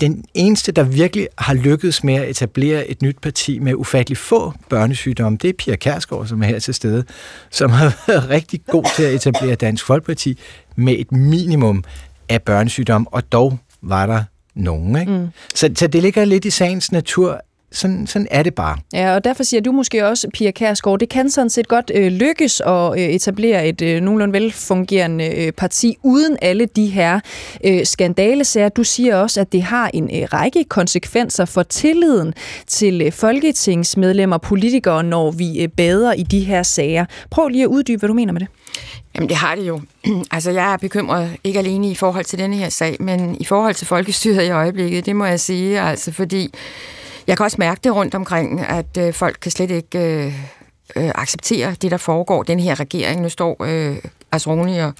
den 0.00 0.24
eneste, 0.34 0.72
der 0.72 0.82
virkelig 0.82 1.28
har 1.38 1.54
lykkedes 1.54 2.04
med 2.04 2.14
at 2.14 2.30
etablere 2.30 2.88
et 2.88 3.02
nyt 3.02 3.16
parti 3.22 3.58
med 3.58 3.74
ufattelig 3.74 4.18
få 4.18 4.52
børnesygdomme, 4.68 5.38
det 5.42 5.50
er 5.50 5.54
Pia 5.58 5.76
Kærsgaard, 5.76 6.26
som 6.26 6.42
er 6.42 6.46
her 6.46 6.58
til 6.58 6.74
stede, 6.74 7.04
som 7.50 7.70
har 7.70 7.96
været 8.08 8.28
rigtig 8.28 8.64
god 8.66 8.84
til 8.96 9.02
at 9.02 9.14
etablere 9.14 9.54
Dansk 9.54 9.86
Folkeparti 9.86 10.38
med 10.76 10.94
et 10.98 11.12
minimum 11.12 11.84
af 12.28 12.42
børnesygdomme, 12.42 13.06
og 13.10 13.32
dog 13.32 13.58
var 13.82 14.06
der 14.06 14.24
nogen. 14.54 14.96
Ikke? 14.96 15.12
Mm. 15.12 15.28
Så, 15.54 15.70
så 15.76 15.86
det 15.86 16.02
ligger 16.02 16.24
lidt 16.24 16.44
i 16.44 16.50
sagens 16.50 16.92
natur. 16.92 17.40
Sådan, 17.74 18.06
sådan 18.06 18.28
er 18.30 18.42
det 18.42 18.54
bare. 18.54 18.78
Ja, 18.92 19.14
og 19.14 19.24
derfor 19.24 19.42
siger 19.42 19.60
du 19.60 19.72
måske 19.72 20.06
også, 20.06 20.28
Pia 20.34 20.50
Kærsgaard, 20.50 20.98
det 20.98 21.08
kan 21.08 21.30
sådan 21.30 21.50
set 21.50 21.68
godt 21.68 21.90
øh, 21.94 22.12
lykkes 22.12 22.60
at 22.60 22.92
øh, 22.92 22.98
etablere 22.98 23.68
et 23.68 23.82
øh, 23.82 24.00
nogenlunde 24.00 24.32
velfungerende 24.32 25.26
øh, 25.36 25.52
parti 25.52 25.96
uden 26.02 26.36
alle 26.42 26.66
de 26.66 26.86
her 26.86 27.20
øh, 27.64 27.86
skandalesager. 27.86 28.68
Du 28.68 28.84
siger 28.84 29.16
også, 29.16 29.40
at 29.40 29.52
det 29.52 29.62
har 29.62 29.90
en 29.94 30.04
øh, 30.04 30.28
række 30.32 30.64
konsekvenser 30.64 31.44
for 31.44 31.62
tilliden 31.62 32.34
til 32.66 33.02
øh, 33.02 33.12
folketingsmedlemmer 33.12 34.36
og 34.36 34.42
politikere, 34.42 35.02
når 35.02 35.30
vi 35.30 35.62
øh, 35.62 35.68
bader 35.68 36.12
i 36.12 36.22
de 36.22 36.40
her 36.40 36.62
sager. 36.62 37.04
Prøv 37.30 37.48
lige 37.48 37.62
at 37.64 37.68
uddybe, 37.68 37.98
hvad 37.98 38.08
du 38.08 38.14
mener 38.14 38.32
med 38.32 38.40
det. 38.40 38.48
Jamen, 39.14 39.28
det 39.28 39.36
har 39.36 39.54
det 39.54 39.68
jo. 39.68 39.80
altså, 40.30 40.50
jeg 40.50 40.72
er 40.72 40.76
bekymret, 40.76 41.30
ikke 41.44 41.58
alene 41.58 41.90
i 41.90 41.94
forhold 41.94 42.24
til 42.24 42.38
denne 42.38 42.56
her 42.56 42.68
sag, 42.68 42.96
men 43.00 43.36
i 43.40 43.44
forhold 43.44 43.74
til 43.74 43.86
folkestyret 43.86 44.46
i 44.46 44.50
øjeblikket, 44.50 45.06
det 45.06 45.16
må 45.16 45.24
jeg 45.24 45.40
sige, 45.40 45.80
altså 45.80 46.12
fordi 46.12 46.50
jeg 47.26 47.36
kan 47.36 47.44
også 47.44 47.56
mærke 47.58 47.80
det 47.84 47.94
rundt 47.94 48.14
omkring, 48.14 48.60
at 48.60 48.96
øh, 48.98 49.12
folk 49.12 49.38
kan 49.42 49.50
slet 49.50 49.70
ikke 49.70 49.98
øh, 49.98 50.34
øh, 50.96 51.10
acceptere 51.14 51.74
det, 51.82 51.90
der 51.90 51.96
foregår. 51.96 52.42
Den 52.42 52.60
her 52.60 52.80
regering, 52.80 53.20
nu 53.20 53.28
står 53.28 53.56
øh, 53.60 53.96
Asroni 54.34 54.78
og 54.78 54.92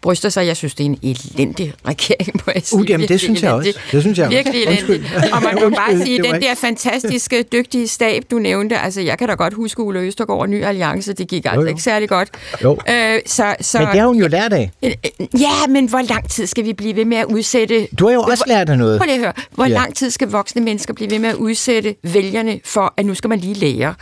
bryster 0.00 0.28
sig. 0.28 0.46
Jeg 0.46 0.56
synes, 0.56 0.74
det 0.74 0.84
er 0.86 0.90
en 0.90 0.98
elendig 1.02 1.72
regering, 1.88 2.30
må 2.46 2.52
jeg 2.54 2.62
sige. 2.64 2.78
Uh, 2.80 2.90
jamen, 2.90 3.08
det 3.08 3.20
synes 3.20 3.42
jeg 3.42 3.52
også. 3.52 3.72
Det 3.92 4.02
synes 4.02 4.18
jeg 4.18 4.26
også. 4.26 4.36
Virkelig 4.36 4.68
Undskyld. 4.68 4.90
elendig. 4.96 5.34
Og 5.34 5.42
man 5.42 5.54
må 5.54 5.60
bare 5.76 5.90
Undskyld, 5.92 6.06
sige, 6.06 6.22
den 6.32 6.42
der 6.42 6.54
fantastiske, 6.54 7.42
dygtige 7.52 7.88
stab, 7.88 8.22
du 8.30 8.38
nævnte, 8.38 8.78
altså 8.78 9.00
jeg 9.00 9.18
kan 9.18 9.28
da 9.28 9.34
godt 9.34 9.54
huske 9.54 9.82
Ulla 9.82 10.00
Østergaard 10.00 10.40
og 10.40 10.48
Ny 10.48 10.64
Alliance, 10.64 11.12
det 11.12 11.28
gik 11.28 11.44
altså 11.46 11.60
jo. 11.60 11.66
ikke 11.66 11.82
særlig 11.82 12.08
godt. 12.08 12.28
Jo. 12.64 12.78
Øh, 12.88 13.20
så, 13.26 13.54
så, 13.60 13.78
Men 13.78 13.88
det 13.88 14.00
har 14.00 14.06
hun 14.06 14.16
jo 14.16 14.26
lært 14.28 14.52
af. 14.52 14.70
Øh, 14.82 14.90
øh, 15.20 15.26
Ja, 15.40 15.66
men 15.68 15.88
hvor 15.88 16.02
lang 16.08 16.30
tid 16.30 16.46
skal 16.46 16.64
vi 16.64 16.72
blive 16.72 16.96
ved 16.96 17.04
med 17.04 17.16
at 17.16 17.24
udsætte... 17.24 17.88
Du 17.98 18.06
har 18.06 18.14
jo 18.14 18.20
også 18.22 18.44
lært 18.46 18.68
af 18.68 18.78
noget. 18.78 18.98
Prøv 18.98 19.04
lige 19.06 19.14
at 19.14 19.20
høre. 19.20 19.32
Hvor 19.54 19.64
Ja. 19.64 19.70
lang 19.74 19.94
tid 19.96 20.10
skal 20.10 20.28
voksne 20.28 20.62
mennesker 20.62 20.94
blive 20.94 21.10
ved 21.10 21.18
med 21.18 21.28
at 21.28 21.34
udsætte 21.34 21.94
vælgerne 22.02 22.60
for, 22.64 22.94
at 22.96 23.06
nu 23.06 23.14
skal 23.14 23.28
man 23.28 23.38
lige 23.38 23.54
lære? 23.54 23.94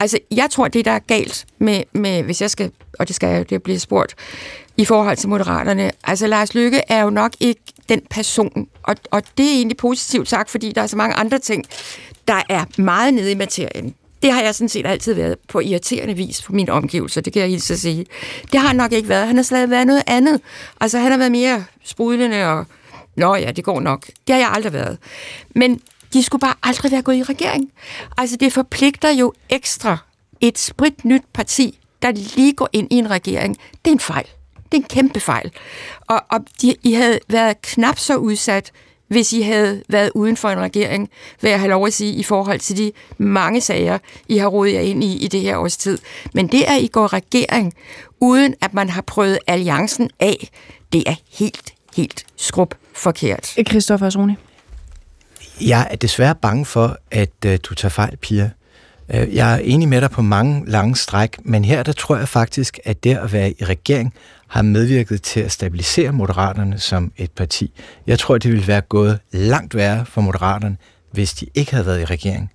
Altså, 0.00 0.18
jeg 0.30 0.46
tror, 0.50 0.68
det 0.68 0.84
der 0.84 0.90
er 0.90 0.98
galt 0.98 1.44
med, 1.58 1.82
med 1.92 2.22
hvis 2.22 2.40
jeg 2.42 2.50
skal, 2.50 2.70
og 3.00 3.08
det 3.08 3.16
skal 3.16 3.36
jo, 3.36 3.42
det 3.42 3.62
bliver 3.62 3.78
spurgt, 3.78 4.14
i 4.76 4.84
forhold 4.84 5.16
til 5.16 5.28
moderaterne. 5.28 5.90
Altså, 6.04 6.26
Lars 6.26 6.54
Lykke 6.54 6.82
er 6.88 7.02
jo 7.02 7.10
nok 7.10 7.32
ikke 7.40 7.60
den 7.88 8.02
person, 8.10 8.68
og, 8.82 8.96
og 9.10 9.22
det 9.38 9.46
er 9.46 9.50
egentlig 9.50 9.76
positivt 9.76 10.28
sagt, 10.28 10.50
fordi 10.50 10.72
der 10.72 10.82
er 10.82 10.86
så 10.86 10.96
mange 10.96 11.14
andre 11.14 11.38
ting, 11.38 11.64
der 12.28 12.42
er 12.48 12.64
meget 12.78 13.14
nede 13.14 13.32
i 13.32 13.34
materien. 13.34 13.94
Det 14.22 14.32
har 14.32 14.42
jeg 14.42 14.54
sådan 14.54 14.68
set 14.68 14.86
altid 14.86 15.14
været 15.14 15.36
på 15.48 15.60
irriterende 15.60 16.14
vis 16.14 16.42
på 16.42 16.52
mine 16.52 16.72
omgivelser, 16.72 17.20
det 17.20 17.32
kan 17.32 17.42
jeg 17.42 17.50
hilse 17.50 17.74
at 17.74 17.80
sige. 17.80 18.06
Det 18.52 18.60
har 18.60 18.66
han 18.66 18.76
nok 18.76 18.92
ikke 18.92 19.08
været. 19.08 19.26
Han 19.26 19.36
har 19.36 19.42
slet 19.42 19.70
været 19.70 19.86
noget 19.86 20.02
andet. 20.06 20.40
Altså, 20.80 20.98
han 20.98 21.10
har 21.10 21.18
været 21.18 21.32
mere 21.32 21.64
sprudlende 21.84 22.46
og... 22.46 22.66
Nå 23.16 23.34
ja, 23.34 23.50
det 23.50 23.64
går 23.64 23.80
nok. 23.80 24.06
Det 24.06 24.34
har 24.34 24.40
jeg 24.40 24.50
aldrig 24.52 24.72
været. 24.72 24.98
Men 25.54 25.80
de 26.12 26.22
skulle 26.22 26.40
bare 26.40 26.54
aldrig 26.62 26.92
være 26.92 27.02
gået 27.02 27.16
i 27.16 27.22
regering. 27.22 27.70
Altså, 28.18 28.36
det 28.36 28.52
forpligter 28.52 29.10
jo 29.10 29.32
ekstra 29.48 29.98
et 30.40 30.58
sprit 30.58 31.04
nyt 31.04 31.22
parti, 31.32 31.79
der 32.02 32.12
lige 32.36 32.52
går 32.52 32.68
ind 32.72 32.88
i 32.90 32.94
en 32.94 33.10
regering. 33.10 33.56
Det 33.84 33.90
er 33.90 33.94
en 33.94 34.00
fejl. 34.00 34.26
Det 34.72 34.78
er 34.78 34.82
en 34.82 34.88
kæmpe 34.88 35.20
fejl. 35.20 35.50
Og, 36.06 36.22
og 36.30 36.40
de, 36.62 36.74
I 36.82 36.92
havde 36.92 37.18
været 37.28 37.62
knap 37.62 37.98
så 37.98 38.16
udsat, 38.16 38.72
hvis 39.08 39.32
I 39.32 39.40
havde 39.40 39.82
været 39.88 40.10
uden 40.14 40.36
for 40.36 40.48
en 40.48 40.58
regering, 40.58 41.10
vil 41.40 41.50
jeg 41.50 41.60
have 41.60 41.70
lov 41.70 41.86
at 41.86 41.92
sige, 41.92 42.12
i 42.12 42.22
forhold 42.22 42.60
til 42.60 42.76
de 42.76 42.92
mange 43.18 43.60
sager, 43.60 43.98
I 44.28 44.36
har 44.36 44.46
rodet 44.46 44.74
jer 44.74 44.80
ind 44.80 45.04
i 45.04 45.24
i 45.24 45.28
det 45.28 45.40
her 45.40 45.56
års 45.56 45.76
tid. 45.76 45.98
Men 46.34 46.46
det, 46.46 46.62
at 46.62 46.82
I 46.82 46.86
går 46.86 47.12
regering, 47.12 47.74
uden 48.20 48.54
at 48.60 48.74
man 48.74 48.88
har 48.88 49.02
prøvet 49.02 49.38
alliancen 49.46 50.10
af, 50.20 50.50
det 50.92 51.04
er 51.06 51.14
helt, 51.30 51.74
helt 51.96 52.24
skrub 52.36 52.74
forkert. 52.94 53.54
Christoffer 53.68 54.06
Asroni. 54.06 54.34
Jeg 55.60 55.88
er 55.90 55.96
desværre 55.96 56.34
bange 56.34 56.64
for, 56.64 56.96
at 57.10 57.44
øh, 57.46 57.58
du 57.62 57.74
tager 57.74 57.90
fejl, 57.90 58.16
Pia. 58.16 58.50
Øh, 59.14 59.34
jeg 59.34 59.54
er 59.54 59.58
enig 59.58 59.88
med 59.88 60.00
dig 60.00 60.10
på 60.10 60.22
mange 60.22 60.70
lange 60.70 60.96
stræk, 60.96 61.36
men 61.44 61.64
her 61.64 61.82
der 61.82 61.92
tror 61.92 62.16
jeg 62.16 62.28
faktisk, 62.28 62.78
at 62.84 63.04
det 63.04 63.16
at 63.16 63.32
være 63.32 63.50
i 63.50 63.64
regering 63.64 64.14
har 64.48 64.62
medvirket 64.62 65.22
til 65.22 65.40
at 65.40 65.52
stabilisere 65.52 66.12
Moderaterne 66.12 66.78
som 66.78 67.12
et 67.16 67.30
parti. 67.30 67.72
Jeg 68.06 68.18
tror, 68.18 68.38
det 68.38 68.50
ville 68.50 68.66
være 68.66 68.80
gået 68.80 69.18
langt 69.32 69.74
værre 69.74 70.06
for 70.06 70.20
Moderaterne, 70.20 70.76
hvis 71.12 71.32
de 71.32 71.46
ikke 71.54 71.70
havde 71.70 71.86
været 71.86 72.00
i 72.00 72.04
regering. 72.04 72.50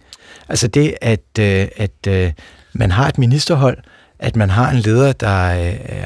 Altså 0.49 0.68
det, 0.68 0.95
at, 1.01 1.39
øh, 1.39 1.68
at 1.78 2.08
øh, 2.08 2.32
man 2.74 2.91
har 2.91 3.08
et 3.08 3.18
ministerhold, 3.18 3.78
at 4.20 4.36
man 4.36 4.49
har 4.49 4.72
en 4.72 4.78
leder, 4.78 5.12
der 5.12 5.28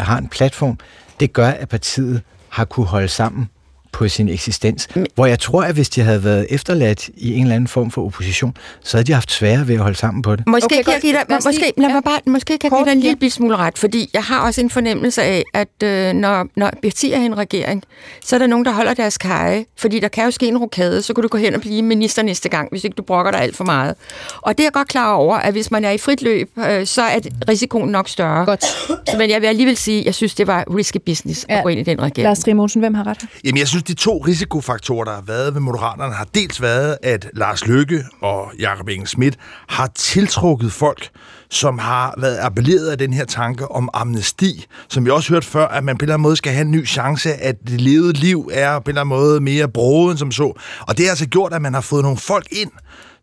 har 0.03 0.17
en 0.17 0.29
platform, 0.29 0.79
det 1.19 1.33
gør, 1.33 1.47
at 1.47 1.69
partiet 1.69 2.21
har 2.49 2.65
kunne 2.65 2.85
holde 2.85 3.07
sammen 3.07 3.49
på 3.91 4.07
sin 4.07 4.29
eksistens. 4.29 4.87
Hvor 5.15 5.25
jeg 5.25 5.39
tror, 5.39 5.63
at 5.63 5.73
hvis 5.75 5.89
de 5.89 6.01
havde 6.01 6.23
været 6.23 6.47
efterladt 6.49 7.09
i 7.17 7.33
en 7.35 7.41
eller 7.41 7.55
anden 7.55 7.67
form 7.67 7.91
for 7.91 8.05
opposition, 8.05 8.57
så 8.83 8.97
havde 8.97 9.07
de 9.07 9.13
haft 9.13 9.31
svære 9.31 9.67
ved 9.67 9.75
at 9.75 9.81
holde 9.81 9.97
sammen 9.97 10.21
på 10.21 10.35
det. 10.35 10.47
Måske 10.47 10.65
Okay, 10.65 10.83
kan 10.83 10.93
jeg 10.93 11.01
give 11.01 11.13
dig, 11.13 11.23
Lad 11.29 11.37
os 11.37 11.45
måske, 11.45 11.73
lad 11.77 11.87
ja. 11.87 11.93
mig 11.93 12.03
bare, 12.03 12.19
måske 12.25 12.45
kan 12.45 12.59
jeg 12.63 12.71
Kort, 12.71 12.79
give 12.79 12.85
dig 12.85 12.91
en 12.97 12.99
lille 12.99 13.17
ja. 13.21 13.29
smule 13.29 13.55
ret, 13.55 13.77
fordi 13.77 14.09
jeg 14.13 14.23
har 14.23 14.39
også 14.45 14.61
en 14.61 14.69
fornemmelse 14.69 15.23
af, 15.23 15.43
at 15.53 15.83
øh, 15.83 16.13
når, 16.13 16.47
når 16.55 16.71
partier 16.81 17.17
er 17.17 17.21
en 17.21 17.37
regering, 17.37 17.83
så 18.25 18.35
er 18.35 18.39
der 18.39 18.47
nogen, 18.47 18.65
der 18.65 18.71
holder 18.71 18.93
deres 18.93 19.17
kaje, 19.17 19.65
fordi 19.77 19.99
der 19.99 20.07
kan 20.07 20.25
jo 20.25 20.31
ske 20.31 20.47
en 20.47 20.57
rokade, 20.57 21.01
så 21.01 21.13
kan 21.13 21.21
du 21.21 21.27
gå 21.27 21.37
hen 21.37 21.55
og 21.55 21.61
blive 21.61 21.81
minister 21.81 22.23
næste 22.23 22.49
gang, 22.49 22.67
hvis 22.71 22.83
ikke 22.83 22.95
du 22.95 23.03
brokker 23.03 23.31
dig 23.31 23.41
alt 23.41 23.55
for 23.55 23.63
meget. 23.63 23.95
Og 24.41 24.57
det 24.57 24.63
er 24.63 24.65
jeg 24.65 24.73
godt 24.73 24.87
klar 24.87 25.13
over, 25.13 25.35
at 25.35 25.53
hvis 25.53 25.71
man 25.71 25.85
er 25.85 25.91
i 25.91 25.97
frit 25.97 26.21
løb, 26.21 26.49
øh, 26.57 26.85
så 26.85 27.01
er 27.01 27.19
risikoen 27.49 27.89
nok 27.89 28.09
større. 28.09 28.45
Godt. 28.45 28.63
Så, 28.63 29.15
men 29.17 29.29
jeg 29.29 29.41
vil 29.41 29.47
alligevel 29.47 29.77
sige, 29.77 29.99
at 29.99 30.05
jeg 30.05 30.15
synes, 30.15 30.35
det 30.35 30.47
var 30.47 30.63
risky 30.77 30.97
business 31.05 31.45
at 31.49 31.55
Ja. 31.55 31.61
gå 31.61 31.69
ind 31.69 31.79
i 31.79 31.83
den 31.83 32.01
regering. 32.01 32.23
Lars 32.23 32.39
Trier 32.39 32.79
hvem 32.79 32.93
har 32.93 33.07
ret? 33.07 33.25
Jamen, 33.43 33.57
jeg 33.57 33.67
synes, 33.67 33.78
de 33.87 33.93
to 33.93 34.17
risikofaktorer, 34.17 35.03
der 35.03 35.13
har 35.13 35.21
været 35.21 35.53
ved 35.53 35.61
Moderaterne, 35.61 36.13
har 36.13 36.27
dels 36.35 36.61
været, 36.61 36.97
at 37.03 37.27
Lars 37.33 37.67
Lykke 37.67 38.03
og 38.21 38.51
Jakob 38.59 38.87
Engel 38.87 39.07
Schmidt 39.07 39.37
har 39.67 39.87
tiltrukket 39.95 40.71
folk, 40.71 41.09
som 41.49 41.79
har 41.79 42.13
været 42.17 42.37
appelleret 42.37 42.89
af 42.89 42.97
den 42.97 43.13
her 43.13 43.25
tanke 43.25 43.71
om 43.71 43.89
amnesti, 43.93 44.65
som 44.89 45.05
vi 45.05 45.09
også 45.09 45.33
hørte 45.33 45.47
før, 45.47 45.67
at 45.67 45.83
man 45.83 45.97
på 45.97 46.03
en 46.03 46.05
eller 46.05 46.13
anden 46.13 46.23
måde 46.23 46.35
skal 46.35 46.53
have 46.53 46.61
en 46.61 46.71
ny 46.71 46.87
chance, 46.87 47.33
at 47.33 47.55
det 47.67 47.81
levede 47.81 48.13
liv 48.13 48.49
er 48.53 48.79
på 48.79 48.83
en 48.83 48.89
eller 48.89 49.01
anden 49.01 49.17
måde 49.17 49.41
mere 49.41 49.67
broet 49.67 50.11
end 50.11 50.17
som 50.17 50.31
så. 50.31 50.53
Og 50.87 50.97
det 50.97 51.05
har 51.05 51.09
altså 51.09 51.27
gjort, 51.27 51.53
at 51.53 51.61
man 51.61 51.73
har 51.73 51.81
fået 51.81 52.03
nogle 52.03 52.17
folk 52.17 52.47
ind, 52.51 52.71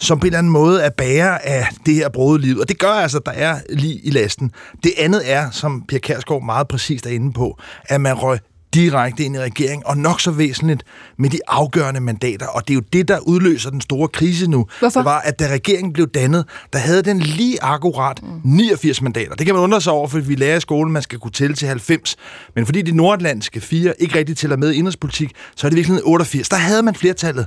som 0.01 0.19
på 0.19 0.25
en 0.25 0.27
eller 0.27 0.39
anden 0.39 0.53
måde 0.53 0.83
er 0.83 0.91
bærer 0.91 1.39
af 1.39 1.69
det 1.87 1.95
her 1.95 2.09
brode 2.09 2.41
liv. 2.41 2.59
Og 2.59 2.69
det 2.69 2.79
gør 2.79 2.93
altså, 2.93 3.19
at 3.19 3.27
der 3.27 3.33
er 3.33 3.61
lige 3.69 4.01
i 4.05 4.11
lasten. 4.11 4.51
Det 4.85 4.93
andet 4.99 5.33
er, 5.33 5.51
som 5.51 5.83
Pia 5.89 5.99
Kærsgaard 5.99 6.43
meget 6.43 6.69
præcist 6.69 7.07
er 7.07 7.11
inde 7.11 7.33
på, 7.33 7.59
at 7.85 8.01
man 8.01 8.15
røg 8.15 8.39
direkte 8.77 9.25
ind 9.25 9.37
i 9.37 9.39
regeringen, 9.39 9.83
og 9.87 9.99
nok 9.99 10.21
så 10.21 10.31
væsentligt 10.31 10.83
med 11.19 11.31
de 11.31 11.39
afgørende 11.49 12.01
mandater. 12.01 12.47
Og 12.47 12.69
det 12.69 12.75
er 12.75 12.75
jo 12.75 12.83
det, 12.93 13.09
der 13.09 13.19
udløser 13.19 13.71
den 13.71 13.81
store 13.81 14.09
krise 14.09 14.51
nu. 14.51 14.67
Hvorfor? 14.79 15.01
Det 15.01 15.05
var, 15.05 15.21
at 15.21 15.39
da 15.39 15.49
regeringen 15.49 15.93
blev 15.93 16.09
dannet, 16.09 16.45
der 16.73 16.79
havde 16.79 17.03
den 17.03 17.21
lige 17.21 17.63
akkurat 17.63 18.21
89 18.45 19.03
mandater. 19.03 19.35
Det 19.35 19.47
kan 19.47 19.55
man 19.55 19.65
undre 19.65 19.81
sig 19.81 19.93
over, 19.93 20.09
for 20.09 20.19
vi 20.19 20.35
lærer 20.35 20.57
i 20.57 20.61
skolen, 20.61 20.93
man 20.93 21.03
skal 21.03 21.19
kunne 21.19 21.31
tælle 21.31 21.57
til 21.57 21.69
90. 21.69 22.17
Men 22.55 22.67
fordi 22.67 22.83
de 22.83 22.97
nordatlantiske 22.97 23.61
fire 23.61 23.95
ikke 23.99 24.19
rigtig 24.19 24.37
tæller 24.37 24.57
med 24.57 24.73
i 24.73 24.77
indrigspolitik, 24.77 25.33
så 25.57 25.67
er 25.67 25.71
det 25.71 25.77
virkelig 25.77 26.01
88. 26.05 26.49
Der 26.49 26.57
havde 26.57 26.83
man 26.83 26.95
flertallet. 26.95 27.47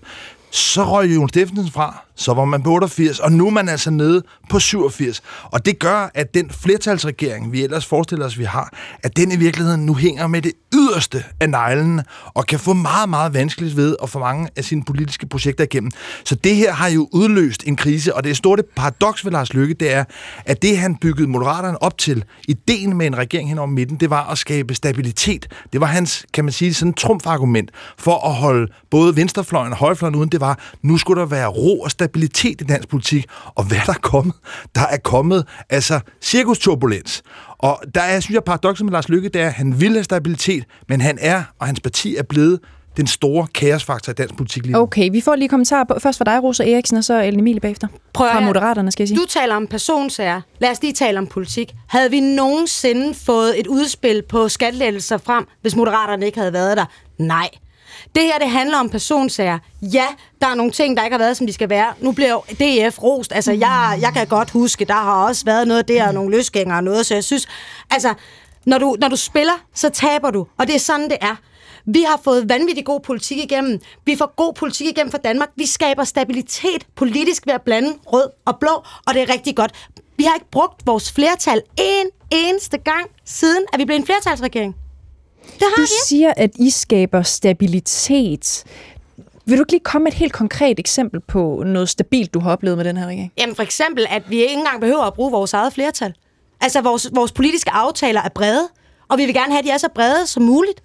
Så 0.51 0.83
røg 0.83 1.15
Jon 1.15 1.29
Steffensen 1.29 1.71
fra, 1.71 2.03
så 2.19 2.33
var 2.33 2.45
man 2.45 2.63
på 2.63 2.69
88, 2.69 3.19
og 3.19 3.31
nu 3.31 3.47
er 3.47 3.51
man 3.51 3.69
altså 3.69 3.91
nede 3.91 4.23
på 4.49 4.59
87. 4.59 5.21
Og 5.43 5.65
det 5.65 5.79
gør, 5.79 6.11
at 6.13 6.33
den 6.33 6.49
flertalsregering, 6.49 7.51
vi 7.51 7.63
ellers 7.63 7.85
forestiller 7.85 8.25
os, 8.25 8.39
vi 8.39 8.43
har, 8.43 8.73
at 9.03 9.17
den 9.17 9.31
i 9.31 9.35
virkeligheden 9.35 9.85
nu 9.85 9.95
hænger 9.95 10.27
med 10.27 10.41
det 10.41 10.51
yderste 10.73 11.23
af 11.39 11.49
neglen, 11.49 12.01
og 12.33 12.45
kan 12.45 12.59
få 12.59 12.73
meget, 12.73 13.09
meget 13.09 13.33
vanskeligt 13.33 13.77
ved 13.77 13.95
at 14.03 14.09
få 14.09 14.19
mange 14.19 14.49
af 14.55 14.63
sine 14.63 14.83
politiske 14.83 15.27
projekter 15.27 15.63
igennem. 15.63 15.91
Så 16.25 16.35
det 16.35 16.55
her 16.55 16.73
har 16.73 16.89
jo 16.89 17.09
udløst 17.11 17.63
en 17.67 17.75
krise, 17.75 18.15
og 18.15 18.23
det 18.23 18.37
store 18.37 18.57
paradoks 18.75 19.25
ved 19.25 19.31
Lars 19.31 19.53
Løkke, 19.53 19.73
det 19.73 19.93
er, 19.93 20.03
at 20.45 20.61
det 20.61 20.77
han 20.77 20.95
byggede 20.95 21.27
Moderaterne 21.27 21.83
op 21.83 21.97
til, 21.97 22.23
ideen 22.47 22.97
med 22.97 23.07
en 23.07 23.17
regering 23.17 23.49
hen 23.49 23.57
over 23.57 23.67
midten, 23.67 23.97
det 23.97 24.09
var 24.09 24.31
at 24.31 24.37
skabe 24.37 24.75
stabilitet. 24.75 25.47
Det 25.73 25.81
var 25.81 25.87
hans, 25.87 26.25
kan 26.33 26.43
man 26.45 26.51
sige, 26.53 26.73
sådan 26.73 26.93
trumfargument 26.93 27.71
for 27.97 28.27
at 28.27 28.33
holde 28.33 28.71
både 28.89 29.15
venstrefløjen 29.15 29.71
og 29.71 29.77
højrefløjen 29.77 30.15
uden. 30.15 30.29
Det 30.29 30.41
var, 30.41 30.59
nu 30.81 30.97
skulle 30.97 31.21
der 31.21 31.27
være 31.27 31.47
ro 31.47 31.81
og 31.81 31.91
stabilitet 31.91 32.08
i 32.15 32.53
dansk 32.53 32.89
politik. 32.89 33.25
Og 33.55 33.63
hvad 33.63 33.77
er 33.77 33.83
der 33.85 33.93
kommet? 33.93 34.33
Der 34.75 34.87
er 34.87 34.97
kommet, 34.97 35.45
altså, 35.69 35.99
cirkusturbulens. 36.21 37.23
Og 37.57 37.81
der 37.95 38.01
er, 38.01 38.19
synes 38.19 38.35
jeg, 38.35 38.43
paradokset 38.43 38.85
med 38.85 38.91
Lars 38.91 39.09
Lykke, 39.09 39.29
det 39.29 39.41
er, 39.41 39.47
at 39.47 39.53
han 39.53 39.81
vil 39.81 39.91
have 39.91 40.03
stabilitet, 40.03 40.63
men 40.89 41.01
han 41.01 41.17
er, 41.21 41.43
og 41.59 41.65
hans 41.65 41.79
parti 41.79 42.15
er 42.15 42.23
blevet 42.23 42.59
den 42.97 43.07
store 43.07 43.47
kaosfaktor 43.47 44.11
i 44.11 44.13
dansk 44.13 44.35
politik 44.35 44.63
lige 44.63 44.73
nu. 44.73 44.79
Okay, 44.79 45.09
vi 45.11 45.21
får 45.21 45.35
lige 45.35 45.49
kommentarer 45.49 45.83
på. 45.83 45.95
Først 45.99 46.17
fra 46.17 46.25
dig, 46.25 46.43
Rosa 46.43 46.71
Eriksen, 46.71 46.97
og 46.97 47.03
så 47.03 47.21
Ellen 47.21 47.39
Emilie 47.39 47.59
bagefter. 47.59 47.87
Prøv 48.13 48.27
at 48.27 48.33
Fra. 48.33 48.39
Moderaterne, 48.39 48.91
skal 48.91 49.03
jeg 49.03 49.07
sige. 49.07 49.17
Du 49.19 49.25
taler 49.29 49.55
om 49.55 49.67
personsager. 49.67 50.41
Lad 50.59 50.71
os 50.71 50.81
lige 50.81 50.93
tale 50.93 51.19
om 51.19 51.27
politik. 51.27 51.73
Havde 51.87 52.11
vi 52.11 52.19
nogensinde 52.19 53.13
fået 53.13 53.59
et 53.59 53.67
udspil 53.67 54.23
på 54.29 54.49
skattelettelser 54.49 55.17
frem, 55.17 55.45
hvis 55.61 55.75
moderaterne 55.75 56.25
ikke 56.25 56.37
havde 56.37 56.53
været 56.53 56.77
der? 56.77 56.85
Nej. 57.17 57.49
Det 58.15 58.23
her, 58.23 58.39
det 58.39 58.49
handler 58.49 58.77
om 58.77 58.89
personsager. 58.89 59.59
Ja, 59.81 60.05
der 60.41 60.47
er 60.47 60.55
nogle 60.55 60.71
ting, 60.71 60.97
der 60.97 61.03
ikke 61.03 61.13
har 61.13 61.23
været, 61.23 61.37
som 61.37 61.47
de 61.47 61.53
skal 61.53 61.69
være. 61.69 61.93
Nu 61.99 62.11
bliver 62.11 62.37
DF 62.37 63.03
rost. 63.03 63.31
Altså, 63.35 63.51
jeg, 63.51 63.97
jeg 64.01 64.13
kan 64.13 64.27
godt 64.27 64.49
huske, 64.49 64.85
der 64.85 64.93
har 64.93 65.25
også 65.25 65.45
været 65.45 65.67
noget 65.67 65.87
der, 65.87 66.07
og 66.07 66.13
nogle 66.13 66.37
løsgængere 66.37 66.77
og 66.77 66.83
noget, 66.83 67.05
så 67.05 67.13
jeg 67.13 67.23
synes, 67.23 67.47
altså, 67.91 68.13
når 68.65 68.77
du, 68.77 68.97
når 68.99 69.07
du 69.07 69.15
spiller, 69.15 69.53
så 69.75 69.89
taber 69.89 70.31
du, 70.31 70.47
og 70.57 70.67
det 70.67 70.75
er 70.75 70.79
sådan, 70.79 71.09
det 71.09 71.17
er. 71.21 71.35
Vi 71.85 72.01
har 72.07 72.19
fået 72.23 72.49
vanvittig 72.49 72.85
god 72.85 72.99
politik 72.99 73.37
igennem. 73.37 73.79
Vi 74.05 74.15
får 74.15 74.33
god 74.35 74.53
politik 74.53 74.87
igennem 74.87 75.11
for 75.11 75.17
Danmark. 75.17 75.49
Vi 75.55 75.65
skaber 75.65 76.03
stabilitet 76.03 76.87
politisk 76.95 77.45
ved 77.45 77.53
at 77.53 77.61
blande 77.61 77.93
rød 78.05 78.29
og 78.45 78.59
blå, 78.59 78.83
og 79.07 79.13
det 79.13 79.21
er 79.21 79.29
rigtig 79.33 79.55
godt. 79.55 79.71
Vi 80.17 80.23
har 80.23 80.35
ikke 80.35 80.49
brugt 80.51 80.87
vores 80.87 81.11
flertal 81.11 81.61
en 81.77 82.07
eneste 82.31 82.77
gang, 82.77 83.09
siden 83.25 83.65
at 83.73 83.79
vi 83.79 83.85
blev 83.85 83.97
en 83.97 84.05
flertalsregering. 84.05 84.75
Det 85.59 85.67
har 85.67 85.75
Du 85.75 85.81
ikke. 85.81 85.93
siger, 86.05 86.33
at 86.37 86.51
I 86.59 86.69
skaber 86.69 87.21
stabilitet. 87.21 88.63
Vil 89.45 89.57
du 89.57 89.61
ikke 89.63 89.71
lige 89.71 89.83
komme 89.83 90.03
med 90.03 90.11
et 90.11 90.17
helt 90.17 90.33
konkret 90.33 90.79
eksempel 90.79 91.19
på 91.19 91.63
noget 91.65 91.89
stabilt, 91.89 92.33
du 92.33 92.39
har 92.39 92.51
oplevet 92.51 92.77
med 92.77 92.85
den 92.85 92.97
her 92.97 93.05
regering? 93.07 93.31
Jamen 93.37 93.55
for 93.55 93.63
eksempel, 93.63 94.05
at 94.09 94.23
vi 94.29 94.41
ikke 94.41 94.53
engang 94.53 94.79
behøver 94.81 95.03
at 95.03 95.13
bruge 95.13 95.31
vores 95.31 95.53
eget 95.53 95.73
flertal. 95.73 96.13
Altså, 96.61 96.81
vores, 96.81 97.09
vores 97.13 97.31
politiske 97.31 97.71
aftaler 97.71 98.21
er 98.21 98.29
brede, 98.29 98.67
og 99.07 99.17
vi 99.17 99.25
vil 99.25 99.33
gerne 99.33 99.51
have, 99.51 99.59
at 99.59 99.65
de 99.65 99.69
er 99.71 99.77
så 99.77 99.89
brede 99.95 100.27
som 100.27 100.43
muligt. 100.43 100.81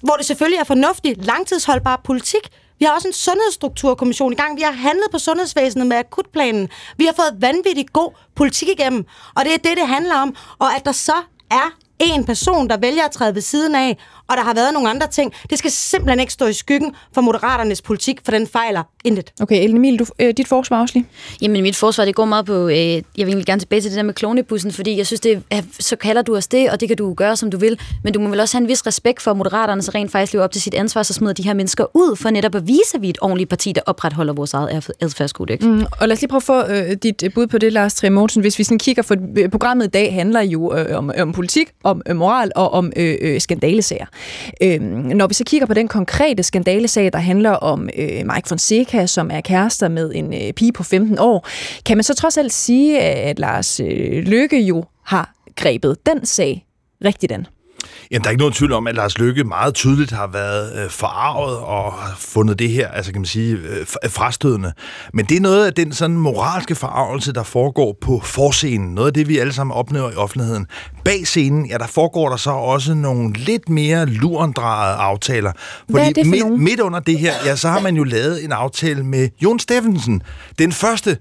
Hvor 0.00 0.14
det 0.14 0.26
selvfølgelig 0.26 0.58
er 0.58 0.64
fornuftig, 0.64 1.14
langtidsholdbar 1.24 2.00
politik. 2.04 2.40
Vi 2.78 2.84
har 2.84 2.92
også 2.94 3.08
en 3.08 3.14
sundhedsstrukturkommission 3.14 4.32
i 4.32 4.36
gang. 4.36 4.56
Vi 4.56 4.62
har 4.62 4.72
handlet 4.72 5.06
på 5.12 5.18
sundhedsvæsenet 5.18 5.86
med 5.86 5.96
akutplanen. 5.96 6.68
Vi 6.96 7.04
har 7.04 7.12
fået 7.12 7.36
vanvittigt 7.42 7.92
god 7.92 8.10
politik 8.34 8.68
igennem, 8.68 9.04
og 9.36 9.44
det 9.44 9.54
er 9.54 9.58
det, 9.58 9.76
det 9.76 9.88
handler 9.88 10.14
om. 10.16 10.36
Og 10.58 10.74
at 10.76 10.84
der 10.84 10.92
så 10.92 11.14
er 11.50 11.70
en 11.98 12.24
person, 12.24 12.68
der 12.68 12.76
vælger 12.76 13.04
at 13.04 13.10
træde 13.10 13.34
ved 13.34 13.42
siden 13.42 13.74
af, 13.74 13.98
og 14.28 14.36
der 14.36 14.42
har 14.42 14.54
været 14.54 14.72
nogle 14.72 14.90
andre 14.90 15.06
ting. 15.06 15.32
Det 15.50 15.58
skal 15.58 15.70
simpelthen 15.70 16.20
ikke 16.20 16.32
stå 16.32 16.46
i 16.46 16.52
skyggen 16.52 16.94
for 17.12 17.20
Moderaternes 17.20 17.82
politik, 17.82 18.20
for 18.24 18.32
den 18.32 18.46
fejler 18.46 18.82
intet. 19.04 19.32
Okay, 19.40 19.62
Ellen 19.62 19.76
Emil, 19.76 19.98
du, 19.98 20.06
øh, 20.18 20.34
dit 20.36 20.48
forsvar 20.48 20.80
også 20.80 20.94
lige. 20.94 21.06
Jamen, 21.42 21.62
mit 21.62 21.76
forsvar, 21.76 22.04
det 22.04 22.14
går 22.14 22.24
meget 22.24 22.46
på, 22.46 22.68
øh, 22.68 22.76
jeg 22.76 23.02
vil 23.16 23.26
egentlig 23.26 23.46
gerne 23.46 23.60
tilbage 23.60 23.80
til 23.80 23.90
det 23.90 23.96
der 23.96 24.02
med 24.02 24.14
klonebussen, 24.14 24.72
fordi 24.72 24.96
jeg 24.96 25.06
synes, 25.06 25.20
det 25.20 25.42
er, 25.50 25.62
så 25.80 25.96
kalder 25.96 26.22
du 26.22 26.36
os 26.36 26.46
det, 26.46 26.70
og 26.70 26.80
det 26.80 26.88
kan 26.88 26.96
du 26.96 27.14
gøre, 27.14 27.36
som 27.36 27.50
du 27.50 27.58
vil, 27.58 27.80
men 28.04 28.12
du 28.12 28.20
må 28.20 28.28
vel 28.28 28.40
også 28.40 28.56
have 28.56 28.62
en 28.62 28.68
vis 28.68 28.86
respekt 28.86 29.22
for 29.22 29.34
Moderaterne, 29.34 29.82
så 29.82 29.90
rent 29.94 30.12
faktisk 30.12 30.32
lever 30.32 30.44
op 30.44 30.52
til 30.52 30.62
sit 30.62 30.74
ansvar, 30.74 31.02
så 31.02 31.12
smider 31.12 31.32
de 31.32 31.42
her 31.42 31.54
mennesker 31.54 31.96
ud, 31.96 32.16
for 32.16 32.30
netop 32.30 32.54
at 32.54 32.66
vise, 32.66 32.94
at 32.94 33.02
vi 33.02 33.06
er 33.06 33.10
et 33.10 33.18
ordentligt 33.20 33.50
parti, 33.50 33.72
der 33.72 33.80
opretholder 33.86 34.32
vores 34.32 34.54
eget 34.54 34.90
adfærdskodex. 35.00 35.60
Mm, 35.60 35.86
og 36.00 36.08
lad 36.08 36.16
os 36.16 36.20
lige 36.20 36.28
prøve 36.28 36.38
at 36.38 36.42
få 36.42 36.72
øh, 36.72 36.96
dit 37.02 37.24
bud 37.34 37.46
på 37.46 37.58
det, 37.58 37.72
Lars 37.72 37.94
Trier 37.94 38.40
Hvis 38.40 38.58
vi 38.58 38.64
sådan 38.64 38.78
kigger, 38.78 39.02
for 39.02 39.16
øh, 39.36 39.48
programmet 39.48 39.86
i 39.86 39.88
dag 39.88 40.14
handler 40.14 40.40
jo 40.40 40.76
øh, 40.76 40.98
om, 40.98 41.12
om 41.18 41.32
politik, 41.32 41.68
om 41.84 42.02
øh, 42.08 42.16
moral 42.16 42.52
og 42.56 42.72
om 42.72 42.92
øh, 42.96 43.16
øh, 43.20 43.40
skandalesager. 43.40 44.06
Øh, 44.62 44.80
når 44.80 45.26
vi 45.26 45.34
så 45.34 45.44
kigger 45.44 45.66
på 45.66 45.74
den 45.74 45.88
konkrete 45.88 46.42
skandalesag, 46.42 47.12
der 47.12 47.18
handler 47.18 47.50
om 47.50 47.88
øh, 47.98 48.08
Mike 48.08 48.48
Fonseca, 48.48 49.06
som 49.06 49.30
er 49.30 49.40
kærester 49.40 49.88
med 49.88 50.12
en 50.14 50.34
øh, 50.34 50.52
pige 50.52 50.72
på 50.72 50.82
15 50.82 51.18
år, 51.18 51.48
kan 51.86 51.96
man 51.96 52.04
så 52.04 52.14
trods 52.14 52.38
alt 52.38 52.52
sige, 52.52 53.00
at 53.00 53.38
Lars 53.38 53.80
øh, 53.80 54.24
Løkke 54.26 54.60
jo 54.60 54.84
har 55.04 55.34
grebet 55.56 56.06
den 56.06 56.26
sag 56.26 56.64
rigtigt 57.04 57.32
an? 57.32 57.46
Jamen, 58.10 58.22
der 58.22 58.28
er 58.28 58.30
ikke 58.30 58.40
nogen 58.40 58.52
tvivl 58.54 58.72
om, 58.72 58.86
at 58.86 58.94
Lars 58.94 59.18
Lykke 59.18 59.44
meget 59.44 59.74
tydeligt 59.74 60.10
har 60.10 60.26
været 60.26 60.84
øh, 60.84 60.90
forarvet 60.90 61.56
og 61.58 61.92
har 61.92 62.14
fundet 62.18 62.58
det 62.58 62.70
her, 62.70 62.88
altså 62.88 63.12
kan 63.12 63.20
man 63.20 63.26
sige, 63.26 63.52
øh, 63.56 63.86
frastødende. 64.08 64.72
Men 65.12 65.24
det 65.24 65.36
er 65.36 65.40
noget 65.40 65.66
af 65.66 65.72
den 65.74 65.92
sådan 65.92 66.16
moralske 66.16 66.74
forarvelse, 66.74 67.32
der 67.32 67.42
foregår 67.42 67.96
på 68.00 68.20
forscenen. 68.24 68.94
Noget 68.94 69.06
af 69.06 69.14
det, 69.14 69.28
vi 69.28 69.38
alle 69.38 69.52
sammen 69.52 69.74
oplever 69.74 70.10
i 70.10 70.14
offentligheden. 70.14 70.66
Bag 71.04 71.26
scenen, 71.26 71.66
ja, 71.66 71.78
der 71.78 71.86
foregår 71.86 72.28
der 72.28 72.36
så 72.36 72.50
også 72.50 72.94
nogle 72.94 73.32
lidt 73.32 73.68
mere 73.68 74.06
lurendrejede 74.06 74.96
aftaler. 74.96 75.52
Fordi 75.56 75.92
Hvad 75.92 76.08
er 76.08 76.12
det 76.12 76.26
for 76.26 76.30
midt, 76.30 76.44
nogen? 76.44 76.64
midt 76.64 76.80
under 76.80 77.00
det 77.00 77.18
her, 77.18 77.32
ja, 77.46 77.56
så 77.56 77.68
har 77.68 77.80
man 77.80 77.96
jo 77.96 78.04
lavet 78.04 78.44
en 78.44 78.52
aftale 78.52 79.04
med 79.04 79.28
Jon 79.42 79.58
Steffensen. 79.58 80.22
Den 80.58 80.72
første 80.72 81.18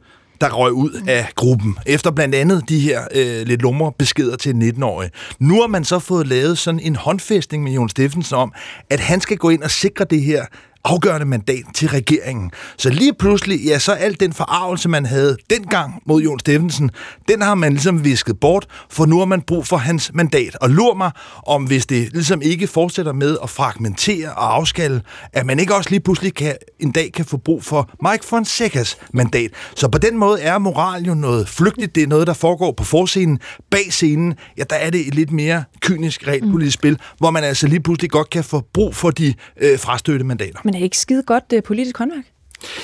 der 0.50 0.54
røg 0.54 0.72
ud 0.72 0.92
af 1.08 1.28
gruppen, 1.36 1.78
efter 1.86 2.12
blandt 2.12 2.36
andet 2.36 2.70
de 2.70 2.80
her 2.80 3.02
øh, 3.16 3.48
lidt 3.48 3.62
lumre 3.62 3.92
beskeder 4.00 4.36
til 4.36 4.54
19-årige. 4.54 5.12
Nu 5.40 5.62
har 5.62 5.68
man 5.68 5.84
så 5.84 6.00
fået 6.00 6.28
lavet 6.28 6.58
sådan 6.58 6.80
en 6.80 6.96
håndfæstning 6.96 7.64
med 7.64 7.72
Jon 7.72 7.90
Steffensen 7.90 8.36
om, 8.36 8.54
at 8.90 9.00
han 9.00 9.22
skal 9.22 9.38
gå 9.38 9.50
ind 9.50 9.64
og 9.64 9.72
sikre 9.72 10.06
det 10.10 10.22
her 10.22 10.46
afgørende 10.86 11.26
mandat 11.26 11.64
til 11.76 11.90
regeringen. 11.90 12.52
Så 12.78 12.90
lige 12.90 13.14
pludselig, 13.14 13.60
ja, 13.60 13.80
så 13.80 13.92
al 13.92 14.20
den 14.20 14.34
forarvelse, 14.34 14.90
man 14.90 15.06
havde 15.06 15.38
dengang 15.50 16.02
mod 16.06 16.22
Jon 16.22 16.40
Steffensen, 16.40 16.92
den 17.28 17.42
har 17.42 17.56
man 17.56 17.74
ligesom 17.74 18.04
visket 18.04 18.40
bort, 18.40 18.68
for 18.90 19.06
nu 19.06 19.20
har 19.20 19.26
man 19.26 19.42
brug 19.42 19.68
for 19.68 19.78
hans 19.78 20.12
mandat. 20.14 20.56
Og 20.56 20.70
lur 20.70 20.94
mig, 20.94 21.12
om 21.48 21.64
hvis 21.64 21.86
det 21.86 22.14
ligesom 22.14 22.42
ikke 22.42 22.68
fortsætter 22.68 23.14
med 23.14 23.38
at 23.44 23.50
fragmentere 23.50 24.30
og 24.34 24.56
afskalle, 24.56 25.02
at 25.34 25.46
man 25.46 25.60
ikke 25.60 25.76
også 25.76 25.90
lige 25.90 26.00
pludselig 26.00 26.34
kan, 26.34 26.56
en 26.80 26.92
dag 26.92 27.12
kan 27.14 27.26
få 27.26 27.38
brug 27.38 27.64
for 27.64 27.90
Mike 28.12 28.26
Fonsecas 28.26 28.98
mandat. 29.14 29.52
Så 29.76 29.88
på 29.88 29.98
den 29.98 30.18
måde 30.18 30.42
er 30.42 30.58
moral 30.58 31.04
jo 31.04 31.14
noget 31.14 31.50
flygtigt. 31.50 31.96
Det 31.96 32.04
er 32.04 32.08
noget, 32.08 32.28
der 32.28 32.34
foregår 32.34 32.72
på 32.72 32.84
forscenen. 32.84 33.40
Bag 33.72 33.94
scenen, 33.94 34.34
ja, 34.58 34.64
der 34.70 34.76
er 34.76 34.90
det 34.90 35.08
et 35.08 35.16
lidt 35.16 35.32
mere 35.32 35.64
kynisk 35.82 36.28
realpolitisk 36.28 36.74
spil, 36.74 37.00
hvor 37.18 37.32
man 37.32 37.44
altså 37.44 37.68
lige 37.68 37.80
pludselig 37.80 38.12
godt 38.12 38.30
kan 38.30 38.44
få 38.44 38.64
brug 38.74 38.96
for 38.96 39.12
de 39.12 39.34
øh, 39.62 39.80
frastøtte 39.80 40.26
mandater. 40.26 40.60
Men 40.64 40.73
er 40.76 40.84
ikke 40.84 40.98
skide 40.98 41.24
godt 41.24 41.44
øh, 41.54 41.64
politisk 41.64 41.98
håndværk? 41.98 42.24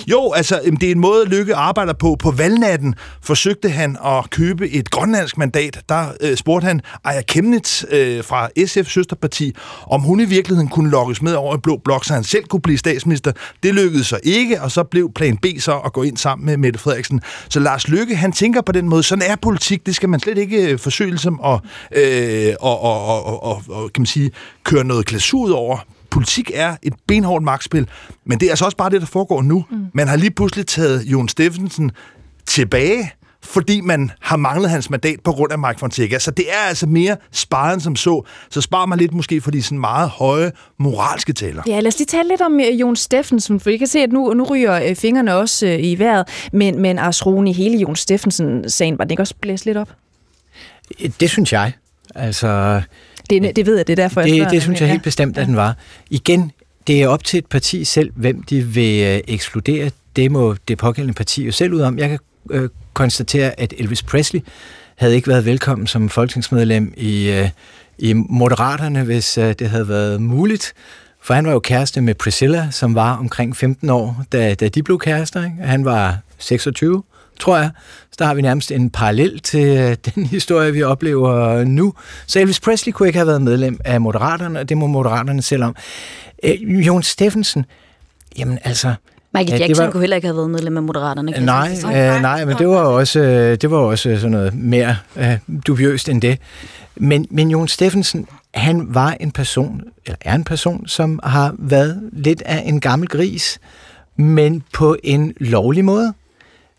Jo, 0.07 0.31
altså, 0.31 0.61
det 0.81 0.87
er 0.87 0.91
en 0.91 0.99
måde, 0.99 1.25
Lykke 1.25 1.55
arbejder 1.55 1.93
på. 1.93 2.15
På 2.19 2.31
valgnatten 2.31 2.95
forsøgte 3.21 3.69
han 3.69 3.97
at 4.05 4.29
købe 4.29 4.69
et 4.69 4.91
grønlandsk 4.91 5.37
mandat. 5.37 5.79
Der 5.89 6.05
øh, 6.21 6.37
spurgte 6.37 6.65
han 6.65 6.81
Aya 7.03 7.21
Kemnitz 7.21 7.83
øh, 7.91 8.23
fra 8.23 8.49
SF 8.65 8.89
søsterparti, 8.89 9.55
om 9.87 10.01
hun 10.01 10.19
i 10.19 10.25
virkeligheden 10.25 10.69
kunne 10.69 10.89
lokkes 10.89 11.21
med 11.21 11.33
over 11.33 11.55
i 11.55 11.59
Blå 11.63 11.77
Blok, 11.83 12.05
så 12.05 12.13
han 12.13 12.23
selv 12.23 12.43
kunne 12.43 12.61
blive 12.61 12.77
statsminister. 12.77 13.31
Det 13.63 13.73
lykkedes 13.73 14.07
så 14.07 14.19
ikke, 14.23 14.61
og 14.61 14.71
så 14.71 14.83
blev 14.83 15.11
plan 15.13 15.37
B 15.37 15.45
så 15.59 15.79
at 15.85 15.93
gå 15.93 16.03
ind 16.03 16.17
sammen 16.17 16.45
med 16.45 16.57
Mette 16.57 16.79
Frederiksen. 16.79 17.21
Så 17.49 17.59
Lars 17.59 17.87
Lykke, 17.87 18.15
han 18.15 18.31
tænker 18.31 18.61
på 18.61 18.71
den 18.71 18.89
måde, 18.89 19.03
sådan 19.03 19.31
er 19.31 19.35
politik, 19.35 19.85
det 19.85 19.95
skal 19.95 20.09
man 20.09 20.19
slet 20.19 20.37
ikke 20.37 20.71
øh, 20.71 20.79
forsøge 20.79 21.09
ligesom 21.09 21.39
at 21.45 21.59
øh, 21.95 22.53
og, 22.59 22.81
og, 22.81 23.05
og, 23.05 23.43
og, 23.43 23.63
og, 23.69 23.93
kan 23.93 24.01
man 24.01 24.05
sige, 24.05 24.31
køre 24.63 24.83
noget 24.83 25.05
glasur 25.05 25.45
ud 25.45 25.51
over 25.51 25.77
politik 26.11 26.51
er 26.53 26.75
et 26.83 26.93
benhårdt 27.07 27.43
magtspil, 27.43 27.87
men 28.25 28.39
det 28.39 28.45
er 28.45 28.49
altså 28.49 28.65
også 28.65 28.77
bare 28.77 28.89
det, 28.89 29.01
der 29.01 29.07
foregår 29.07 29.41
nu. 29.41 29.65
Mm. 29.71 29.85
Man 29.93 30.07
har 30.07 30.15
lige 30.15 30.31
pludselig 30.31 30.67
taget 30.67 31.03
Jon 31.05 31.29
Steffensen 31.29 31.91
tilbage, 32.45 33.11
fordi 33.43 33.81
man 33.81 34.11
har 34.19 34.37
manglet 34.37 34.69
hans 34.69 34.89
mandat 34.89 35.19
på 35.23 35.31
grund 35.31 35.51
af 35.51 35.59
Mike 35.59 35.79
Fonseca. 35.79 36.19
Så 36.19 36.31
det 36.31 36.45
er 36.49 36.67
altså 36.67 36.87
mere 36.87 37.17
sparet 37.31 37.81
som 37.81 37.95
så. 37.95 38.25
Så 38.49 38.61
sparer 38.61 38.85
man 38.85 38.99
lidt 38.99 39.13
måske 39.13 39.41
for 39.41 39.51
de 39.51 39.63
sådan 39.63 39.79
meget 39.79 40.09
høje 40.09 40.51
moralske 40.77 41.33
taler. 41.33 41.63
Ja, 41.67 41.79
lad 41.79 41.87
os 41.87 41.97
lige 41.97 42.05
tale 42.05 42.29
lidt 42.29 42.41
om 42.41 42.53
uh, 42.53 42.79
Jon 42.79 42.95
Steffensen, 42.95 43.59
for 43.59 43.69
I 43.69 43.77
kan 43.77 43.87
se, 43.87 43.99
at 43.99 44.11
nu, 44.11 44.33
nu 44.33 44.43
ryger 44.43 44.89
uh, 44.89 44.95
fingrene 44.95 45.35
også 45.35 45.65
uh, 45.65 45.83
i 45.83 45.99
vejret. 45.99 46.27
Men, 46.53 46.81
men 46.81 46.99
Ars 46.99 47.25
Rune, 47.25 47.53
hele 47.53 47.77
Jon 47.77 47.95
Steffensen-sagen, 47.95 48.97
var 48.97 49.03
den 49.03 49.11
ikke 49.11 49.23
også 49.23 49.35
blæst 49.41 49.65
lidt 49.65 49.77
op? 49.77 49.89
Det 51.19 51.29
synes 51.29 51.53
jeg. 51.53 51.73
Altså, 52.15 52.81
det, 53.29 53.55
det 53.55 53.65
ved 53.65 53.75
jeg, 53.75 53.87
det 53.87 53.99
er 53.99 54.03
derfor, 54.03 54.21
jeg 54.21 54.29
det. 54.29 54.51
Det 54.51 54.61
synes 54.61 54.81
jeg 54.81 54.89
helt 54.89 55.03
bestemt, 55.03 55.37
at 55.37 55.47
den 55.47 55.55
var. 55.55 55.75
Igen, 56.09 56.51
det 56.87 57.03
er 57.03 57.07
op 57.07 57.23
til 57.23 57.37
et 57.37 57.45
parti 57.45 57.83
selv, 57.83 58.11
hvem 58.15 58.43
de 58.43 58.61
vil 58.61 59.03
øh, 59.03 59.21
ekskludere. 59.27 59.91
Det 60.15 60.31
må 60.31 60.55
det 60.67 60.77
pågældende 60.77 61.13
parti 61.13 61.45
jo 61.45 61.51
selv 61.51 61.73
ud 61.73 61.79
om. 61.79 61.97
Jeg 61.97 62.09
kan 62.09 62.19
øh, 62.51 62.69
konstatere, 62.93 63.59
at 63.59 63.73
Elvis 63.77 64.03
Presley 64.03 64.41
havde 64.95 65.15
ikke 65.15 65.27
været 65.27 65.45
velkommen 65.45 65.87
som 65.87 66.09
folketingsmedlem 66.09 66.93
i, 66.97 67.29
øh, 67.29 67.49
i 67.97 68.13
Moderaterne, 68.13 69.03
hvis 69.03 69.37
øh, 69.37 69.53
det 69.59 69.69
havde 69.69 69.89
været 69.89 70.21
muligt. 70.21 70.73
For 71.21 71.33
han 71.33 71.45
var 71.45 71.51
jo 71.51 71.59
kæreste 71.59 72.01
med 72.01 72.15
Priscilla, 72.15 72.67
som 72.71 72.95
var 72.95 73.17
omkring 73.17 73.57
15 73.57 73.89
år, 73.89 74.23
da, 74.31 74.53
da 74.53 74.67
de 74.67 74.83
blev 74.83 74.99
kærester. 74.99 75.43
Ikke? 75.43 75.55
Han 75.59 75.85
var 75.85 76.17
26 76.37 77.03
tror 77.39 77.57
jeg. 77.57 77.69
Så 78.11 78.15
der 78.19 78.25
har 78.25 78.33
vi 78.33 78.41
nærmest 78.41 78.71
en 78.71 78.89
parallel 78.89 79.39
til 79.39 79.77
øh, 79.77 79.95
den 80.15 80.25
historie, 80.25 80.73
vi 80.73 80.83
oplever 80.83 81.63
nu. 81.63 81.93
Så 82.27 82.39
Elvis 82.39 82.59
Presley 82.59 82.93
kunne 82.93 83.09
ikke 83.09 83.19
have 83.19 83.27
været 83.27 83.41
medlem 83.41 83.79
af 83.85 84.01
Moderaterne, 84.01 84.59
og 84.59 84.69
det 84.69 84.77
må 84.77 84.87
Moderaterne 84.87 85.41
selv 85.41 85.63
om. 85.63 85.75
Øh, 86.43 86.87
Jon 86.87 87.03
Steffensen, 87.03 87.65
jamen 88.37 88.59
altså... 88.63 88.93
Michael 89.33 89.61
Jackson 89.61 89.85
var, 89.85 89.91
kunne 89.91 90.01
heller 90.01 90.15
ikke 90.15 90.27
have 90.27 90.37
været 90.37 90.49
medlem 90.49 90.77
af 90.77 90.83
Moderaterne. 90.83 91.33
Kan 91.33 91.43
nej, 91.43 91.77
øh, 91.85 92.21
nej, 92.21 92.45
men 92.45 92.57
det 92.57 92.67
var 92.67 92.83
også, 92.83 93.19
det 93.61 93.71
var 93.71 93.77
også 93.77 94.15
sådan 94.15 94.31
noget 94.31 94.53
mere 94.53 94.95
øh, 95.17 95.37
dubiøst 95.67 96.09
end 96.09 96.21
det. 96.21 96.37
Men, 96.95 97.27
men 97.29 97.51
Jon 97.51 97.67
Steffensen, 97.67 98.27
han 98.53 98.95
var 98.95 99.17
en 99.19 99.31
person, 99.31 99.81
eller 100.05 100.17
er 100.21 100.35
en 100.35 100.43
person, 100.43 100.87
som 100.87 101.19
har 101.23 101.55
været 101.57 102.09
lidt 102.11 102.41
af 102.41 102.63
en 102.65 102.79
gammel 102.79 103.09
gris, 103.09 103.59
men 104.15 104.63
på 104.73 104.97
en 105.03 105.33
lovlig 105.39 105.85
måde. 105.85 106.13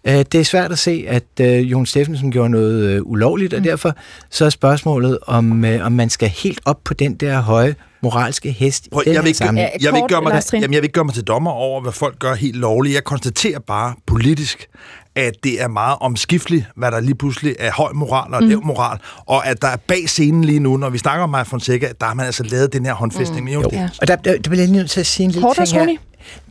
Det 0.04 0.34
er 0.34 0.44
svært 0.44 0.72
at 0.72 0.78
se, 0.78 1.04
at 1.08 1.24
uh, 1.40 1.70
Jon 1.70 1.86
Steffensen 1.86 2.32
gjorde 2.32 2.50
noget 2.50 3.00
uh, 3.00 3.10
ulovligt, 3.10 3.54
og 3.54 3.64
derfor 3.64 3.94
så 4.30 4.44
er 4.44 4.50
spørgsmålet, 4.50 5.18
om, 5.26 5.64
uh, 5.64 5.86
om 5.86 5.92
man 5.92 6.10
skal 6.10 6.28
helt 6.28 6.60
op 6.64 6.80
på 6.84 6.94
den 6.94 7.14
der 7.14 7.40
høje 7.40 7.74
moralske 8.02 8.50
hest 8.50 8.88
Prøv, 8.92 9.02
jeg, 9.06 9.22
vil 9.22 9.28
ikke, 9.28 9.44
jeg, 9.44 9.72
jeg, 9.80 9.92
vil 9.92 9.98
ikke 9.98 10.08
gøre 10.08 10.22
mig, 10.22 10.42
jamen, 10.52 10.62
jeg 10.62 10.70
vil 10.70 10.84
ikke 10.84 10.92
gøre 10.92 11.04
mig 11.04 11.14
til 11.14 11.24
dommer 11.24 11.50
over, 11.50 11.80
hvad 11.80 11.92
folk 11.92 12.18
gør 12.18 12.34
helt 12.34 12.56
lovligt. 12.56 12.94
Jeg 12.94 13.04
konstaterer 13.04 13.58
bare 13.58 13.94
politisk, 14.06 14.66
at 15.14 15.32
det 15.44 15.62
er 15.62 15.68
meget 15.68 15.96
omskifteligt, 16.00 16.66
hvad 16.76 16.90
der 16.90 17.00
lige 17.00 17.14
pludselig 17.14 17.56
er 17.58 17.72
høj 17.72 17.92
moral 17.92 18.34
og 18.34 18.42
mm. 18.42 18.48
lav 18.48 18.64
moral, 18.64 18.98
og 19.26 19.46
at 19.46 19.62
der 19.62 19.68
er 19.68 19.76
bag 19.76 20.08
scenen 20.08 20.44
lige 20.44 20.60
nu, 20.60 20.76
når 20.76 20.90
vi 20.90 20.98
snakker 20.98 21.22
om 21.22 21.30
Maja 21.30 21.42
Fonseca, 21.42 21.92
der 22.00 22.06
har 22.06 22.14
man 22.14 22.26
altså 22.26 22.42
lavet 22.42 22.72
den 22.72 22.86
her 22.86 22.92
håndfæstning. 22.92 23.46
Mm. 23.46 23.52
Jo, 23.52 23.70
ja. 23.72 23.88
Og 24.00 24.08
der, 24.08 24.16
der, 24.16 24.38
der 24.38 24.50
vil 24.50 24.58
jeg 24.58 24.68
lige 24.68 24.78
nødt 24.78 24.90
til 24.90 25.00
at 25.00 25.06
sige 25.06 25.24
en 25.24 25.30
lille 25.30 25.48
ting 25.54 25.88
her. 25.88 25.96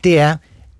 Det 0.04 0.20
er, 0.20 0.36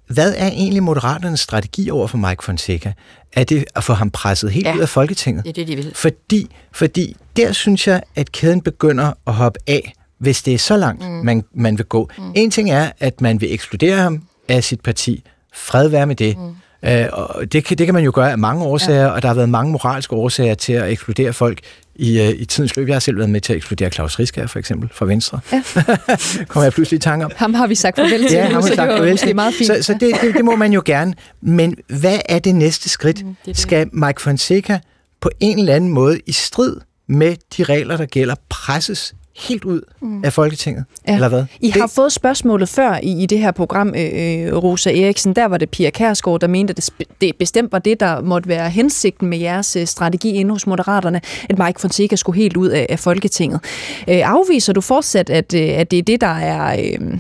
hvad 0.10 0.34
er 0.38 0.48
egentlig 0.48 0.84
Moderaternes 0.84 1.40
strategi 1.40 1.90
over 1.90 2.08
for 2.08 2.18
Mike 2.18 2.44
Fonseca? 2.44 2.94
Er 3.34 3.44
det 3.44 3.66
at 3.76 3.84
få 3.84 3.94
ham 3.94 4.12
presset 4.12 4.52
helt 4.52 4.68
ja, 4.68 4.76
ud 4.76 4.80
af 4.80 4.90
Folketinget? 4.90 5.44
det 5.44 5.50
er 5.50 5.54
det, 5.54 5.68
de 5.68 5.76
vil. 5.76 5.92
Fordi, 5.96 6.50
fordi 6.72 7.16
der 7.38 7.52
synes 7.52 7.88
jeg, 7.88 8.02
at 8.16 8.32
kæden 8.32 8.62
begynder 8.62 9.14
at 9.28 9.34
hoppe 9.34 9.60
af, 9.68 9.94
hvis 10.18 10.44
det 10.44 10.54
er 10.54 10.58
så 10.58 10.78
langt, 10.78 11.04
mm. 11.04 11.10
man, 11.10 11.44
man 11.54 11.78
vil 11.78 11.86
gå. 11.86 12.10
Mm. 12.18 12.32
En 12.36 12.52
ting 12.52 12.72
er, 12.72 12.92
at 13.00 13.22
man 13.22 13.42
vil 13.42 13.54
ekskludere 13.54 13.98
ham 13.98 14.24
af 14.48 14.64
sit 14.64 14.82
parti. 14.82 15.24
Fred 15.54 15.88
være 15.88 16.08
med 16.08 16.16
det. 16.16 16.38
Mm. 16.38 16.56
Uh, 16.88 16.92
og 17.12 17.52
det, 17.52 17.66
kan, 17.66 17.78
det 17.78 17.88
kan 17.88 17.94
man 17.94 18.04
jo 18.04 18.12
gøre 18.16 18.32
af 18.32 18.38
mange 18.38 18.64
årsager, 18.64 19.02
ja. 19.02 19.08
og 19.08 19.22
der 19.22 19.28
har 19.28 19.36
været 19.36 19.50
mange 19.50 19.72
moralske 19.72 20.16
årsager 20.16 20.54
til 20.54 20.74
at 20.74 20.92
ekskludere 20.92 21.34
folk 21.34 21.60
i, 21.96 22.20
uh, 22.20 22.30
i 22.30 22.46
tidens 22.46 22.76
løb. 22.76 22.88
Jeg 22.88 22.96
har 22.96 23.00
selv 23.00 23.18
været 23.18 23.30
med 23.30 23.42
til 23.42 23.54
at 23.54 23.58
ekskludere 23.58 23.90
Claus 23.90 24.20
Riskær, 24.20 24.48
for 24.48 24.60
eksempel, 24.60 24.90
fra 24.94 25.06
Venstre. 25.06 25.40
Ja. 25.52 25.64
Kommer 26.50 26.64
jeg 26.64 26.74
pludselig 26.74 26.98
i 26.98 27.02
tanke 27.02 27.26
om. 27.26 27.32
Ham 27.36 27.54
har 27.54 27.68
vi 27.68 27.76
sagt 27.76 27.96
farvel 27.96 28.28
til. 28.28 28.32
Ja, 28.32 28.44
ham 28.44 28.54
har 28.54 28.62
vi 28.62 28.76
sagt 28.76 28.92
farvel 28.92 29.18
til. 29.18 29.26
Det 29.26 29.32
er 29.32 29.36
meget 29.36 29.54
fint. 29.54 29.68
Så, 29.68 29.84
så 29.84 29.94
det, 29.94 30.22
det, 30.22 30.34
det 30.34 30.46
må 30.46 30.56
man 30.56 30.74
jo 30.74 30.82
gerne. 30.86 31.14
Men 31.42 31.76
hvad 31.88 32.20
er 32.26 32.40
det 32.40 32.56
næste 32.56 32.90
skridt? 32.90 33.26
Mm, 33.26 33.28
det 33.28 33.46
det. 33.46 33.58
Skal 33.58 33.90
Mike 33.94 34.22
Fonseca 34.22 34.80
på 35.22 35.30
en 35.40 35.60
eller 35.60 35.76
anden 35.76 35.90
måde 35.90 36.20
i 36.26 36.32
strid 36.32 36.76
med 37.08 37.36
de 37.58 37.64
regler, 37.64 37.98
der 37.98 38.06
gælder, 38.06 38.36
presses 38.50 39.14
helt 39.40 39.66
ud 39.66 39.82
mm. 40.02 40.24
af 40.24 40.34
Folketinget, 40.34 40.86
ja. 41.08 41.14
eller 41.14 41.30
hvad? 41.30 41.46
I 41.60 41.70
har 41.70 41.88
fået 41.88 42.12
spørgsmålet 42.12 42.70
før 42.70 43.00
i, 43.04 43.24
i 43.24 43.26
det 43.26 43.40
her 43.40 43.52
program, 43.52 43.88
øh, 43.88 44.58
Rosa 44.64 44.90
Eriksen. 44.90 45.36
Der 45.36 45.46
var 45.46 45.58
det 45.58 45.70
Pia 45.70 45.90
Kærsgaard, 45.90 46.40
der 46.40 46.48
mente, 46.48 46.72
at 46.72 46.78
det, 46.78 47.08
det 47.22 47.36
bestemt 47.40 47.72
var 47.72 47.80
det, 47.80 48.00
der 48.00 48.22
måtte 48.22 48.50
være 48.50 48.70
hensigten 48.70 49.28
med 49.28 49.38
jeres 49.38 49.76
øh, 49.76 49.88
strategi 49.88 50.32
inde 50.32 50.52
hos 50.52 50.68
Moderaterne, 50.68 51.22
at 51.50 51.58
Mike 51.60 51.82
Fonseca 51.82 52.16
skulle 52.16 52.42
helt 52.42 52.58
ud 52.58 52.68
af, 52.68 52.86
af 52.90 53.00
Folketinget. 53.00 53.60
Øh, 54.08 54.22
afviser 54.30 54.74
du 54.74 54.82
fortsat, 54.82 55.30
at, 55.30 55.54
øh, 55.54 55.70
at 55.70 55.92
det 55.92 56.00
er 56.00 56.04
det, 56.04 56.22
der 56.22 56.28
er, 56.28 56.80
øh, 56.80 57.20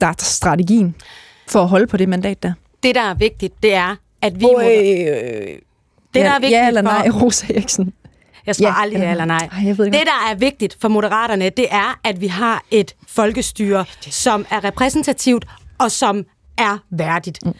der 0.00 0.06
er 0.06 0.14
strategien 0.18 0.94
for 1.48 1.62
at 1.62 1.68
holde 1.68 1.86
på 1.86 1.96
det 1.96 2.08
mandat 2.08 2.42
der? 2.42 2.52
Det, 2.82 2.94
der 2.94 3.10
er 3.10 3.14
vigtigt, 3.14 3.54
det 3.62 3.74
er, 3.74 3.96
at 4.22 4.40
vi... 4.40 4.44
Oh, 4.44 4.64
øh, 4.64 4.70
øh, 4.70 5.56
det, 6.14 6.22
der 6.22 6.28
ja, 6.28 6.34
er 6.34 6.40
vigtigt 6.40 6.52
ja 6.52 6.68
eller 6.68 6.82
nej, 6.82 7.10
for, 7.10 7.20
Rosa 7.20 7.46
Eriksen? 7.54 7.92
Jeg 8.50 8.56
svarer 8.56 8.74
ja, 8.76 8.82
aldrig 8.82 9.00
ja 9.00 9.10
eller 9.10 9.24
nej. 9.24 9.48
Ej, 9.52 9.66
jeg 9.66 9.78
ved 9.78 9.86
ikke. 9.86 9.98
Det, 9.98 10.06
der 10.06 10.30
er 10.30 10.34
vigtigt 10.34 10.76
for 10.80 10.88
Moderaterne, 10.88 11.50
det 11.50 11.66
er, 11.70 11.98
at 12.04 12.20
vi 12.20 12.26
har 12.26 12.62
et 12.70 12.94
folkestyre, 13.08 13.84
som 14.00 14.46
er 14.50 14.64
repræsentativt 14.64 15.44
og 15.78 15.90
som 15.90 16.24
er 16.58 16.78
værdigt. 16.90 17.38
Mm. 17.46 17.54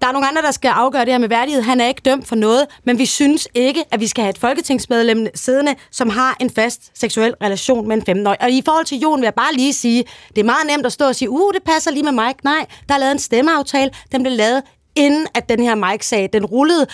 Der 0.00 0.08
er 0.08 0.12
nogle 0.12 0.28
andre, 0.28 0.42
der 0.42 0.50
skal 0.50 0.68
afgøre 0.68 1.04
det 1.04 1.12
her 1.12 1.18
med 1.18 1.28
værdighed. 1.28 1.62
Han 1.62 1.80
er 1.80 1.86
ikke 1.86 2.02
dømt 2.04 2.28
for 2.28 2.36
noget, 2.36 2.66
men 2.84 2.98
vi 2.98 3.06
synes 3.06 3.48
ikke, 3.54 3.84
at 3.90 4.00
vi 4.00 4.06
skal 4.06 4.22
have 4.22 4.30
et 4.30 4.38
folketingsmedlem 4.38 5.26
siddende, 5.34 5.74
som 5.90 6.10
har 6.10 6.36
en 6.40 6.50
fast 6.50 6.90
seksuel 6.94 7.34
relation 7.42 7.88
med 7.88 8.08
en 8.08 8.20
15-årig. 8.26 8.42
Og 8.42 8.50
i 8.50 8.62
forhold 8.64 8.84
til 8.84 8.98
Jon 8.98 9.20
vil 9.20 9.26
jeg 9.26 9.34
bare 9.34 9.54
lige 9.54 9.72
sige, 9.72 10.04
det 10.28 10.38
er 10.38 10.44
meget 10.44 10.66
nemt 10.66 10.86
at 10.86 10.92
stå 10.92 11.04
og 11.08 11.14
sige, 11.14 11.30
uh, 11.30 11.54
det 11.54 11.62
passer 11.62 11.90
lige 11.90 12.02
med 12.02 12.12
Mike. 12.12 12.38
Nej, 12.44 12.66
der 12.88 12.94
er 12.94 12.98
lavet 12.98 13.12
en 13.12 13.18
stemmeaftale. 13.18 13.90
Den 14.12 14.22
blev 14.22 14.36
lavet 14.36 14.62
inden 14.96 15.26
at 15.34 15.48
den 15.48 15.62
her 15.62 15.74
Mike-sag, 15.74 16.30
den 16.32 16.44
rullede. 16.44 16.86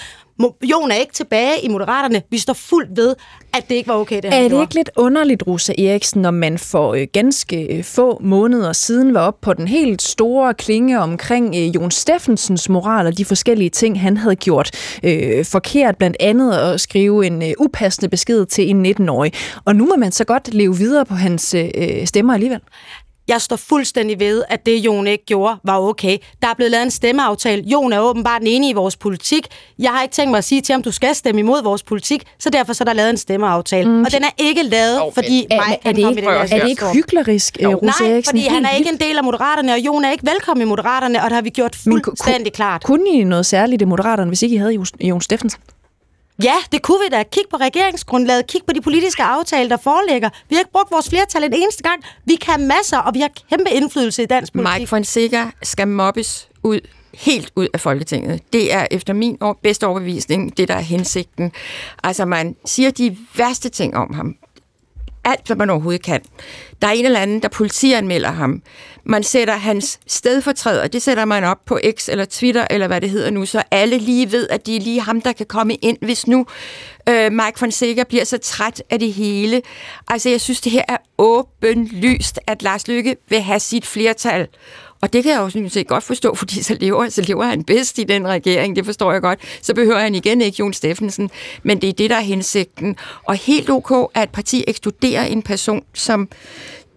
Jon 0.62 0.90
er 0.90 0.94
ikke 0.94 1.12
tilbage 1.12 1.60
i 1.62 1.68
Moderaterne. 1.68 2.22
Vi 2.30 2.38
står 2.38 2.52
fuldt 2.52 2.96
ved, 2.96 3.14
at 3.54 3.68
det 3.68 3.74
ikke 3.74 3.88
var 3.88 3.94
okay, 3.94 4.16
det 4.16 4.34
Er 4.34 4.48
det 4.48 4.60
ikke 4.60 4.74
lidt 4.74 4.90
underligt, 4.96 5.42
Rosa 5.46 5.72
Eriksen, 5.78 6.22
når 6.22 6.30
man 6.30 6.58
for 6.58 6.94
øh, 6.94 7.06
ganske 7.12 7.76
øh, 7.76 7.84
få 7.84 8.18
måneder 8.20 8.72
siden 8.72 9.14
var 9.14 9.20
op 9.20 9.40
på 9.40 9.52
den 9.52 9.68
helt 9.68 10.02
store 10.02 10.54
klinge 10.54 11.00
omkring 11.00 11.54
øh, 11.56 11.74
Jon 11.74 11.90
Steffensens 11.90 12.68
moral 12.68 13.06
og 13.06 13.18
de 13.18 13.24
forskellige 13.24 13.70
ting, 13.70 14.00
han 14.00 14.16
havde 14.16 14.36
gjort 14.36 14.70
øh, 15.02 15.44
forkert, 15.44 15.96
blandt 15.96 16.16
andet 16.20 16.52
at 16.52 16.80
skrive 16.80 17.26
en 17.26 17.42
øh, 17.42 17.52
upassende 17.58 18.08
besked 18.08 18.46
til 18.46 18.70
en 18.70 18.86
19-årig. 18.86 19.32
Og 19.64 19.76
nu 19.76 19.86
må 19.86 19.96
man 19.96 20.12
så 20.12 20.24
godt 20.24 20.54
leve 20.54 20.76
videre 20.76 21.04
på 21.04 21.14
hans 21.14 21.54
øh, 21.54 22.06
stemmer 22.06 22.34
alligevel. 22.34 22.60
Jeg 23.28 23.40
står 23.40 23.56
fuldstændig 23.56 24.20
ved, 24.20 24.44
at 24.48 24.66
det, 24.66 24.76
Jon 24.76 25.06
ikke 25.06 25.24
gjorde, 25.24 25.56
var 25.64 25.78
okay. 25.78 26.18
Der 26.42 26.48
er 26.48 26.54
blevet 26.54 26.70
lavet 26.70 26.84
en 26.84 26.90
stemmeaftale. 26.90 27.62
Jon 27.62 27.92
er 27.92 28.00
åbenbart 28.00 28.42
enig 28.44 28.70
i 28.70 28.72
vores 28.72 28.96
politik. 28.96 29.46
Jeg 29.78 29.90
har 29.90 30.02
ikke 30.02 30.12
tænkt 30.12 30.30
mig 30.30 30.38
at 30.38 30.44
sige 30.44 30.60
til 30.60 30.72
ham, 30.72 30.82
du 30.82 30.92
skal 30.92 31.14
stemme 31.14 31.38
imod 31.38 31.62
vores 31.62 31.82
politik, 31.82 32.22
så 32.38 32.50
derfor 32.50 32.72
så 32.72 32.82
er 32.82 32.86
der 32.86 32.92
lavet 32.92 33.10
en 33.10 33.16
stemmeaftale. 33.16 33.90
Mm. 33.90 34.02
Og 34.02 34.12
den 34.12 34.24
er 34.24 34.30
ikke 34.38 34.62
lavet, 34.62 35.02
oh, 35.02 35.12
fordi 35.14 35.46
er, 35.50 35.56
mig 35.56 35.78
er, 35.84 35.92
det 35.92 36.08
ikke, 36.08 36.22
er 36.30 36.46
det 36.46 36.68
ikke 36.68 36.86
hyklerisk, 36.92 37.58
jo. 37.62 37.74
Rosa 37.74 38.04
Nej, 38.04 38.22
fordi 38.24 38.46
han 38.46 38.64
er 38.64 38.70
ikke 38.70 38.90
en 38.90 39.00
del 39.00 39.18
af 39.18 39.24
Moderaterne, 39.24 39.72
og 39.72 39.78
Jon 39.78 40.04
er 40.04 40.10
ikke 40.10 40.26
velkommen 40.26 40.66
i 40.66 40.68
Moderaterne, 40.68 41.22
og 41.22 41.24
det 41.24 41.34
har 41.34 41.42
vi 41.42 41.50
gjort 41.50 41.76
fuldstændig 41.76 42.52
klart. 42.52 42.84
Kunne 42.84 43.08
I 43.10 43.24
noget 43.24 43.46
særligt 43.46 43.82
i 43.82 43.84
Moderaterne, 43.84 44.28
hvis 44.28 44.42
ikke 44.42 44.54
I 44.54 44.58
havde 44.58 44.86
Jon 45.00 45.20
Steffensen? 45.20 45.60
Ja, 46.42 46.54
det 46.72 46.82
kunne 46.82 46.98
vi 47.04 47.16
da. 47.16 47.22
Kig 47.22 47.42
på 47.50 47.56
regeringsgrundlaget, 47.56 48.46
kig 48.46 48.60
på 48.66 48.72
de 48.72 48.80
politiske 48.80 49.22
aftaler, 49.22 49.68
der 49.68 49.76
foreligger. 49.76 50.30
Vi 50.48 50.54
har 50.54 50.60
ikke 50.60 50.72
brugt 50.72 50.90
vores 50.90 51.08
flertal 51.08 51.44
en 51.44 51.52
eneste 51.52 51.82
gang. 51.82 52.02
Vi 52.24 52.34
kan 52.34 52.66
masser, 52.66 52.98
og 52.98 53.14
vi 53.14 53.20
har 53.20 53.30
kæmpe 53.50 53.70
indflydelse 53.70 54.22
i 54.22 54.26
dansk 54.26 54.52
politik. 54.52 54.74
Mike 54.78 54.86
Fonseca 54.86 55.50
skal 55.62 55.88
mobbes 55.88 56.48
ud 56.62 56.80
helt 57.14 57.52
ud 57.56 57.68
af 57.74 57.80
Folketinget. 57.80 58.52
Det 58.52 58.74
er 58.74 58.86
efter 58.90 59.12
min 59.12 59.38
bedste 59.62 59.86
overbevisning 59.86 60.56
det, 60.56 60.68
der 60.68 60.74
er 60.74 60.80
hensigten. 60.80 61.52
Altså, 62.02 62.24
man 62.24 62.56
siger 62.64 62.90
de 62.90 63.16
værste 63.36 63.68
ting 63.68 63.96
om 63.96 64.14
ham 64.14 64.36
alt, 65.28 65.46
hvad 65.46 65.56
man 65.56 65.70
overhovedet 65.70 66.02
kan. 66.02 66.20
Der 66.82 66.88
er 66.88 66.92
en 66.92 67.04
eller 67.04 67.20
anden, 67.20 67.42
der 67.42 67.48
politianmelder 67.48 68.30
ham. 68.30 68.62
Man 69.04 69.22
sætter 69.22 69.56
hans 69.56 70.00
stedfortræder, 70.06 70.86
det 70.86 71.02
sætter 71.02 71.24
man 71.24 71.44
op 71.44 71.64
på 71.66 71.80
X 71.96 72.08
eller 72.08 72.24
Twitter, 72.24 72.66
eller 72.70 72.86
hvad 72.86 73.00
det 73.00 73.10
hedder 73.10 73.30
nu, 73.30 73.46
så 73.46 73.62
alle 73.70 73.98
lige 73.98 74.32
ved, 74.32 74.48
at 74.48 74.66
det 74.66 74.76
er 74.76 74.80
lige 74.80 75.00
ham, 75.00 75.20
der 75.20 75.32
kan 75.32 75.46
komme 75.46 75.74
ind, 75.74 75.98
hvis 76.00 76.26
nu 76.26 76.46
øh, 77.08 77.32
Mike 77.32 77.58
Fonseca 77.58 78.04
bliver 78.04 78.24
så 78.24 78.38
træt 78.38 78.82
af 78.90 78.98
det 78.98 79.12
hele. 79.12 79.62
Altså, 80.08 80.28
jeg 80.28 80.40
synes, 80.40 80.60
det 80.60 80.72
her 80.72 80.82
er 80.88 80.96
åbenlyst, 81.18 82.40
at 82.46 82.62
Lars 82.62 82.88
Lykke 82.88 83.16
vil 83.28 83.40
have 83.40 83.60
sit 83.60 83.86
flertal. 83.86 84.48
Og 85.00 85.12
det 85.12 85.22
kan 85.22 85.32
jeg 85.32 85.40
jo 85.40 85.50
sådan 85.50 85.70
set 85.70 85.86
godt 85.86 86.04
forstå, 86.04 86.34
fordi 86.34 86.62
så 86.62 86.76
lever, 86.80 87.08
så 87.08 87.22
lever 87.22 87.44
han 87.44 87.64
bedst 87.64 87.98
i 87.98 88.04
den 88.04 88.28
regering, 88.28 88.76
det 88.76 88.84
forstår 88.84 89.12
jeg 89.12 89.20
godt. 89.20 89.38
Så 89.62 89.74
behøver 89.74 89.98
han 89.98 90.14
igen 90.14 90.40
ikke 90.40 90.56
Jon 90.58 90.72
Steffensen, 90.72 91.30
men 91.62 91.80
det 91.80 91.88
er 91.88 91.92
det, 91.92 92.10
der 92.10 92.16
er 92.16 92.20
hensigten. 92.20 92.96
Og 93.24 93.34
helt 93.34 93.70
ok, 93.70 94.10
at 94.14 94.22
et 94.22 94.30
parti 94.30 94.64
ekskluderer 94.66 95.24
en 95.24 95.42
person 95.42 95.82
som 95.94 96.28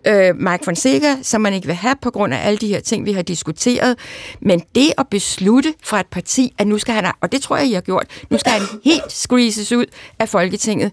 øh, 0.08 0.36
Mike 0.36 0.64
Fonseca, 0.64 1.18
som 1.22 1.42
man 1.42 1.54
ikke 1.54 1.68
vil 1.68 1.76
have 1.76 1.96
på 2.02 2.12
grund 2.12 2.34
af 2.34 2.48
alle 2.48 2.58
de 2.58 2.68
her 2.68 2.80
ting, 2.80 3.06
vi 3.06 3.12
har 3.12 3.22
diskuteret. 3.22 3.98
Men 4.40 4.62
det 4.76 4.94
at 4.98 5.08
beslutte 5.08 5.74
fra 5.84 6.00
et 6.00 6.08
parti, 6.08 6.54
at 6.58 6.68
nu 6.68 6.78
skal 6.78 6.94
han, 6.94 7.12
og 7.22 7.32
det 7.32 7.42
tror 7.42 7.58
jeg, 7.58 7.68
I 7.68 7.74
har 7.74 7.82
gjort, 7.82 8.06
nu 8.30 8.38
skal 8.38 8.52
han 8.52 8.62
helt 8.84 9.12
squeezes 9.12 9.72
ud 9.72 9.86
af 10.20 10.30
Folketinget, 10.30 10.92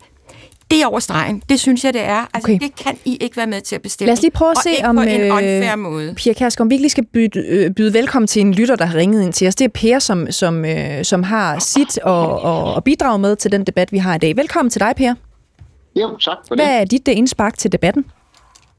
det 0.70 0.82
er 0.82 0.86
over 0.86 0.99
stregen. 0.99 1.43
Det 1.49 1.61
synes 1.61 1.85
jeg, 1.85 1.93
det 1.93 2.05
er. 2.05 2.27
Altså, 2.35 2.53
okay. 2.53 2.59
det 2.61 2.77
kan 2.77 2.99
I 3.05 3.16
ikke 3.20 3.36
være 3.36 3.47
med 3.47 3.61
til 3.61 3.74
at 3.74 3.82
bestemme. 3.82 4.07
Lad 4.07 4.12
os 4.12 4.23
lige 4.23 4.31
prøve 4.31 4.51
at 4.51 4.57
se, 4.62 4.85
om, 4.85 4.99
en 4.99 5.81
måde. 5.81 6.15
Pia 6.15 6.32
Kærsgaard, 6.32 6.65
om 6.65 6.70
vi 6.70 6.74
ikke 6.74 6.82
lige 6.82 6.90
skal 6.90 7.05
byde, 7.05 7.47
øh, 7.49 7.70
byde 7.70 7.95
velkommen 7.95 8.27
til 8.27 8.43
en 8.43 8.55
lytter, 8.55 8.77
der 8.77 8.85
har 8.85 8.99
ringet 8.99 9.23
ind 9.23 9.32
til 9.32 9.49
os. 9.49 9.55
Det 9.55 9.65
er 9.65 9.69
Per, 9.69 9.99
som, 9.99 10.31
som, 10.31 10.65
øh, 10.65 11.05
som 11.05 11.23
har 11.23 11.59
sit 11.59 11.99
og, 11.99 12.40
og, 12.40 12.74
og 12.74 12.85
bidrage 12.85 13.19
med 13.19 13.36
til 13.36 13.53
den 13.53 13.65
debat, 13.65 13.93
vi 13.93 13.99
har 13.99 14.15
i 14.15 14.19
dag. 14.19 14.36
Velkommen 14.36 14.70
til 14.70 14.81
dig, 14.81 14.93
Per. 14.97 15.15
Jo, 15.97 16.16
tak 16.16 16.36
for 16.49 16.55
det. 16.55 16.65
Hvad 16.65 16.81
er 16.81 16.85
dit 16.85 17.07
det 17.07 17.12
indspark 17.12 17.59
til 17.59 17.73
debatten? 17.73 18.05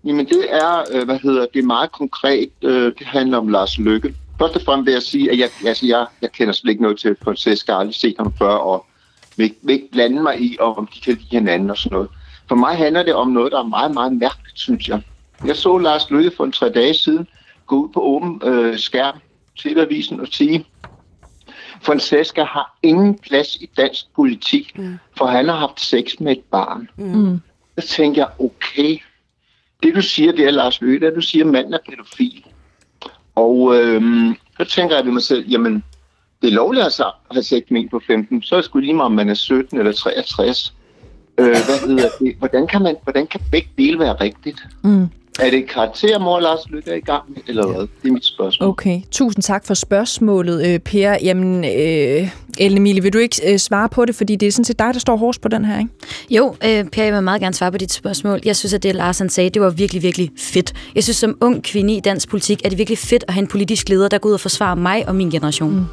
Jamen, 0.06 0.26
det 0.26 0.46
er, 0.50 0.84
øh, 0.92 1.06
hvad 1.06 1.20
hedder 1.24 1.46
det, 1.54 1.60
er 1.60 1.66
meget 1.66 1.92
konkret. 1.92 2.50
Øh, 2.64 2.94
det 3.00 3.08
handler 3.08 3.38
om 3.38 3.48
Lars 3.48 3.78
Lykke. 3.78 4.16
Først 4.40 4.56
og 4.56 4.62
fremmest 4.66 4.86
vil 4.86 4.94
jeg 4.94 5.02
sige, 5.02 5.32
at 5.32 5.40
jeg, 5.40 5.50
altså, 5.66 5.86
jeg, 5.86 6.06
jeg 6.22 6.32
kender 6.32 6.54
slet 6.54 6.72
ikke 6.72 6.84
noget 6.84 7.00
til 7.00 7.16
Francesca, 7.24 7.72
jeg 7.72 7.76
har 7.76 7.80
aldrig 7.80 7.96
set 7.96 8.16
ham 8.20 8.34
før, 8.38 8.48
og 8.48 8.86
vil, 9.40 9.54
vil 9.62 9.74
ikke 9.74 9.92
blande 9.92 10.24
mig 10.24 10.42
i, 10.42 10.58
om 10.60 10.88
de 10.96 11.00
kan 11.02 11.14
lide 11.14 11.28
hinanden 11.30 11.70
og 11.70 11.78
sådan 11.78 11.96
noget. 11.96 12.10
For 12.48 12.56
mig 12.56 12.78
handler 12.78 13.04
det 13.04 13.14
om 13.14 13.28
noget, 13.28 13.52
der 13.52 13.60
er 13.60 13.68
meget, 13.68 13.94
meget 13.94 14.14
mærkeligt, 14.14 14.60
synes 14.60 14.88
jeg. 14.88 15.02
Jeg 15.46 15.56
så 15.56 15.78
Lars 15.78 16.10
Løkke 16.10 16.32
for 16.38 16.46
en 16.46 16.52
tre 16.52 16.70
dage 16.70 16.94
siden 16.94 17.28
gå 17.66 17.76
ud 17.76 17.90
på 17.90 18.02
åben 18.02 18.42
øh, 18.44 18.80
skærm 18.80 19.16
til 19.60 19.80
avisen 19.80 20.20
og 20.20 20.28
sige, 20.32 20.66
Francesca 21.82 22.44
har 22.44 22.78
ingen 22.84 23.18
plads 23.18 23.56
i 23.56 23.70
dansk 23.78 24.06
politik, 24.16 24.78
mm. 24.80 24.98
for 25.18 25.26
han 25.26 25.48
har 25.48 25.56
haft 25.56 25.82
sex 25.82 26.20
med 26.20 26.32
et 26.32 26.44
barn. 26.52 26.90
Mm. 26.98 27.40
Så 27.78 27.88
tænker 27.88 28.22
jeg, 28.22 28.30
okay, 28.40 28.98
det 29.84 29.96
du 29.96 30.02
siger, 30.02 30.32
det 30.32 30.46
er 30.46 30.52
Lars 30.52 30.82
Løkke, 30.82 31.06
det 31.06 31.16
du 31.16 31.22
siger, 31.22 31.46
at 31.46 31.52
manden 31.52 31.74
er 31.74 31.80
pædofil. 31.90 32.46
Og 33.36 33.76
øhm, 33.76 34.36
så 34.58 34.66
tænker 34.66 34.96
jeg 34.96 35.06
ved 35.06 35.12
mig 35.12 35.22
selv, 35.22 35.48
jamen, 35.48 35.84
det 36.42 36.48
er 36.48 36.52
lovligt 36.52 36.86
at 36.86 37.06
have 37.32 37.44
sex 37.44 37.64
med 37.70 37.82
en 37.82 37.90
på 37.90 38.02
15, 38.08 38.42
så 38.44 38.56
er 38.56 38.58
det 38.58 38.66
sgu 38.66 38.80
lige 38.80 38.94
meget, 38.94 39.06
om 39.06 39.12
man 39.12 39.30
er 39.30 39.34
17 39.34 39.78
eller 39.80 39.92
63. 39.92 40.74
Øh, 41.38 41.46
hvad 41.46 41.88
hedder 41.88 42.10
det? 42.20 42.36
Hvordan 42.40 42.68
kan, 42.68 42.82
man, 42.82 42.96
hvordan 43.04 43.28
kan 43.28 43.42
begge 43.52 43.70
dele 43.78 44.00
være 44.00 44.14
rigtigt? 44.14 44.68
Mm. 44.84 45.08
Er 45.40 45.50
det 45.50 45.70
karakter, 45.70 46.20
mor 46.20 46.40
Lars 46.40 46.60
Lykke 46.70 46.92
er 46.92 46.96
i 46.96 47.00
gang 47.00 47.24
med, 47.28 47.38
eller 47.48 47.68
hvad? 47.68 47.82
Det 47.82 48.10
er 48.10 48.12
mit 48.12 48.26
spørgsmål. 48.26 48.70
Okay, 48.70 49.02
tusind 49.12 49.44
tak 49.44 49.66
for 49.66 49.74
spørgsmålet, 49.74 50.68
øh, 50.68 50.80
Per. 50.80 51.18
Jamen, 51.24 51.66
øh, 51.66 52.30
Ellen 52.58 52.78
Emilie, 52.78 53.04
vil 53.04 53.14
du 53.14 53.18
ikke 53.18 53.54
øh, 53.54 53.60
svare 53.60 53.90
på 53.90 54.06
det, 54.06 54.16
fordi 54.16 54.36
det 54.36 54.48
er 54.48 54.52
sådan 54.52 54.66
set 54.66 54.80
dig, 54.80 54.94
der 54.94 55.00
står 55.00 55.18
hårdest 55.18 55.42
på 55.42 55.48
den 55.48 55.66
her, 55.66 55.80
ikke? 55.80 55.92
Jo, 56.30 56.56
øh, 56.66 56.86
Per, 56.86 57.04
jeg 57.04 57.14
vil 57.14 57.24
meget 57.24 57.42
gerne 57.42 57.54
svare 57.54 57.72
på 57.72 57.78
dit 57.78 57.92
spørgsmål. 57.92 58.40
Jeg 58.46 58.56
synes, 58.56 58.74
at 58.74 58.84
det, 58.84 58.96
Lars 58.96 59.20
han 59.20 59.30
sagde, 59.30 59.50
det 59.50 59.62
var 59.62 59.70
virkelig, 59.70 60.04
virkelig 60.04 60.32
fedt. 60.38 60.74
Jeg 60.96 61.04
synes, 61.04 61.18
som 61.18 61.38
ung 61.42 61.64
kvinde 61.64 61.96
i 61.96 62.00
dansk 62.00 62.30
politik, 62.30 62.62
er 62.66 62.70
det 62.70 62.78
virkelig 62.78 62.98
fedt 62.98 63.24
at 63.28 63.34
have 63.34 63.42
en 63.42 63.48
politisk 63.48 63.90
leder, 63.90 64.08
der 64.08 64.18
går 64.18 64.30
ud 64.30 64.34
og 64.34 64.40
forsvarer 64.40 64.76
mig 64.76 65.08
og 65.08 65.16
min 65.16 65.30
generation. 65.30 65.76
Mm. 65.76 65.86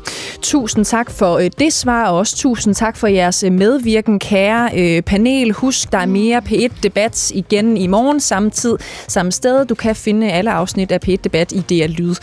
Tusind 0.42 0.84
tak 0.84 1.10
for 1.10 1.38
øh, 1.38 1.50
det 1.58 1.72
svar, 1.72 2.08
og 2.08 2.16
også 2.16 2.36
tusind 2.36 2.74
tak 2.74 2.96
for 2.96 3.06
jeres 3.06 3.42
øh, 3.42 3.52
medvirken, 3.52 4.18
kære 4.18 4.70
øh, 4.76 5.02
panel. 5.02 5.52
Husk, 5.52 5.92
der 5.92 5.98
er 5.98 6.06
mere 6.06 6.38
P1-debat 6.38 7.30
igen 7.34 7.76
i 7.76 7.86
morgen, 7.86 8.20
samme 8.20 8.50
tid, 8.50 8.76
samme 9.08 9.32
sted. 9.36 9.64
Du 9.64 9.74
kan 9.74 9.96
finde 9.96 10.32
alle 10.32 10.52
afsnit 10.52 10.92
af 10.92 10.98
P1-debat 11.08 11.52
i 11.52 11.60
DR 11.60 11.86
Lyd. 11.86 12.14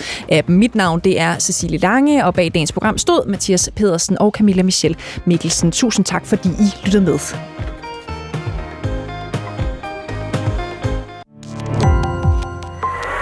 Mit 0.47 0.75
navn, 0.75 0.99
det 0.99 1.19
er 1.19 1.39
Cecilie 1.39 1.79
Lange, 1.79 2.25
og 2.25 2.33
bag 2.33 2.51
dagens 2.53 2.71
program 2.71 2.97
stod 2.97 3.27
Mathias 3.27 3.69
Pedersen 3.75 4.17
og 4.19 4.31
Camilla 4.31 4.63
Michelle 4.63 4.97
Mikkelsen. 5.25 5.71
Tusind 5.71 6.05
tak, 6.05 6.25
fordi 6.25 6.49
I 6.49 6.85
lyttede 6.85 7.03
med. 7.03 7.19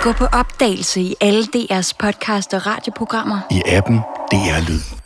Gå 0.01 0.11
på 0.11 0.25
opdagelse 0.25 1.01
i 1.01 1.15
alle 1.21 1.43
DR's 1.43 1.91
podcast 1.99 2.53
og 2.53 2.67
radioprogrammer. 2.67 3.39
I 3.51 3.61
appen 3.65 3.97
DR 4.31 4.69
Lyd. 4.69 5.00